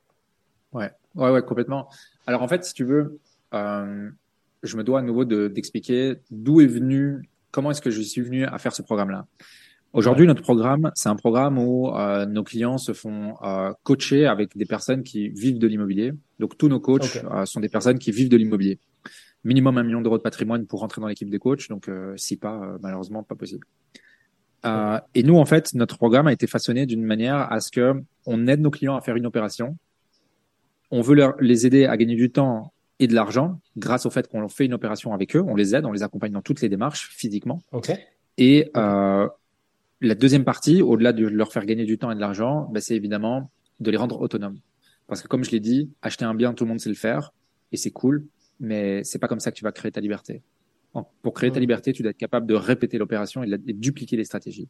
Ouais, 0.73 0.91
ouais, 1.17 1.31
ouais, 1.31 1.43
complètement. 1.43 1.89
Alors 2.27 2.43
en 2.43 2.49
fait, 2.49 2.65
si 2.65 2.75
tu 2.75 2.85
veux, 2.85 3.19
euh, 3.55 4.11
je 4.63 4.77
me 4.77 4.85
dois 4.85 5.01
à 5.01 5.03
nouveau 5.03 5.25
d'expliquer 5.25 6.15
de, 6.15 6.21
d'où 6.31 6.61
est 6.61 6.67
venu, 6.67 7.29
comment 7.51 7.73
est-ce 7.73 7.81
que 7.81 7.91
je 7.91 8.01
suis 8.03 8.21
venu 8.21 8.45
à 8.45 8.59
faire 8.59 8.73
ce 8.73 8.83
programme-là. 8.83 9.27
Aujourd'hui, 9.93 10.27
notre 10.27 10.43
programme, 10.43 10.93
c'est 10.95 11.09
un 11.09 11.17
programme 11.17 11.59
où 11.59 11.89
euh, 11.89 12.25
nos 12.25 12.45
clients 12.45 12.79
se 12.79 12.93
font 12.93 13.35
euh, 13.43 13.73
coacher 13.83 14.27
avec 14.27 14.57
des 14.57 14.65
personnes 14.65 15.03
qui 15.03 15.29
vivent 15.31 15.59
de 15.59 15.67
l'immobilier. 15.67 16.13
Donc, 16.39 16.57
tous 16.57 16.69
nos 16.69 16.79
coachs 16.79 17.17
okay. 17.17 17.23
euh, 17.25 17.45
sont 17.45 17.59
des 17.59 17.69
personnes 17.69 17.99
qui 17.99 18.13
vivent 18.13 18.29
de 18.29 18.37
l'immobilier. 18.37 18.79
Minimum 19.43 19.79
un 19.79 19.83
million 19.83 20.01
d'euros 20.01 20.19
de 20.19 20.23
patrimoine 20.23 20.67
pour 20.67 20.81
rentrer 20.81 21.01
dans 21.01 21.09
l'équipe 21.09 21.29
des 21.29 21.41
coachs. 21.41 21.69
Donc, 21.69 21.89
euh, 21.89 22.15
si 22.17 22.37
pas, 22.37 22.63
euh, 22.63 22.79
malheureusement, 22.81 23.25
pas 23.25 23.35
possible. 23.35 23.67
Euh, 24.65 25.01
et 25.15 25.25
nous, 25.25 25.37
en 25.37 25.45
fait, 25.45 25.75
notre 25.75 25.97
programme 25.97 26.29
a 26.29 26.33
été 26.33 26.47
façonné 26.47 26.87
d'une 26.87 27.03
manière 27.03 27.51
à 27.51 27.61
ce 27.61 27.71
que 27.71 27.95
on 28.27 28.47
aide 28.47 28.61
nos 28.61 28.71
clients 28.71 28.97
à 28.97 29.01
faire 29.01 29.17
une 29.17 29.27
opération. 29.27 29.77
On 30.93 31.01
veut 31.01 31.15
leur, 31.15 31.35
les 31.41 31.67
aider 31.67 31.87
à 31.87 31.97
gagner 31.97 32.15
du 32.15 32.31
temps 32.31 32.73
et 32.99 33.07
de 33.07 33.15
l'argent 33.15 33.59
grâce 33.77 34.07
au 34.07 34.11
fait 34.11 34.29
qu'on 34.29 34.47
fait 34.49 34.67
une 34.67 34.75
opération 34.75 35.15
avec 35.15 35.35
eux. 35.35 35.43
On 35.47 35.57
les 35.57 35.75
aide, 35.75 35.85
on 35.85 35.93
les 35.93 36.03
accompagne 36.03 36.33
dans 36.33 36.43
toutes 36.43 36.61
les 36.61 36.69
démarches 36.69 37.09
physiquement. 37.11 37.63
Okay. 37.73 37.95
Et 38.37 38.71
euh, 38.77 39.29
la 40.01 40.15
deuxième 40.15 40.45
partie, 40.45 40.83
au-delà 40.83 41.13
de 41.13 41.27
leur 41.27 41.53
faire 41.53 41.67
gagner 41.67 41.85
du 41.85 41.99
temps 41.99 42.11
et 42.11 42.15
de 42.15 42.21
l'argent, 42.21 42.69
bah, 42.73 42.81
c'est 42.81 42.97
évidemment 42.97 43.51
de 43.81 43.91
les 43.91 43.97
rendre 43.97 44.21
autonomes. 44.21 44.59
Parce 45.07 45.23
que 45.23 45.29
comme 45.29 45.45
je 45.45 45.51
l'ai 45.51 45.61
dit, 45.61 45.91
acheter 46.03 46.25
un 46.25 46.35
bien, 46.35 46.55
tout 46.55 46.65
le 46.65 46.69
monde 46.69 46.81
sait 46.81 46.89
le 46.89 46.95
faire 46.95 47.33
et 47.73 47.77
c'est 47.77 47.91
cool, 47.91 48.27
mais 48.61 49.03
c'est 49.05 49.19
pas 49.19 49.29
comme 49.29 49.41
ça 49.41 49.51
que 49.51 49.57
tu 49.57 49.65
vas 49.65 49.73
créer 49.73 49.93
ta 49.93 50.01
liberté. 50.01 50.43
Pour 51.23 51.35
créer 51.35 51.53
ta 51.53 51.61
liberté, 51.61 51.93
tu 51.93 52.03
dois 52.03 52.11
être 52.11 52.17
capable 52.17 52.47
de 52.47 52.55
répéter 52.55 52.99
l'opération 52.99 53.45
et 53.45 53.47
de 53.47 53.73
dupliquer 53.73 54.17
les 54.17 54.25
stratégies. 54.25 54.69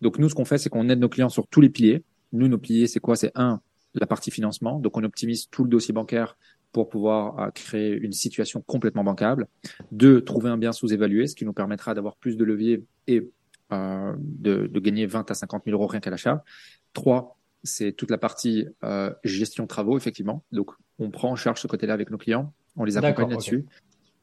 Donc 0.00 0.18
nous, 0.18 0.28
ce 0.28 0.34
qu'on 0.34 0.44
fait, 0.44 0.58
c'est 0.58 0.68
qu'on 0.68 0.88
aide 0.88 0.98
nos 0.98 1.08
clients 1.08 1.28
sur 1.28 1.46
tous 1.46 1.60
les 1.60 1.68
piliers. 1.68 2.02
Nous, 2.32 2.48
nos 2.48 2.58
piliers, 2.58 2.88
c'est 2.88 2.98
quoi? 2.98 3.14
C'est 3.14 3.30
un, 3.36 3.60
la 3.94 4.06
partie 4.06 4.30
financement. 4.32 4.80
Donc 4.80 4.96
on 4.96 5.04
optimise 5.04 5.48
tout 5.48 5.62
le 5.62 5.70
dossier 5.70 5.94
bancaire 5.94 6.36
pour 6.72 6.88
pouvoir 6.88 7.38
euh, 7.38 7.50
créer 7.50 7.96
une 7.96 8.12
situation 8.12 8.62
complètement 8.62 9.04
bancable. 9.04 9.46
Deux, 9.92 10.22
trouver 10.22 10.50
un 10.50 10.58
bien 10.58 10.72
sous-évalué, 10.72 11.26
ce 11.26 11.36
qui 11.36 11.44
nous 11.44 11.52
permettra 11.52 11.94
d'avoir 11.94 12.16
plus 12.16 12.36
de 12.36 12.44
levier 12.44 12.84
et 13.06 13.28
euh, 13.72 14.14
de, 14.18 14.66
de, 14.66 14.80
gagner 14.80 15.06
20 15.06 15.30
à 15.30 15.34
50 15.34 15.64
000 15.64 15.76
euros 15.76 15.86
rien 15.86 16.00
qu'à 16.00 16.10
l'achat. 16.10 16.44
Trois, 16.92 17.38
c'est 17.62 17.92
toute 17.92 18.10
la 18.10 18.18
partie 18.18 18.66
euh, 18.84 19.12
gestion 19.24 19.66
travaux, 19.66 19.96
effectivement. 19.96 20.44
Donc, 20.52 20.70
on 20.98 21.10
prend 21.10 21.30
en 21.30 21.36
charge 21.36 21.60
ce 21.60 21.66
côté-là 21.66 21.94
avec 21.94 22.10
nos 22.10 22.18
clients, 22.18 22.52
on 22.76 22.84
les 22.84 22.96
accompagne 22.96 23.30
là-dessus. 23.30 23.66
Okay. 23.66 23.68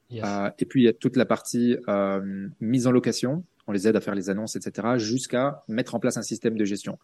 Yes. 0.09 0.23
Euh, 0.25 0.49
et 0.57 0.65
puis, 0.65 0.81
il 0.83 0.85
y 0.85 0.87
a 0.87 0.93
toute 0.93 1.17
la 1.17 1.25
partie 1.25 1.77
euh, 1.87 2.47
mise 2.61 2.87
en 2.87 2.91
location. 2.91 3.43
On 3.67 3.73
les 3.73 3.87
aide 3.87 3.97
à 3.97 4.01
faire 4.01 4.15
les 4.15 4.29
annonces, 4.29 4.55
etc., 4.55 4.87
jusqu'à 4.95 5.63
mettre 5.67 5.93
en 5.95 5.99
place 5.99 6.15
un 6.15 6.21
système 6.21 6.57
de 6.57 6.63
gestion. 6.63 6.97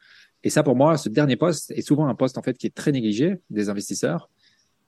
Et 0.43 0.49
ça, 0.49 0.63
pour 0.63 0.75
moi, 0.75 0.97
ce 0.97 1.09
dernier 1.09 1.35
poste 1.35 1.71
est 1.71 1.81
souvent 1.81 2.07
un 2.07 2.15
poste 2.15 2.37
en 2.37 2.41
fait 2.41 2.57
qui 2.57 2.67
est 2.67 2.73
très 2.73 2.93
négligé 2.93 3.41
des 3.49 3.69
investisseurs. 3.69 4.29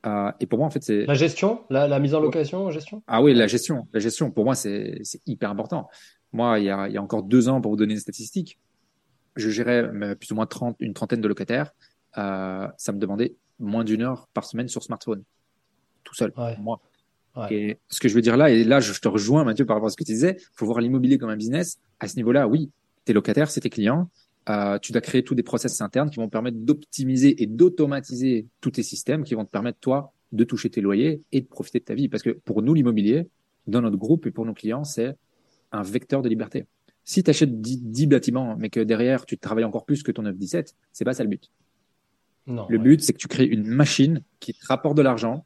Euh, 0.05 0.31
et 0.39 0.45
pour 0.45 0.59
moi, 0.59 0.67
en 0.67 0.71
fait, 0.71 0.83
c'est 0.83 1.05
la 1.05 1.13
gestion, 1.15 1.63
la, 1.69 1.87
la 1.87 1.99
mise 1.99 2.13
en 2.13 2.19
location, 2.19 2.69
gestion? 2.71 3.01
Ah 3.07 3.21
oui, 3.21 3.33
la 3.33 3.47
gestion, 3.47 3.87
la 3.93 3.99
gestion. 3.99 4.31
Pour 4.31 4.45
moi, 4.45 4.55
c'est 4.55 5.01
hyper 5.25 5.49
important. 5.49 5.89
Moi, 6.31 6.59
il 6.59 6.65
y, 6.65 6.69
a, 6.69 6.87
il 6.87 6.93
y 6.93 6.97
a 6.97 7.01
encore 7.01 7.23
deux 7.23 7.49
ans, 7.49 7.61
pour 7.61 7.71
vous 7.71 7.77
donner 7.77 7.93
une 7.93 7.99
statistique, 7.99 8.59
je 9.35 9.49
gérais 9.49 9.89
plus 10.15 10.31
ou 10.31 10.35
moins 10.35 10.45
30, 10.45 10.75
une 10.79 10.93
trentaine 10.93 11.21
de 11.21 11.27
locataires. 11.27 11.71
Euh, 12.17 12.67
ça 12.77 12.91
me 12.91 12.99
demandait 12.99 13.35
moins 13.59 13.83
d'une 13.83 14.01
heure 14.01 14.27
par 14.33 14.45
semaine 14.45 14.67
sur 14.67 14.83
smartphone, 14.83 15.23
tout 16.03 16.13
seul, 16.13 16.31
ouais. 16.37 16.55
moi. 16.59 16.81
Ouais. 17.35 17.53
Et 17.53 17.79
ce 17.89 17.99
que 17.99 18.07
je 18.07 18.15
veux 18.15 18.21
dire 18.21 18.37
là, 18.37 18.49
et 18.49 18.63
là, 18.63 18.79
je 18.79 18.97
te 18.97 19.07
rejoins, 19.09 19.43
Mathieu, 19.43 19.65
par 19.65 19.75
rapport 19.75 19.87
à 19.87 19.89
ce 19.89 19.97
que 19.97 20.05
tu 20.05 20.13
disais, 20.13 20.37
faut 20.53 20.65
voir 20.65 20.79
l'immobilier 20.79 21.17
comme 21.17 21.29
un 21.29 21.35
business. 21.35 21.79
À 21.99 22.07
ce 22.07 22.15
niveau-là, 22.15 22.47
oui, 22.47 22.71
tes 23.03 23.11
locataires, 23.11 23.51
c'est 23.51 23.61
tes 23.61 23.69
clients. 23.69 24.09
Euh, 24.47 24.77
tu 24.79 24.91
dois 24.91 25.01
créer 25.01 25.23
tous 25.23 25.33
des 25.33 25.43
process 25.43 25.81
internes 25.81 26.09
qui 26.09 26.17
vont 26.17 26.27
te 26.27 26.31
permettre 26.31 26.57
d'optimiser 26.57 27.41
et 27.41 27.47
d'automatiser 27.47 28.47
tous 28.61 28.71
tes 28.71 28.83
systèmes 28.83 29.23
qui 29.23 29.33
vont 29.33 29.45
te 29.45 29.49
permettre, 29.49 29.79
toi, 29.79 30.13
de 30.31 30.43
toucher 30.43 30.69
tes 30.69 30.81
loyers 30.81 31.23
et 31.31 31.41
de 31.41 31.47
profiter 31.47 31.79
de 31.79 31.85
ta 31.85 31.95
vie. 31.95 32.09
Parce 32.09 32.21
que 32.21 32.29
pour 32.29 32.61
nous, 32.61 32.73
l'immobilier, 32.73 33.27
dans 33.67 33.81
notre 33.81 33.97
groupe 33.97 34.27
et 34.27 34.31
pour 34.31 34.45
nos 34.45 34.53
clients, 34.53 34.83
c'est 34.83 35.15
un 35.71 35.81
vecteur 35.81 36.21
de 36.21 36.29
liberté. 36.29 36.65
Si 37.03 37.23
tu 37.23 37.29
achètes 37.29 37.61
10, 37.61 37.83
10, 37.83 38.07
bâtiments, 38.07 38.55
mais 38.57 38.69
que 38.69 38.79
derrière, 38.79 39.25
tu 39.25 39.37
travailles 39.37 39.63
encore 39.63 39.85
plus 39.85 40.03
que 40.03 40.11
ton 40.11 40.23
9-17, 40.23 40.73
c'est 40.91 41.05
pas 41.05 41.13
ça 41.13 41.23
le 41.23 41.29
but. 41.29 41.51
Non, 42.47 42.67
le 42.69 42.77
but, 42.77 43.01
c'est 43.01 43.13
que 43.13 43.17
tu 43.17 43.27
crées 43.27 43.45
une 43.45 43.65
machine 43.65 44.21
qui 44.39 44.53
te 44.53 44.65
rapporte 44.67 44.95
de 44.97 45.01
l'argent 45.01 45.45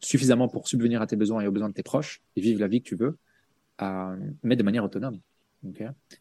suffisamment 0.00 0.48
pour 0.48 0.68
subvenir 0.68 1.02
à 1.02 1.06
tes 1.06 1.16
besoins 1.16 1.42
et 1.42 1.46
aux 1.46 1.52
besoins 1.52 1.68
de 1.68 1.74
tes 1.74 1.82
proches 1.82 2.22
et 2.36 2.40
vivre 2.40 2.60
la 2.60 2.68
vie 2.68 2.80
que 2.80 2.88
tu 2.88 2.96
veux, 2.96 3.18
mais 4.42 4.56
de 4.56 4.62
manière 4.62 4.84
autonome. 4.84 5.18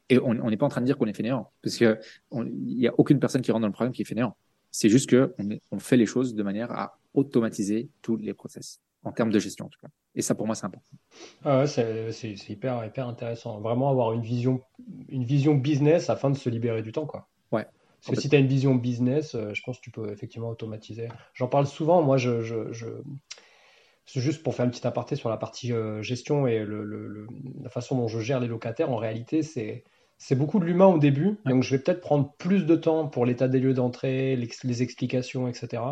Et 0.10 0.20
on 0.20 0.50
n'est 0.50 0.58
pas 0.58 0.66
en 0.66 0.70
train 0.70 0.82
de 0.82 0.86
dire 0.86 0.98
qu'on 0.98 1.06
est 1.06 1.14
fainéant, 1.14 1.52
parce 1.62 1.78
que 1.78 2.00
il 2.32 2.78
n'y 2.78 2.88
a 2.88 2.94
aucune 2.98 3.20
personne 3.20 3.42
qui 3.42 3.52
rentre 3.52 3.62
dans 3.62 3.68
le 3.68 3.74
programme 3.74 3.94
qui 3.94 4.02
est 4.02 4.06
fainéant. 4.06 4.36
C'est 4.72 4.90
juste 4.90 5.10
que 5.10 5.34
on, 5.72 5.80
fait 5.80 5.98
les 5.98 6.06
choses 6.06 6.36
de 6.36 6.44
manière 6.44 6.72
à 6.72 7.00
automatiser 7.14 7.90
tous 8.02 8.18
les 8.18 8.34
process 8.34 8.82
en 9.04 9.12
termes 9.12 9.32
de 9.32 9.40
gestion 9.40 9.66
en 9.66 9.70
tout 9.70 9.80
cas. 9.82 9.88
Et 10.16 10.22
ça 10.22 10.36
pour 10.36 10.46
moi 10.46 10.56
c'est 10.56 10.66
important. 10.66 10.98
Ah 11.44 11.62
ouais, 11.62 11.68
c'est 12.12 12.50
hyper 12.50 12.86
hyper 12.86 13.08
intéressant. 13.08 13.60
Vraiment 13.60 13.90
avoir 13.90 14.14
une 14.14 14.22
vision 14.22 14.62
une 15.10 15.24
vision 15.24 15.56
business 15.56 16.10
afin 16.10 16.30
de 16.30 16.38
se 16.38 16.50
libérer 16.50 16.82
du 16.82 16.92
temps 16.92 17.06
quoi. 17.06 17.28
Ouais. 17.52 17.66
Parce 18.06 18.16
que 18.16 18.22
si 18.22 18.30
tu 18.30 18.36
as 18.36 18.40
une 18.40 18.48
vision 18.48 18.76
business, 18.76 19.36
euh, 19.36 19.54
je 19.54 19.62
pense 19.64 19.78
que 19.78 19.84
tu 19.84 19.92
peux 19.92 20.12
effectivement 20.12 20.50
automatiser. 20.50 21.10
J'en 21.34 21.48
parle 21.48 21.68
souvent. 21.68 22.02
Moi, 22.04 22.18
je, 22.18 22.42
je, 22.42 22.72
je... 22.72 22.86
C'est 24.08 24.22
juste 24.22 24.42
pour 24.42 24.56
faire 24.56 24.66
une 24.66 24.72
petite 24.72 24.86
aparté 24.86 25.16
sur 25.16 25.30
la 25.30 25.38
partie 25.38 25.74
euh, 25.74 26.02
gestion 26.02 26.48
et 26.48 26.60
le, 26.64 26.84
le, 26.84 27.28
la 27.62 27.70
façon 27.70 27.96
dont 27.96 28.08
je 28.08 28.20
gère 28.20 28.40
les 28.40 28.48
locataires. 28.48 28.90
En 28.90 28.96
réalité, 28.96 29.44
c'est 29.44 29.84
c'est 30.18 30.36
beaucoup 30.36 30.60
de 30.60 30.66
l'humain 30.66 30.88
au 30.88 30.98
début, 30.98 31.38
donc 31.46 31.62
je 31.62 31.76
vais 31.76 31.82
peut-être 31.82 32.02
prendre 32.02 32.34
plus 32.40 32.66
de 32.66 32.76
temps 32.76 33.08
pour 33.08 33.26
l'état 33.26 33.48
des 33.48 33.60
lieux 33.60 33.76
d'entrée, 33.76 34.36
les, 34.36 34.82
explications, 34.82 35.48
etc. 35.48 35.84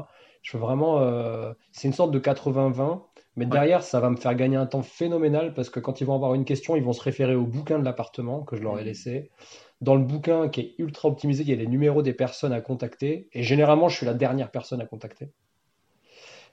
Je 0.42 0.58
veux 0.58 0.62
vraiment, 0.62 1.00
euh, 1.00 1.54
c'est 1.72 1.88
une 1.88 1.94
sorte 1.94 2.10
de 2.10 2.20
80-20, 2.20 3.04
mais 3.36 3.46
derrière, 3.46 3.84
ça 3.84 4.00
va 4.00 4.10
me 4.10 4.16
faire 4.16 4.34
gagner 4.34 4.56
un 4.58 4.66
temps 4.66 4.82
phénoménal 4.82 5.54
parce 5.54 5.70
que 5.70 5.80
quand 5.80 6.02
ils 6.02 6.06
vont 6.06 6.16
avoir 6.16 6.34
une 6.34 6.46
question, 6.46 6.76
ils 6.76 6.84
vont 6.84 6.94
se 6.94 7.04
référer 7.04 7.36
au 7.36 7.46
bouquin 7.46 7.78
de 7.78 7.86
l'appartement 7.86 8.42
que 8.42 8.56
je 8.56 8.64
leur 8.64 8.80
ai 8.80 8.82
mmh. 8.82 8.86
laissé. 8.86 9.30
Dans 9.82 9.96
le 9.96 10.04
bouquin 10.04 10.50
qui 10.50 10.62
est 10.62 10.76
ultra 10.80 11.10
optimisé, 11.10 11.44
il 11.44 11.50
y 11.50 11.54
a 11.54 11.58
les 11.58 11.68
numéros 11.68 12.02
des 12.02 12.14
personnes 12.14 12.54
à 12.54 12.62
contacter, 12.62 13.28
et 13.34 13.44
généralement, 13.44 13.90
je 13.90 13.98
suis 13.98 14.06
la 14.06 14.14
dernière 14.14 14.50
personne 14.50 14.82
à 14.82 14.86
contacter. 14.86 15.30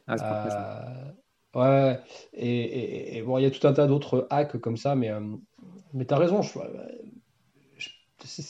Ah, 0.09 0.17
euh, 0.21 1.13
ouais, 1.55 2.01
et, 2.35 3.23
bon, 3.23 3.39
il 3.39 3.43
y 3.43 3.47
a 3.47 3.51
tout 3.51 3.67
un 3.67 3.73
tas 3.73 3.87
d'autres 3.87 4.27
hacks 4.31 4.57
comme 4.59 4.77
ça, 4.77 4.95
mais, 4.95 5.11
euh, 5.11 5.21
mais 5.95 6.05
tu 6.07 6.15
as 6.15 6.19
raison. 6.19 6.43
Je, 6.43 6.59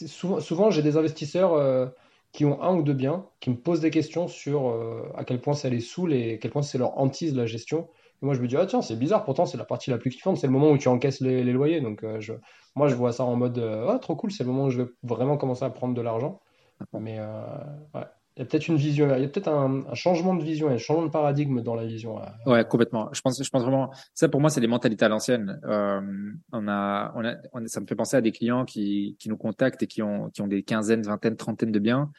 souvent, 0.06 0.40
souvent 0.40 0.70
j'ai 0.70 0.82
des 0.82 0.96
investisseurs 0.96 1.54
euh, 1.54 1.86
qui 2.32 2.44
ont 2.44 2.62
un 2.62 2.74
ou 2.74 2.82
deux 2.82 2.94
biens, 2.94 3.26
qui 3.40 3.50
me 3.50 3.56
posent 3.56 3.80
des 3.80 3.90
questions 3.90 4.28
sur 4.28 4.68
euh, 4.68 5.10
à 5.16 5.24
quel 5.24 5.40
point 5.40 5.54
ça 5.54 5.68
les 5.68 5.80
saoule 5.80 6.12
et 6.12 6.34
à 6.34 6.38
quel 6.38 6.50
point 6.50 6.62
c'est 6.62 6.78
leur 6.78 6.98
hantise 6.98 7.34
la 7.34 7.46
gestion. 7.46 7.88
Et 8.22 8.26
moi, 8.26 8.34
je 8.34 8.40
me 8.40 8.46
dis, 8.46 8.56
ah 8.56 8.66
tiens, 8.66 8.82
c'est 8.82 8.96
bizarre, 8.96 9.24
pourtant, 9.24 9.46
c'est 9.46 9.58
la 9.58 9.64
partie 9.64 9.90
la 9.90 9.98
plus 9.98 10.10
kiffante, 10.10 10.36
c'est 10.36 10.46
le 10.46 10.52
moment 10.52 10.70
où 10.70 10.78
tu 10.78 10.88
encaisses 10.88 11.20
les, 11.20 11.42
loyers. 11.44 11.80
Donc, 11.80 12.04
euh, 12.04 12.20
je, 12.20 12.34
moi, 12.76 12.88
je 12.88 12.94
vois 12.94 13.12
ça 13.12 13.24
en 13.24 13.36
mode, 13.36 13.58
ah, 13.58 13.98
trop 14.00 14.14
cool, 14.16 14.30
c'est 14.30 14.44
le 14.44 14.50
moment 14.50 14.66
où 14.66 14.70
je 14.70 14.82
vais 14.82 14.88
vraiment 15.02 15.36
commencer 15.36 15.64
à 15.64 15.70
prendre 15.70 15.94
de 15.94 16.00
l'argent. 16.00 16.40
Mais 16.98 17.20
ouais. 17.20 18.04
Il 18.36 18.40
y 18.40 18.42
a 18.42 18.46
peut-être 18.46 18.68
une 18.68 18.76
vision, 18.76 19.14
il 19.14 19.22
y 19.22 19.24
a 19.24 19.28
peut-être 19.28 19.48
un, 19.48 19.94
changement 19.94 20.34
de 20.34 20.42
vision, 20.42 20.68
un 20.68 20.78
changement 20.78 21.04
de 21.04 21.10
paradigme 21.10 21.60
dans 21.60 21.74
la 21.74 21.84
vision. 21.84 22.18
Ouais, 22.46 22.64
complètement. 22.64 23.10
Je 23.12 23.20
pense, 23.20 23.42
je 23.42 23.50
pense 23.50 23.62
vraiment. 23.62 23.92
Ça, 24.14 24.28
pour 24.30 24.40
moi, 24.40 24.48
c'est 24.48 24.62
des 24.62 24.66
mentalités 24.66 25.04
à 25.04 25.08
l'ancienne. 25.08 25.60
Euh, 25.64 26.00
on 26.52 26.66
a, 26.66 27.12
on 27.14 27.24
a, 27.24 27.66
ça 27.66 27.80
me 27.80 27.86
fait 27.86 27.94
penser 27.94 28.16
à 28.16 28.22
des 28.22 28.32
clients 28.32 28.64
qui, 28.64 29.16
qui 29.18 29.28
nous 29.28 29.36
contactent 29.36 29.82
et 29.82 29.86
qui 29.86 30.00
ont, 30.00 30.30
qui 30.30 30.40
ont 30.40 30.48
des 30.48 30.62
quinzaines, 30.62 31.02
vingtaines, 31.02 31.36
trentaines 31.36 31.72
de 31.72 31.78
biens 31.78 32.10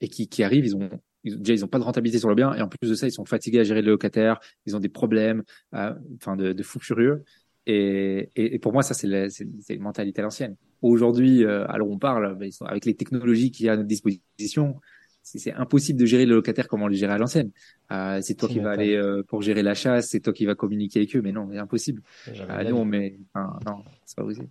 et 0.00 0.08
qui, 0.08 0.42
arrivent. 0.42 0.66
Ils 0.66 0.74
ont, 0.74 0.90
déjà, 1.24 1.54
ils 1.54 1.64
ont 1.64 1.68
pas 1.68 1.78
de 1.78 1.84
rentabilité 1.84 2.18
sur 2.18 2.28
le 2.28 2.34
bien 2.34 2.52
et 2.54 2.60
en 2.60 2.68
plus 2.68 2.90
de 2.90 2.94
ça, 2.94 3.06
ils 3.06 3.12
sont 3.12 3.24
fatigués 3.24 3.60
à 3.60 3.64
gérer 3.64 3.82
le 3.82 3.92
locataire. 3.92 4.40
Ils 4.66 4.74
ont 4.74 4.80
des 4.80 4.88
problèmes, 4.88 5.44
euh, 5.74 5.94
de, 6.36 6.52
de 6.52 6.62
fous 6.64 6.80
furieux. 6.80 7.24
Et, 7.66 8.30
et, 8.36 8.58
pour 8.58 8.72
moi, 8.72 8.82
ça, 8.82 8.92
c'est 8.92 9.06
une 9.06 9.82
mentalité 9.82 10.20
à 10.20 10.24
l'ancienne. 10.24 10.56
Aujourd'hui, 10.82 11.44
euh, 11.44 11.66
alors 11.68 11.88
on 11.88 11.98
parle, 11.98 12.36
avec 12.66 12.84
les 12.84 12.94
technologies 12.94 13.50
qu'il 13.50 13.66
y 13.66 13.68
a 13.68 13.72
à 13.72 13.76
notre 13.76 13.88
disposition, 13.88 14.80
c'est 15.24 15.52
impossible 15.54 15.98
de 15.98 16.06
gérer 16.06 16.26
le 16.26 16.34
locataire 16.34 16.68
comme 16.68 16.82
on 16.82 16.86
le 16.86 16.94
gérait 16.94 17.14
à 17.14 17.18
l'ancienne. 17.18 17.50
Euh, 17.90 18.20
c'est 18.22 18.34
toi 18.34 18.48
qui 18.48 18.60
vas 18.60 18.72
aller 18.72 18.94
euh, 18.94 19.22
pour 19.22 19.42
gérer 19.42 19.62
la 19.62 19.74
chasse, 19.74 20.08
c'est 20.10 20.20
toi 20.20 20.32
qui 20.32 20.44
vas 20.44 20.54
communiquer 20.54 21.00
avec 21.00 21.16
eux, 21.16 21.22
mais 21.22 21.32
non, 21.32 21.48
c'est 21.50 21.58
impossible. 21.58 22.02
Euh, 22.28 22.64
non, 22.64 22.84
mais 22.84 23.18
non, 23.34 23.82
c'est 24.04 24.16
pas 24.16 24.22
possible. 24.22 24.48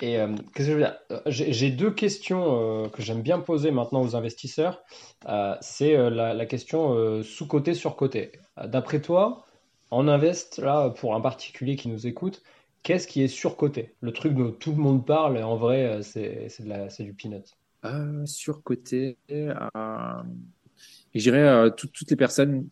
Et 0.00 0.20
euh, 0.20 0.28
qu'est-ce 0.52 0.52
que 0.52 0.62
je 0.64 0.72
veux 0.72 0.78
dire? 0.78 0.98
J'ai 1.26 1.70
deux 1.70 1.90
questions 1.90 2.88
que 2.90 3.02
j'aime 3.02 3.22
bien 3.22 3.40
poser 3.40 3.70
maintenant 3.70 4.02
aux 4.02 4.14
investisseurs. 4.14 4.84
c'est 5.62 5.96
la, 5.96 6.34
la, 6.34 6.46
question 6.46 7.22
sous-côté, 7.22 7.74
sur-côté. 7.74 8.32
D'après 8.62 9.00
toi, 9.00 9.46
en 9.90 10.06
invest, 10.06 10.58
là, 10.58 10.90
pour 10.90 11.14
un 11.14 11.20
particulier 11.20 11.76
qui 11.76 11.88
nous 11.88 12.06
écoute, 12.06 12.42
qu'est-ce 12.82 13.08
qui 13.08 13.22
est 13.22 13.28
sur-côté? 13.28 13.94
Le 14.00 14.12
truc 14.12 14.34
dont 14.34 14.52
tout 14.52 14.72
le 14.72 14.78
monde 14.78 15.04
parle, 15.04 15.38
et 15.38 15.42
en 15.42 15.56
vrai, 15.56 16.00
c'est 16.02 17.02
du 17.02 17.14
peanut. 17.14 17.56
Euh, 17.84 18.26
surcoté. 18.26 19.16
Euh, 19.30 19.54
je 21.14 21.22
dirais 21.22 21.46
euh, 21.46 21.70
toutes 21.70 22.10
les 22.10 22.16
personnes. 22.16 22.68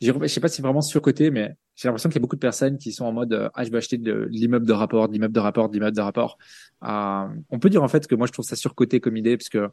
Je 0.00 0.12
sais 0.26 0.40
pas 0.40 0.48
si 0.48 0.56
c'est 0.56 0.62
vraiment 0.62 0.82
surcoté, 0.82 1.30
mais 1.30 1.56
j'ai 1.74 1.88
l'impression 1.88 2.08
qu'il 2.08 2.16
y 2.16 2.20
a 2.20 2.22
beaucoup 2.22 2.36
de 2.36 2.40
personnes 2.40 2.78
qui 2.78 2.92
sont 2.92 3.04
en 3.04 3.12
mode 3.12 3.32
euh, 3.34 3.50
ah 3.54 3.64
je 3.64 3.70
vais 3.70 3.78
acheter 3.78 3.98
de, 3.98 4.28
l'immeuble 4.30 4.66
de 4.66 4.72
rapport, 4.72 5.08
de 5.08 5.12
l'immeuble 5.12 5.34
de 5.34 5.40
rapport, 5.40 5.68
de 5.68 5.74
l'immeuble 5.74 5.96
de 5.96 6.00
rapport. 6.00 6.38
Euh, 6.84 7.26
on 7.50 7.58
peut 7.58 7.70
dire 7.70 7.82
en 7.82 7.88
fait 7.88 8.06
que 8.06 8.14
moi 8.14 8.26
je 8.26 8.32
trouve 8.32 8.44
ça 8.44 8.56
surcoté 8.56 9.00
comme 9.00 9.16
idée 9.16 9.36
parce 9.36 9.48
que 9.48 9.68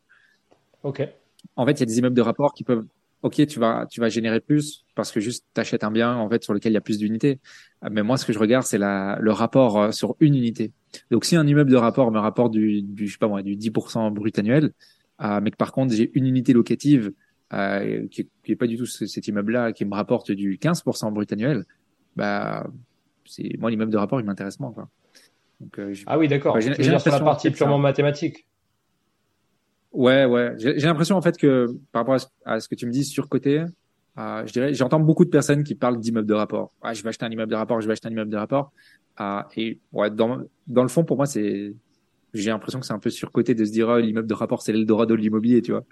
ok. 0.83 1.07
En 1.55 1.65
fait, 1.65 1.73
il 1.73 1.79
y 1.81 1.83
a 1.83 1.85
des 1.85 1.99
immeubles 1.99 2.15
de 2.15 2.21
rapport 2.21 2.53
qui 2.53 2.63
peuvent 2.63 2.85
ok, 3.23 3.47
tu 3.47 3.59
vas, 3.59 3.87
tu 3.89 3.99
vas 3.99 4.09
générer 4.09 4.39
plus 4.39 4.85
parce 4.95 5.11
que 5.11 5.19
juste 5.19 5.45
t'achètes 5.53 5.83
un 5.83 5.91
bien 5.91 6.15
en 6.15 6.29
fait 6.29 6.43
sur 6.43 6.53
lequel 6.53 6.73
il 6.73 6.75
y 6.75 6.77
a 6.77 6.81
plus 6.81 6.97
d'unités. 6.97 7.39
Mais 7.89 8.03
moi, 8.03 8.17
ce 8.17 8.25
que 8.25 8.33
je 8.33 8.39
regarde, 8.39 8.65
c'est 8.65 8.77
la, 8.77 9.17
le 9.19 9.31
rapport 9.31 9.81
euh, 9.81 9.91
sur 9.91 10.15
une 10.19 10.35
unité. 10.35 10.71
Donc, 11.09 11.25
si 11.25 11.35
un 11.35 11.47
immeuble 11.47 11.71
de 11.71 11.77
rapport 11.77 12.11
me 12.11 12.19
rapporte 12.19 12.51
du, 12.51 12.81
du 12.81 13.07
je 13.07 13.13
sais 13.13 13.17
pas 13.17 13.27
moi, 13.27 13.41
du 13.41 13.55
10% 13.55 14.13
brut 14.13 14.37
annuel, 14.37 14.73
euh, 15.21 15.39
mais 15.41 15.51
que 15.51 15.57
par 15.57 15.71
contre 15.71 15.93
j'ai 15.93 16.11
une 16.13 16.27
unité 16.27 16.53
locative 16.53 17.13
euh, 17.53 18.07
qui, 18.09 18.29
qui 18.43 18.51
est 18.51 18.55
pas 18.55 18.67
du 18.67 18.77
tout 18.77 18.85
cet 18.85 19.27
immeuble-là, 19.27 19.73
qui 19.73 19.85
me 19.85 19.95
rapporte 19.95 20.31
du 20.31 20.57
15% 20.57 21.13
brut 21.13 21.31
annuel, 21.31 21.65
bah, 22.15 22.67
c'est 23.25 23.57
moi 23.57 23.71
l'immeuble 23.71 23.91
de 23.91 23.97
rapport, 23.97 24.19
il 24.19 24.25
m'intéresse 24.25 24.59
moins. 24.59 24.71
Quoi. 24.71 24.89
Donc, 25.61 25.79
euh, 25.79 25.93
ah 26.07 26.17
oui, 26.17 26.27
d'accord. 26.27 26.59
j'ai 26.59 26.71
la 26.71 26.99
partie 26.99 27.51
purement 27.51 27.77
mathématique. 27.77 28.45
Ouais, 29.93 30.25
ouais. 30.25 30.53
J'ai 30.57 30.87
l'impression 30.87 31.15
en 31.15 31.21
fait 31.21 31.37
que 31.37 31.67
par 31.91 32.01
rapport 32.01 32.17
à 32.45 32.59
ce, 32.59 32.67
que 32.67 32.75
tu 32.75 32.85
me 32.85 32.91
dis 32.91 33.05
sur 33.05 33.29
côté, 33.29 33.63
euh, 34.17 34.45
je 34.45 34.51
dirais, 34.51 34.73
j'entends 34.73 34.99
beaucoup 34.99 35.23
de 35.23 35.29
personnes 35.29 35.63
qui 35.63 35.75
parlent 35.75 35.99
d'immeubles 35.99 36.27
de 36.27 36.33
rapport. 36.33 36.71
Ah, 36.81 36.93
je 36.93 37.03
vais 37.03 37.09
acheter 37.09 37.25
un 37.25 37.31
immeuble 37.31 37.51
de 37.51 37.55
rapport, 37.55 37.79
je 37.79 37.87
vais 37.87 37.93
acheter 37.93 38.07
un 38.07 38.11
immeuble 38.11 38.31
de 38.31 38.37
rapport. 38.37 38.71
Euh, 39.21 39.41
et 39.55 39.79
ouais, 39.91 40.09
dans, 40.09 40.39
dans 40.67 40.81
le 40.81 40.89
fond, 40.89 41.03
pour 41.03 41.17
moi, 41.17 41.27
c'est, 41.27 41.73
j'ai 42.33 42.49
l'impression 42.49 42.79
que 42.79 42.85
c'est 42.85 42.93
un 42.93 42.99
peu 42.99 43.11
surcoté 43.11 43.53
de 43.53 43.63
se 43.63 43.71
dire, 43.71 43.87
oh, 43.87 43.99
l'immeuble 43.99 44.27
de 44.27 44.33
rapport, 44.33 44.61
c'est 44.63 44.73
l'Eldorado 44.73 45.15
de 45.15 45.21
l'immobilier, 45.21 45.61
tu 45.61 45.71
vois. 45.71 45.83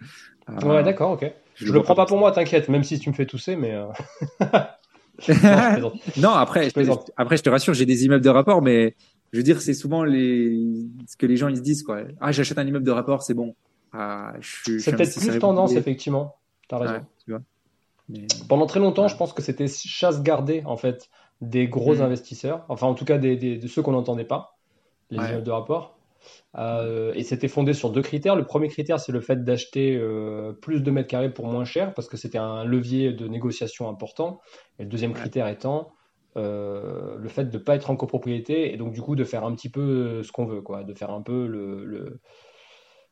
Euh, 0.49 0.67
ouais, 0.67 0.83
d'accord, 0.83 1.11
ok. 1.11 1.31
Je, 1.55 1.71
le, 1.71 1.81
prends 1.83 1.95
pas 1.95 2.05
pour 2.05 2.17
moi, 2.17 2.31
t'inquiète, 2.31 2.69
même 2.69 2.83
si 2.83 2.99
tu 2.99 3.09
me 3.09 3.13
fais 3.13 3.27
tousser, 3.27 3.55
mais. 3.55 3.75
Euh, 3.75 3.85
non, 5.79 5.93
non, 6.17 6.29
après, 6.31 6.69
je, 6.69 6.91
après, 7.15 7.37
je 7.37 7.43
te 7.43 7.49
rassure, 7.49 7.75
j'ai 7.75 7.85
des 7.85 8.05
immeubles 8.05 8.23
de 8.23 8.29
rapport, 8.29 8.63
mais 8.63 8.95
je 9.31 9.37
veux 9.37 9.43
dire, 9.43 9.61
c'est 9.61 9.75
souvent 9.75 10.03
les, 10.03 10.59
ce 11.07 11.15
que 11.15 11.27
les 11.27 11.37
gens 11.37 11.47
ils 11.47 11.57
se 11.57 11.61
disent, 11.61 11.83
quoi. 11.83 12.01
Ah, 12.19 12.31
j'achète 12.31 12.57
un 12.57 12.65
immeuble 12.65 12.85
de 12.85 12.91
rapport, 12.91 13.21
c'est 13.21 13.35
bon. 13.35 13.55
Ah, 13.93 14.33
c'est 14.41 14.95
peut-être 14.95 15.19
plus 15.19 15.39
tendance, 15.39 15.73
effectivement. 15.73 16.37
T'as 16.67 16.77
raison. 16.77 17.05
Pendant 18.49 18.65
très 18.65 18.79
longtemps, 18.79 19.07
je 19.07 19.15
pense 19.15 19.33
que 19.33 19.41
c'était 19.41 19.67
chasse 19.67 20.21
gardée, 20.21 20.63
en 20.65 20.77
fait, 20.77 21.09
des 21.39 21.67
gros 21.67 21.95
hmm. 21.95 22.01
investisseurs. 22.01 22.65
Enfin, 22.69 22.87
en 22.87 22.93
tout 22.93 23.05
cas, 23.05 23.17
des, 23.17 23.35
de 23.35 23.67
ceux 23.67 23.81
qu'on 23.81 23.93
n'entendait 23.93 24.25
pas, 24.25 24.57
les 25.09 25.19
ouais. 25.19 25.41
de 25.41 25.51
rapport. 25.51 25.97
Euh, 26.57 27.13
et 27.13 27.23
c'était 27.23 27.47
fondé 27.47 27.73
sur 27.73 27.89
deux 27.91 28.01
critères. 28.01 28.35
Le 28.35 28.45
premier 28.45 28.67
critère, 28.67 28.99
c'est 28.99 29.11
le 29.11 29.21
fait 29.21 29.43
d'acheter 29.43 29.97
euh, 29.97 30.53
plus 30.53 30.81
de 30.81 30.91
mètres 30.91 31.07
carrés 31.07 31.33
pour 31.33 31.47
moins 31.47 31.65
cher, 31.65 31.93
parce 31.93 32.07
que 32.07 32.17
c'était 32.17 32.37
un 32.37 32.63
levier 32.63 33.13
de 33.13 33.27
négociation 33.27 33.89
important. 33.89 34.41
Et 34.79 34.83
le 34.83 34.89
deuxième 34.89 35.13
critère 35.13 35.47
étant 35.47 35.93
euh, 36.37 37.15
le 37.17 37.29
fait 37.29 37.45
de 37.45 37.57
ne 37.57 37.63
pas 37.63 37.75
être 37.75 37.89
en 37.89 37.95
copropriété, 37.95 38.73
et 38.73 38.77
donc 38.77 38.93
du 38.93 39.01
coup 39.01 39.15
de 39.15 39.23
faire 39.23 39.43
un 39.45 39.53
petit 39.55 39.69
peu 39.69 40.23
ce 40.23 40.31
qu'on 40.31 40.45
veut, 40.45 40.61
quoi, 40.61 40.83
de 40.83 40.93
faire 40.93 41.11
un 41.11 41.21
peu 41.21 41.47
le 41.47 42.19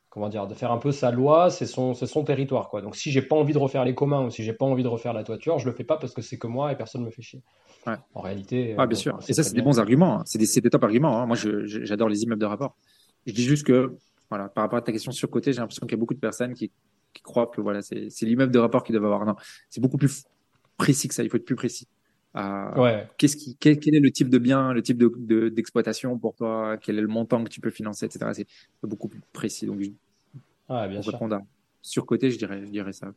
comment 0.10 0.30
dire, 0.30 0.48
de 0.48 0.54
faire 0.54 0.72
un 0.72 0.78
peu 0.78 0.92
sa 0.92 1.12
loi, 1.12 1.50
c'est 1.50 1.66
son, 1.66 1.94
son 1.94 2.24
territoire. 2.24 2.70
Quoi. 2.70 2.82
Donc 2.82 2.96
si 2.96 3.12
j'ai 3.12 3.22
pas 3.22 3.36
envie 3.36 3.54
de 3.54 3.58
refaire 3.60 3.86
les 3.86 3.94
communs 3.94 4.26
ou 4.26 4.30
si 4.30 4.44
j'ai 4.44 4.54
pas 4.54 4.66
envie 4.66 4.84
de 4.84 4.88
refaire 4.88 5.14
la 5.14 5.24
toiture, 5.24 5.60
je 5.60 5.66
le 5.66 5.72
fais 5.72 5.84
pas 5.84 5.98
parce 5.98 6.14
que 6.14 6.22
c'est 6.22 6.38
que 6.38 6.48
moi 6.48 6.72
et 6.72 6.76
personne 6.76 7.04
me 7.04 7.12
fait 7.12 7.22
chier. 7.22 7.42
En 8.14 8.22
réalité. 8.22 8.76
Ah, 8.78 8.86
bien 8.86 8.98
euh, 8.98 9.02
sûr. 9.02 9.20
Et 9.28 9.34
ça, 9.34 9.44
c'est 9.44 9.56
des 9.56 9.62
bons 9.62 9.80
arguments. 9.80 10.20
Hein. 10.20 10.24
C'est 10.26 10.38
des, 10.38 10.62
des 10.62 10.70
top 10.70 10.84
arguments. 10.84 11.22
Hein. 11.22 11.26
Moi, 11.26 11.36
j'adore 11.36 12.10
les 12.10 12.24
immeubles 12.24 12.42
de 12.42 12.46
rapport. 12.46 12.76
Je 13.26 13.34
dis 13.34 13.44
juste 13.44 13.66
que, 13.66 13.96
voilà, 14.30 14.50
par 14.50 14.64
rapport 14.64 14.78
à 14.78 14.82
ta 14.82 14.92
question 14.92 15.12
sur 15.12 15.30
côté, 15.30 15.54
j'ai 15.54 15.60
l'impression 15.60 15.86
qu'il 15.88 15.94
y 15.94 16.00
a 16.00 16.00
beaucoup 16.00 16.14
de 16.14 16.20
personnes 16.20 16.54
qui, 16.54 16.72
qui 17.14 17.22
croient 17.24 17.48
que 17.48 17.62
voilà, 17.62 17.82
c'est 17.82 18.22
l'immeuble 18.22 18.52
de 18.52 18.60
rapport 18.60 18.84
qui 18.84 18.92
doivent 18.92 19.06
avoir. 19.06 19.26
Non, 19.26 19.36
c'est 19.70 19.82
beaucoup 19.82 19.98
plus 19.98 20.26
précis 20.78 21.08
que 21.08 21.16
ça. 21.16 21.24
Il 21.24 21.30
faut 21.30 21.38
être 21.38 21.46
plus 21.46 21.56
précis. 21.56 21.88
Euh, 22.36 22.76
ouais. 22.76 23.08
Qu'est-ce 23.18 23.36
qui, 23.36 23.58
quel, 23.60 23.78
est 23.78 24.00
le 24.00 24.12
type 24.12 24.30
de 24.30 24.38
bien, 24.38 24.72
le 24.74 24.82
type 24.82 24.98
de, 24.98 25.50
d'exploitation 25.50 26.18
pour 26.18 26.36
toi, 26.36 26.78
quel 26.78 26.98
est 26.98 27.02
le 27.02 27.08
montant 27.08 27.44
que 27.44 27.50
tu 27.50 27.60
peux 27.60 27.72
financer, 27.72 28.06
etc. 28.06 28.32
C'est 28.34 28.48
beaucoup 28.88 29.08
plus 29.08 29.22
précis. 29.34 29.66
Donc, 29.66 29.80
ouais, 29.80 30.88
bien 30.88 31.02
sûr. 31.02 31.14
répondre 31.14 31.42
surcoté, 31.82 32.32
je 32.32 32.38
dirais, 32.38 32.62
je 32.66 32.72
dirais 32.72 32.94
ça. 32.94 33.14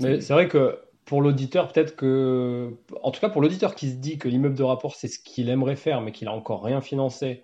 Mais 0.00 0.20
c'est 0.20 0.32
vrai 0.32 0.48
que 0.48 0.78
pour 1.04 1.22
l'auditeur, 1.22 1.72
peut-être 1.72 1.96
que, 1.96 2.72
en 3.02 3.10
tout 3.10 3.20
cas 3.20 3.28
pour 3.28 3.42
l'auditeur 3.42 3.74
qui 3.74 3.90
se 3.90 3.96
dit 3.96 4.18
que 4.18 4.28
l'immeuble 4.28 4.54
de 4.54 4.62
rapport 4.62 4.94
c'est 4.94 5.08
ce 5.08 5.18
qu'il 5.18 5.48
aimerait 5.48 5.76
faire, 5.76 6.00
mais 6.00 6.12
qu'il 6.12 6.28
a 6.28 6.32
encore 6.32 6.62
rien 6.62 6.80
financé, 6.80 7.42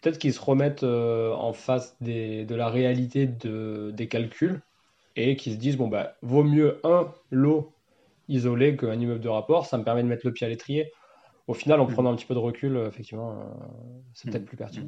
peut-être 0.00 0.18
qu'il 0.18 0.32
se 0.32 0.40
remette 0.40 0.82
euh, 0.82 1.32
en 1.32 1.52
face 1.52 1.96
des, 2.00 2.44
de 2.44 2.54
la 2.54 2.68
réalité 2.68 3.26
de, 3.26 3.90
des 3.92 4.08
calculs 4.08 4.60
et 5.16 5.36
qui 5.36 5.52
se 5.52 5.56
disent 5.56 5.76
bon 5.76 5.88
bah 5.88 6.16
vaut 6.22 6.44
mieux 6.44 6.80
un 6.84 7.08
lot 7.30 7.71
isolé 8.32 8.76
qu'un 8.76 8.98
immeuble 8.98 9.20
de 9.20 9.28
rapport, 9.28 9.66
ça 9.66 9.78
me 9.78 9.84
permet 9.84 10.02
de 10.02 10.08
mettre 10.08 10.26
le 10.26 10.32
pied 10.32 10.46
à 10.46 10.50
l'étrier. 10.50 10.90
Au 11.46 11.54
final, 11.54 11.80
en 11.80 11.86
Mhm. 11.86 11.92
prenant 11.92 12.12
un 12.12 12.16
petit 12.16 12.26
peu 12.26 12.34
de 12.34 12.38
recul, 12.38 12.76
euh, 12.76 12.88
effectivement, 12.88 13.32
euh, 13.32 13.44
c'est 14.14 14.30
peut-être 14.30 14.42
Mhm. 14.42 14.48
plus 14.48 14.56
pertinent. 14.56 14.86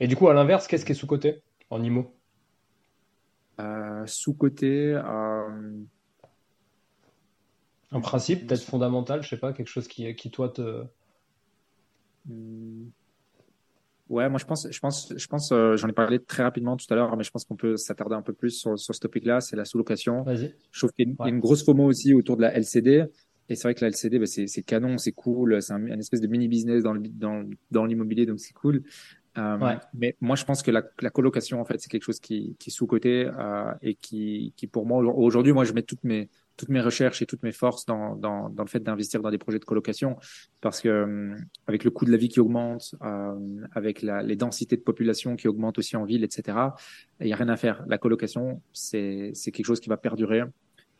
Et 0.00 0.06
du 0.06 0.16
coup, 0.16 0.28
à 0.28 0.34
l'inverse, 0.34 0.66
qu'est-ce 0.66 0.84
qui 0.84 0.92
est 0.92 0.94
sous-coté 0.94 1.42
en 1.70 1.82
IMO? 1.82 2.14
Euh, 3.60 4.04
sous-côté, 4.06 4.94
Un 7.92 8.00
principe 8.00 8.48
peut-être 8.48 8.64
fondamental, 8.64 9.22
je 9.22 9.28
sais 9.28 9.38
pas, 9.38 9.52
quelque 9.52 9.68
chose 9.68 9.86
qui, 9.86 10.12
qui 10.16 10.30
toi 10.32 10.48
te... 10.48 10.84
ouais, 14.08 14.28
moi 14.28 14.38
je 14.38 14.44
pense, 14.44 14.68
je 14.70 14.78
pense, 14.80 15.12
je 15.16 15.26
pense, 15.26 15.50
euh, 15.52 15.76
j'en 15.76 15.88
ai 15.88 15.92
parlé 15.92 16.18
très 16.18 16.42
rapidement 16.42 16.76
tout 16.76 16.86
à 16.90 16.94
l'heure, 16.94 17.16
mais 17.16 17.24
je 17.24 17.30
pense 17.30 17.44
qu'on 17.44 17.56
peut 17.56 17.76
s'attarder 17.76 18.14
un 18.14 18.22
peu 18.22 18.32
plus 18.32 18.50
sur, 18.50 18.78
sur 18.78 18.94
ce 18.94 19.00
topic-là, 19.00 19.40
c'est 19.40 19.56
la 19.56 19.64
sous-location. 19.64 20.24
Je 20.72 20.78
trouve 20.80 20.92
qu'il 20.92 21.06
y 21.06 21.08
a 21.08 21.10
une, 21.10 21.16
Ouais. 21.18 21.26
il 21.26 21.30
y 21.30 21.32
a 21.32 21.34
une 21.34 21.40
grosse 21.40 21.64
FOMO 21.64 21.84
aussi 21.84 22.14
autour 22.14 22.36
de 22.36 22.42
la 22.42 22.52
LCD. 22.56 23.04
Et 23.50 23.56
c'est 23.56 23.64
vrai 23.64 23.74
que 23.74 23.82
la 23.82 23.88
LCD, 23.88 24.18
bah, 24.18 24.24
c'est 24.26 24.62
canon, 24.62 24.96
c'est 24.96 25.12
cool, 25.12 25.60
c'est 25.60 25.74
un, 25.74 25.84
un 25.90 25.98
espèce 25.98 26.22
de 26.22 26.26
mini 26.28 26.48
business 26.48 26.82
dans 26.82 26.94
le 26.94 27.00
dans, 27.08 27.44
dans 27.70 27.84
l'immobilier, 27.84 28.24
donc 28.24 28.40
c'est 28.40 28.54
cool. 28.54 28.82
Euh, 29.36 29.58
Ouais. 29.58 29.76
Mais 29.92 30.16
moi, 30.20 30.36
je 30.36 30.44
pense 30.44 30.62
que 30.62 30.70
la, 30.70 30.82
la 31.02 31.10
colocation, 31.10 31.60
en 31.60 31.64
fait, 31.64 31.78
c'est 31.80 31.90
quelque 31.90 32.04
chose 32.04 32.20
qui, 32.20 32.56
qui 32.58 32.70
est 32.70 32.72
sous-coté 32.72 33.28
euh, 33.38 33.72
et 33.82 33.96
qui, 33.96 34.54
qui 34.56 34.66
pour 34.66 34.86
moi 34.86 34.98
aujourd'hui, 35.02 35.52
moi, 35.52 35.64
je 35.64 35.72
mets 35.72 35.82
toutes 35.82 36.04
mes 36.04 36.30
toutes 36.56 36.68
mes 36.68 36.80
recherches 36.80 37.20
et 37.22 37.26
toutes 37.26 37.42
mes 37.42 37.52
forces 37.52 37.84
dans 37.86 38.16
dans, 38.16 38.48
dans 38.48 38.62
le 38.62 38.68
fait 38.68 38.80
d'investir 38.80 39.22
dans 39.22 39.30
des 39.30 39.38
projets 39.38 39.58
de 39.58 39.64
colocation 39.64 40.16
parce 40.60 40.80
que 40.80 40.88
euh, 40.88 41.36
avec 41.66 41.84
le 41.84 41.90
coût 41.90 42.04
de 42.04 42.10
la 42.10 42.16
vie 42.16 42.28
qui 42.28 42.40
augmente, 42.40 42.94
euh, 43.02 43.34
avec 43.72 44.02
la, 44.02 44.22
les 44.22 44.36
densités 44.36 44.76
de 44.76 44.82
population 44.82 45.36
qui 45.36 45.48
augmentent 45.48 45.78
aussi 45.78 45.96
en 45.96 46.04
ville, 46.04 46.24
etc. 46.24 46.58
Il 47.20 47.26
y 47.28 47.32
a 47.32 47.36
rien 47.36 47.48
à 47.48 47.56
faire. 47.56 47.84
La 47.86 47.98
colocation, 47.98 48.62
c'est 48.72 49.32
quelque 49.52 49.64
chose 49.64 49.80
qui 49.80 49.88
va 49.88 49.96
perdurer. 49.96 50.42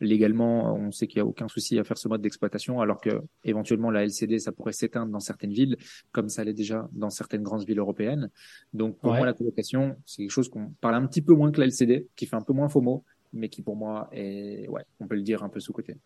Légalement, 0.01 0.75
on 0.75 0.91
sait 0.91 1.07
qu'il 1.07 1.19
y 1.19 1.21
a 1.21 1.25
aucun 1.25 1.47
souci 1.47 1.79
à 1.79 1.85
faire 1.85 1.97
ce 1.97 2.09
mode 2.09 2.21
d'exploitation, 2.21 2.81
alors 2.81 2.99
que 2.99 3.21
éventuellement 3.45 3.89
la 3.91 4.03
LCD, 4.03 4.39
ça 4.39 4.51
pourrait 4.51 4.73
s'éteindre 4.73 5.09
dans 5.09 5.21
certaines 5.21 5.53
villes, 5.53 5.77
comme 6.11 6.27
ça 6.27 6.43
l'est 6.43 6.53
déjà 6.53 6.89
dans 6.91 7.09
certaines 7.09 7.43
grandes 7.43 7.65
villes 7.65 7.79
européennes. 7.79 8.29
Donc 8.73 8.99
pour 8.99 9.11
Ouais. 9.11 9.17
moi, 9.19 9.25
la 9.25 9.33
colocation, 9.33 9.95
c'est 10.05 10.23
quelque 10.23 10.31
chose 10.31 10.49
qu'on 10.49 10.71
parle 10.81 10.95
un 10.95 11.07
petit 11.07 11.21
peu 11.21 11.33
moins 11.33 11.49
que 11.49 11.61
la 11.61 11.67
LCD, 11.67 12.07
qui 12.17 12.25
fait 12.25 12.35
un 12.35 12.41
peu 12.41 12.51
moins 12.51 12.67
FOMO, 12.67 13.05
mais 13.35 13.49
qui 13.49 13.61
pour 13.61 13.75
moi 13.75 14.09
est, 14.11 14.67
ouais, 14.69 14.83
on 14.99 15.07
peut 15.07 15.15
le 15.15 15.21
dire 15.21 15.43
un 15.43 15.49
peu 15.49 15.59
sous 15.59 15.73
côté. 15.73 15.97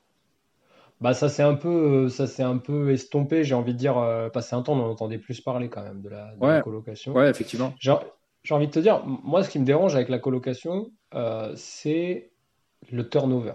Bah 1.01 1.13
ça 1.13 1.29
c'est 1.29 1.43
un 1.43 1.55
peu 1.55 2.09
ça 2.09 2.27
c'est 2.27 2.43
un 2.43 2.57
peu 2.57 2.91
estompé, 2.91 3.45
j'ai 3.45 3.55
envie 3.55 3.73
de 3.73 3.77
dire 3.77 3.97
euh, 3.97 4.29
passé 4.29 4.55
un 4.55 4.61
temps 4.61 4.73
on 4.73 4.81
en 4.83 4.89
entendait 4.89 5.17
plus 5.17 5.39
parler 5.39 5.69
quand 5.69 5.81
même 5.81 6.01
de 6.01 6.09
la, 6.09 6.35
de 6.35 6.45
la 6.45 6.57
Ouais. 6.57 6.61
colocation. 6.61 7.13
Ouais, 7.13 7.29
effectivement. 7.29 7.73
J'ai 7.79 7.93
j'ai 8.43 8.53
envie 8.53 8.67
de 8.67 8.71
te 8.71 8.79
dire, 8.79 9.05
moi 9.05 9.43
ce 9.43 9.49
qui 9.49 9.59
me 9.59 9.65
dérange 9.65 9.95
avec 9.95 10.09
la 10.09 10.19
colocation, 10.19 10.91
euh, 11.13 11.53
c'est 11.55 12.31
le 12.91 13.07
turnover. 13.07 13.53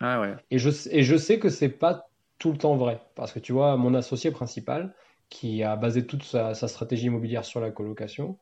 Ah 0.00 0.20
ouais. 0.20 0.34
Et 0.50 0.58
je, 0.58 0.70
et 0.90 1.02
je 1.02 1.16
sais 1.16 1.38
que 1.38 1.48
c'est 1.48 1.70
pas 1.70 2.08
tout 2.38 2.52
le 2.52 2.58
temps 2.58 2.76
vrai. 2.76 3.00
Parce 3.14 3.32
que 3.32 3.38
tu 3.38 3.52
vois, 3.52 3.76
mon 3.76 3.94
associé 3.94 4.30
principal, 4.30 4.94
qui 5.30 5.62
a 5.62 5.74
basé 5.76 6.06
toute 6.06 6.22
sa, 6.22 6.54
sa 6.54 6.68
stratégie 6.68 7.06
immobilière 7.06 7.44
sur 7.44 7.60
la 7.60 7.70
colocation, 7.70 8.38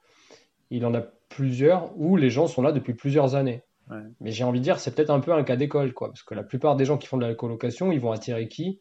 il 0.70 0.84
en 0.84 0.94
a 0.94 1.00
plusieurs 1.28 1.96
où 1.96 2.16
les 2.16 2.30
gens 2.30 2.46
sont 2.48 2.62
là 2.62 2.72
depuis 2.72 2.94
plusieurs 2.94 3.34
années. 3.36 3.62
Ouais. 3.90 4.02
Mais 4.20 4.30
j'ai 4.30 4.44
envie 4.44 4.60
de 4.60 4.64
dire, 4.64 4.78
c'est 4.78 4.94
peut-être 4.94 5.10
un 5.10 5.20
peu 5.20 5.32
un 5.32 5.44
cas 5.44 5.56
d'école, 5.56 5.92
quoi. 5.92 6.08
Parce 6.08 6.22
que 6.22 6.34
la 6.34 6.42
plupart 6.42 6.76
des 6.76 6.84
gens 6.84 6.98
qui 6.98 7.06
font 7.06 7.18
de 7.18 7.26
la 7.26 7.34
colocation, 7.34 7.92
ils 7.92 8.00
vont 8.00 8.12
attirer 8.12 8.48
qui? 8.48 8.80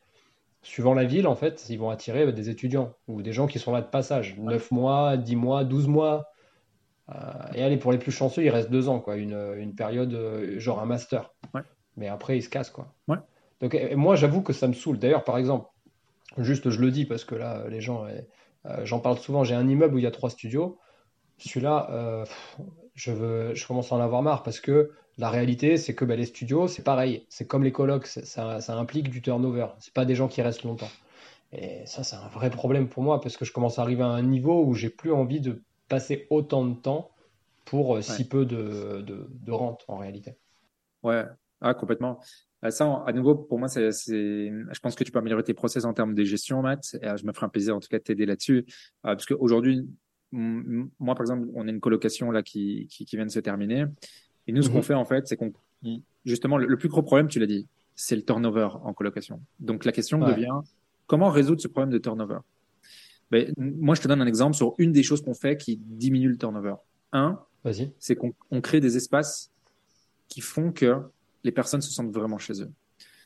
Suivant 0.62 0.93
la 0.93 1.04
ville, 1.04 1.28
en 1.28 1.36
fait, 1.36 1.66
ils 1.70 1.78
vont 1.78 1.89
attirer 1.89 2.32
des 2.32 2.49
étudiants 2.49 2.93
ou 3.08 3.22
des 3.22 3.34
gens 3.34 3.47
qui 3.47 3.60
sont 3.60 3.74
là 3.74 3.82
de 3.82 3.88
passage. 3.88 4.38
9 4.38 4.72
mois, 4.72 5.18
10 5.18 5.36
mois, 5.36 5.66
12 5.66 5.88
mois. 5.88 6.30
Euh, 7.10 7.16
et 7.54 7.64
allez, 7.64 7.76
pour 7.76 7.91
les 7.91 7.97
plus 7.97 8.14
chanceux, 8.14 8.43
il 8.43 8.49
reste 8.49 8.70
deux 8.70 8.88
ans, 8.88 9.01
quoi. 9.01 9.18
Une, 9.18 9.38
une 9.58 9.76
période, 9.76 10.14
euh, 10.14 10.58
genre 10.60 10.80
un 10.80 10.86
master. 10.86 11.34
Ouais. 11.54 11.62
Mais 11.97 12.08
après, 12.08 12.38
ils 12.38 12.41
se 12.41 12.49
cassent, 12.49 12.70
quoi. 12.70 12.93
Ouais. 13.10 13.18
Donc, 13.60 13.76
et 13.76 13.95
moi, 13.95 14.16
j'avoue 14.16 14.41
que 14.41 14.54
ça 14.54 14.70
me 14.70 14.74
saoule. 14.74 14.99
D'ailleurs, 14.99 15.26
par 15.26 15.38
exemple, 15.38 15.68
juste, 16.38 16.70
je 16.70 16.80
le 16.80 16.91
dis 16.91 17.06
parce 17.06 17.26
que 17.26 17.36
là, 17.36 17.66
les 17.68 17.82
gens, 17.82 18.06
euh, 18.06 18.86
j'en 18.86 18.99
parle 19.01 19.18
souvent. 19.18 19.43
J'ai 19.43 19.56
un 19.56 19.68
immeuble 19.68 19.95
où 19.95 19.97
il 19.97 20.04
y 20.04 20.08
a 20.08 20.12
trois 20.12 20.30
studios. 20.30 20.80
Celui-là, 21.39 22.26
je 22.96 23.12
veux, 23.12 23.56
je 23.56 23.66
commence 23.68 23.91
à 23.91 23.96
en 23.96 24.00
avoir 24.02 24.22
marre 24.22 24.44
parce 24.44 24.60
que 24.60 24.91
la 25.18 25.30
réalité, 25.30 25.78
c'est 25.78 25.94
que 25.96 26.06
ben, 26.06 26.18
les 26.18 26.26
studios, 26.26 26.68
c'est 26.68 26.84
pareil. 26.84 27.26
C'est 27.30 27.48
comme 27.48 27.64
les 27.64 27.72
colocs, 27.72 28.08
c'est- 28.08 28.26
ça, 28.26 28.62
ça 28.62 28.76
implique 28.78 29.10
du 29.10 29.22
turnover. 29.22 29.68
C'est 29.80 29.94
pas 29.94 30.06
des 30.06 30.16
gens 30.16 30.28
qui 30.28 30.41
restent 30.41 30.64
longtemps. 30.64 30.89
Et 31.52 31.86
ça, 31.86 32.04
c'est 32.04 32.16
un 32.16 32.28
vrai 32.30 32.50
problème 32.50 32.89
pour 32.89 33.04
moi 33.04 33.22
parce 33.22 33.38
que 33.38 33.46
je 33.46 33.54
commence 33.54 33.78
à 33.80 33.84
arriver 33.84 34.04
à 34.04 34.08
un 34.08 34.24
niveau 34.24 34.64
où 34.66 34.74
j'ai 34.74 34.89
plus 34.89 35.12
envie 35.12 35.39
de 35.39 35.62
passer 35.88 36.26
autant 36.30 36.66
de 36.66 36.76
temps 36.76 37.12
pour 37.66 37.96
euh, 37.98 38.02
si 38.02 38.28
peu 38.28 38.46
de, 38.46 39.02
de, 39.02 39.28
de 39.30 39.52
rente 39.52 39.86
en 39.88 39.98
réalité. 39.98 40.36
Ouais, 41.04 41.26
ah, 41.62 41.74
complètement. 41.74 42.20
Euh, 42.66 42.72
Ça, 42.72 43.04
à 43.06 43.12
nouveau, 43.14 43.36
pour 43.36 43.60
moi, 43.60 43.68
c'est, 43.68 43.91
je 43.91 44.80
pense 44.80 44.96
que 44.96 45.04
tu 45.04 45.12
peux 45.12 45.20
améliorer 45.20 45.44
tes 45.44 45.54
process 45.54 45.86
en 45.86 45.94
termes 45.94 46.16
de 46.16 46.24
gestion, 46.24 46.62
Matt. 46.62 46.96
Et, 47.02 47.08
euh, 47.08 47.18
je 47.18 47.26
me 47.26 47.34
ferai 47.34 47.46
un 47.46 47.50
plaisir, 47.50 47.76
en 47.76 47.80
tout 47.80 47.89
cas, 47.89 47.98
de 48.00 48.04
t'aider 48.04 48.26
là-dessus. 48.26 48.66
Euh, 49.06 49.14
parce 49.16 49.26
qu'aujourd'hui, 49.26 49.88
moi, 50.34 51.15
par 51.15 51.21
exemple, 51.21 51.47
on 51.53 51.67
a 51.67 51.71
une 51.71 51.79
colocation 51.79 52.31
là 52.31 52.41
qui, 52.43 52.88
qui, 52.89 53.05
qui 53.05 53.15
vient 53.15 53.25
de 53.25 53.31
se 53.31 53.39
terminer. 53.39 53.86
Et 54.47 54.51
nous, 54.51 54.61
ce 54.63 54.67
Mhm. 54.69 54.73
qu'on 54.75 54.81
fait, 54.81 54.93
en 54.93 55.05
fait, 55.05 55.27
c'est 55.27 55.38
qu'on, 55.38 55.53
justement, 56.25 56.57
le, 56.57 56.67
le 56.67 56.77
plus 56.77 56.89
gros 56.89 57.01
problème, 57.03 57.27
tu 57.27 57.39
l'as 57.39 57.45
dit, 57.45 57.67
c'est 57.95 58.15
le 58.15 58.23
turnover 58.23 58.69
en 58.84 58.93
colocation. 58.93 59.39
Donc, 59.59 59.86
la 59.86 59.91
question 59.91 60.19
Ouais. 60.19 60.34
devient, 60.34 60.59
comment 61.07 61.29
résoudre 61.29 61.61
ce 61.61 61.67
problème 61.67 61.91
de 61.91 61.97
turnover? 61.99 62.39
Ben, 63.31 63.53
moi, 63.57 63.95
je 63.95 64.01
te 64.01 64.07
donne 64.07 64.21
un 64.21 64.27
exemple 64.27 64.55
sur 64.55 64.73
une 64.77 64.91
des 64.91 65.03
choses 65.03 65.21
qu'on 65.21 65.34
fait 65.34 65.57
qui 65.57 65.77
diminue 65.77 66.29
le 66.29 66.38
turnover. 66.38 66.75
Un, 67.13 67.39
c'est 67.99 68.15
qu'on 68.15 68.34
on 68.51 68.59
crée 68.61 68.79
des 68.81 68.97
espaces 68.97 69.51
qui 70.27 70.41
font 70.41 70.71
que 70.71 70.95
les 71.43 71.51
personnes 71.51 71.81
se 71.81 71.91
sentent 71.91 72.11
vraiment 72.11 72.38
chez 72.38 72.61
eux. 72.61 72.69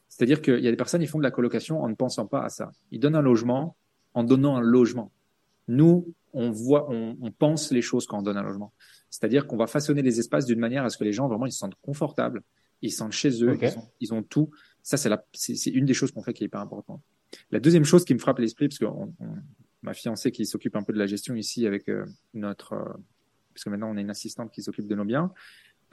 C'est-à-dire 0.09 0.41
qu'il 0.41 0.59
y 0.59 0.67
a 0.67 0.71
des 0.71 0.77
personnes, 0.77 1.01
ils 1.01 1.07
font 1.07 1.17
de 1.17 1.23
la 1.23 1.31
colocation 1.31 1.81
en 1.81 1.89
ne 1.89 1.95
pensant 1.95 2.25
pas 2.25 2.41
à 2.43 2.49
ça. 2.49 2.71
Ils 2.91 2.99
donnent 2.99 3.15
un 3.15 3.21
logement 3.21 3.75
en 4.13 4.23
donnant 4.23 4.55
un 4.57 4.61
logement. 4.61 5.11
Nous, 5.67 6.13
on 6.33 6.51
voit, 6.51 6.89
on, 6.91 7.17
on 7.21 7.31
pense 7.31 7.71
les 7.71 7.81
choses 7.81 8.05
quand 8.07 8.19
on 8.19 8.21
donne 8.21 8.37
un 8.37 8.43
logement. 8.43 8.73
C'est-à-dire 9.09 9.47
qu'on 9.47 9.57
va 9.57 9.67
façonner 9.67 10.01
les 10.01 10.19
espaces 10.19 10.45
d'une 10.45 10.59
manière 10.59 10.83
à 10.85 10.89
ce 10.89 10.97
que 10.97 11.03
les 11.03 11.13
gens 11.13 11.27
vraiment 11.27 11.45
ils 11.45 11.51
se 11.51 11.59
sentent 11.59 11.75
confortables, 11.81 12.43
ils 12.81 12.91
se 12.91 12.97
sentent 12.97 13.13
chez 13.13 13.29
eux, 13.43 13.55
ils, 13.73 13.77
ont, 13.79 13.87
ils 14.01 14.13
ont 14.13 14.23
tout. 14.23 14.49
Ça, 14.83 14.97
c'est 14.97 15.09
la, 15.09 15.23
c'est 15.33 15.55
c'est 15.55 15.69
une 15.71 15.85
des 15.85 15.93
choses 15.93 16.11
qu'on 16.11 16.21
fait 16.21 16.33
qui 16.33 16.43
est 16.43 16.47
hyper 16.47 16.61
importante. 16.61 17.01
La 17.51 17.59
deuxième 17.59 17.83
chose 17.85 18.05
qui 18.05 18.13
me 18.13 18.19
frappe 18.19 18.39
l'esprit, 18.39 18.67
parce 18.67 18.79
que 18.79 18.85
on- 18.85 19.13
on- 19.19 19.35
ma 19.81 19.93
fiancée 19.93 20.31
qui 20.31 20.45
s'occupe 20.45 20.75
un 20.75 20.83
peu 20.83 20.91
de 20.93 20.97
la 20.99 21.05
gestion 21.07 21.35
ici 21.35 21.65
avec 21.67 21.87
euh, 21.89 22.05
notre, 22.33 22.73
euh, 22.73 22.83
parce 23.53 23.63
que 23.63 23.69
maintenant 23.69 23.89
on 23.91 23.97
a 23.97 24.01
une 24.01 24.09
assistante 24.09 24.51
qui 24.51 24.61
s'occupe 24.61 24.87
de 24.87 24.95
nos 24.95 25.05
biens. 25.05 25.31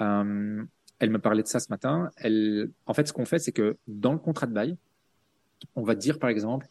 Euh, 0.00 0.62
elle 0.98 1.10
me 1.10 1.18
parlait 1.18 1.42
de 1.42 1.48
ça 1.48 1.60
ce 1.60 1.68
matin. 1.70 2.10
Elle, 2.16 2.70
en 2.86 2.94
fait, 2.94 3.06
ce 3.08 3.12
qu'on 3.12 3.24
fait, 3.24 3.38
c'est 3.38 3.52
que 3.52 3.76
dans 3.86 4.12
le 4.12 4.18
contrat 4.18 4.46
de 4.46 4.52
bail, 4.52 4.76
on 5.76 5.82
va 5.82 5.94
dire 5.94 6.18
par 6.18 6.30
exemple 6.30 6.66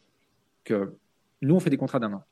que 0.64 0.94
nous 1.42 1.54
on 1.54 1.60
fait 1.60 1.70
des 1.70 1.76
contrats 1.76 1.98
d'un 2.00 2.12
an. 2.14 2.24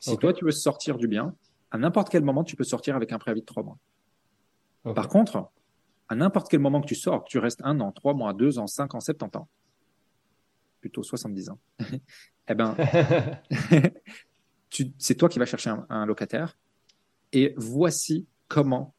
Si 0.00 0.16
toi 0.18 0.32
tu 0.32 0.44
veux 0.44 0.50
sortir 0.50 0.96
du 0.96 1.06
bien, 1.08 1.34
à 1.70 1.78
n'importe 1.78 2.08
quel 2.08 2.24
moment 2.24 2.42
tu 2.42 2.56
peux 2.56 2.64
sortir 2.64 2.96
avec 2.96 3.12
un 3.12 3.18
préavis 3.18 3.40
de 3.42 3.46
trois 3.46 3.62
mois. 3.62 3.78
Par 4.94 5.08
contre, 5.08 5.50
à 6.08 6.14
n'importe 6.16 6.48
quel 6.50 6.60
moment 6.60 6.80
que 6.80 6.86
tu 6.88 6.94
sors, 6.94 7.22
que 7.24 7.28
tu 7.28 7.38
restes 7.38 7.60
un 7.62 7.78
an, 7.80 7.92
trois 7.92 8.14
mois, 8.14 8.32
deux 8.32 8.58
ans, 8.58 8.66
cinq 8.66 8.94
ans, 8.94 9.00
70 9.00 9.36
ans, 9.38 9.48
plutôt 10.80 11.02
70 11.02 11.50
ans, 11.50 11.58
eh 12.48 12.54
ben, 12.54 12.74
c'est 14.98 15.14
toi 15.14 15.28
qui 15.28 15.38
vas 15.38 15.46
chercher 15.46 15.70
un, 15.70 15.86
un 15.88 16.06
locataire 16.06 16.58
et 17.32 17.54
voici 17.56 18.26
comment 18.48 18.94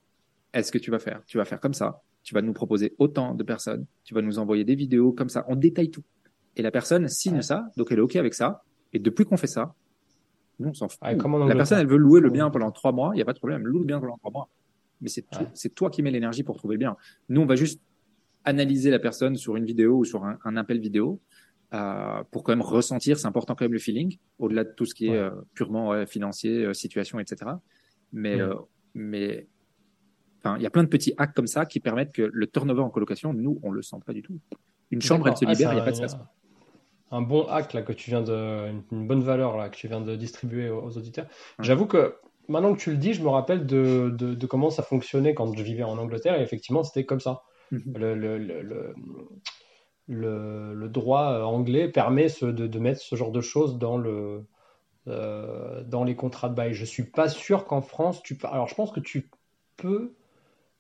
est-ce 0.54 0.72
que 0.72 0.78
tu 0.78 0.92
vas 0.92 1.00
faire. 1.00 1.22
Tu 1.26 1.38
vas 1.38 1.46
faire 1.46 1.60
comme 1.60 1.74
ça. 1.74 2.02
Tu 2.24 2.34
vas 2.34 2.42
nous 2.42 2.54
proposer 2.54 2.96
autant 3.00 3.34
de 3.34 3.44
personnes. 3.44 3.86
Tu 4.04 4.14
vas 4.14 4.22
nous 4.22 4.38
envoyer 4.38 4.64
des 4.64 4.76
vidéos 4.76 5.12
comme 5.12 5.30
ça. 5.30 5.46
On 5.48 5.56
détaille 5.56 5.90
tout. 5.90 6.04
Et 6.56 6.62
la 6.62 6.72
personne 6.72 7.08
signe 7.08 7.36
Ouais. 7.38 7.42
ça. 7.42 7.66
Donc 7.78 7.92
elle 7.92 7.98
est 7.98 8.02
OK 8.02 8.16
avec 8.16 8.34
ça. 8.34 8.64
Et 8.94 9.00
depuis 9.00 9.26
qu'on 9.26 9.38
fait 9.38 9.48
ça, 9.48 9.74
nous, 10.62 10.70
on 10.70 10.74
s'en 10.74 10.88
fout. 10.90 11.00
En 11.04 11.46
la 11.46 11.56
personne, 11.56 11.80
elle 11.80 11.88
veut 11.88 11.98
louer 11.98 12.22
le 12.22 12.30
bien 12.30 12.50
pendant 12.50 12.72
trois 12.72 12.92
mois. 12.92 13.12
Il 13.14 13.18
n'y 13.18 13.22
a 13.22 13.26
pas 13.26 13.34
de 13.34 13.40
problème. 13.40 13.66
Loue 13.66 13.80
le 13.80 13.86
bien 13.86 14.00
pendant 14.00 14.18
trois 14.18 14.32
mois. 14.32 14.50
Mais 15.02 15.10
c'est 15.10 15.26
Ouais. 15.38 15.70
toi 15.76 15.90
qui 15.90 16.02
mets 16.04 16.12
l'énergie 16.12 16.44
pour 16.44 16.58
trouver 16.58 16.76
le 16.76 16.80
bien. 16.80 16.96
Nous, 17.30 17.42
on 17.42 17.46
va 17.46 17.56
juste 17.56 17.82
analyser 18.44 18.90
la 18.92 19.00
personne 19.00 19.36
sur 19.36 19.56
une 19.56 19.66
vidéo 19.66 19.98
ou 19.98 20.06
sur 20.06 20.24
un, 20.26 20.38
un 20.46 20.58
appel 20.58 20.80
vidéo 20.80 21.20
euh, 21.74 22.24
pour 22.32 22.44
quand 22.44 22.52
même 22.52 22.62
ressentir. 22.62 23.18
C'est 23.20 23.28
important 23.28 23.56
quand 23.56 23.66
même 23.66 23.74
le 23.74 23.80
feeling, 23.80 24.18
au-delà 24.40 24.64
de 24.64 24.72
tout 24.76 24.86
ce 24.86 24.94
qui 24.94 25.08
est 25.08 25.16
euh, 25.18 25.32
purement 25.54 26.06
financier, 26.06 26.66
euh, 26.66 26.74
situation, 26.74 27.20
etc. 27.20 27.52
Mais, 28.14 28.38
Mm. 28.38 28.56
mais 28.96 29.48
il 30.58 30.62
y 30.62 30.66
a 30.66 30.70
plein 30.72 30.84
de 30.84 30.90
petits 30.90 31.14
hacks 31.18 31.34
comme 31.36 31.48
ça 31.48 31.66
qui 31.66 31.80
permettent 31.80 32.12
que 32.14 32.24
le 32.32 32.48
turnover 32.48 32.82
en 32.82 32.90
colocation, 32.90 33.32
nous, 33.34 33.60
on 33.64 33.72
le 33.72 33.82
sent 33.84 33.98
pas 34.06 34.12
du 34.14 34.22
tout. 34.22 34.40
Une 34.90 35.02
chambre, 35.02 35.28
elle 35.28 35.38
se 35.38 35.46
Ah, 35.46 35.52
libère, 35.54 35.70
il 35.70 35.70
c'est 35.70 35.76
n'y 35.76 35.82
a 35.82 35.84
pas 35.84 35.92
de 35.92 35.96
stress. 35.96 36.18
Un 37.12 37.22
bon 37.22 37.46
hack 37.48 37.74
là 37.74 37.82
que 37.82 37.94
tu 37.94 38.10
viens 38.10 38.22
de, 38.22 38.70
une, 38.70 38.84
une 38.92 39.08
bonne 39.08 39.22
valeur 39.22 39.58
là 39.58 39.70
que 39.70 39.76
tu 39.76 39.88
viens 39.88 40.02
de 40.02 40.16
distribuer 40.16 40.70
aux, 40.70 40.82
aux 40.82 40.98
auditeurs. 40.98 41.28
J'avoue 41.60 41.86
que 41.86 42.16
maintenant 42.48 42.74
que 42.74 42.80
tu 42.80 42.92
le 42.92 42.98
dis, 42.98 43.14
je 43.14 43.22
me 43.22 43.30
rappelle 43.30 43.66
de, 43.66 44.14
de, 44.18 44.34
de 44.34 44.46
comment 44.48 44.70
ça 44.70 44.84
fonctionnait 44.84 45.34
quand 45.34 45.54
je 45.56 45.62
vivais 45.64 45.84
en 45.84 45.98
Angleterre 45.98 46.40
et 46.40 46.44
effectivement 46.44 46.84
c'était 46.84 47.06
comme 47.06 47.20
ça. 47.20 47.44
Mhm. 47.72 47.94
Le, 47.96 48.16
le, 48.16 48.38
le, 50.08 50.74
le, 50.74 50.90
droit 50.90 51.32
euh, 51.34 51.44
anglais 51.44 51.88
permet 51.90 52.30
ce- 52.30 52.46
de, 52.46 52.68
de 52.68 52.80
mettre 52.80 53.02
ce 53.02 53.16
genre 53.16 53.32
de 53.32 53.42
choses 53.42 53.78
dans 53.78 53.98
le, 53.98 54.46
euh, 55.08 55.84
dans 55.84 56.04
les 56.04 56.16
contrats 56.16 56.50
de 56.50 56.56
bail. 56.56 56.74
Je 56.74 56.86
suis 56.86 57.06
pas 57.12 57.30
sûr 57.30 57.66
qu'en 57.66 57.82
France 57.82 58.24
tu 58.24 58.38
peux. 58.38 58.48
Alors 58.48 58.68
je 58.68 58.76
pense 58.76 58.92
que 58.92 59.00
tu 59.02 59.32
peux 59.78 60.16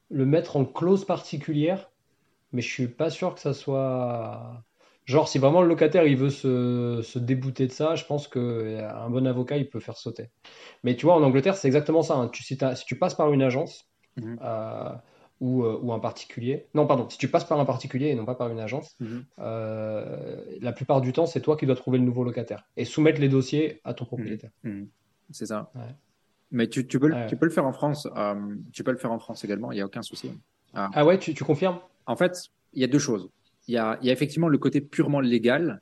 le 0.10 0.26
mettre 0.26 0.58
en 0.58 0.66
clause 0.66 1.06
particulière 1.06 1.92
mais 2.54 2.62
je 2.62 2.70
suis 2.72 2.88
pas 2.88 3.10
sûr 3.10 3.36
que 3.36 3.42
ça 3.42 3.54
soit. 3.54 4.64
Genre, 5.06 5.28
si 5.28 5.40
vraiment 5.40 5.62
le 5.62 5.68
locataire 5.68 6.06
il 6.06 6.16
veut 6.16 6.30
se, 6.30 7.02
se 7.04 7.20
débouter 7.20 7.68
de 7.68 7.72
ça, 7.72 7.96
je 7.96 8.06
pense 8.06 8.28
qu'un 8.28 9.10
bon 9.10 9.26
avocat 9.28 9.58
il 9.58 9.70
peut 9.70 9.80
faire 9.80 9.98
sauter. 9.98 10.30
Mais 10.84 10.96
tu 10.96 11.06
vois, 11.06 11.16
en 11.16 11.24
Angleterre, 11.24 11.56
c'est 11.56 11.68
exactement 11.68 12.02
ça. 12.04 12.16
hein. 12.16 12.30
Tu, 12.30 12.44
si, 12.44 12.58
tu 12.86 12.96
passes 12.98 13.16
par 13.16 13.34
une 13.34 13.42
agence 13.42 13.88
Mhm. 14.18 14.38
euh, 14.42 14.90
ou, 15.40 15.64
euh, 15.64 15.80
ou 15.82 15.92
un 15.94 16.00
particulier, 16.00 16.68
non, 16.76 16.86
pardon, 16.86 17.10
si 17.10 17.18
tu 17.18 17.28
passes 17.30 17.46
par 17.46 17.60
un 17.60 17.66
particulier 17.66 18.08
et 18.10 18.16
non 18.16 18.26
pas 18.26 18.36
par 18.36 18.50
une 18.50 18.60
agence, 18.60 18.96
Mhm. 19.00 19.26
euh, 19.40 20.36
la 20.62 20.72
plupart 20.72 21.02
du 21.02 21.14
temps, 21.14 21.26
c'est 21.26 21.42
toi 21.42 21.58
qui 21.58 21.66
dois 21.66 21.76
trouver 21.76 21.98
le 21.98 22.04
nouveau 22.06 22.24
locataire 22.24 22.66
et 22.78 22.86
soumettre 22.86 23.20
les 23.20 23.30
dossiers 23.30 23.82
à 23.84 23.94
ton 23.94 24.06
propriétaire. 24.06 24.52
Mhm. 24.64 24.88
C'est 25.32 25.46
ça. 25.48 25.72
Ouais. 25.76 25.96
Mais 26.52 26.68
tu, 26.68 26.86
tu, 26.86 27.00
peux, 27.00 27.08
le- 27.08 27.16
Ouais. 27.16 27.28
tu 27.28 27.38
peux 27.38 27.46
le 27.46 27.52
faire 27.52 27.66
en 27.66 27.74
France. 27.74 28.08
euh, 28.16 28.56
tu 28.74 28.84
peux 28.84 28.92
le 28.92 28.98
faire 28.98 29.12
en 29.12 29.20
France 29.20 29.44
également. 29.46 29.72
Il 29.72 29.76
n'y 29.76 29.82
a 29.82 29.86
aucun 29.86 30.02
souci. 30.02 30.30
Ah 30.74 31.06
ouais, 31.06 31.18
tu, 31.18 31.34
tu 31.34 31.44
confirmes? 31.44 31.80
En 32.06 32.16
fait, 32.16 32.50
il 32.74 32.82
y 32.82 32.84
a 32.84 32.88
deux 32.88 33.00
choses. 33.00 33.30
Il 33.72 33.76
y 33.76 33.78
a, 33.78 33.98
il 34.02 34.08
y 34.08 34.10
a 34.10 34.14
effectivement 34.14 34.50
le 34.50 34.58
côté 34.58 34.82
purement 34.82 35.22
légal. 35.22 35.82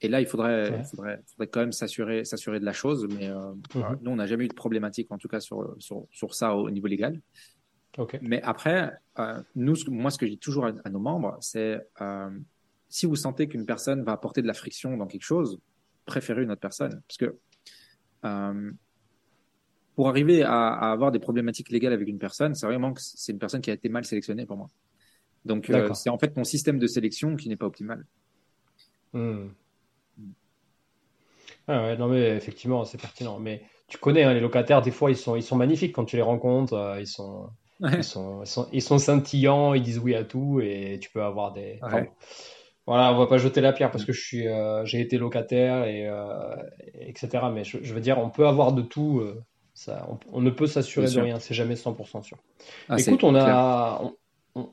Et 0.00 0.08
là, 0.08 0.20
il 0.20 0.26
faudrait, 0.26 0.70
Ouais. 0.70 0.78
il 0.80 0.84
faudrait, 0.84 1.20
faudrait 1.26 1.46
quand 1.46 1.60
même 1.60 1.70
s'assurer, 1.72 2.24
s'assurer 2.24 2.58
de 2.58 2.64
la 2.64 2.72
chose. 2.72 3.06
Mais 3.16 3.28
euh, 3.28 3.52
voilà, 3.72 3.96
nous, 4.02 4.10
on 4.10 4.16
n'a 4.16 4.26
jamais 4.26 4.44
eu 4.46 4.48
de 4.48 4.54
problématique, 4.54 5.06
en 5.12 5.18
tout 5.18 5.28
cas 5.28 5.38
sur, 5.38 5.76
sur, 5.78 6.06
sur 6.10 6.34
ça 6.34 6.56
au 6.56 6.68
niveau 6.70 6.88
légal. 6.88 7.20
Mais 8.22 8.42
après, 8.42 8.92
euh, 9.20 9.40
nous, 9.54 9.74
moi, 9.86 10.10
ce 10.10 10.18
que 10.18 10.26
je 10.26 10.32
dis 10.32 10.38
toujours 10.38 10.66
à, 10.66 10.72
à 10.84 10.90
nos 10.90 10.98
membres, 10.98 11.36
c'est 11.40 11.80
euh, 12.00 12.30
si 12.88 13.06
vous 13.06 13.14
sentez 13.16 13.46
qu'une 13.46 13.66
personne 13.66 14.02
va 14.02 14.12
apporter 14.12 14.42
de 14.42 14.48
la 14.48 14.54
friction 14.54 14.96
dans 14.96 15.06
quelque 15.06 15.22
chose, 15.34 15.60
préférez 16.06 16.42
une 16.42 16.50
autre 16.50 16.60
personne. 16.60 17.00
Parce 17.06 17.18
que 17.18 17.36
euh, 18.24 18.70
pour 19.94 20.08
arriver 20.08 20.42
à, 20.42 20.68
à 20.74 20.90
avoir 20.92 21.12
des 21.12 21.18
problématiques 21.20 21.70
légales 21.70 21.92
avec 21.92 22.08
une 22.08 22.18
personne, 22.18 22.54
c'est 22.56 22.66
vraiment 22.66 22.92
que 22.92 23.00
c'est 23.00 23.30
une 23.32 23.38
personne 23.38 23.60
qui 23.60 23.70
a 23.70 23.74
été 23.74 23.88
mal 23.88 24.04
sélectionnée 24.04 24.44
pour 24.44 24.56
moi. 24.56 24.70
Donc, 25.44 25.70
euh, 25.70 25.92
c'est 25.94 26.10
en 26.10 26.18
fait 26.18 26.36
mon 26.36 26.44
système 26.44 26.78
de 26.78 26.86
sélection 26.86 27.36
qui 27.36 27.48
n'est 27.48 27.56
pas 27.56 27.66
optimal. 27.66 28.04
Hmm. 29.12 29.48
Ah 31.66 31.82
ouais, 31.84 31.96
non 31.96 32.08
mais 32.08 32.36
effectivement, 32.36 32.84
c'est 32.84 33.00
pertinent. 33.00 33.38
Mais 33.38 33.62
tu 33.88 33.98
connais 33.98 34.22
hein, 34.24 34.32
les 34.34 34.40
locataires, 34.40 34.82
des 34.82 34.90
fois 34.90 35.10
ils 35.10 35.16
sont, 35.16 35.36
ils 35.36 35.42
sont 35.42 35.56
magnifiques 35.56 35.94
quand 35.94 36.04
tu 36.04 36.16
les 36.16 36.22
rencontres, 36.22 36.74
euh, 36.74 37.00
ils 37.00 37.06
sont, 37.06 37.50
ils 37.92 38.02
sont, 38.04 38.42
ils 38.42 38.46
sont, 38.46 38.68
ils 38.72 38.82
sont 38.82 38.98
scintillants, 38.98 39.74
ils 39.74 39.82
disent 39.82 39.98
oui 39.98 40.14
à 40.14 40.24
tout 40.24 40.60
et 40.62 40.98
tu 41.00 41.10
peux 41.10 41.22
avoir 41.22 41.52
des. 41.52 41.78
enfin, 41.82 41.96
Ouais. 41.98 42.02
bon. 42.04 42.10
Voilà, 42.86 43.12
on 43.12 43.18
va 43.18 43.26
pas 43.26 43.36
jeter 43.36 43.60
la 43.60 43.74
pierre 43.74 43.90
parce 43.90 44.06
que 44.06 44.14
je 44.14 44.20
suis, 44.20 44.48
euh, 44.48 44.82
j'ai 44.86 45.00
été 45.02 45.18
locataire 45.18 45.84
et 45.84 46.08
etc. 47.00 47.44
Mais 47.52 47.62
je, 47.62 47.78
je 47.82 47.92
veux 47.92 48.00
dire, 48.00 48.18
on 48.18 48.30
peut 48.30 48.46
avoir 48.48 48.72
de 48.72 48.80
tout. 48.80 49.22
ça, 49.74 50.08
on, 50.10 50.18
on 50.32 50.40
ne 50.40 50.48
peut 50.48 50.66
s'assurer 50.66 51.06
de 51.06 51.20
rien, 51.20 51.38
c'est 51.38 51.52
jamais 51.52 51.74
100% 51.74 52.22
sûr. 52.22 52.38
Ah, 52.88 52.96
Écoute, 52.98 53.24
on 53.24 53.34
a, 53.34 54.00
on, 54.02 54.16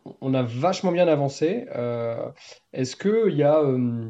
on- 0.05 0.15
on 0.21 0.33
a 0.33 0.43
vachement 0.43 0.91
bien 0.91 1.07
avancé. 1.07 1.67
Euh, 1.75 2.29
est-ce 2.73 2.95
que 2.95 3.29
il 3.29 3.37
y 3.37 3.43
a, 3.43 3.59
euh, 3.59 4.09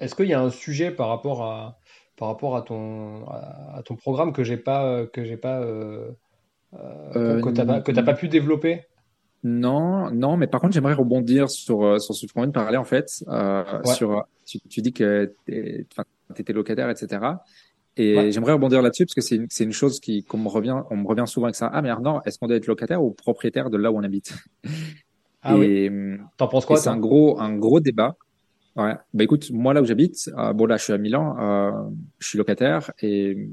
est-ce 0.00 0.14
qu'il 0.14 0.26
y 0.26 0.34
a 0.34 0.40
un 0.40 0.50
sujet 0.50 0.90
par 0.90 1.08
rapport 1.08 1.42
à, 1.42 1.78
par 2.16 2.28
rapport 2.28 2.56
à 2.56 2.62
ton, 2.62 3.26
à, 3.28 3.76
à 3.78 3.82
ton 3.82 3.96
programme 3.96 4.32
que 4.32 4.44
j'ai 4.44 4.56
pas, 4.56 5.06
que 5.06 5.24
j'ai 5.24 5.36
pas, 5.36 5.60
euh, 5.60 6.10
que 6.74 7.50
t'as 7.50 7.64
pas, 7.64 7.80
que 7.80 7.92
t'as 7.92 8.02
pas 8.02 8.14
pu 8.14 8.28
développer? 8.28 8.84
Non, 9.44 10.10
non, 10.10 10.36
mais 10.36 10.48
par 10.48 10.60
contre, 10.60 10.74
j'aimerais 10.74 10.94
rebondir 10.94 11.48
sur, 11.48 12.00
sur 12.00 12.14
ce 12.14 12.26
qu'on 12.26 12.40
vient 12.40 12.48
de 12.48 12.52
parler, 12.52 12.76
en 12.76 12.84
fait. 12.84 13.24
Ouais. 13.28 13.94
sur, 13.94 14.24
tu, 14.44 14.58
tu 14.68 14.82
dis 14.82 14.92
que 14.92 15.32
tu 15.46 15.86
étais 16.36 16.52
locataire, 16.52 16.90
etc. 16.90 17.20
Et 17.98 18.16
Ouais. 18.16 18.30
j'aimerais 18.30 18.52
rebondir 18.52 18.80
là-dessus 18.80 19.06
parce 19.06 19.14
que 19.14 19.20
c'est 19.20 19.64
une, 19.64 19.72
chose 19.72 19.98
qui, 19.98 20.22
qu'on 20.22 20.38
me 20.38 20.48
revient, 20.48 20.82
on 20.90 20.96
me 20.96 21.06
revient 21.06 21.24
souvent 21.26 21.46
avec 21.46 21.56
ça. 21.56 21.68
Ah, 21.72 21.82
mais 21.82 21.90
Arnaud, 21.90 22.20
est-ce 22.24 22.38
qu'on 22.38 22.46
doit 22.46 22.56
être 22.56 22.68
locataire 22.68 23.02
ou 23.02 23.10
propriétaire 23.10 23.70
de 23.70 23.76
là 23.76 23.90
où 23.92 23.98
on 23.98 24.02
habite? 24.02 24.32
Ah 25.40 25.56
oui. 25.56 25.66
et, 25.66 25.88
hum, 25.88 26.28
T'en 26.36 26.48
penses 26.48 26.66
quoi, 26.66 26.76
c'est 26.78 26.88
un 26.88 26.96
gros, 26.96 27.38
un 27.40 27.56
gros 27.56 27.78
débat. 27.78 28.16
Ouais. 28.74 28.94
Bah 29.14 29.22
écoute, 29.22 29.50
moi 29.52 29.72
là 29.72 29.80
où 29.80 29.84
j'habite, 29.84 30.28
euh, 30.36 30.52
bon 30.52 30.66
là 30.66 30.76
je 30.76 30.82
suis 30.82 30.92
à 30.92 30.98
Milan, 30.98 31.36
euh, 31.38 31.70
je 32.18 32.26
suis 32.26 32.38
locataire 32.38 32.90
et 33.02 33.48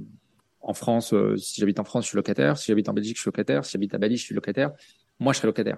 en 0.61 0.73
France, 0.73 1.13
euh, 1.13 1.37
si 1.37 1.61
j'habite 1.61 1.79
en 1.79 1.83
France, 1.83 2.05
je 2.05 2.09
suis 2.09 2.15
locataire. 2.15 2.57
Si 2.57 2.67
j'habite 2.67 2.89
en 2.89 2.93
Belgique, 2.93 3.17
je 3.17 3.21
suis 3.21 3.27
locataire. 3.27 3.63
Si 3.63 3.73
j'habite 3.73 3.93
à 3.93 3.99
Bali, 3.99 4.17
je 4.17 4.23
suis 4.23 4.33
locataire. 4.33 4.71
Moi, 5.19 5.31
je 5.31 5.37
serai 5.37 5.47
locataire. 5.47 5.77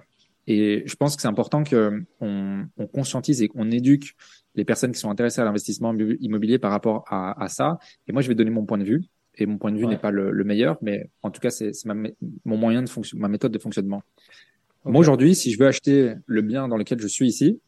Et 0.50 0.82
je 0.86 0.96
pense 0.96 1.14
que 1.14 1.20
c'est 1.20 1.28
important 1.28 1.62
que 1.62 2.02
on, 2.20 2.64
on 2.78 2.86
conscientise 2.86 3.42
et 3.42 3.48
qu'on 3.48 3.70
éduque 3.70 4.16
les 4.54 4.64
personnes 4.64 4.92
qui 4.92 4.98
sont 4.98 5.10
intéressées 5.10 5.42
à 5.42 5.44
l'investissement 5.44 5.94
immobilier 6.20 6.58
par 6.58 6.70
rapport 6.70 7.04
à, 7.08 7.40
à 7.42 7.48
ça. 7.48 7.78
Et 8.06 8.12
moi, 8.12 8.22
je 8.22 8.28
vais 8.28 8.34
donner 8.34 8.50
mon 8.50 8.64
point 8.64 8.78
de 8.78 8.84
vue. 8.84 9.04
Et 9.40 9.44
mon 9.46 9.58
point 9.58 9.70
de 9.70 9.76
vue 9.76 9.84
Ouais. 9.84 9.90
n'est 9.90 9.98
pas 9.98 10.10
le, 10.10 10.32
le 10.32 10.44
meilleur, 10.44 10.78
mais 10.80 11.10
en 11.22 11.30
tout 11.30 11.40
cas, 11.40 11.50
c'est 11.50 11.70
mon 12.44 12.56
moyen 12.56 12.82
de 12.82 12.88
fonction, 12.88 13.18
ma 13.18 13.28
méthode 13.28 13.52
de 13.52 13.58
fonctionnement. 13.58 14.02
Moi, 14.84 14.98
aujourd'hui, 15.00 15.34
si 15.34 15.52
je 15.52 15.58
veux 15.58 15.66
acheter 15.66 16.14
le 16.26 16.40
bien 16.42 16.66
dans 16.66 16.76
lequel 16.78 16.98
je 16.98 17.06
suis 17.06 17.28
ici, 17.28 17.60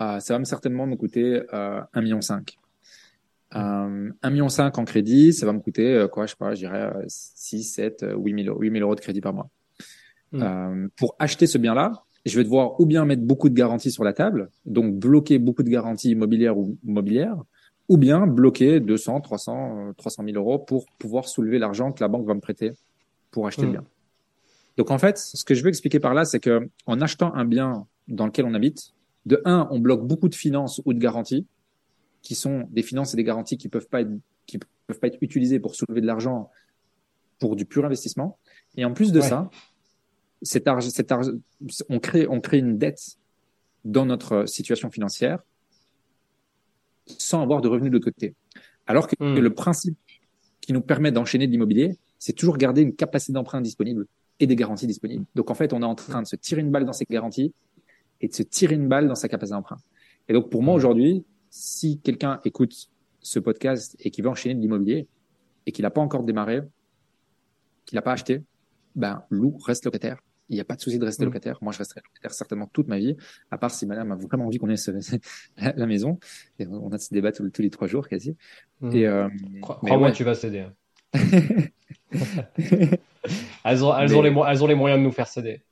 euh, 0.00 0.18
ça 0.20 0.34
va 0.34 0.38
me 0.40 0.44
certainement 0.44 0.86
me 0.86 0.96
coûter 0.96 1.42
euh, 1.54 1.80
1,5 1.94 2.02
million. 2.02 2.20
Euh, 3.54 4.10
1,5 4.22 4.30
million 4.30 4.46
en 4.48 4.84
crédit, 4.84 5.32
ça 5.32 5.46
va 5.46 5.52
me 5.52 5.60
coûter, 5.60 5.94
euh, 5.94 6.08
quoi, 6.08 6.26
je 6.26 6.32
sais 6.32 6.36
pas, 6.36 6.50
je 6.54 6.58
dirais 6.60 6.90
euh, 6.94 7.04
6, 7.06 7.62
7, 7.64 8.02
euh, 8.02 8.14
8 8.16 8.44
000, 8.44 8.48
euros- 8.54 8.60
8 8.60 8.70
000 8.72 8.82
euros 8.82 8.94
de 8.94 9.00
crédit 9.00 9.20
par 9.22 9.32
mois. 9.32 9.48
Hmm. 10.32 10.42
Euh, 10.42 10.88
pour 10.96 11.16
acheter 11.18 11.46
ce 11.46 11.56
bien-là, 11.56 11.92
je 12.28 12.36
vais 12.38 12.44
devoir 12.44 12.80
ou 12.80 12.86
bien 12.86 13.04
mettre 13.04 13.22
beaucoup 13.22 13.48
de 13.48 13.54
garanties 13.54 13.90
sur 13.90 14.04
la 14.04 14.12
table, 14.12 14.50
donc 14.66 14.94
bloquer 14.94 15.38
beaucoup 15.38 15.62
de 15.62 15.70
garanties 15.70 16.10
immobilières 16.10 16.56
ou 16.58 16.76
mobilières, 16.84 17.36
ou 17.88 17.96
bien 17.96 18.26
bloquer 18.26 18.80
200, 18.80 19.20
300, 19.20 19.88
euh, 19.88 19.92
300 19.96 20.24
000 20.24 20.36
euros 20.36 20.58
pour 20.58 20.86
pouvoir 20.98 21.28
soulever 21.28 21.58
l'argent 21.58 21.92
que 21.92 22.02
la 22.02 22.08
banque 22.08 22.26
va 22.26 22.34
me 22.34 22.40
prêter 22.40 22.72
pour 23.30 23.46
acheter 23.46 23.62
le 23.62 23.68
Hmm. 23.68 23.72
bien. 23.72 23.84
Donc 24.76 24.90
en 24.90 24.98
fait, 24.98 25.18
ce 25.18 25.44
que 25.44 25.54
je 25.54 25.62
veux 25.62 25.68
expliquer 25.68 25.98
par 26.00 26.14
là, 26.14 26.24
c'est 26.24 26.40
que 26.40 26.68
en 26.86 27.00
achetant 27.00 27.34
un 27.34 27.44
bien 27.44 27.86
dans 28.06 28.26
lequel 28.26 28.44
on 28.44 28.54
habite, 28.54 28.92
de 29.26 29.42
un, 29.44 29.68
on 29.70 29.80
bloque 29.80 30.06
beaucoup 30.06 30.28
de 30.28 30.34
finances 30.34 30.80
ou 30.84 30.92
de 30.94 30.98
garanties, 30.98 31.46
qui 32.22 32.34
sont 32.34 32.64
des 32.70 32.82
finances 32.82 33.14
et 33.14 33.16
des 33.16 33.24
garanties 33.24 33.56
qui 33.56 33.68
peuvent 33.68 33.88
pas 33.88 34.02
être 34.02 34.10
qui 34.46 34.58
peuvent 34.58 34.98
pas 34.98 35.08
être 35.08 35.18
utilisées 35.20 35.60
pour 35.60 35.74
soulever 35.74 36.00
de 36.00 36.06
l'argent 36.06 36.50
pour 37.38 37.56
du 37.56 37.64
pur 37.64 37.84
investissement. 37.84 38.38
Et 38.76 38.84
en 38.84 38.92
plus 38.92 39.12
de 39.12 39.20
Ouais. 39.20 39.28
ça, 39.28 39.50
cet 40.42 40.66
argent, 40.68 40.88
cet 40.90 41.10
argent, 41.12 41.32
on 41.88 41.98
crée 41.98 42.26
on 42.28 42.40
crée 42.40 42.58
une 42.58 42.78
dette 42.78 43.18
dans 43.84 44.06
notre 44.06 44.46
situation 44.46 44.90
financière 44.90 45.40
sans 47.06 47.42
avoir 47.42 47.60
de 47.60 47.68
revenus 47.68 47.90
de 47.90 47.96
l'autre 47.96 48.10
côté. 48.10 48.34
Alors 48.86 49.06
que 49.08 49.14
Hmm. 49.18 49.38
le 49.38 49.50
principe 49.54 49.98
qui 50.60 50.72
nous 50.72 50.80
permet 50.82 51.10
d'enchaîner 51.12 51.46
de 51.46 51.52
l'immobilier, 51.52 51.96
c'est 52.18 52.32
toujours 52.34 52.56
garder 52.58 52.82
une 52.82 52.94
capacité 52.94 53.32
d'emprunt 53.32 53.60
disponible 53.60 54.06
et 54.40 54.46
des 54.46 54.56
garanties 54.56 54.86
disponibles. 54.86 55.24
Donc 55.34 55.50
en 55.50 55.54
fait, 55.54 55.72
on 55.72 55.82
est 55.82 55.86
en 55.86 55.94
train 55.94 56.22
de 56.22 56.26
se 56.26 56.36
tirer 56.36 56.60
une 56.60 56.70
balle 56.70 56.84
dans 56.84 56.92
ses 56.92 57.06
garanties 57.08 57.52
et 58.20 58.28
de 58.28 58.34
se 58.34 58.42
tirer 58.42 58.74
une 58.74 58.88
balle 58.88 59.08
dans 59.08 59.14
sa 59.14 59.28
capacité 59.28 59.54
d'emprunt. 59.54 59.78
Et 60.28 60.32
donc 60.32 60.50
pour 60.50 60.62
moi 60.62 60.74
Hmm. 60.74 60.76
aujourd'hui, 60.76 61.24
si 61.50 61.98
quelqu'un 62.00 62.40
écoute 62.44 62.90
ce 63.20 63.38
podcast 63.38 63.96
et 64.00 64.10
qui 64.10 64.20
veut 64.22 64.28
enchaîner 64.28 64.54
de 64.54 64.60
l'immobilier 64.60 65.08
et 65.66 65.72
qu'il 65.72 65.82
n'a 65.82 65.90
pas 65.90 66.00
encore 66.00 66.24
démarré, 66.24 66.60
qu'il 67.86 67.96
n'a 67.96 68.02
pas 68.02 68.12
acheté, 68.12 68.42
ben 68.94 69.22
loue, 69.30 69.56
reste 69.64 69.84
locataire. 69.86 70.18
Il 70.50 70.54
n'y 70.54 70.60
a 70.60 70.64
pas 70.64 70.76
de 70.76 70.80
souci 70.80 70.98
de 70.98 71.04
rester 71.04 71.22
Mm. 71.24 71.26
locataire. 71.26 71.58
Moi, 71.60 71.72
je 71.72 71.78
resterai 71.78 72.00
locataire 72.04 72.32
certainement 72.32 72.66
toute 72.72 72.88
ma 72.88 72.98
vie, 72.98 73.16
à 73.50 73.58
part 73.58 73.70
si 73.70 73.84
madame 73.86 74.12
a 74.12 74.16
vraiment 74.16 74.46
envie 74.46 74.58
qu'on 74.58 74.68
ait 74.70 74.76
ce- 74.76 74.90
la, 75.58 75.72
la 75.76 75.86
maison. 75.86 76.18
Et 76.58 76.66
on 76.66 76.90
a 76.90 76.98
ce 76.98 77.12
débat 77.12 77.32
tous, 77.32 77.48
tous 77.50 77.62
les 77.62 77.70
trois 77.70 77.86
jours 77.88 78.08
quasi. 78.08 78.36
Hmm. 78.80 78.92
Et 78.94 79.06
euh, 79.06 79.28
Crois-moi, 79.60 80.08
ouais. 80.08 80.12
tu 80.12 80.24
vas 80.24 80.34
céder. 80.34 80.60
hein. 80.60 80.72
Elles 83.64 83.84
ont, 83.84 83.96
elles, 83.96 84.08
Mais- 84.08 84.14
ont 84.14 84.22
les, 84.22 84.30
mo- 84.30 84.44
elles 84.46 84.62
ont 84.62 84.66
les 84.66 84.74
moyens 84.74 85.00
de 85.00 85.04
nous 85.04 85.12
faire 85.12 85.26
céder. 85.28 85.62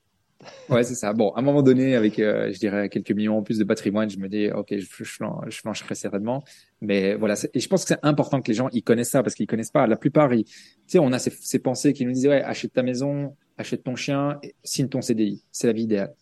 Ouais, 0.69 0.83
c'est 0.85 0.95
ça. 0.95 1.13
Bon, 1.15 1.31
à 1.31 1.39
un 1.41 1.43
moment 1.43 1.63
donné, 1.63 1.97
avec, 1.97 2.19
euh, 2.19 2.53
je 2.53 2.59
dirais, 2.59 2.89
quelques 2.91 3.11
millions 3.13 3.39
en 3.39 3.43
plus 3.43 3.59
de 3.59 3.65
patrimoine, 3.65 4.11
je 4.11 4.19
me 4.19 4.29
dis, 4.29 4.51
OK, 4.51 4.69
je, 4.71 4.87
je, 5.05 5.05
je 5.49 5.59
flancherai 5.61 5.95
certainement. 5.95 6.45
Mais 6.83 7.15
voilà. 7.15 7.35
Et 7.55 7.61
je 7.61 7.69
pense 7.69 7.85
que 7.85 7.89
c'est 7.89 7.99
important 8.05 8.43
que 8.43 8.49
les 8.49 8.55
gens, 8.55 8.69
ils 8.73 8.83
connaissent 8.83 9.11
ça 9.11 9.23
parce 9.23 9.35
qu'ils 9.35 9.47
connaissent 9.47 9.71
pas. 9.71 9.87
La 9.87 9.97
plupart, 9.97 10.35
ils, 10.35 10.45
tu 10.45 10.53
sais, 10.87 10.99
on 10.99 11.11
a 11.13 11.19
ces, 11.19 11.31
ces 11.31 11.59
pensées 11.59 11.95
qui 11.95 12.05
nous 12.05 12.13
disent, 12.13 12.27
ouais, 12.29 12.43
achète 12.43 12.75
ta 12.75 12.83
maison, 12.83 13.35
achète 13.59 13.83
ton 13.85 13.97
chien, 13.97 14.39
et 14.43 14.55
signe 14.65 14.89
ton 14.89 15.01
CDI. 15.03 15.43
C'est 15.53 15.67
la 15.67 15.73
vie 15.73 15.85
idéale. 15.85 16.15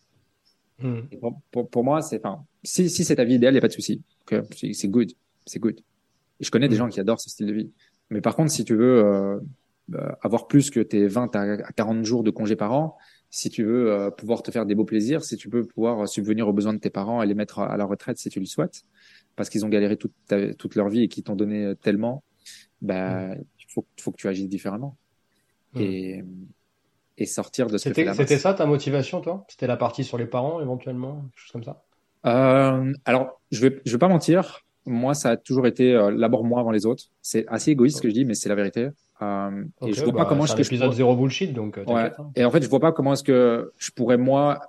Hmm. 0.79 1.01
Pour, 1.21 1.41
pour, 1.51 1.69
pour 1.69 1.83
moi, 1.83 2.01
c'est, 2.01 2.17
enfin, 2.25 2.43
si, 2.63 2.89
si 2.89 3.03
c'est 3.05 3.15
ta 3.15 3.23
vie 3.23 3.35
idéale, 3.35 3.53
il 3.53 3.55
n'y 3.55 3.59
a 3.59 3.61
pas 3.61 3.67
de 3.69 3.73
souci. 3.73 4.01
Ok, 4.31 4.41
C'est 4.73 4.87
good. 4.89 5.11
C'est 5.45 5.59
good. 5.59 5.79
Et 6.39 6.43
je 6.43 6.51
connais 6.51 6.67
des 6.67 6.75
Mm. 6.75 6.79
gens 6.79 6.89
qui 6.89 6.99
adorent 6.99 7.19
ce 7.21 7.29
style 7.29 7.45
de 7.47 7.53
vie. 7.53 7.71
Mais 8.09 8.19
par 8.21 8.35
contre, 8.35 8.51
si 8.51 8.65
tu 8.65 8.75
veux 8.75 9.03
euh, 9.05 9.39
euh, 9.93 10.11
avoir 10.21 10.47
plus 10.47 10.69
que 10.69 10.79
tes 10.81 11.07
20 11.07 11.33
à 11.35 11.41
à 11.41 11.71
40 11.71 12.03
jours 12.03 12.23
de 12.23 12.31
congés 12.31 12.55
par 12.57 12.73
an, 12.73 12.97
si 13.29 13.49
tu 13.49 13.63
veux 13.63 13.91
euh, 13.91 14.11
pouvoir 14.11 14.43
te 14.43 14.51
faire 14.51 14.65
des 14.65 14.75
beaux 14.75 14.83
plaisirs, 14.85 15.23
si 15.23 15.37
tu 15.37 15.49
peux 15.49 15.63
pouvoir 15.65 16.01
euh, 16.03 16.05
subvenir 16.07 16.47
aux 16.47 16.53
besoins 16.53 16.73
de 16.73 16.79
tes 16.79 16.89
parents 16.89 17.21
et 17.21 17.25
les 17.27 17.35
mettre 17.35 17.59
à 17.59 17.77
la 17.77 17.85
retraite 17.85 18.17
si 18.17 18.29
tu 18.29 18.39
le 18.39 18.45
souhaites, 18.45 18.83
parce 19.35 19.49
qu'ils 19.49 19.65
ont 19.65 19.69
galéré 19.69 19.95
toute, 19.97 20.13
ta- 20.27 20.53
toute 20.55 20.75
leur 20.75 20.89
vie 20.89 21.03
et 21.03 21.07
qu'ils 21.07 21.23
t'ont 21.23 21.35
donné 21.35 21.63
euh, 21.65 21.75
tellement, 21.75 22.23
bah, 22.81 23.33
il 23.35 23.65
faut, 23.69 23.85
faut 23.99 24.11
que 24.11 24.17
tu 24.17 24.27
agisses 24.27 24.49
différemment. 24.49 24.97
Mm. 25.73 25.79
Et, 25.81 26.23
et 27.17 27.25
sortir 27.25 27.67
de 27.67 27.77
ce 27.77 27.89
que 27.89 27.93
fait 27.93 28.01
C'était, 28.01 28.05
la 28.05 28.13
c'était 28.13 28.37
ça 28.37 28.53
ta 28.53 28.65
motivation, 28.65 29.21
toi? 29.21 29.45
C'était 29.49 29.67
la 29.67 29.77
partie 29.77 30.03
sur 30.03 30.17
les 30.17 30.25
parents, 30.25 30.59
éventuellement, 30.61 31.21
quelque 31.33 31.39
chose 31.41 31.51
comme 31.51 31.63
ça? 31.63 31.81
Euh, 32.25 32.93
alors, 33.05 33.39
je 33.51 33.61
vais, 33.61 33.81
je 33.85 33.91
vais 33.91 33.97
pas 33.97 34.07
mentir. 34.07 34.61
Moi, 34.85 35.13
ça 35.13 35.31
a 35.31 35.37
toujours 35.37 35.65
été 35.67 35.93
euh, 35.93 36.15
d'abord 36.15 36.43
moi 36.43 36.59
avant 36.59 36.71
les 36.71 36.85
autres. 36.85 37.05
C'est 37.21 37.45
assez 37.47 37.71
égoïste 37.71 37.97
ce 37.97 38.01
que 38.01 38.09
je 38.09 38.13
dis, 38.13 38.25
mais 38.25 38.33
c'est 38.35 38.49
la 38.49 38.55
vérité. 38.55 38.89
Euh, 39.21 39.63
et 39.81 39.85
Ok, 39.85 39.93
je 39.93 40.03
vois 40.03 40.11
bah, 40.13 40.19
pas 40.23 40.25
comment 40.25 40.43
un 40.43 40.47
que 40.47 40.61
je 40.61 40.67
épisode 40.67 40.87
pourrais- 40.87 40.97
zéro 40.97 41.15
bullshit, 41.15 41.53
donc 41.53 41.77
euh, 41.77 41.85
Ouais. 41.85 42.11
hein. 42.19 42.31
Et 42.35 42.43
en 42.45 42.51
fait, 42.51 42.61
je 42.61 42.67
vois 42.69 42.79
pas 42.79 42.91
comment 42.91 43.13
est-ce 43.13 43.23
que 43.23 43.71
je 43.77 43.91
pourrais 43.91 44.17
moi 44.17 44.59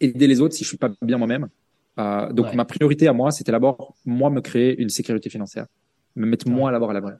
aider 0.00 0.26
les 0.26 0.40
autres 0.40 0.54
si 0.54 0.64
je 0.64 0.68
suis 0.68 0.78
pas 0.78 0.90
bien 1.02 1.18
moi-même. 1.18 1.48
Euh, 1.98 2.32
donc 2.32 2.46
Ouais. 2.46 2.54
ma 2.56 2.64
priorité 2.64 3.06
à 3.08 3.12
moi, 3.12 3.30
c'était 3.30 3.52
d'abord 3.52 3.94
moi 4.06 4.30
me 4.30 4.40
créer 4.40 4.80
une 4.80 4.88
sécurité 4.88 5.28
financière, 5.28 5.66
me 6.16 6.24
mettre 6.26 6.48
moi 6.48 6.72
d'abord 6.72 6.90
à 6.90 6.94
l'abri. 6.94 7.12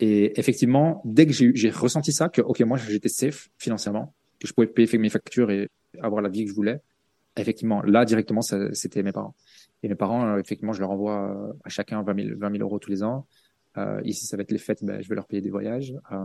Et 0.00 0.38
effectivement, 0.38 1.00
dès 1.04 1.26
que 1.26 1.32
j'ai 1.32 1.70
ressenti 1.70 2.12
ça, 2.12 2.28
que 2.28 2.42
ok 2.42 2.60
moi 2.60 2.76
j'étais 2.76 3.08
safe 3.08 3.48
financièrement, 3.58 4.14
que 4.38 4.46
je 4.46 4.52
pouvais 4.52 4.66
payer 4.66 4.98
mes 4.98 5.08
factures 5.08 5.50
et 5.50 5.68
avoir 6.00 6.20
la 6.20 6.28
vie 6.28 6.44
que 6.44 6.50
je 6.50 6.54
voulais, 6.54 6.80
effectivement 7.36 7.82
là 7.82 8.04
directement 8.04 8.42
c'était 8.42 9.02
mes 9.02 9.12
parents. 9.12 9.34
Et 9.82 9.88
mes 9.88 9.94
parents, 9.94 10.26
euh, 10.26 10.38
effectivement, 10.38 10.72
je 10.72 10.80
leur 10.80 10.90
envoie 10.90 11.30
euh, 11.30 11.52
à 11.64 11.68
chacun 11.68 12.02
20 12.02 12.24
000, 12.28 12.38
20 12.38 12.50
000 12.50 12.62
euros 12.62 12.78
tous 12.78 12.90
les 12.90 13.02
ans. 13.02 13.26
Euh, 13.76 14.00
ici, 14.04 14.26
ça 14.26 14.36
va 14.36 14.42
être 14.42 14.50
les 14.50 14.58
fêtes, 14.58 14.82
ben, 14.82 15.02
je 15.02 15.08
vais 15.08 15.14
leur 15.14 15.26
payer 15.26 15.42
des 15.42 15.50
voyages. 15.50 15.94
Euh, 16.12 16.24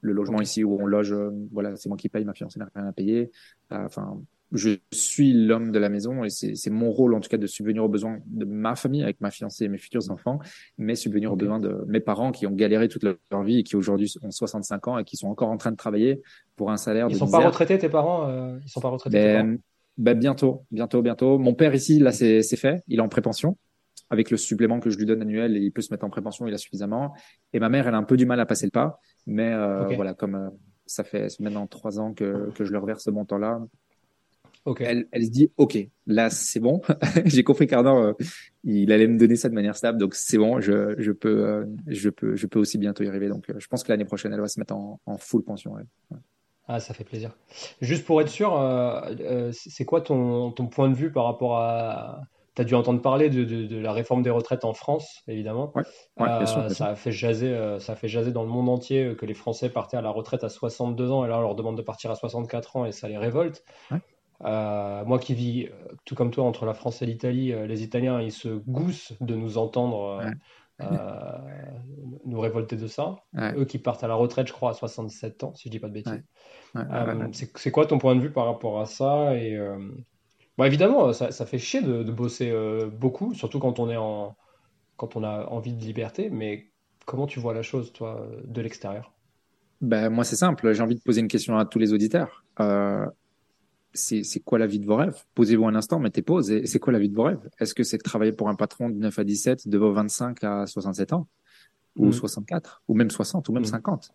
le 0.00 0.12
logement 0.12 0.40
ici 0.40 0.64
où 0.64 0.80
on 0.80 0.86
loge, 0.86 1.12
euh, 1.12 1.30
voilà, 1.52 1.76
c'est 1.76 1.88
moi 1.88 1.98
qui 1.98 2.08
paye, 2.08 2.24
ma 2.24 2.32
fiancée 2.32 2.58
n'a 2.58 2.68
rien 2.74 2.86
à 2.86 2.92
payer. 2.92 3.30
Euh, 3.72 3.84
Enfin, 3.84 4.20
je 4.52 4.70
suis 4.92 5.32
l'homme 5.32 5.70
de 5.70 5.78
la 5.78 5.88
maison 5.88 6.24
et 6.24 6.30
c'est 6.30 6.70
mon 6.70 6.90
rôle 6.90 7.14
en 7.14 7.20
tout 7.20 7.28
cas 7.28 7.36
de 7.36 7.46
subvenir 7.46 7.84
aux 7.84 7.88
besoins 7.88 8.18
de 8.26 8.44
ma 8.44 8.74
famille 8.74 9.02
avec 9.02 9.20
ma 9.20 9.30
fiancée 9.30 9.64
et 9.64 9.68
mes 9.68 9.78
futurs 9.78 10.10
enfants, 10.10 10.40
mais 10.76 10.96
subvenir 10.96 11.32
aux 11.32 11.36
besoins 11.36 11.60
de 11.60 11.84
mes 11.86 12.00
parents 12.00 12.32
qui 12.32 12.46
ont 12.46 12.52
galéré 12.52 12.88
toute 12.88 13.04
leur, 13.04 13.42
vie 13.42 13.60
et 13.60 13.62
qui 13.62 13.76
aujourd'hui 13.76 14.12
ont 14.22 14.30
65 14.30 14.88
ans 14.88 14.98
et 14.98 15.04
qui 15.04 15.16
sont 15.16 15.28
encore 15.28 15.50
en 15.50 15.56
train 15.56 15.70
de 15.70 15.76
travailler 15.76 16.20
pour 16.56 16.70
un 16.70 16.76
salaire 16.76 17.06
Ils 17.08 17.14
de 17.14 17.18
sont 17.18 17.30
pas 17.30 17.46
retraités, 17.46 17.78
tes 17.78 17.88
parents 17.88 18.28
euh, 18.28 18.58
Ils 18.64 18.68
sont 18.68 18.80
pas 18.80 18.88
retraités, 18.88 19.16
parents 19.16 19.44
Ben, 19.44 19.58
ben 19.96 20.18
bientôt, 20.18 20.64
bientôt, 20.70 21.02
bientôt. 21.02 21.38
Mon 21.38 21.54
père 21.54 21.74
ici, 21.74 21.98
là, 21.98 22.10
c'est 22.12 22.42
fait. 22.56 22.82
Il 22.88 22.98
est 22.98 23.02
en 23.02 23.08
prépension. 23.08 23.56
Avec 24.12 24.32
le 24.32 24.36
supplément 24.36 24.80
que 24.80 24.90
je 24.90 24.98
lui 24.98 25.06
donne 25.06 25.22
annuel, 25.22 25.56
il 25.56 25.70
peut 25.70 25.82
se 25.82 25.92
mettre 25.92 26.04
en 26.04 26.10
prépension, 26.10 26.48
il 26.48 26.54
a 26.54 26.58
suffisamment. 26.58 27.14
Et 27.52 27.60
ma 27.60 27.68
mère, 27.68 27.86
elle 27.86 27.94
a 27.94 27.98
un 27.98 28.02
peu 28.02 28.16
du 28.16 28.26
mal 28.26 28.40
à 28.40 28.46
passer 28.46 28.66
le 28.66 28.72
pas. 28.72 28.98
Mais 29.26 29.52
euh, 29.52 29.86
voilà, 29.94 30.14
comme 30.14 30.34
euh, 30.34 30.50
ça 30.84 31.04
fait 31.04 31.28
maintenant 31.38 31.68
trois 31.68 32.00
ans 32.00 32.12
que, 32.12 32.50
que 32.50 32.64
je 32.64 32.72
leur 32.72 32.84
verse 32.84 33.04
ce 33.04 33.10
montant-là, 33.10 33.60
Ok. 34.66 34.82
elle, 34.82 35.08
elle 35.12 35.24
se 35.24 35.30
dit, 35.30 35.50
OK, 35.56 35.78
là, 36.06 36.28
c'est 36.30 36.60
bon. 36.60 36.82
J'ai 37.24 37.42
compris 37.44 37.66
qu'Arnaud, 37.66 37.98
euh, 38.04 38.14
il 38.64 38.92
allait 38.92 39.06
me 39.06 39.18
donner 39.18 39.36
ça 39.36 39.48
de 39.48 39.54
manière 39.54 39.76
stable. 39.76 39.98
Donc, 39.98 40.14
c'est 40.14 40.38
bon, 40.38 40.60
je, 40.60 40.94
je, 40.98 41.12
peux, 41.12 41.46
euh, 41.46 41.64
je, 41.86 42.10
peux, 42.10 42.36
je 42.36 42.46
peux 42.46 42.58
aussi 42.58 42.76
bientôt 42.78 43.02
y 43.02 43.08
arriver. 43.08 43.28
Donc, 43.28 43.48
euh, 43.50 43.54
je 43.58 43.66
pense 43.68 43.82
que 43.82 43.90
l'année 43.90 44.04
prochaine, 44.04 44.32
elle 44.32 44.40
va 44.40 44.48
se 44.48 44.60
mettre 44.60 44.74
en, 44.74 45.00
en 45.06 45.16
full 45.18 45.42
pension. 45.42 45.74
elle. 45.78 46.18
Ah, 46.68 46.78
ça 46.78 46.94
fait 46.94 47.04
plaisir. 47.04 47.32
Juste 47.80 48.04
pour 48.04 48.20
être 48.20 48.28
sûr, 48.28 48.52
c'est 49.52 49.84
quoi 49.84 50.02
ton, 50.02 50.52
ton 50.52 50.66
point 50.68 50.88
de 50.88 50.94
vue 50.94 51.10
par 51.10 51.24
rapport 51.24 51.56
à... 51.58 52.20
Tu 52.54 52.62
as 52.62 52.64
dû 52.64 52.74
entendre 52.74 53.00
parler 53.00 53.30
de, 53.30 53.44
de- 53.44 53.66
de 53.66 53.78
la 53.78 53.92
réforme 53.92 54.22
des 54.22 54.30
retraites 54.30 54.64
en 54.64 54.74
France, 54.74 55.22
évidemment. 55.28 55.72
Ouais, 55.76 55.82
ouais, 56.18 56.26
bien 56.38 56.46
sûr, 56.46 56.58
bien 56.58 56.68
sûr. 56.68 56.76
ça 56.76 56.86
a 56.88 56.94
fait 56.96 57.12
jaser, 57.12 57.76
ça 57.78 57.92
a 57.92 57.96
fait 57.96 58.08
jaser 58.08 58.32
dans 58.32 58.42
le 58.42 58.48
monde 58.48 58.68
entier 58.68 59.14
que 59.16 59.24
les 59.24 59.34
Français 59.34 59.70
partaient 59.70 59.96
à 59.96 60.02
la 60.02 60.10
retraite 60.10 60.42
à 60.44 60.48
62 60.48 61.10
ans 61.12 61.24
et 61.24 61.28
là 61.28 61.38
on 61.38 61.42
leur 61.42 61.54
demande 61.54 61.76
de 61.76 61.82
partir 61.82 62.10
à 62.10 62.16
64 62.16 62.76
ans 62.76 62.84
et 62.86 62.92
ça 62.92 63.08
les 63.08 63.18
révolte. 63.18 63.64
Euh, 64.44 65.04
moi 65.04 65.18
qui 65.18 65.34
vis, 65.34 65.66
euh, 65.66 65.94
tout 66.04 66.14
comme 66.14 66.30
toi, 66.30 66.44
entre 66.44 66.64
la 66.64 66.74
France 66.74 67.02
et 67.02 67.06
l'Italie, 67.06 67.52
euh, 67.52 67.66
les 67.66 67.82
Italiens, 67.82 68.20
ils 68.20 68.32
se 68.32 68.48
goussent 68.48 69.12
de 69.20 69.34
nous 69.34 69.58
entendre 69.58 70.22
Ouais. 70.24 70.32
nous 72.24 72.40
révolter 72.40 72.76
de 72.76 72.86
ça. 72.86 73.16
Ouais. 73.34 73.54
Eux 73.54 73.66
qui 73.66 73.78
partent 73.78 74.02
à 74.02 74.08
la 74.08 74.14
retraite, 74.14 74.46
je 74.46 74.54
crois, 74.54 74.70
à 74.70 74.72
67 74.72 75.44
ans, 75.44 75.54
si 75.54 75.68
je 75.68 75.70
dis 75.70 75.78
pas 75.78 75.88
de 75.88 75.92
bêtises. 75.92 76.22
C'est 77.56 77.70
quoi 77.70 77.84
ton 77.84 77.98
point 77.98 78.16
de 78.16 78.20
vue 78.20 78.32
par 78.32 78.46
rapport 78.46 78.80
à 78.80 78.86
ça? 78.86 79.36
Et 79.36 79.58
bon, 80.56 80.64
évidemment, 80.64 81.12
ça, 81.12 81.32
ça 81.32 81.44
fait 81.44 81.58
chier 81.58 81.82
de, 81.82 82.02
de 82.02 82.12
bosser 82.12 82.50
euh, 82.50 82.88
beaucoup, 82.88 83.34
surtout 83.34 83.58
quand 83.58 83.78
on 83.78 83.90
est 83.90 83.98
en, 83.98 84.36
quand 84.96 85.16
on 85.16 85.22
a 85.22 85.46
envie 85.48 85.74
de 85.74 85.84
liberté. 85.84 86.30
Mais 86.30 86.70
comment 87.04 87.26
tu 87.26 87.40
vois 87.40 87.52
la 87.52 87.62
chose, 87.62 87.92
toi, 87.92 88.26
de 88.44 88.62
l'extérieur? 88.62 89.12
Ben, 89.82 90.08
moi, 90.08 90.24
c'est 90.24 90.36
simple. 90.36 90.72
J'ai 90.72 90.82
envie 90.82 90.94
de 90.94 91.02
poser 91.02 91.20
une 91.20 91.28
question 91.28 91.58
à 91.58 91.66
tous 91.66 91.78
les 91.78 91.92
auditeurs. 91.92 92.44
Euh, 92.60 93.04
c'est, 93.92 94.22
c'est 94.22 94.40
quoi 94.40 94.58
la 94.58 94.66
vie 94.66 94.78
de 94.78 94.86
vos 94.86 94.96
rêves? 94.96 95.16
Posez-vous 95.34 95.66
un 95.66 95.74
instant, 95.74 95.98
mettez 95.98 96.22
pause. 96.22 96.50
Et 96.50 96.66
c'est 96.66 96.78
quoi 96.78 96.92
la 96.92 96.98
vie 96.98 97.08
de 97.08 97.14
vos 97.14 97.24
rêves? 97.24 97.40
Est-ce 97.58 97.74
que 97.74 97.82
c'est 97.82 97.98
de 97.98 98.02
travailler 98.02 98.32
pour 98.32 98.48
un 98.48 98.54
patron 98.54 98.88
de 98.90 98.96
9 98.96 99.18
à 99.18 99.24
17, 99.24 99.68
de 99.68 99.78
vos 99.78 99.92
25 99.92 100.42
à 100.44 100.66
67 100.66 101.12
ans? 101.12 101.26
Ou 101.96 102.06
Mm. 102.06 102.12
64? 102.12 102.82
Ou 102.88 102.94
même 102.94 103.10
60? 103.10 103.48
Ou 103.48 103.52
même 103.52 103.62
Mm. 103.62 103.66
50? 103.66 104.14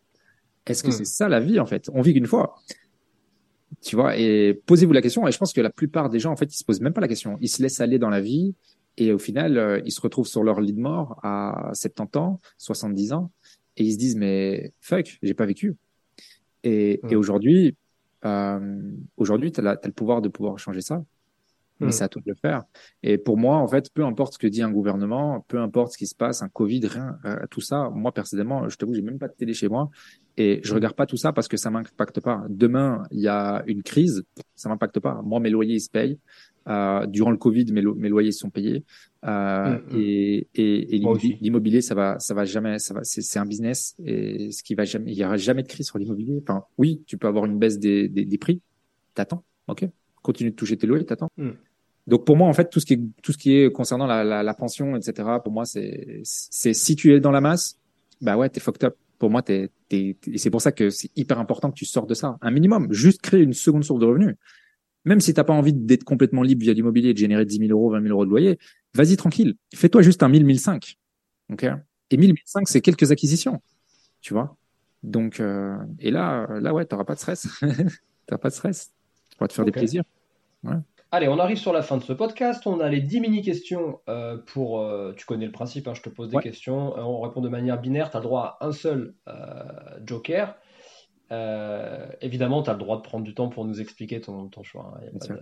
Est-ce 0.68 0.81
que 0.84 0.89
Mm. 0.89 0.91
c'est 0.93 1.06
ça 1.06 1.27
la 1.30 1.39
vie, 1.39 1.60
en 1.60 1.65
fait? 1.65 1.89
On 1.93 2.02
vit 2.02 2.14
qu'une 2.14 2.26
fois. 2.27 2.56
Tu 3.81 3.95
vois, 3.95 4.18
et 4.18 4.53
posez-vous 4.65 4.93
la 4.93 5.02
question. 5.02 5.27
Et 5.27 5.31
je 5.31 5.38
pense 5.38 5.53
que 5.53 5.61
la 5.61 5.69
plupart 5.69 6.10
des 6.10 6.19
gens, 6.19 6.31
en 6.31 6.35
fait, 6.38 6.53
ils 6.53 6.57
se 6.57 6.64
posent 6.64 6.81
même 6.81 6.93
pas 6.93 7.02
la 7.02 7.07
question. 7.07 7.38
Ils 7.41 7.49
se 7.49 7.61
laissent 7.61 7.81
aller 7.81 7.99
dans 7.99 8.10
la 8.10 8.22
vie. 8.22 8.56
Et 8.97 9.11
au 9.11 9.18
final, 9.19 9.57
euh, 9.57 9.81
ils 9.85 9.91
se 9.91 9.99
retrouvent 9.99 10.27
sur 10.27 10.41
leur 10.43 10.61
lit 10.61 10.72
de 10.73 10.80
mort 10.80 11.19
à 11.23 11.72
70 11.73 12.18
ans, 12.18 12.39
70 12.57 13.11
ans. 13.14 13.31
Et 13.77 13.84
ils 13.84 13.91
se 13.93 13.97
disent, 13.97 14.15
mais 14.15 14.72
fuck, 14.80 15.19
j'ai 15.22 15.34
pas 15.34 15.45
vécu. 15.45 15.76
Et, 16.64 17.02
Mm. 17.03 17.07
et 17.11 17.15
aujourd'hui, 17.18 17.76
aujourd'hui, 19.18 19.52
tu 19.52 19.66
as, 19.66 19.80
le 19.84 19.92
pouvoir 19.92 20.22
de 20.22 20.30
pouvoir 20.30 20.58
changer 20.60 20.82
ça. 20.82 21.04
Mais 21.80 21.88
Mm. 21.88 21.91
c'est 21.91 22.03
à 22.06 22.07
toi 22.07 22.22
de 22.26 22.30
le 22.31 22.35
faire. 22.35 22.64
Et 23.03 23.18
pour 23.18 23.38
moi, 23.38 23.57
en 23.57 23.68
fait, 23.68 23.89
peu 23.93 24.06
importe 24.06 24.34
ce 24.34 24.38
que 24.39 24.47
dit 24.47 24.61
un 24.61 24.72
gouvernement, 24.72 25.43
peu 25.47 25.60
importe 25.60 25.91
ce 25.93 25.97
qui 25.97 26.07
se 26.07 26.15
passe, 26.15 26.41
un 26.41 26.47
Covid, 26.49 26.85
rien, 26.88 27.18
euh, 27.26 27.38
tout 27.52 27.61
ça, 27.61 27.89
moi, 27.93 28.14
personnellement, 28.14 28.69
je 28.69 28.77
t'avoue, 28.77 28.93
j'ai 28.93 29.02
même 29.02 29.19
pas 29.19 29.27
de 29.27 29.34
télé 29.34 29.53
chez 29.53 29.68
moi. 29.68 29.89
Et 30.38 30.60
je 30.64 30.72
Mm. 30.72 30.76
regarde 30.76 30.95
pas 30.95 31.06
tout 31.06 31.18
ça 31.18 31.34
parce 31.34 31.47
que 31.47 31.57
ça 31.57 31.69
m'impacte 31.69 32.19
pas. 32.22 32.43
Demain, 32.49 33.03
il 33.11 33.19
y 33.22 33.27
a 33.27 33.64
une 33.68 33.84
crise, 33.84 34.23
ça 34.56 34.69
m'impacte 34.69 34.99
pas. 34.99 35.22
Moi, 35.23 35.39
mes 35.39 35.49
loyers, 35.49 35.76
ils 35.76 35.81
se 35.81 35.89
payent. 35.89 36.18
Euh, 36.68 37.06
durant 37.06 37.30
le 37.30 37.38
Covid, 37.38 37.65
mes, 37.73 37.81
lo- 37.81 37.93
mes 37.93 38.10
loyers 38.10 38.31
sont 38.31 38.49
payés. 38.49 38.84
Euh, 39.26 39.77
Mm, 39.77 39.81
mm. 39.95 39.99
et 39.99 40.47
et, 40.56 40.95
et 40.95 40.99
l'immobilier, 41.41 41.81
ça 41.81 41.93
va, 41.93 42.18
ça 42.19 42.34
va 42.34 42.43
jamais, 42.45 42.80
ça 42.80 42.93
va, 42.95 43.02
c'est, 43.03 43.38
un 43.39 43.45
business 43.45 43.95
et 44.03 44.52
ce 44.52 44.64
qui 44.64 44.73
va 44.76 44.84
jamais, 44.84 45.11
il 45.11 45.18
y 45.18 45.23
aura 45.26 45.38
jamais 45.38 45.61
de 45.61 45.68
crise 45.68 45.85
sur 45.88 45.99
l'immobilier. 45.99 46.39
Enfin, 46.41 46.64
oui, 46.77 47.03
tu 47.06 47.18
peux 47.18 47.27
avoir 47.27 47.45
une 47.45 47.60
baisse 47.60 47.77
des, 47.80 48.07
des, 48.10 48.26
des 48.26 48.38
prix. 48.38 48.61
T'attends, 49.14 49.43
ok. 49.68 49.88
Continue 50.23 50.49
de 50.52 50.56
toucher 50.56 50.76
tes 50.76 50.88
loyers, 50.88 51.06
t'attends. 51.06 51.30
Donc 52.07 52.26
pour 52.26 52.38
moi, 52.38 52.48
en 52.48 52.53
fait, 52.53 52.69
tout 52.69 52.80
ce 52.80 52.86
qui 52.86 52.94
est, 52.94 53.02
tout 53.23 53.32
ce 53.32 53.38
qui 53.38 53.56
est 53.56 53.72
concernant 53.72 54.06
la, 54.06 54.23
la, 54.23 54.44
la 54.44 54.53
pension, 54.53 54.95
etc. 54.95 55.27
Pour 55.44 55.52
moi, 55.52 55.65
c'est, 55.65 56.22
c'est 56.23 56.73
si 56.73 56.95
tu 56.95 57.14
es 57.14 57.19
dans 57.19 57.32
la 57.32 57.41
masse, 57.41 57.80
bah 58.22 58.38
ouais, 58.38 58.49
t'es 58.49 58.60
fucked 58.60 58.84
up. 58.84 58.95
Pour 59.18 59.30
moi, 59.30 59.41
t'es, 59.41 59.72
et 59.91 60.18
c'est 60.36 60.49
pour 60.49 60.61
ça 60.61 60.72
que 60.72 60.90
c'est 60.90 61.10
hyper 61.15 61.40
important 61.40 61.72
que 61.72 61.76
tu 61.76 61.86
sors 61.86 62.06
de 62.06 62.14
ça. 62.14 62.38
Un 62.41 62.52
minimum, 62.52 62.91
juste 62.91 63.22
créer 63.22 63.41
une 63.41 63.53
seconde 63.53 63.84
source 63.84 63.99
de 63.99 64.06
revenus. 64.06 64.36
Même 65.06 65.22
si 65.22 65.34
t'as 65.34 65.44
pas 65.44 65.53
envie 65.53 65.73
d'être 65.73 66.03
complètement 66.03 66.41
libre 66.41 66.64
via 66.64 66.73
l'immobilier 66.73 67.10
et 67.10 67.14
de 67.14 67.18
générer 67.18 67.45
10 67.45 67.60
000 67.60 67.72
euros, 67.72 67.91
20 67.91 68.02
000 68.02 68.11
euros 68.11 68.26
de 68.26 68.30
loyer, 68.30 68.60
vas-y 68.94 69.15
tranquille. 69.15 69.56
Fais-toi 69.73 70.02
juste 70.02 70.22
un 70.23 70.30
1000, 70.30 70.45
1005. 70.45 70.98
Ok? 71.52 71.64
Et 72.10 72.18
1000, 72.18 72.34
1005, 72.34 72.68
c'est 72.68 72.82
quelques 72.82 73.11
acquisitions. 73.11 73.61
Tu 74.22 74.34
vois? 74.34 74.57
Donc, 75.03 75.40
euh, 75.40 75.77
et 75.99 76.10
là, 76.11 76.48
là, 76.60 76.73
ouais, 76.73 76.86
t'auras 76.86 77.06
pas 77.06 77.14
de 77.14 77.19
stress. 77.19 77.48
t'auras 78.26 78.40
pas 78.40 78.49
de 78.49 78.53
stress. 78.53 78.91
Tu 79.30 79.38
pourras 79.38 79.48
te 79.48 79.53
faire 79.53 79.65
des 79.65 79.72
plaisirs. 79.72 80.03
Allez, 81.16 81.30
on 81.30 81.40
arrive 81.40 81.56
sur 81.56 81.72
la 81.72 81.82
fin 81.82 81.96
de 81.96 82.04
ce 82.04 82.12
podcast. 82.12 82.68
On 82.68 82.82
a 82.82 82.90
les 82.90 83.00
10 83.00 83.22
mini-questions 83.22 84.02
euh, 84.10 84.38
pour... 84.38 84.82
euh, 84.82 85.14
tu 85.16 85.26
connais 85.26 85.46
le 85.46 85.52
principe, 85.54 85.88
hein, 85.88 85.94
je 85.94 86.02
te 86.02 86.10
pose 86.10 86.28
des 86.28 86.36
Ouais. 86.36 86.44
questions. 86.44 86.98
Euh, 86.98 87.04
on 87.04 87.22
répond 87.22 87.40
de 87.40 87.48
manière 87.48 87.80
binaire. 87.80 88.10
Tu 88.12 88.18
as 88.18 88.20
le 88.20 88.26
droit 88.26 88.58
à 88.60 88.66
un 88.68 88.74
seul 88.74 89.14
joker. 90.06 90.58
Évidemment, 92.20 92.64
tu 92.64 92.70
as 92.70 92.74
le 92.74 92.80
droit 92.80 92.98
de 92.98 93.02
prendre 93.02 93.24
du 93.24 93.34
temps 93.34 93.48
pour 93.48 93.64
nous 93.64 93.80
expliquer 93.80 94.20
ton, 94.20 94.50
ton 94.50 94.62
choix. 94.64 94.94
hein, 95.02 95.06
pas 95.18 95.28
de- 95.36 95.40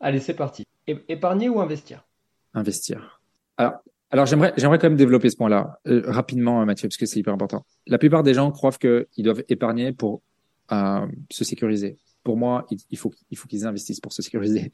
Allez, 0.00 0.20
c'est 0.20 0.34
parti. 0.36 0.64
É- 0.86 1.02
épargner 1.08 1.48
ou 1.48 1.58
investir? 1.60 2.04
investir. 2.52 3.22
Alors, 3.56 3.72
alors 4.10 4.26
j'aimerais, 4.26 4.52
j'aimerais 4.58 4.78
quand 4.78 4.88
même 4.90 4.98
développer 4.98 5.30
ce 5.30 5.36
point-là 5.38 5.78
euh, 5.86 6.02
rapidement, 6.08 6.62
Mathieu, 6.66 6.88
parce 6.88 6.98
que 6.98 7.06
c'est 7.06 7.20
hyper 7.20 7.32
important. 7.32 7.64
La 7.86 7.96
plupart 7.96 8.22
des 8.22 8.34
gens 8.34 8.50
croient 8.50 8.70
qu'ils 8.72 9.24
doivent 9.24 9.44
épargner 9.48 9.92
pour 9.92 10.20
euh, 10.72 11.06
se 11.30 11.42
sécuriser. 11.44 11.96
Pour 12.26 12.36
moi, 12.36 12.66
il, 12.90 12.98
faut, 12.98 13.12
il 13.30 13.38
faut 13.38 13.46
qu'ils 13.46 13.64
investissent 13.66 14.00
pour 14.00 14.12
se 14.12 14.20
sécuriser. 14.20 14.72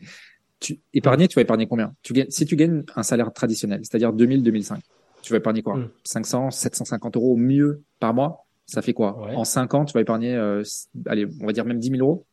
Tu, 0.58 0.80
épargner, 0.94 1.28
tu 1.28 1.34
vas 1.34 1.42
épargner 1.42 1.66
combien? 1.66 1.94
Tu 2.02 2.14
gagnes, 2.14 2.30
Si 2.30 2.46
tu 2.46 2.56
gagnes 2.56 2.82
un 2.96 3.02
salaire 3.02 3.30
traditionnel, 3.32 3.80
c'est-à-dire 3.82 4.12
2000, 4.12 4.42
2005, 4.42 4.80
tu 5.20 5.32
vas 5.32 5.36
épargner 5.36 5.60
quoi? 5.60 5.76
Mm. 5.76 5.90
500, 6.04 6.50
750 6.50 7.16
euros 7.16 7.32
au 7.34 7.36
mieux 7.36 7.82
par 8.00 8.14
mois 8.14 8.46
Ça 8.64 8.80
fait 8.80 8.94
quoi? 8.94 9.20
Ouais. 9.20 9.34
En 9.34 9.44
5 9.44 9.74
ans, 9.74 9.84
tu 9.84 9.92
vas 9.92 10.00
épargner, 10.00 10.34
euh, 10.34 10.62
allez, 11.06 11.26
on 11.42 11.46
va 11.46 11.52
dire 11.52 11.66
même 11.66 11.78
10 11.78 11.90
000 11.90 12.00
euros 12.00 12.26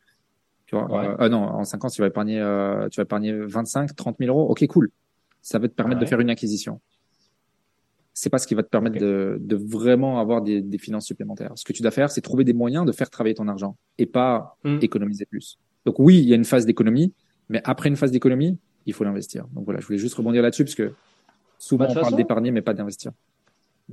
tu 0.70 0.76
vois, 0.76 0.88
Ouais. 0.88 1.08
euh, 1.08 1.24
euh, 1.24 1.28
non, 1.28 1.42
en 1.42 1.64
5 1.64 1.84
ans, 1.84 1.88
tu 1.88 2.00
vas 2.00 2.06
épargner, 2.06 2.40
euh, 2.40 2.88
tu 2.88 3.00
vas 3.00 3.02
épargner 3.02 3.32
25, 3.32 3.94
30 3.96 4.16
000 4.20 4.30
euros. 4.30 4.48
Ok, 4.48 4.64
cool. 4.68 4.90
Ça 5.42 5.58
va 5.58 5.66
te 5.66 5.74
permettre 5.74 6.00
de 6.00 6.06
faire 6.06 6.20
une 6.20 6.30
acquisition. 6.30 6.80
C'est 8.20 8.28
pas 8.28 8.38
ce 8.38 8.46
qui 8.46 8.54
va 8.54 8.62
te 8.62 8.68
permettre 8.68 8.98
de, 8.98 9.38
de 9.40 9.56
vraiment 9.56 10.20
avoir 10.20 10.42
des, 10.42 10.60
des 10.60 10.76
finances 10.76 11.06
supplémentaires. 11.06 11.52
Ce 11.54 11.64
que 11.64 11.72
tu 11.72 11.80
dois 11.80 11.90
faire, 11.90 12.10
c'est 12.10 12.20
trouver 12.20 12.44
des 12.44 12.52
moyens 12.52 12.84
de 12.84 12.92
faire 12.92 13.08
travailler 13.08 13.34
ton 13.34 13.48
argent 13.48 13.76
et 13.96 14.04
pas 14.04 14.58
Mm. 14.62 14.76
économiser 14.82 15.24
plus. 15.24 15.58
Donc 15.86 15.98
oui, 15.98 16.18
il 16.18 16.28
y 16.28 16.34
a 16.34 16.36
une 16.36 16.44
phase 16.44 16.66
d'économie, 16.66 17.14
mais 17.48 17.62
après 17.64 17.88
une 17.88 17.96
phase 17.96 18.10
d'économie, 18.10 18.58
il 18.84 18.92
faut 18.92 19.04
l'investir. 19.04 19.46
Donc 19.54 19.64
voilà, 19.64 19.80
je 19.80 19.86
voulais 19.86 19.98
juste 19.98 20.16
rebondir 20.16 20.42
là-dessus 20.42 20.64
parce 20.64 20.74
que 20.74 20.92
souvent 21.56 21.86
Bah, 21.86 21.92
on 21.92 21.94
parle 21.94 22.16
d'épargner, 22.16 22.50
mais 22.50 22.60
pas 22.60 22.74
d'investir. 22.74 23.12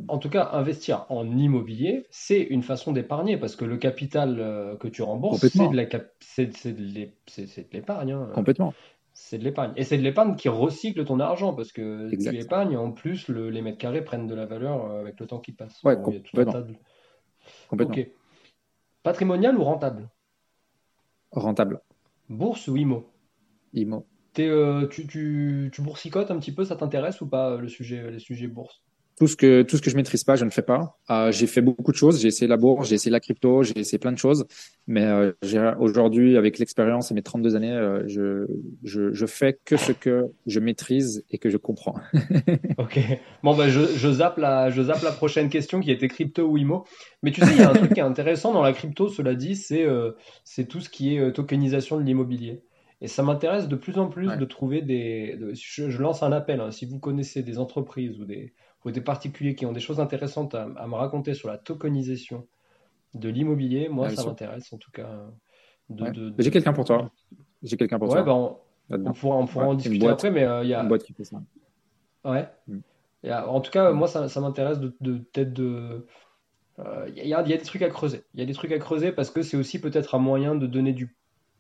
En 0.09 0.17
tout 0.17 0.29
cas, 0.29 0.49
investir 0.51 1.05
en 1.09 1.25
immobilier, 1.37 2.05
c'est 2.11 2.41
une 2.41 2.63
façon 2.63 2.91
d'épargner 2.91 3.37
parce 3.37 3.55
que 3.55 3.65
le 3.65 3.77
capital 3.77 4.39
euh, 4.39 4.75
que 4.75 4.89
tu 4.89 5.01
rembourses, 5.01 5.41
de 5.41 5.83
cap- 5.83 6.11
c'est 6.19 6.45
de 6.45 7.73
l'épargne. 7.73 8.11
hein. 8.11 8.29
Complètement. 8.35 8.73
C'est 9.19 9.39
de 9.39 9.44
l'épargne. 9.44 9.73
Et 9.76 9.84
c'est 9.84 9.98
de 9.98 10.03
l'épargne 10.03 10.35
qui 10.35 10.48
recycle 10.48 11.03
ton 11.03 11.19
argent 11.19 11.53
parce 11.53 11.72
que 11.72 12.11
Exact. 12.11 12.31
tu 12.34 12.39
épargnes, 12.39 12.77
en 12.77 12.91
plus, 12.91 13.27
le- 13.30 13.49
les 13.49 13.64
mètres 13.64 13.80
carrés 13.80 14.03
prennent 14.03 14.27
de 14.27 14.35
la 14.35 14.45
valeur 14.45 14.85
euh, 14.85 15.02
avec 15.02 15.19
le 15.19 15.26
temps 15.26 15.39
qui 15.39 15.53
passe. 15.53 15.84
Ouais, 15.84 15.95
Bon, 15.95 16.03
complètement. 16.03 16.53
tas 16.53 16.61
de- 16.61 16.76
Complètement. 17.68 17.95
Patrimonial 19.02 19.57
ou 19.57 19.64
rentable? 19.64 20.07
Rentable. 21.31 21.81
Bourse 22.30 22.68
ou 22.68 22.77
IMO? 22.77 23.10
IMO. 23.73 24.06
Euh, 24.38 24.88
tu, 24.88 25.07
tu, 25.07 25.72
tu 25.73 25.81
boursicotes 25.81 26.30
un 26.30 26.38
petit 26.38 26.53
peu, 26.53 26.64
ça 26.64 26.76
t'intéresse 26.76 27.19
ou 27.19 27.27
pas 27.27 27.57
le 27.57 27.68
sujet, 27.68 28.11
les 28.11 28.19
sujets 28.19 28.48
bourse? 28.48 28.84
Tout 29.18 29.26
ce 29.27 29.35
que 29.35 29.64
tout 29.64 29.77
ce 29.77 29.81
que 29.81 29.89
je 29.89 29.95
maîtrise 29.95 30.23
pas, 30.23 30.35
je 30.35 30.45
ne 30.45 30.52
fais 30.52 30.61
pas. 30.61 30.99
Euh, 31.10 31.31
j'ai 31.31 31.48
fait 31.48 31.61
beaucoup 31.61 31.91
de 31.91 31.98
choses. 31.98 32.22
J'ai 32.22 32.27
essayé 32.27 32.48
la 32.48 32.57
bourse, 32.57 32.88
j'ai 32.89 32.95
essayé 32.95 33.11
la 33.11 33.19
crypto, 33.19 33.64
j'ai 33.64 33.77
essayé 33.80 33.98
plein 33.98 34.11
de 34.11 34.18
choses. 34.18 34.45
Mais 34.85 35.03
euh, 35.06 35.31
aujourd'hui, 35.80 36.38
avec 36.38 36.60
l'expérience 36.60 37.10
et 37.10 37.14
mes 37.15 37.23
32 37.23 37.56
années, 37.56 37.72
euh, 37.73 38.03
je, 38.07 38.45
je 38.84 39.11
je 39.14 39.26
fais 39.26 39.57
que 39.65 39.76
ce 39.76 39.91
que 39.91 40.26
je 40.45 40.60
maîtrise 40.60 41.26
et 41.31 41.39
que 41.39 41.49
je 41.49 41.57
comprends. 41.57 41.95
Ok. 42.77 42.99
Bon, 43.44 43.56
bah, 43.56 43.69
je, 43.69 43.81
je 43.98 44.11
zappe 44.11 44.38
la, 44.38 44.69
je 44.69 44.81
zappe 44.84 45.02
la 45.02 45.11
prochaine 45.11 45.49
question 45.49 45.80
qui 45.80 45.91
était 45.91 46.07
crypto 46.07 46.44
ou 46.48 46.57
IMO. 46.57 46.85
Mais 47.23 47.31
tu 47.31 47.41
sais, 47.41 47.52
il 47.53 47.57
y 47.60 47.64
a 47.64 47.69
un 47.69 47.73
truc 47.73 47.94
qui 47.94 47.99
est 47.99 48.03
intéressant 48.03 48.53
dans 48.53 48.61
la 48.61 48.73
crypto, 48.73 49.10
cela 49.10 49.35
dit, 49.35 49.56
c'est 49.56 49.84
euh, 49.85 50.11
c'est 50.44 50.68
tout 50.68 50.80
ce 50.80 50.89
qui 50.89 51.15
est 51.15 51.19
euh, 51.19 51.31
tokenisation 51.31 51.98
de 51.98 52.03
l'immobilier. 52.03 52.61
Et 53.02 53.07
ça 53.07 53.22
m'intéresse 53.23 53.68
de 53.68 53.76
plus 53.76 53.98
en 53.99 54.07
plus 54.10 54.27
Ouais. 54.27 54.38
de 54.38 54.45
trouver 54.45 54.81
des. 54.81 55.38
de- 55.39 55.53
je, 55.53 55.89
je 55.89 56.02
lance 56.02 56.23
un 56.23 56.31
appel, 56.31 56.60
hein. 56.61 56.72
si 56.72 56.85
vous 56.85 56.99
connaissez 56.99 57.44
des 57.44 57.60
entreprises 57.60 58.19
ou 58.19 58.26
des, 58.26 58.53
ou 58.88 58.91
des 58.91 59.01
particuliers 59.01 59.55
qui 59.55 59.65
ont 59.65 59.73
des 59.73 59.80
choses 59.80 59.99
intéressantes 59.99 60.55
à, 60.55 60.64
à 60.77 60.88
me 60.88 60.95
raconter 60.95 61.34
sur 61.34 61.49
la 61.49 61.57
tokenisation 61.57 62.47
de 63.14 63.30
l'immobilier, 63.30 63.89
moi, 63.89 64.07
Ah, 64.07 64.15
ça 64.15 64.23
m'intéresse 64.23 64.72
en 64.73 64.77
tout 64.77 64.91
cas. 64.91 65.09
De, 65.89 66.03
Ouais. 66.03 66.11
de- 66.11 66.34
J'ai 66.39 66.51
quelqu'un 66.51 66.73
pour 66.73 66.85
toi. 66.85 67.11
J'ai 67.64 67.77
quelqu'un 67.77 67.99
pour 67.99 68.09
Ouais, 68.09 68.23
toi 68.23 68.23
bah, 68.23 68.34
on, 68.34 69.14
pourra, 69.14 69.38
on 69.38 69.45
pourra 69.45 69.65
Ouais, 69.65 69.72
en 69.72 69.76
discuter 69.76 69.99
boîte. 70.05 70.14
après, 70.15 70.31
mais 70.31 70.43
euh, 70.43 70.64
il 70.64 70.69
y 70.69 70.73
a. 70.73 70.81
Une 70.81 70.89
boîte 70.89 71.03
qui 71.03 71.14
fait 71.14 71.23
ça. 71.23 71.41
Ouais. 72.23 72.47
Mm. 72.68 72.80
En 73.47 73.61
tout 73.61 73.72
cas, 73.72 73.91
Mm. 73.91 73.95
moi, 73.95 74.07
ça, 74.07 74.30
ça 74.30 74.41
m'intéresse 74.41 74.80
de, 74.80 74.89
peut-être 74.89 75.53
de. 75.53 76.05
euh, 76.80 77.05
Il 77.09 77.15
y 77.27 77.34
a, 77.34 77.41
il 77.41 77.49
y 77.49 77.53
a 77.53 77.57
des 77.57 77.64
trucs 77.64 77.81
à 77.81 77.89
creuser. 77.89 78.23
Il 78.34 78.39
y 78.39 78.43
a 78.43 78.45
des 78.45 78.53
trucs 78.53 78.72
à 78.72 78.80
creuser 78.80 79.11
parce 79.11 79.31
que 79.31 79.41
c'est 79.41 79.57
aussi 79.57 79.80
peut-être 79.81 80.15
un 80.15 80.19
moyen 80.19 80.55
de 80.55 80.68
donner 80.68 80.93
du 80.93 81.15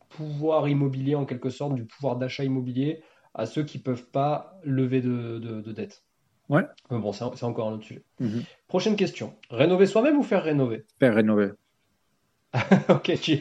pouvoir 0.09 0.69
immobilier, 0.69 1.15
en 1.15 1.25
quelque 1.25 1.49
sorte, 1.49 1.75
du 1.75 1.85
pouvoir 1.85 2.17
d'achat 2.17 2.43
immobilier 2.43 3.01
à 3.33 3.45
ceux 3.45 3.63
qui 3.63 3.79
peuvent 3.79 4.09
pas 4.11 4.59
lever 4.63 5.01
de, 5.01 5.39
de, 5.39 5.61
de 5.61 5.71
dette. 5.71 6.03
Ouais. 6.49 6.63
Mais 6.91 6.99
bon, 6.99 7.11
c'est 7.11 7.43
encore 7.43 7.69
un 7.69 7.73
autre 7.73 7.83
sujet. 7.83 8.03
Mhm. 8.19 8.43
Prochaine 8.67 8.95
question. 8.95 9.33
Rénover 9.49 9.85
soi-même 9.85 10.17
ou 10.17 10.23
faire 10.23 10.43
rénover? 10.43 10.85
Faire 10.99 11.15
rénover. 11.15 11.51
Ok, 12.89 13.11
tu, 13.21 13.39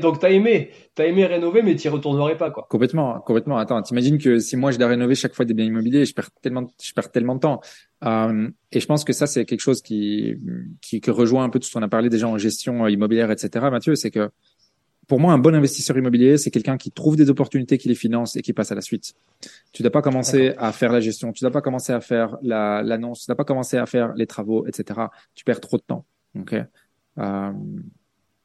donc 0.00 0.18
t'as 0.18 0.30
aimé, 0.30 0.70
t'as 0.94 1.06
aimé 1.06 1.24
rénover, 1.26 1.62
mais 1.62 1.76
t'y 1.76 1.88
retournerais 1.88 2.36
pas, 2.36 2.50
quoi. 2.50 2.66
Complètement, 2.68 3.20
complètement. 3.20 3.56
Attends, 3.56 3.80
t'imagines 3.82 4.18
que 4.18 4.38
si 4.40 4.56
moi 4.56 4.72
je 4.72 4.78
dois 4.78 4.88
rénover 4.88 5.14
chaque 5.14 5.34
fois 5.34 5.44
des 5.44 5.54
biens 5.54 5.64
immobiliers, 5.64 6.04
je 6.04 6.12
perds 6.12 6.30
tellement, 6.42 6.66
je 6.82 6.92
perds 6.92 7.10
tellement 7.10 7.36
de 7.36 7.40
temps. 7.40 7.60
Euh, 8.04 8.48
et 8.72 8.80
je 8.80 8.86
pense 8.86 9.04
que 9.04 9.12
ça 9.12 9.26
c'est 9.26 9.44
quelque 9.44 9.60
chose 9.60 9.80
qui, 9.80 10.36
qui, 10.82 11.00
qui 11.00 11.10
rejoint 11.10 11.44
un 11.44 11.50
peu 11.50 11.58
tout 11.60 11.68
ce 11.68 11.72
qu'on 11.72 11.82
a 11.82 11.88
parlé 11.88 12.08
déjà 12.08 12.28
en 12.28 12.36
gestion 12.36 12.84
euh, 12.84 12.90
immobilière, 12.90 13.30
etc. 13.30 13.66
Mathieu, 13.70 13.94
c'est 13.94 14.10
que 14.10 14.30
pour 15.08 15.18
moi 15.18 15.32
un 15.32 15.38
bon 15.38 15.54
investisseur 15.54 15.96
immobilier, 15.98 16.36
c'est 16.38 16.50
quelqu'un 16.50 16.76
qui 16.76 16.92
trouve 16.92 17.16
des 17.16 17.30
opportunités, 17.30 17.78
qui 17.78 17.88
les 17.88 17.94
finance 17.96 18.36
et 18.36 18.42
qui 18.42 18.52
passe 18.52 18.70
à 18.70 18.74
la 18.76 18.82
suite. 18.82 19.14
Tu 19.72 19.82
dois 19.82 19.90
pas 19.90 20.02
commencer 20.02 20.54
à 20.58 20.70
faire 20.70 20.92
la 20.92 21.00
gestion, 21.00 21.32
tu 21.32 21.42
dois 21.42 21.50
pas 21.50 21.62
commencer 21.62 21.92
à 21.92 22.00
faire 22.00 22.36
la, 22.42 22.82
l'annonce, 22.82 23.20
tu 23.22 23.26
dois 23.26 23.36
pas 23.36 23.44
commencer 23.44 23.78
à 23.78 23.86
faire 23.86 24.12
les 24.14 24.26
travaux, 24.26 24.66
etc. 24.66 25.00
Tu 25.34 25.44
perds 25.44 25.60
trop 25.60 25.78
de 25.78 25.82
temps. 25.82 26.04
Ok. 26.38 26.54
Euh, 27.18 27.52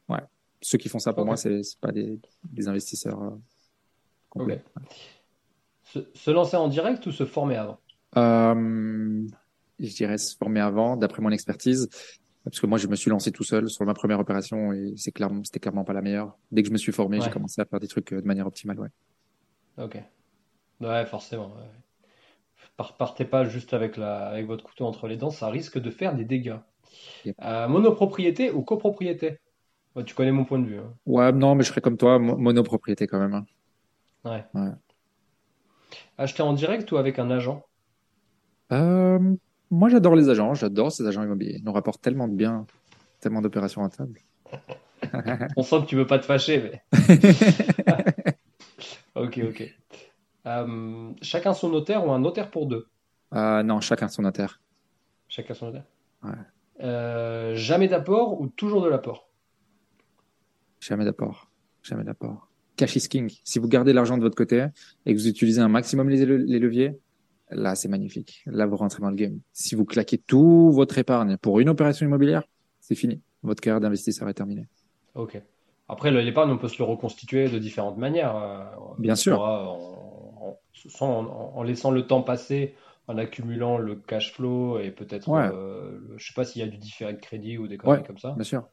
ouais. 0.10 0.20
Ceux 0.62 0.78
qui 0.78 0.90
font 0.90 1.00
ça 1.00 1.14
pour 1.14 1.26
moi, 1.26 1.36
c'est 1.38 1.62
c'est 1.64 1.80
pas 1.80 1.92
des, 1.92 2.18
des 2.50 2.68
investisseurs. 2.68 3.22
euh, 3.22 3.30
complets. 4.30 4.64
Se, 5.84 6.00
se 6.16 6.32
lancer 6.32 6.56
en 6.56 6.70
direct 6.70 7.06
ou 7.06 7.12
se 7.12 7.26
former 7.26 7.58
avant? 7.58 7.80
Euh, 8.18 9.28
je 9.80 9.94
dirais 9.96 10.18
se 10.18 10.36
former 10.38 10.62
avant, 10.62 10.96
d'après 10.98 11.22
mon 11.22 11.32
expertise, 11.32 11.90
parce 12.44 12.60
que 12.60 12.66
moi 12.68 12.78
je 12.78 12.88
me 12.88 12.96
suis 12.96 13.10
lancé 13.10 13.32
tout 13.32 13.44
seul 13.44 13.70
sur 13.70 13.86
ma 13.86 13.94
première 13.94 14.20
opération 14.20 14.74
et 14.74 14.94
c'est 14.98 15.12
clairement, 15.12 15.44
c'était 15.44 15.60
clairement 15.60 15.84
pas 15.84 15.94
la 15.94 16.02
meilleure. 16.02 16.38
Dès 16.52 16.62
que 16.64 16.68
je 16.70 16.74
me 16.74 16.78
suis 16.78 16.92
formé, 16.92 17.22
j'ai 17.22 17.30
commencé 17.30 17.62
à 17.62 17.66
faire 17.66 17.80
des 17.80 17.88
trucs 17.88 18.12
euh, 18.14 18.22
de 18.22 18.28
manière 18.28 18.48
optimale, 18.48 18.80
ouais. 18.80 18.90
Ok. 19.78 19.98
Ouais, 20.82 21.06
forcément. 21.06 21.48
ouais. 21.56 21.70
Partez 22.98 23.26
pas 23.26 23.46
juste 23.46 23.74
avec 23.74 23.98
la, 23.98 24.28
avec 24.28 24.46
votre 24.48 24.64
couteau 24.64 24.86
entre 24.86 25.08
les 25.08 25.18
dents, 25.18 25.30
ça 25.30 25.50
risque 25.50 25.80
de 25.80 25.90
faire 25.90 26.16
des 26.16 26.26
dégâts. 26.26 26.58
Yep. 27.26 27.36
Euh, 27.44 27.68
monopropriété 27.68 28.52
ou 28.52 28.64
copropriété? 28.64 29.40
Ouais, 29.96 30.04
tu 30.04 30.16
connais 30.16 30.32
mon 30.32 30.46
point 30.46 30.60
de 30.60 30.68
vue. 30.68 30.80
hein. 30.80 30.94
Ouais, 31.06 31.32
non, 31.32 31.56
mais 31.56 31.64
je 31.64 31.70
serais 31.70 31.82
comme 31.82 31.98
toi, 31.98 32.20
mo- 32.20 32.38
monopropriété 32.38 33.08
quand 33.08 33.20
même. 33.20 33.34
hein. 33.34 33.46
Ouais. 34.26 34.46
Ouais. 34.54 34.72
Acheter 36.18 36.42
en 36.42 36.54
direct 36.54 36.92
ou 36.92 36.98
avec 36.98 37.20
un 37.20 37.30
agent? 37.30 37.64
Euh, 38.72 39.36
moi 39.74 39.90
j'adore 39.90 40.16
les 40.16 40.30
agents, 40.30 40.54
j'adore 40.54 40.92
ces 40.92 41.06
agents 41.08 41.24
immobiliers. 41.24 41.58
Ils 41.58 41.66
nous 41.66 41.74
rapportent 41.74 42.02
tellement 42.02 42.28
de 42.28 42.36
biens, 42.36 42.66
tellement 43.20 43.42
d'opérations 43.42 43.82
rentables. 43.82 44.20
On 45.58 45.64
sent 45.64 45.82
que 45.82 45.86
tu 45.88 45.96
veux 45.96 46.08
pas 46.08 46.20
te 46.20 46.26
fâcher, 46.26 46.62
mais. 46.62 46.84
Ok, 49.16 49.40
ok. 49.48 49.76
Euh, 50.48 51.12
chacun 51.22 51.54
son 51.54 51.70
notaire 51.70 52.06
ou 52.06 52.12
un 52.12 52.20
notaire 52.20 52.50
pour 52.50 52.66
deux? 52.66 52.88
Euh, 53.36 53.62
non, 53.62 53.80
chacun 53.80 54.08
son 54.08 54.26
inter. 54.26 54.48
Chacun 55.28 55.54
son 55.54 55.68
notaire? 55.68 55.86
Ouais. 56.24 56.32
Euh, 56.82 57.56
jamais 57.56 57.88
d'apport 57.88 58.42
ou 58.42 58.48
toujours 58.48 58.82
de 58.82 58.90
l'apport? 58.90 59.30
Jamais 60.80 61.06
d'apport. 61.06 61.52
Jamais 61.84 62.04
d'apport. 62.04 62.50
Cash 62.76 62.96
is 62.96 63.08
king. 63.08 63.32
Si 63.44 63.60
vous 63.60 63.68
gardez 63.68 63.94
l'argent 63.94 64.18
de 64.18 64.24
votre 64.24 64.36
côté 64.36 64.66
et 65.06 65.14
que 65.14 65.20
vous 65.20 65.28
utilisez 65.28 65.62
un 65.62 65.68
maximum 65.68 66.10
les, 66.10 66.26
les 66.26 66.60
leviers, 66.60 67.00
là, 67.54 67.76
c'est 67.76 67.88
magnifique. 67.88 68.42
Là, 68.46 68.66
vous 68.66 68.76
rentrez 68.76 69.02
dans 69.02 69.10
le 69.10 69.16
game. 69.16 69.40
Si 69.54 69.76
vous 69.76 69.86
claquez 69.86 70.18
tout 70.18 70.72
votre 70.72 70.98
épargne 70.98 71.38
pour 71.38 71.60
une 71.60 71.70
opération 71.70 72.06
immobilière, 72.06 72.44
c'est 72.80 72.96
fini. 72.96 73.22
Votre 73.44 73.62
carrière 73.62 73.82
d'investisseur 73.82 74.28
est 74.30 74.34
terminée. 74.34 74.68
Ok. 75.16 75.42
Après, 75.90 76.12
le- 76.12 76.22
l'épargne, 76.22 76.52
on 76.52 76.58
peut 76.58 76.68
se 76.70 76.78
le 76.80 76.86
reconstituer 76.86 77.50
de 77.50 77.60
différentes 77.60 77.98
manières. 77.98 78.36
euh, 78.36 78.64
Bien 79.00 79.14
on 79.14 79.16
sûr. 79.16 79.42
en, 79.42 79.78
en- 80.42 80.58
soit 80.74 81.08
en- 81.08 81.54
en 81.56 81.64
laissant 81.64 81.92
le 81.92 82.08
temps 82.08 82.22
passer, 82.22 82.74
en 83.08 83.18
accumulant 83.18 83.78
le 83.78 83.96
cash 83.96 84.34
flow 84.34 84.80
et 84.80 84.92
peut-être, 84.92 85.28
Ouais. 85.28 85.50
euh, 85.54 86.00
je 86.18 86.26
sais 86.26 86.34
pas 86.34 86.46
s'il 86.46 86.62
y 86.62 86.66
a 86.66 86.68
du 86.68 86.78
différé 86.78 87.14
de 87.14 87.20
crédit 87.20 87.58
ou 87.58 87.68
des 87.68 87.78
conneries 87.78 88.00
Ouais. 88.00 88.08
comme 88.08 88.18
ça. 88.18 88.32
Bien 88.32 88.44
sûr. 88.44 88.64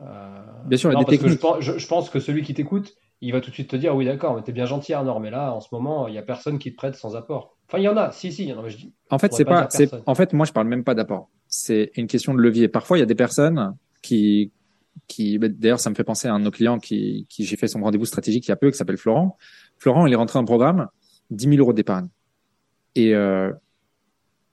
Euh, 0.00 0.42
Bien 0.66 0.76
sûr, 0.76 0.90
il 0.90 0.94
y 0.94 0.96
a 0.96 1.00
non, 1.00 1.06
des 1.08 1.18
que 1.18 1.28
je 1.28 1.36
pense, 1.38 1.60
je, 1.60 1.78
je 1.78 1.86
pense 1.86 2.10
que 2.10 2.20
celui 2.20 2.42
qui 2.42 2.52
t'écoute, 2.52 2.94
il 3.22 3.32
va 3.32 3.40
tout 3.40 3.48
de 3.50 3.54
suite 3.54 3.70
te 3.70 3.76
dire, 3.76 3.94
oui, 3.96 4.04
d'accord, 4.04 4.34
mais 4.34 4.42
t'es 4.42 4.52
bien 4.52 4.66
gentil, 4.66 4.92
Arnaud, 4.92 5.18
mais 5.20 5.30
là, 5.30 5.52
en 5.54 5.60
ce 5.60 5.68
moment, 5.72 6.06
il 6.08 6.14
y 6.14 6.18
a 6.18 6.22
personne 6.22 6.58
qui 6.58 6.72
te 6.72 6.76
prête 6.76 6.96
sans 6.96 7.16
apport. 7.16 7.55
Enfin, 7.68 7.78
il 7.78 7.84
y 7.84 7.88
en 7.88 7.96
a, 7.96 8.12
si, 8.12 8.32
si, 8.32 8.44
il 8.44 8.48
y 8.48 8.52
en 8.52 8.60
a, 8.60 8.62
mais 8.62 8.70
je 8.70 8.76
dis, 8.76 8.92
En 9.10 9.18
fait, 9.18 9.32
c'est 9.32 9.44
pas 9.44 9.68
en 10.06 10.14
fait, 10.14 10.32
moi, 10.32 10.46
je 10.46 10.52
parle 10.52 10.68
même 10.68 10.84
pas 10.84 10.94
d'apport. 10.94 11.30
C'est 11.48 11.90
une 11.96 12.06
question 12.06 12.34
de 12.34 12.40
levier. 12.40 12.68
Parfois, 12.68 12.96
il 12.96 13.00
y 13.00 13.02
a 13.02 13.06
des 13.06 13.14
personnes 13.14 13.74
qui, 14.02 14.52
qui, 15.08 15.38
bah, 15.38 15.48
d'ailleurs, 15.48 15.80
ça 15.80 15.90
me 15.90 15.94
fait 15.94 16.04
penser 16.04 16.28
à 16.28 16.34
un 16.34 16.38
de 16.38 16.44
nos 16.44 16.50
clients 16.50 16.78
qui, 16.78 17.26
qui 17.28 17.44
j'ai 17.44 17.56
fait 17.56 17.68
son 17.68 17.80
rendez-vous 17.80 18.06
stratégique 18.06 18.46
il 18.46 18.50
y 18.50 18.52
a 18.52 18.56
peu, 18.56 18.70
qui 18.70 18.76
s'appelle 18.76 18.96
Florent. 18.96 19.36
Florent, 19.78 20.06
il 20.06 20.12
est 20.12 20.16
rentré 20.16 20.36
dans 20.36 20.42
le 20.42 20.46
programme, 20.46 20.88
10 21.30 21.48
000 21.48 21.56
euros 21.58 21.72
d'épargne. 21.72 22.08
Et, 22.94 23.14
euh, 23.14 23.52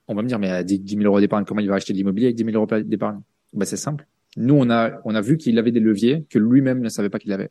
on 0.08 0.14
va 0.14 0.22
me 0.22 0.28
dire, 0.28 0.38
mais 0.38 0.50
à 0.50 0.62
10 0.62 0.82
000 0.86 1.02
euros 1.04 1.20
d'épargne, 1.20 1.44
comment 1.44 1.60
il 1.60 1.68
va 1.68 1.76
acheter 1.76 1.92
de 1.92 1.98
l'immobilier 1.98 2.26
avec 2.28 2.36
10 2.36 2.44
000 2.44 2.56
euros 2.56 2.66
d'épargne? 2.82 3.20
Ben, 3.52 3.64
c'est 3.64 3.76
simple. 3.76 4.06
Nous, 4.36 4.54
on 4.54 4.68
a, 4.70 5.00
on 5.04 5.14
a 5.14 5.20
vu 5.20 5.36
qu'il 5.36 5.58
avait 5.58 5.72
des 5.72 5.80
leviers 5.80 6.26
que 6.28 6.38
lui-même 6.38 6.80
ne 6.80 6.88
savait 6.88 7.10
pas 7.10 7.18
qu'il 7.18 7.32
avait. 7.32 7.50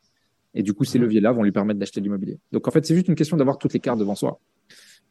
Et 0.53 0.61
du 0.61 0.73
coup, 0.73 0.83
ces 0.83 0.99
leviers-là 0.99 1.31
vont 1.31 1.43
lui 1.43 1.51
permettre 1.51 1.79
d'acheter 1.79 1.99
de 1.99 2.05
l'immobilier. 2.05 2.39
Donc, 2.51 2.67
en 2.67 2.71
fait, 2.71 2.85
c'est 2.85 2.93
juste 2.93 3.07
une 3.07 3.15
question 3.15 3.37
d'avoir 3.37 3.57
toutes 3.57 3.73
les 3.73 3.79
cartes 3.79 3.99
devant 3.99 4.15
soi. 4.15 4.39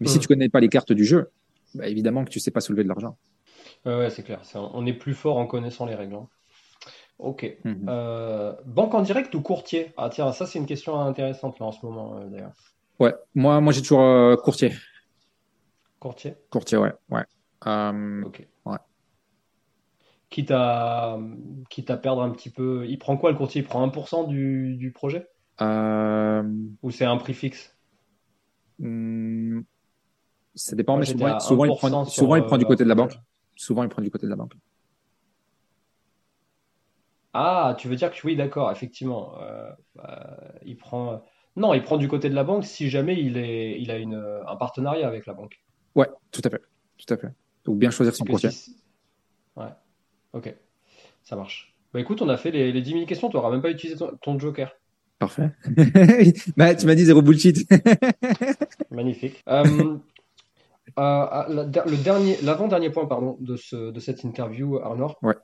Mais 0.03 0.09
si 0.09 0.19
tu 0.19 0.29
connais 0.29 0.49
pas 0.51 0.61
les 0.61 0.69
cartes 0.69 0.93
du 0.93 1.05
jeu, 1.05 1.31
bah, 1.75 1.89
évidemment 1.89 2.25
que 2.25 2.31
tu 2.31 2.41
sais 2.41 2.51
pas 2.51 2.61
soulever 2.61 2.85
de 2.85 2.89
l'argent. 2.89 3.17
Ouais, 3.85 3.95
ouais, 3.97 4.11
c'est 4.11 4.23
clair. 4.23 4.41
On 4.55 4.87
est 4.87 4.93
plus 4.93 5.15
fort 5.15 5.37
en 5.39 5.47
connaissant 5.47 5.87
les 5.87 5.95
règles. 5.95 6.15
hein. 6.17 6.29
Ok. 7.19 7.47
Mhm. 7.65 7.89
Euh, 7.89 8.55
banque 8.67 8.95
en 8.95 9.03
direct 9.03 9.35
ou 9.35 9.43
courtier? 9.43 9.93
Ah, 9.97 10.11
tiens, 10.11 10.33
ça, 10.33 10.47
c'est 10.47 10.59
une 10.61 10.67
question 10.67 11.01
intéressante, 11.01 11.59
là, 11.61 11.67
en 11.67 11.73
ce 11.73 11.85
moment, 11.87 12.19
euh, 12.19 12.27
d'ailleurs. 12.29 12.55
Ouais, 12.99 13.15
moi, 13.35 13.61
moi, 13.61 13.73
j'ai 13.73 13.83
toujours 13.83 14.01
euh, 14.03 14.37
courtier. 14.37 14.73
Courtier? 15.99 16.37
Courtier, 16.51 16.79
ouais, 16.79 16.93
ouais. 17.11 17.25
Euh, 17.67 18.25
Ok. 18.25 18.49
Ouais. 18.65 18.79
Quitte 20.31 20.51
à, 20.51 21.19
quitte 21.71 21.91
à 21.91 21.97
perdre 21.97 22.23
un 22.23 22.31
petit 22.31 22.51
peu. 22.51 22.87
Il 22.89 22.99
prend 22.99 23.17
quoi 23.17 23.31
le 23.31 23.37
courtier? 23.37 23.61
Il 23.63 23.67
prend 23.67 23.83
1% 23.85 24.25
du, 24.25 24.77
du 24.77 24.91
projet? 24.91 25.27
euh, 25.61 26.43
Ou 26.83 26.91
c'est 26.91 27.07
un 27.07 27.17
prix 27.17 27.35
fixe? 27.35 27.77
hum, 28.79 29.65
ça 30.55 30.77
dépend, 30.77 30.97
mais 30.97 31.07
souvent, 31.07 31.41
souvent, 31.41 31.65
il 31.65 31.71
1% 31.71 31.77
prend, 31.77 32.05
sur, 32.05 32.13
souvent, 32.15 32.37
il 32.37 32.45
prend 32.45 32.59
du 32.59 32.65
euh, 32.65 32.69
côté 32.69 32.85
de 32.85 32.89
la 32.89 32.95
banque. 32.95 33.11
projet. 33.11 33.25
Souvent, 33.57 33.83
il 33.83 33.89
prend 33.89 34.03
du 34.03 34.11
côté 34.11 34.27
de 34.27 34.31
la 34.31 34.37
banque. 34.37 34.53
Ah, 37.35 37.75
tu 37.79 37.89
veux 37.89 37.97
dire 37.97 38.11
que 38.11 38.27
oui, 38.27 38.37
d'accord, 38.37 38.71
effectivement. 38.71 39.41
Euh, 39.41 39.71
euh, 40.01 40.13
il 40.65 40.77
prend. 40.77 41.25
Non, 41.57 41.75
il 41.75 41.83
prend 41.83 41.97
du 41.97 42.09
côté 42.09 42.29
de 42.29 42.35
la 42.35 42.45
banque 42.45 42.65
si 42.65 42.89
jamais 42.91 43.19
il 43.21 43.37
est, 43.37 43.81
il 43.81 43.91
a 43.91 43.99
une, 43.99 44.23
un 44.47 44.57
partenariat 44.57 45.07
avec 45.07 45.27
la 45.27 45.35
banque. 45.35 45.61
Ouais, 45.95 46.09
tout 46.31 46.43
à 46.45 46.51
fait, 46.51 46.63
tout 46.99 47.13
à 47.13 47.17
fait. 47.17 47.29
Donc, 47.65 47.79
bien 47.79 47.91
choisir 47.91 48.15
son 48.15 48.25
courtier. 48.25 48.51
si- 48.51 48.77
Ouais, 49.57 49.69
ok, 50.33 50.55
ça 51.23 51.37
marche. 51.37 51.75
Bah 51.93 52.01
écoute, 52.01 52.23
on 52.23 52.29
a 52.31 52.39
fait 52.39 52.51
les, 52.51 52.73
les 52.73 52.81
10 52.81 52.93
000 52.93 53.07
questions, 53.07 53.29
tu 53.29 53.37
n'auras 53.37 53.51
même 53.51 53.61
pas 53.61 53.71
utilisé 53.71 53.99
ton, 53.99 54.17
ton 54.23 54.39
joker. 54.39 54.73
Parfait. 55.19 55.51
bah, 56.57 56.75
tu 56.75 56.87
m'as 56.87 56.95
dit 56.95 57.05
zéro 57.05 57.21
bullshit. 57.21 57.71
Magnifique. 58.91 59.43
Euh, 59.49 59.99
euh, 60.99 61.27
la- 61.49 61.65
le 61.87 61.97
dernier, 62.03 62.37
l'avant-dernier 62.43 62.91
point, 62.91 63.07
pardon, 63.07 63.37
de 63.41 63.57
ce, 63.57 63.91
de 63.91 64.01
cette 64.01 64.25
interview, 64.25 64.79
Ouais. 65.23 65.35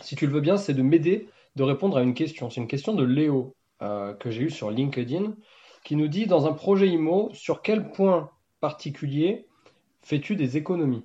si 0.00 0.16
tu 0.16 0.26
le 0.26 0.32
veux 0.32 0.40
bien, 0.40 0.56
c'est 0.56 0.74
de 0.74 0.82
m'aider 0.82 1.28
de 1.56 1.62
répondre 1.62 1.96
à 1.96 2.02
une 2.02 2.14
question. 2.14 2.50
C'est 2.50 2.60
une 2.60 2.66
question 2.66 2.94
de 2.94 3.04
Léo 3.04 3.54
euh, 3.82 4.12
que 4.14 4.30
j'ai 4.30 4.42
eue 4.42 4.50
sur 4.50 4.70
LinkedIn. 4.70 5.34
qui 5.84 5.96
nous 5.96 6.08
dit 6.08 6.26
dans 6.26 6.46
un 6.46 6.52
projet 6.54 6.88
IMO, 6.88 7.28
sur 7.34 7.60
quel 7.60 7.90
point 7.90 8.30
particulier 8.60 9.46
fais-tu 10.02 10.34
des 10.34 10.56
économies? 10.56 11.04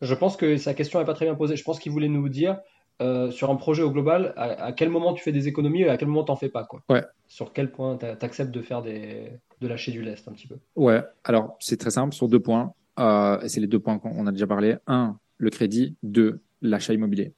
Je 0.00 0.14
pense 0.14 0.36
que 0.36 0.56
sa 0.56 0.72
question 0.72 0.98
n'est 1.00 1.04
pas 1.04 1.14
très 1.14 1.24
bien 1.26 1.34
posée. 1.34 1.56
Je 1.56 1.64
pense 1.64 1.78
qu'il 1.80 1.90
voulait 1.92 2.08
nous 2.08 2.28
dire 2.28 2.60
euh, 3.02 3.30
sur 3.30 3.50
un 3.50 3.56
projet 3.56 3.82
au 3.82 3.90
global, 3.90 4.32
à, 4.36 4.72
quel 4.72 4.88
moment 4.88 5.14
tu 5.14 5.22
fais 5.22 5.32
des 5.32 5.48
économies 5.48 5.82
et 5.82 5.88
à 5.88 5.96
quel 5.96 6.08
moment 6.08 6.22
tu 6.24 6.30
n'en 6.30 6.36
fais 6.36 6.48
pas 6.48 6.64
quoi. 6.64 6.82
Ouais. 6.88 7.02
Sur 7.28 7.52
quel 7.52 7.72
point 7.72 7.96
tu 7.96 8.06
acceptes 8.06 8.50
de 8.52 8.62
faire 8.62 8.82
des 8.82 9.32
de 9.60 9.68
lâcher 9.68 9.92
du 9.92 10.02
lest 10.02 10.26
un 10.28 10.32
petit 10.32 10.46
peu. 10.46 10.56
Ouais. 10.76 11.02
Alors 11.24 11.56
c'est 11.60 11.76
très 11.76 11.90
simple 11.90 12.14
sur 12.14 12.28
deux 12.28 12.40
points. 12.40 12.74
Euh, 12.98 13.38
c'est 13.46 13.60
les 13.60 13.66
deux 13.66 13.78
points 13.78 13.98
qu'on 13.98 14.26
a 14.26 14.32
déjà 14.32 14.46
parlé. 14.46 14.76
Un, 14.86 15.18
le 15.38 15.50
crédit. 15.50 15.96
Deux, 16.02 16.40
l'achat 16.62 16.92
immobilier. 16.92 17.32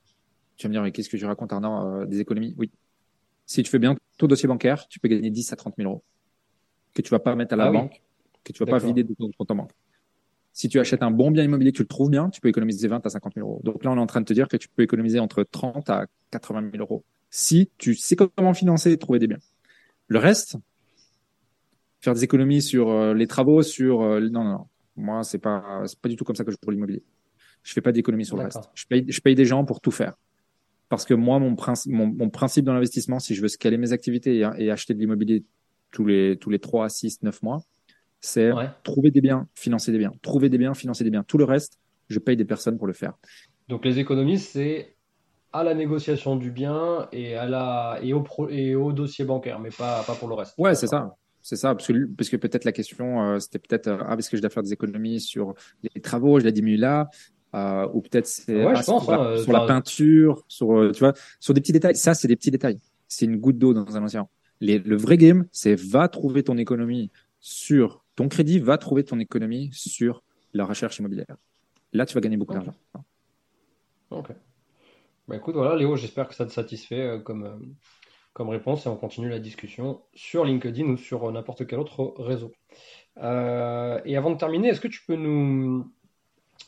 Tu 0.57 0.67
vas 0.67 0.69
me 0.69 0.75
dire 0.75 0.83
mais 0.83 0.93
qu'est-ce 0.93 1.09
que 1.09 1.17
je 1.17 1.27
raconte 1.27 1.53
Arnaud 1.53 2.03
euh, 2.03 2.07
Des 2.07 2.21
économies? 2.21 2.55
Oui. 2.59 2.71
Si 3.47 3.63
tu 3.63 3.71
fais 3.71 3.79
bien 3.79 3.97
ton 4.19 4.27
dossier 4.27 4.47
bancaire, 4.47 4.87
tu 4.89 5.01
peux 5.01 5.09
gagner 5.09 5.31
10 5.31 5.53
à 5.53 5.57
30 5.57 5.75
000 5.77 5.89
euros 5.89 6.03
que 6.95 7.03
tu 7.03 7.11
vas 7.11 7.19
pas 7.19 7.35
mettre 7.35 7.55
à 7.55 7.57
la 7.57 7.67
ah 7.67 7.73
banque, 7.73 8.03
que 8.45 8.53
tu 8.53 8.65
vas 8.65 8.71
pas 8.71 8.79
vider 8.79 9.03
de 9.03 9.15
ton 9.15 9.31
compte 9.37 9.51
en 9.51 9.57
banque. 9.57 9.71
Si 10.53 10.69
tu 10.69 10.79
achètes 10.79 11.03
un 11.03 11.11
bon 11.11 11.31
bien 11.31 11.43
immobilier, 11.43 11.73
que 11.73 11.79
tu 11.79 11.83
le 11.83 11.89
trouves 11.89 12.11
bien, 12.11 12.29
tu 12.29 12.41
peux 12.41 12.49
économiser 12.49 12.87
20 12.87 13.07
à 13.07 13.09
50 13.09 13.35
000 13.35 13.49
euros. 13.49 13.61
Donc 13.65 13.83
là, 13.85 13.91
on 13.91 13.97
est 13.97 14.01
en 14.01 14.07
train 14.07 14.21
de 14.21 14.27
te 14.27 14.35
dire 14.35 14.49
que 14.49 14.59
tu 14.59 14.69
peux 14.69 14.83
économiser 14.83 15.19
entre 15.19 15.43
30 15.45 15.89
à 15.89 16.07
80 16.31 16.71
000 16.73 16.83
euros 16.83 17.05
si 17.31 17.71
tu 17.79 17.95
sais 17.95 18.15
comment 18.15 18.53
financer 18.53 18.93
et 18.93 18.99
trouver 18.99 19.19
des 19.19 19.27
biens. 19.27 19.39
Le 20.09 20.19
reste, 20.19 20.59
faire 22.03 22.15
des 22.15 22.25
économies 22.25 22.61
sur 22.61 22.91
euh, 22.91 23.15
les 23.15 23.27
travaux, 23.27 23.63
sur 23.63 24.03
euh, 24.03 24.21
non, 24.21 24.45
non, 24.45 24.51
non. 24.51 24.67
Moi, 24.97 25.23
c'est 25.23 25.39
pas, 25.39 25.83
c'est 25.87 25.99
pas 25.99 26.09
du 26.09 26.17
tout 26.17 26.25
comme 26.25 26.37
ça 26.37 26.45
que 26.45 26.51
je 26.51 26.57
joue 26.57 26.61
pour 26.61 26.73
l'immobilier. 26.73 27.03
Je 27.63 27.73
fais 27.73 27.81
pas 27.81 27.93
d'économies 27.93 28.27
sur 28.27 28.37
le 28.37 28.43
reste. 28.45 28.71
Je 28.75 28.85
paye, 28.87 29.05
je 29.09 29.21
paye 29.21 29.35
des 29.35 29.45
gens 29.45 29.65
pour 29.65 29.81
tout 29.81 29.93
faire. 29.93 30.15
Parce 30.89 31.07
que 31.07 31.15
moi, 31.15 31.39
mon, 31.39 31.55
principe, 31.55 31.93
mon, 31.93 32.29
principe 32.29 32.67
dans 32.67 32.75
l'investissement, 32.75 33.19
si 33.19 33.35
je 33.35 33.41
veux 33.41 33.49
scaler 33.49 33.79
mes 33.79 33.93
activités 33.93 34.41
et, 34.41 34.49
et 34.59 34.71
acheter 34.71 34.93
de 34.93 34.99
l'immobilier 34.99 35.45
tous 35.91 36.05
les, 36.05 36.37
tous 36.39 36.51
les 36.51 36.59
3, 36.59 36.91
6, 36.91 37.23
9 37.23 37.43
mois, 37.43 37.63
c'est 38.21 38.51
trouver 38.83 39.11
des 39.11 39.21
biens, 39.21 39.49
financer 39.55 39.93
des 39.93 39.99
biens, 39.99 40.13
trouver 40.23 40.49
des 40.49 40.59
biens, 40.59 40.75
financer 40.75 41.05
des 41.05 41.11
biens. 41.11 41.23
Tout 41.23 41.39
le 41.39 41.45
reste, 41.45 41.79
je 42.09 42.19
paye 42.19 42.37
des 42.37 42.45
personnes 42.45 42.77
pour 42.77 42.87
le 42.87 42.93
faire. 42.93 43.15
Donc 43.69 43.85
les 43.85 43.99
économies, 43.99 44.39
c'est 44.39 44.97
à 45.53 45.65
la 45.65 45.75
négociation 45.75 46.37
du 46.37 46.51
bien 46.51 47.09
et 47.13 47.37
à 47.37 47.47
la 47.47 47.99
et 48.03 48.13
au 48.13 48.25
et 48.49 48.75
au 48.75 48.93
dossier 48.93 49.25
bancaire, 49.25 49.61
mais 49.61 49.71
pas 49.71 50.03
pas 50.03 50.15
pour 50.15 50.29
le 50.29 50.35
reste. 50.35 50.55
Ouais, 50.59 50.75
c'est 50.75 50.87
ça. 50.87 51.17
C'est 51.43 51.57
ça, 51.57 51.75
parce 51.75 51.89
que, 51.89 52.07
parce 52.07 52.31
que 52.31 52.37
peut-être 52.37 52.65
la 52.65 52.73
question, 52.73 53.23
euh, 53.23 53.39
c'était 53.39 53.59
peut-être, 53.59 53.89
euh, 53.89 53.99
ah, 54.07 54.17
est-ce 54.17 54.31
que 54.31 54.37
je 54.37 54.43
dois 54.43 54.51
faire 54.51 54.63
des 54.63 54.73
économies 54.73 55.21
sur 55.21 55.55
les 55.83 56.01
travaux, 56.01 56.39
je 56.39 56.45
la 56.45 56.53
diminue 56.53 56.77
là, 56.77 57.11
euh, 57.55 57.89
ou 57.93 58.01
peut-être 58.01 58.27
c'est 58.27 58.65
ouais, 58.65 58.73
ah, 58.77 58.83
sur, 58.83 59.11
la, 59.11 59.21
hein, 59.21 59.37
sur 59.39 59.53
la, 59.53 59.67
peinture, 59.67 60.45
sur, 60.49 60.91
tu 60.93 61.01
vois, 61.01 61.13
sur 61.41 61.53
des 61.53 61.61
petits 61.61 61.73
détails. 61.73 61.97
Ça, 61.97 62.15
c'est 62.15 62.29
des 62.29 62.37
petits 62.37 62.53
détails. 62.53 62.79
C'est 63.09 63.27
une 63.27 63.37
goutte 63.39 63.59
d'eau 63.59 63.75
dans 63.75 63.97
un 63.97 64.05
océan. 64.05 64.31
le 64.61 64.97
vrai 64.97 65.19
game, 65.19 65.47
c'est 65.51 65.75
va 65.75 66.09
trouver 66.09 66.45
ton 66.45 66.57
économie 66.57 67.11
sur 67.41 68.03
ton 68.15 68.29
crédit 68.29 68.59
va 68.59 68.79
trouver 68.79 69.05
ton 69.05 69.19
économie 69.19 69.71
sur 69.73 70.23
la 70.55 70.65
recherche 70.65 70.99
immobilière. 70.99 71.37
Là, 71.93 72.07
tu 72.07 72.15
vas 72.15 72.21
gagner 72.21 72.37
beaucoup 72.37 72.55
d'argent. 72.55 72.75
Ok. 74.11 74.29
Bah 75.29 75.37
écoute, 75.37 75.55
voilà, 75.55 75.77
Léo, 75.77 75.97
j'espère 75.97 76.29
que 76.29 76.35
ça 76.35 76.47
te 76.47 76.53
satisfait 76.53 77.01
euh, 77.01 77.19
comme, 77.19 77.75
comme 78.33 78.49
réponse 78.49 78.87
et 78.87 78.89
on 78.89 78.97
continue 78.97 79.29
la 79.29 79.39
discussion 79.39 80.01
sur 80.15 80.45
LinkedIn 80.45 80.85
ou 80.85 80.97
sur 80.97 81.29
euh, 81.29 81.33
n'importe 81.33 81.67
quel 81.67 81.79
autre 81.79 82.15
réseau. 82.19 82.53
et 83.19 84.17
avant 84.17 84.31
de 84.31 84.37
terminer, 84.37 84.69
est-ce 84.69 84.81
que 84.81 84.89
tu 84.89 85.03
peux 85.07 85.17
nous, 85.17 85.91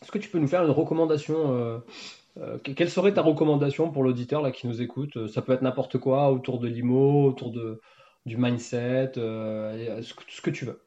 est-ce 0.03 0.12
que 0.12 0.19
tu 0.19 0.28
peux 0.28 0.39
nous 0.39 0.49
faire 0.49 0.65
une 0.65 0.70
recommandation 0.70 1.82
Quelle 2.77 2.91
serait 2.91 3.15
ta 3.15 3.23
recommandation 3.23 3.91
pour 3.91 4.03
l'auditeur 4.03 4.43
là 4.43 4.51
qui 4.51 4.66
nous 4.66 4.82
écoute? 4.82 5.27
Ça 5.28 5.43
peut 5.43 5.53
être 5.53 5.62
n'importe 5.62 5.99
quoi 5.99 6.31
autour 6.31 6.59
de 6.59 6.69
l'IMO, 6.69 7.24
autour 7.27 7.51
de, 7.51 7.81
du 8.27 8.36
mindset, 8.36 9.12
ce 9.15 10.41
que 10.43 10.51
tu 10.51 10.66
veux. 10.66 10.81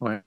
Ouais. 0.00 0.20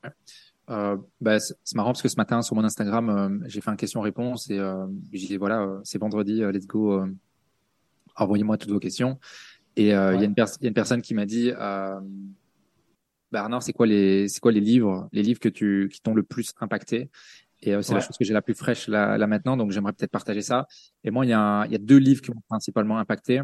Euh, 0.70 0.98
bah, 1.20 1.40
c'est 1.40 1.76
marrant 1.76 1.90
parce 1.90 2.02
que 2.02 2.10
ce 2.10 2.18
matin 2.18 2.41
sur 2.41 2.56
mon 2.56 2.64
Instagram, 2.64 3.10
euh, 3.10 3.48
j'ai 3.48 3.60
fait 3.60 3.72
un 3.72 3.76
question-réponse 3.76 4.52
et 4.52 4.60
euh, 4.60 4.86
j'ai 5.12 5.28
dit 5.28 5.38
voilà, 5.38 5.62
euh, 5.62 5.80
c'est 5.84 5.98
vendredi, 5.98 6.41
let's 6.41 6.68
go, 6.68 7.04
envoyez-moi 8.16 8.58
toutes 8.58 8.72
vos 8.72 8.80
questions. 8.80 9.20
Et 9.80 9.84
il 9.84 9.89
y, 9.89 9.93
a 9.93 10.11
une 10.11 10.35
y 10.35 10.41
a 10.41 10.68
une 10.68 10.73
personne 10.73 11.01
qui 11.01 11.14
m'a 11.14 11.26
dit 11.26 11.51
bah 13.31 13.43
Arnaud, 13.43 13.61
c'est 13.61 13.73
quoi 13.73 13.85
les 13.85 14.27
c'est 14.27 14.39
quoi 14.39 14.51
les 14.51 14.60
livres 14.60 15.07
les 15.14 15.22
livres 15.22 15.39
que 15.39 15.49
tu 15.49 15.89
qui 15.91 16.01
t'ont 16.01 16.14
le 16.14 16.23
plus 16.23 16.53
impacté? 16.60 17.10
Et 17.61 17.81
c'est 17.81 17.93
la 17.93 17.99
chose 17.99 18.18
que 18.18 18.26
j'ai 18.26 18.34
la 18.34 18.41
plus 18.41 18.56
fraîche 18.56 18.88
là, 18.88 19.18
là 19.18 19.27
maintenant, 19.27 19.57
donc 19.57 19.72
j'aimerais 19.72 19.93
peut-être 19.93 20.11
partager 20.11 20.41
ça. 20.41 20.65
Et 21.03 21.11
moi, 21.11 21.26
il 21.26 21.30
y 21.30 21.34
a 21.34 21.65
il 21.65 21.72
y 21.72 21.76
a 21.76 21.80
deux 21.80 21.97
livres 21.97 22.22
qui 22.22 22.31
m'ont 22.31 22.41
principalement 22.47 22.97
impacté. 22.97 23.41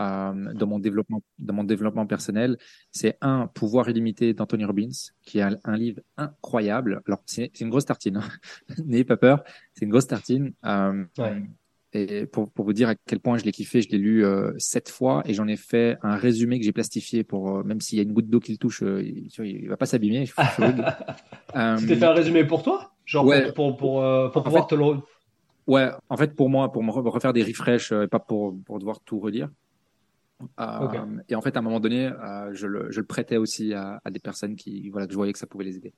Euh, 0.00 0.52
dans 0.54 0.68
mon 0.68 0.78
développement 0.78 1.24
dans 1.40 1.54
mon 1.54 1.64
développement 1.64 2.06
personnel, 2.06 2.56
c'est 2.92 3.18
un 3.20 3.48
pouvoir 3.48 3.88
illimité 3.88 4.32
d'Anthony 4.32 4.64
Robbins, 4.64 4.90
qui 5.24 5.40
est 5.40 5.42
un, 5.42 5.76
livre 5.76 6.00
incroyable. 6.16 7.02
Alors 7.06 7.20
c'est 7.26 7.60
une 7.60 7.68
grosse 7.68 7.86
tartine, 7.86 8.18
hein. 8.18 8.28
n'ayez 8.84 9.04
pas 9.04 9.16
peur, 9.16 9.42
c'est 9.74 9.86
une 9.86 9.90
grosse 9.90 10.06
tartine. 10.06 10.52
Euh, 10.64 11.04
Et 11.94 12.26
pour, 12.26 12.50
pour 12.50 12.64
vous 12.64 12.74
dire 12.74 12.90
à 12.90 12.94
quel 12.94 13.18
point 13.18 13.38
je 13.38 13.44
l'ai 13.44 13.52
kiffé, 13.52 13.80
je 13.80 13.88
l'ai 13.88 13.98
lu 13.98 14.24
euh, 14.24 14.52
sept 14.58 14.90
fois 14.90 15.22
et 15.24 15.32
j'en 15.32 15.48
ai 15.48 15.56
fait 15.56 15.96
un 16.02 16.16
résumé 16.16 16.58
que 16.58 16.64
j'ai 16.64 16.72
plastifié 16.72 17.24
pour 17.24 17.48
euh, 17.48 17.62
même 17.62 17.80
s'il 17.80 17.96
y 17.96 18.00
a 18.00 18.02
une 18.02 18.12
goutte 18.12 18.28
d'eau 18.28 18.40
qui 18.40 18.52
le 18.52 18.58
touche, 18.58 18.82
euh, 18.82 19.02
il, 19.02 19.30
il, 19.46 19.68
va 19.68 19.78
pas 19.78 19.86
s'abîmer. 19.86 20.26
tu 21.78 21.86
t'es 21.86 21.96
fait 21.96 22.04
un 22.04 22.12
résumé 22.12 22.44
pour 22.44 22.62
toi, 22.62 22.92
genre 23.06 23.24
pour 23.54 23.76
pour, 23.76 24.04
pour, 24.32 24.42
pouvoir 24.42 24.66
te 24.66 24.74
le. 24.74 24.84
Ouais, 25.66 25.90
en 26.10 26.16
fait 26.16 26.34
pour 26.34 26.50
moi, 26.50 26.70
pour 26.70 26.82
me 26.82 26.90
refaire 26.90 27.32
des 27.32 27.42
refresh, 27.42 27.92
et 27.92 28.06
pas 28.06 28.18
pour 28.18 28.54
pour 28.66 28.78
devoir 28.78 29.00
tout 29.00 29.18
relire. 29.18 29.48
Euh, 30.60 31.04
et 31.28 31.34
en 31.34 31.40
fait, 31.40 31.56
à 31.56 31.58
un 31.58 31.62
moment 31.62 31.80
donné, 31.80 32.06
euh, 32.06 32.50
je, 32.52 32.66
le, 32.66 32.90
je, 32.90 33.00
le, 33.00 33.06
prêtais 33.06 33.36
aussi 33.36 33.74
à, 33.74 34.00
à, 34.04 34.10
des 34.10 34.20
personnes 34.20 34.56
qui, 34.56 34.88
voilà, 34.90 35.06
que 35.06 35.12
je 35.12 35.16
voyais 35.16 35.32
que 35.32 35.38
ça 35.38 35.46
pouvait 35.46 35.64
les 35.64 35.76
aider. 35.76 35.92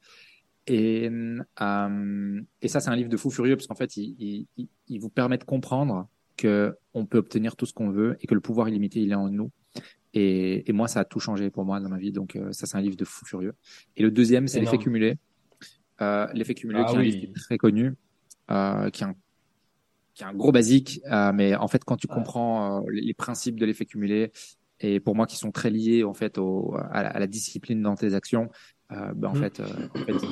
Et, 0.66 1.10
euh, 1.10 2.42
et 2.62 2.68
ça, 2.68 2.80
c'est 2.80 2.90
un 2.90 2.96
livre 2.96 3.08
de 3.08 3.16
fou 3.16 3.30
furieux 3.30 3.56
parce 3.56 3.66
qu'en 3.66 3.74
fait, 3.74 3.96
il, 3.96 4.46
il, 4.56 4.68
il, 4.88 5.00
vous 5.00 5.08
permet 5.08 5.38
de 5.38 5.44
comprendre 5.44 6.08
que 6.36 6.76
on 6.94 7.06
peut 7.06 7.18
obtenir 7.18 7.56
tout 7.56 7.66
ce 7.66 7.72
qu'on 7.72 7.90
veut 7.90 8.16
et 8.20 8.26
que 8.26 8.34
le 8.34 8.40
pouvoir 8.40 8.68
illimité, 8.68 9.00
il 9.00 9.10
est 9.10 9.16
en 9.16 9.28
nous. 9.28 9.50
Et, 10.12 10.68
et 10.68 10.72
moi, 10.72 10.88
ça 10.88 11.00
a 11.00 11.04
tout 11.04 11.20
changé 11.20 11.50
pour 11.50 11.64
moi 11.64 11.80
dans 11.80 11.88
ma 11.88 11.98
vie. 11.98 12.12
Donc, 12.12 12.36
euh, 12.36 12.52
ça, 12.52 12.66
c'est 12.66 12.76
un 12.76 12.80
livre 12.80 12.96
de 12.96 13.04
fou 13.04 13.24
furieux. 13.24 13.54
Et 13.96 14.02
le 14.02 14.10
deuxième, 14.10 14.48
c'est 14.48 14.60
l'effet 14.60 14.78
cumulé. 14.78 15.16
Euh, 16.00 16.26
l'effet 16.34 16.54
cumulé, 16.54 16.80
ah 16.82 16.90
qui 16.90 16.96
est 16.96 16.98
un 16.98 17.02
livre 17.02 17.32
très 17.34 17.58
connu, 17.58 17.94
euh, 18.50 18.90
qui 18.90 19.02
est 19.02 19.06
un 19.06 19.14
qui 20.14 20.24
est 20.24 20.26
un 20.26 20.34
gros 20.34 20.52
basique, 20.52 21.00
euh, 21.10 21.32
mais 21.32 21.54
en 21.54 21.68
fait, 21.68 21.84
quand 21.84 21.96
tu 21.96 22.06
comprends 22.06 22.82
euh, 22.82 22.90
les, 22.90 23.14
principes 23.14 23.58
de 23.58 23.66
l'effet 23.66 23.86
cumulé, 23.86 24.32
et 24.80 25.00
pour 25.00 25.14
moi 25.14 25.26
qui 25.26 25.36
sont 25.36 25.50
très 25.50 25.70
liés 25.70 26.04
en 26.04 26.14
fait 26.14 26.38
au, 26.38 26.74
à, 26.90 27.18
la, 27.18 27.26
discipline 27.26 27.82
dans 27.82 27.94
tes 27.94 28.14
actions, 28.14 28.50
euh, 28.92 29.12
ben, 29.14 29.28
en, 29.28 29.34
mm. 29.34 29.38
fait, 29.38 29.60
en 29.60 30.04
fait, 30.04 30.26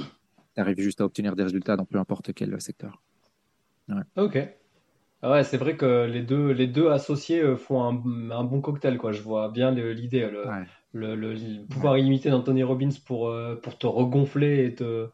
arrives 0.61 0.81
juste 0.81 1.01
à 1.01 1.05
obtenir 1.05 1.37
des 1.37 1.45
résultats 1.45 1.77
dans 1.77 1.85
peu 1.85 1.99
importe 1.99 2.33
quel 2.35 2.61
secteur. 2.61 3.03
Ouais. 3.89 4.03
Ok. 4.17 4.39
Ah 5.21 5.33
ouais, 5.33 5.43
c'est 5.43 5.57
vrai 5.57 5.77
que 5.77 6.05
les 6.05 6.23
deux, 6.23 6.51
les 6.53 6.69
deux 6.69 6.91
associés 6.91 7.57
font 7.57 7.83
un, 7.83 8.31
un 8.31 8.45
bon 8.45 8.61
cocktail, 8.61 8.99
quoi. 8.99 9.11
Je 9.11 9.21
vois 9.21 9.49
bien 9.49 9.73
l'idée. 9.73 10.29
Le, 10.93 11.15
le, 11.15 11.67
pouvoir 11.67 11.99
illimité 11.99 12.31
d'Anthony 12.31 12.63
Robbins 12.63 12.89
pour, 13.05 13.29
euh, 13.29 13.57
pour 13.57 13.77
te 13.77 13.87
regonfler 13.87 14.65
et 14.65 14.75
te, 14.75 15.09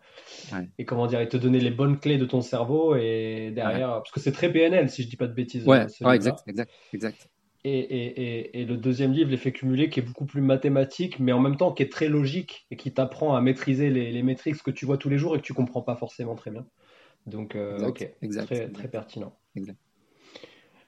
et 0.78 0.84
comment 0.84 1.06
dire, 1.06 1.20
et 1.20 1.28
te 1.28 1.36
donner 1.36 1.58
les 1.58 1.70
bonnes 1.70 1.98
clés 1.98 2.18
de 2.18 2.26
ton 2.26 2.40
cerveau 2.40 2.94
et 2.94 3.50
derrière, 3.54 3.88
parce 3.88 4.12
que 4.12 4.20
c'est 4.20 4.32
très 4.32 4.52
PNL 4.52 4.88
si 4.88 5.02
je 5.02 5.08
dis 5.08 5.16
pas 5.16 5.26
de 5.26 5.32
bêtises. 5.32 5.66
Ouais, 5.66 5.86
euh, 6.02 6.12
exact, 6.12 6.44
exact, 6.46 6.70
exact. 6.92 7.28
Et, 7.66 7.78
et, 7.78 8.60
et, 8.60 8.64
le 8.66 8.76
deuxième 8.76 9.12
livre, 9.12 9.30
l'effet 9.30 9.50
cumulé, 9.50 9.88
qui 9.88 9.98
est 9.98 10.02
beaucoup 10.02 10.26
plus 10.26 10.42
mathématique, 10.42 11.18
mais 11.18 11.32
en 11.32 11.40
même 11.40 11.56
temps 11.56 11.72
qui 11.72 11.82
est 11.82 11.90
très 11.90 12.08
logique 12.08 12.66
et 12.70 12.76
qui 12.76 12.92
t'apprend 12.92 13.34
à 13.34 13.40
maîtriser 13.40 13.88
les, 13.88 14.12
les 14.12 14.22
métriques 14.22 14.62
que 14.62 14.70
tu 14.70 14.84
vois 14.84 14.98
tous 14.98 15.08
les 15.08 15.16
jours 15.16 15.34
et 15.34 15.38
que 15.38 15.44
tu 15.44 15.54
comprends 15.54 15.80
pas 15.80 15.96
forcément 15.96 16.34
très 16.34 16.50
bien. 16.50 16.66
Donc, 17.26 17.56
euh, 17.56 17.78
ok, 17.88 18.06
exact, 18.20 18.46
très, 18.46 18.68
très 18.68 18.88
pertinent. 18.88 19.34
Exact. 19.56 19.78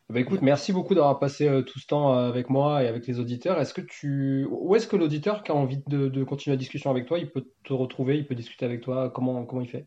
Bah 0.08 0.20
écoute, 0.20 0.40
merci 0.40 0.72
beaucoup 0.72 0.94
d'avoir 0.94 1.18
passé 1.18 1.48
euh, 1.48 1.62
tout 1.62 1.80
ce 1.80 1.86
temps 1.86 2.14
euh, 2.14 2.28
avec 2.28 2.48
moi 2.48 2.84
et 2.84 2.86
avec 2.86 3.08
les 3.08 3.18
auditeurs. 3.18 3.60
Est-ce 3.60 3.74
que 3.74 3.80
tu, 3.80 4.46
où 4.50 4.76
est-ce 4.76 4.86
que 4.86 4.94
l'auditeur 4.94 5.42
qui 5.42 5.50
a 5.50 5.54
envie 5.54 5.82
de, 5.88 6.22
continuer 6.22 6.54
la 6.54 6.58
discussion 6.58 6.90
avec 6.90 7.06
toi, 7.06 7.18
il 7.18 7.28
peut 7.28 7.50
te 7.64 7.72
retrouver, 7.72 8.16
il 8.16 8.26
peut 8.26 8.36
discuter 8.36 8.64
avec 8.64 8.82
toi? 8.82 9.10
Comment 9.10 9.44
comment 9.44 9.62
il 9.62 9.68
fait? 9.68 9.86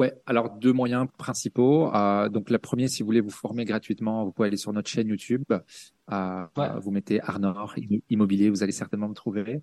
Ouais, 0.00 0.14
alors 0.24 0.48
deux 0.56 0.72
moyens 0.72 1.06
principaux. 1.18 1.94
Euh, 1.94 2.30
donc 2.30 2.48
la 2.48 2.58
première, 2.58 2.88
si 2.88 3.02
vous 3.02 3.06
voulez 3.06 3.20
vous 3.20 3.28
former 3.28 3.66
gratuitement, 3.66 4.24
vous 4.24 4.32
pouvez 4.32 4.48
aller 4.48 4.56
sur 4.56 4.72
notre 4.72 4.88
chaîne 4.88 5.08
YouTube. 5.08 5.44
Vous 6.08 6.90
mettez 6.90 7.20
Arnor 7.20 7.74
Immobilier, 8.08 8.48
vous 8.48 8.62
allez 8.62 8.72
certainement 8.72 9.10
me 9.10 9.14
trouver. 9.14 9.60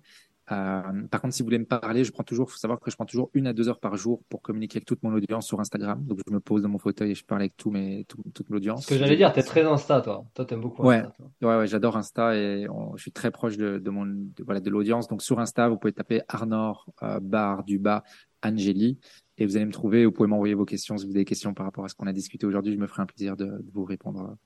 Euh, 0.52 0.82
par 1.10 1.20
contre, 1.20 1.34
si 1.34 1.42
vous 1.42 1.46
voulez 1.46 1.58
me 1.58 1.64
parler, 1.64 2.04
je 2.04 2.12
prends 2.12 2.22
toujours, 2.22 2.52
faut 2.52 2.56
savoir 2.56 2.78
que 2.78 2.88
je 2.88 2.94
prends 2.94 3.04
toujours 3.04 3.30
une 3.34 3.48
à 3.48 3.52
deux 3.52 3.68
heures 3.68 3.80
par 3.80 3.96
jour 3.96 4.22
pour 4.28 4.40
communiquer 4.40 4.76
avec 4.76 4.86
toute 4.86 5.02
mon 5.02 5.12
audience 5.12 5.44
sur 5.44 5.58
Instagram. 5.58 6.04
Donc, 6.06 6.20
je 6.24 6.32
me 6.32 6.38
pose 6.38 6.62
dans 6.62 6.68
mon 6.68 6.78
fauteuil 6.78 7.10
et 7.10 7.14
je 7.16 7.24
parle 7.24 7.42
avec 7.42 7.56
tout 7.56 7.72
mes, 7.72 8.06
toute 8.06 8.48
l'audience. 8.48 8.84
Ce 8.84 8.88
que 8.90 8.96
j'allais 8.96 9.16
dire, 9.16 9.32
t'es 9.32 9.42
très 9.42 9.64
Insta, 9.64 10.02
toi. 10.02 10.24
Toi, 10.34 10.44
t'aimes 10.44 10.60
beaucoup 10.60 10.84
ouais. 10.84 10.98
Insta. 10.98 11.24
Ouais, 11.42 11.56
ouais, 11.58 11.66
j'adore 11.66 11.96
Insta 11.96 12.36
et 12.36 12.68
je 12.94 13.02
suis 13.02 13.12
très 13.12 13.32
proche 13.32 13.56
de, 13.56 13.78
de 13.78 13.90
mon, 13.90 14.06
de, 14.06 14.44
voilà, 14.44 14.60
de 14.60 14.70
l'audience. 14.70 15.08
Donc, 15.08 15.20
sur 15.20 15.40
Insta, 15.40 15.68
vous 15.68 15.78
pouvez 15.78 15.92
taper 15.92 16.22
Arnor, 16.28 16.86
euh, 17.02 17.18
bar 17.20 17.64
du 17.64 17.80
bas, 17.80 18.04
Angélie 18.44 18.98
et 19.38 19.46
vous 19.46 19.56
allez 19.56 19.64
me 19.66 19.72
trouver. 19.72 20.04
Vous 20.04 20.12
pouvez 20.12 20.28
m'envoyer 20.28 20.54
vos 20.54 20.66
questions 20.66 20.98
si 20.98 21.04
vous 21.06 21.12
avez 21.12 21.20
des 21.20 21.24
questions 21.24 21.54
par 21.54 21.64
rapport 21.64 21.84
à 21.84 21.88
ce 21.88 21.94
qu'on 21.94 22.06
a 22.06 22.12
discuté 22.12 22.44
aujourd'hui. 22.46 22.74
Je 22.74 22.78
me 22.78 22.86
ferai 22.86 23.02
un 23.02 23.06
plaisir 23.06 23.36
de, 23.36 23.46
de 23.46 23.70
vous 23.72 23.84
répondre. 23.84 24.36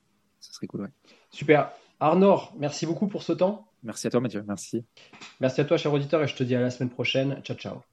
Ce 0.41 0.53
serait 0.53 0.67
cool, 0.67 0.83
ouais. 0.83 0.89
Super. 1.31 1.73
Arnor, 1.99 2.55
merci 2.59 2.85
beaucoup 2.85 3.07
pour 3.07 3.23
ce 3.23 3.33
temps. 3.33 3.69
Merci 3.83 4.07
à 4.07 4.11
toi 4.11 4.21
Mathieu, 4.21 4.45
merci. 4.47 4.85
Merci 5.41 5.61
à 5.61 5.65
toi 5.65 5.77
cher 5.77 5.93
auditeur 5.93 6.23
et 6.23 6.27
je 6.27 6.37
te 6.37 6.43
dis 6.43 6.55
à 6.55 6.61
la 6.61 6.71
semaine 6.71 6.91
prochaine. 6.91 7.41
Ciao 7.43 7.57
ciao. 7.57 7.92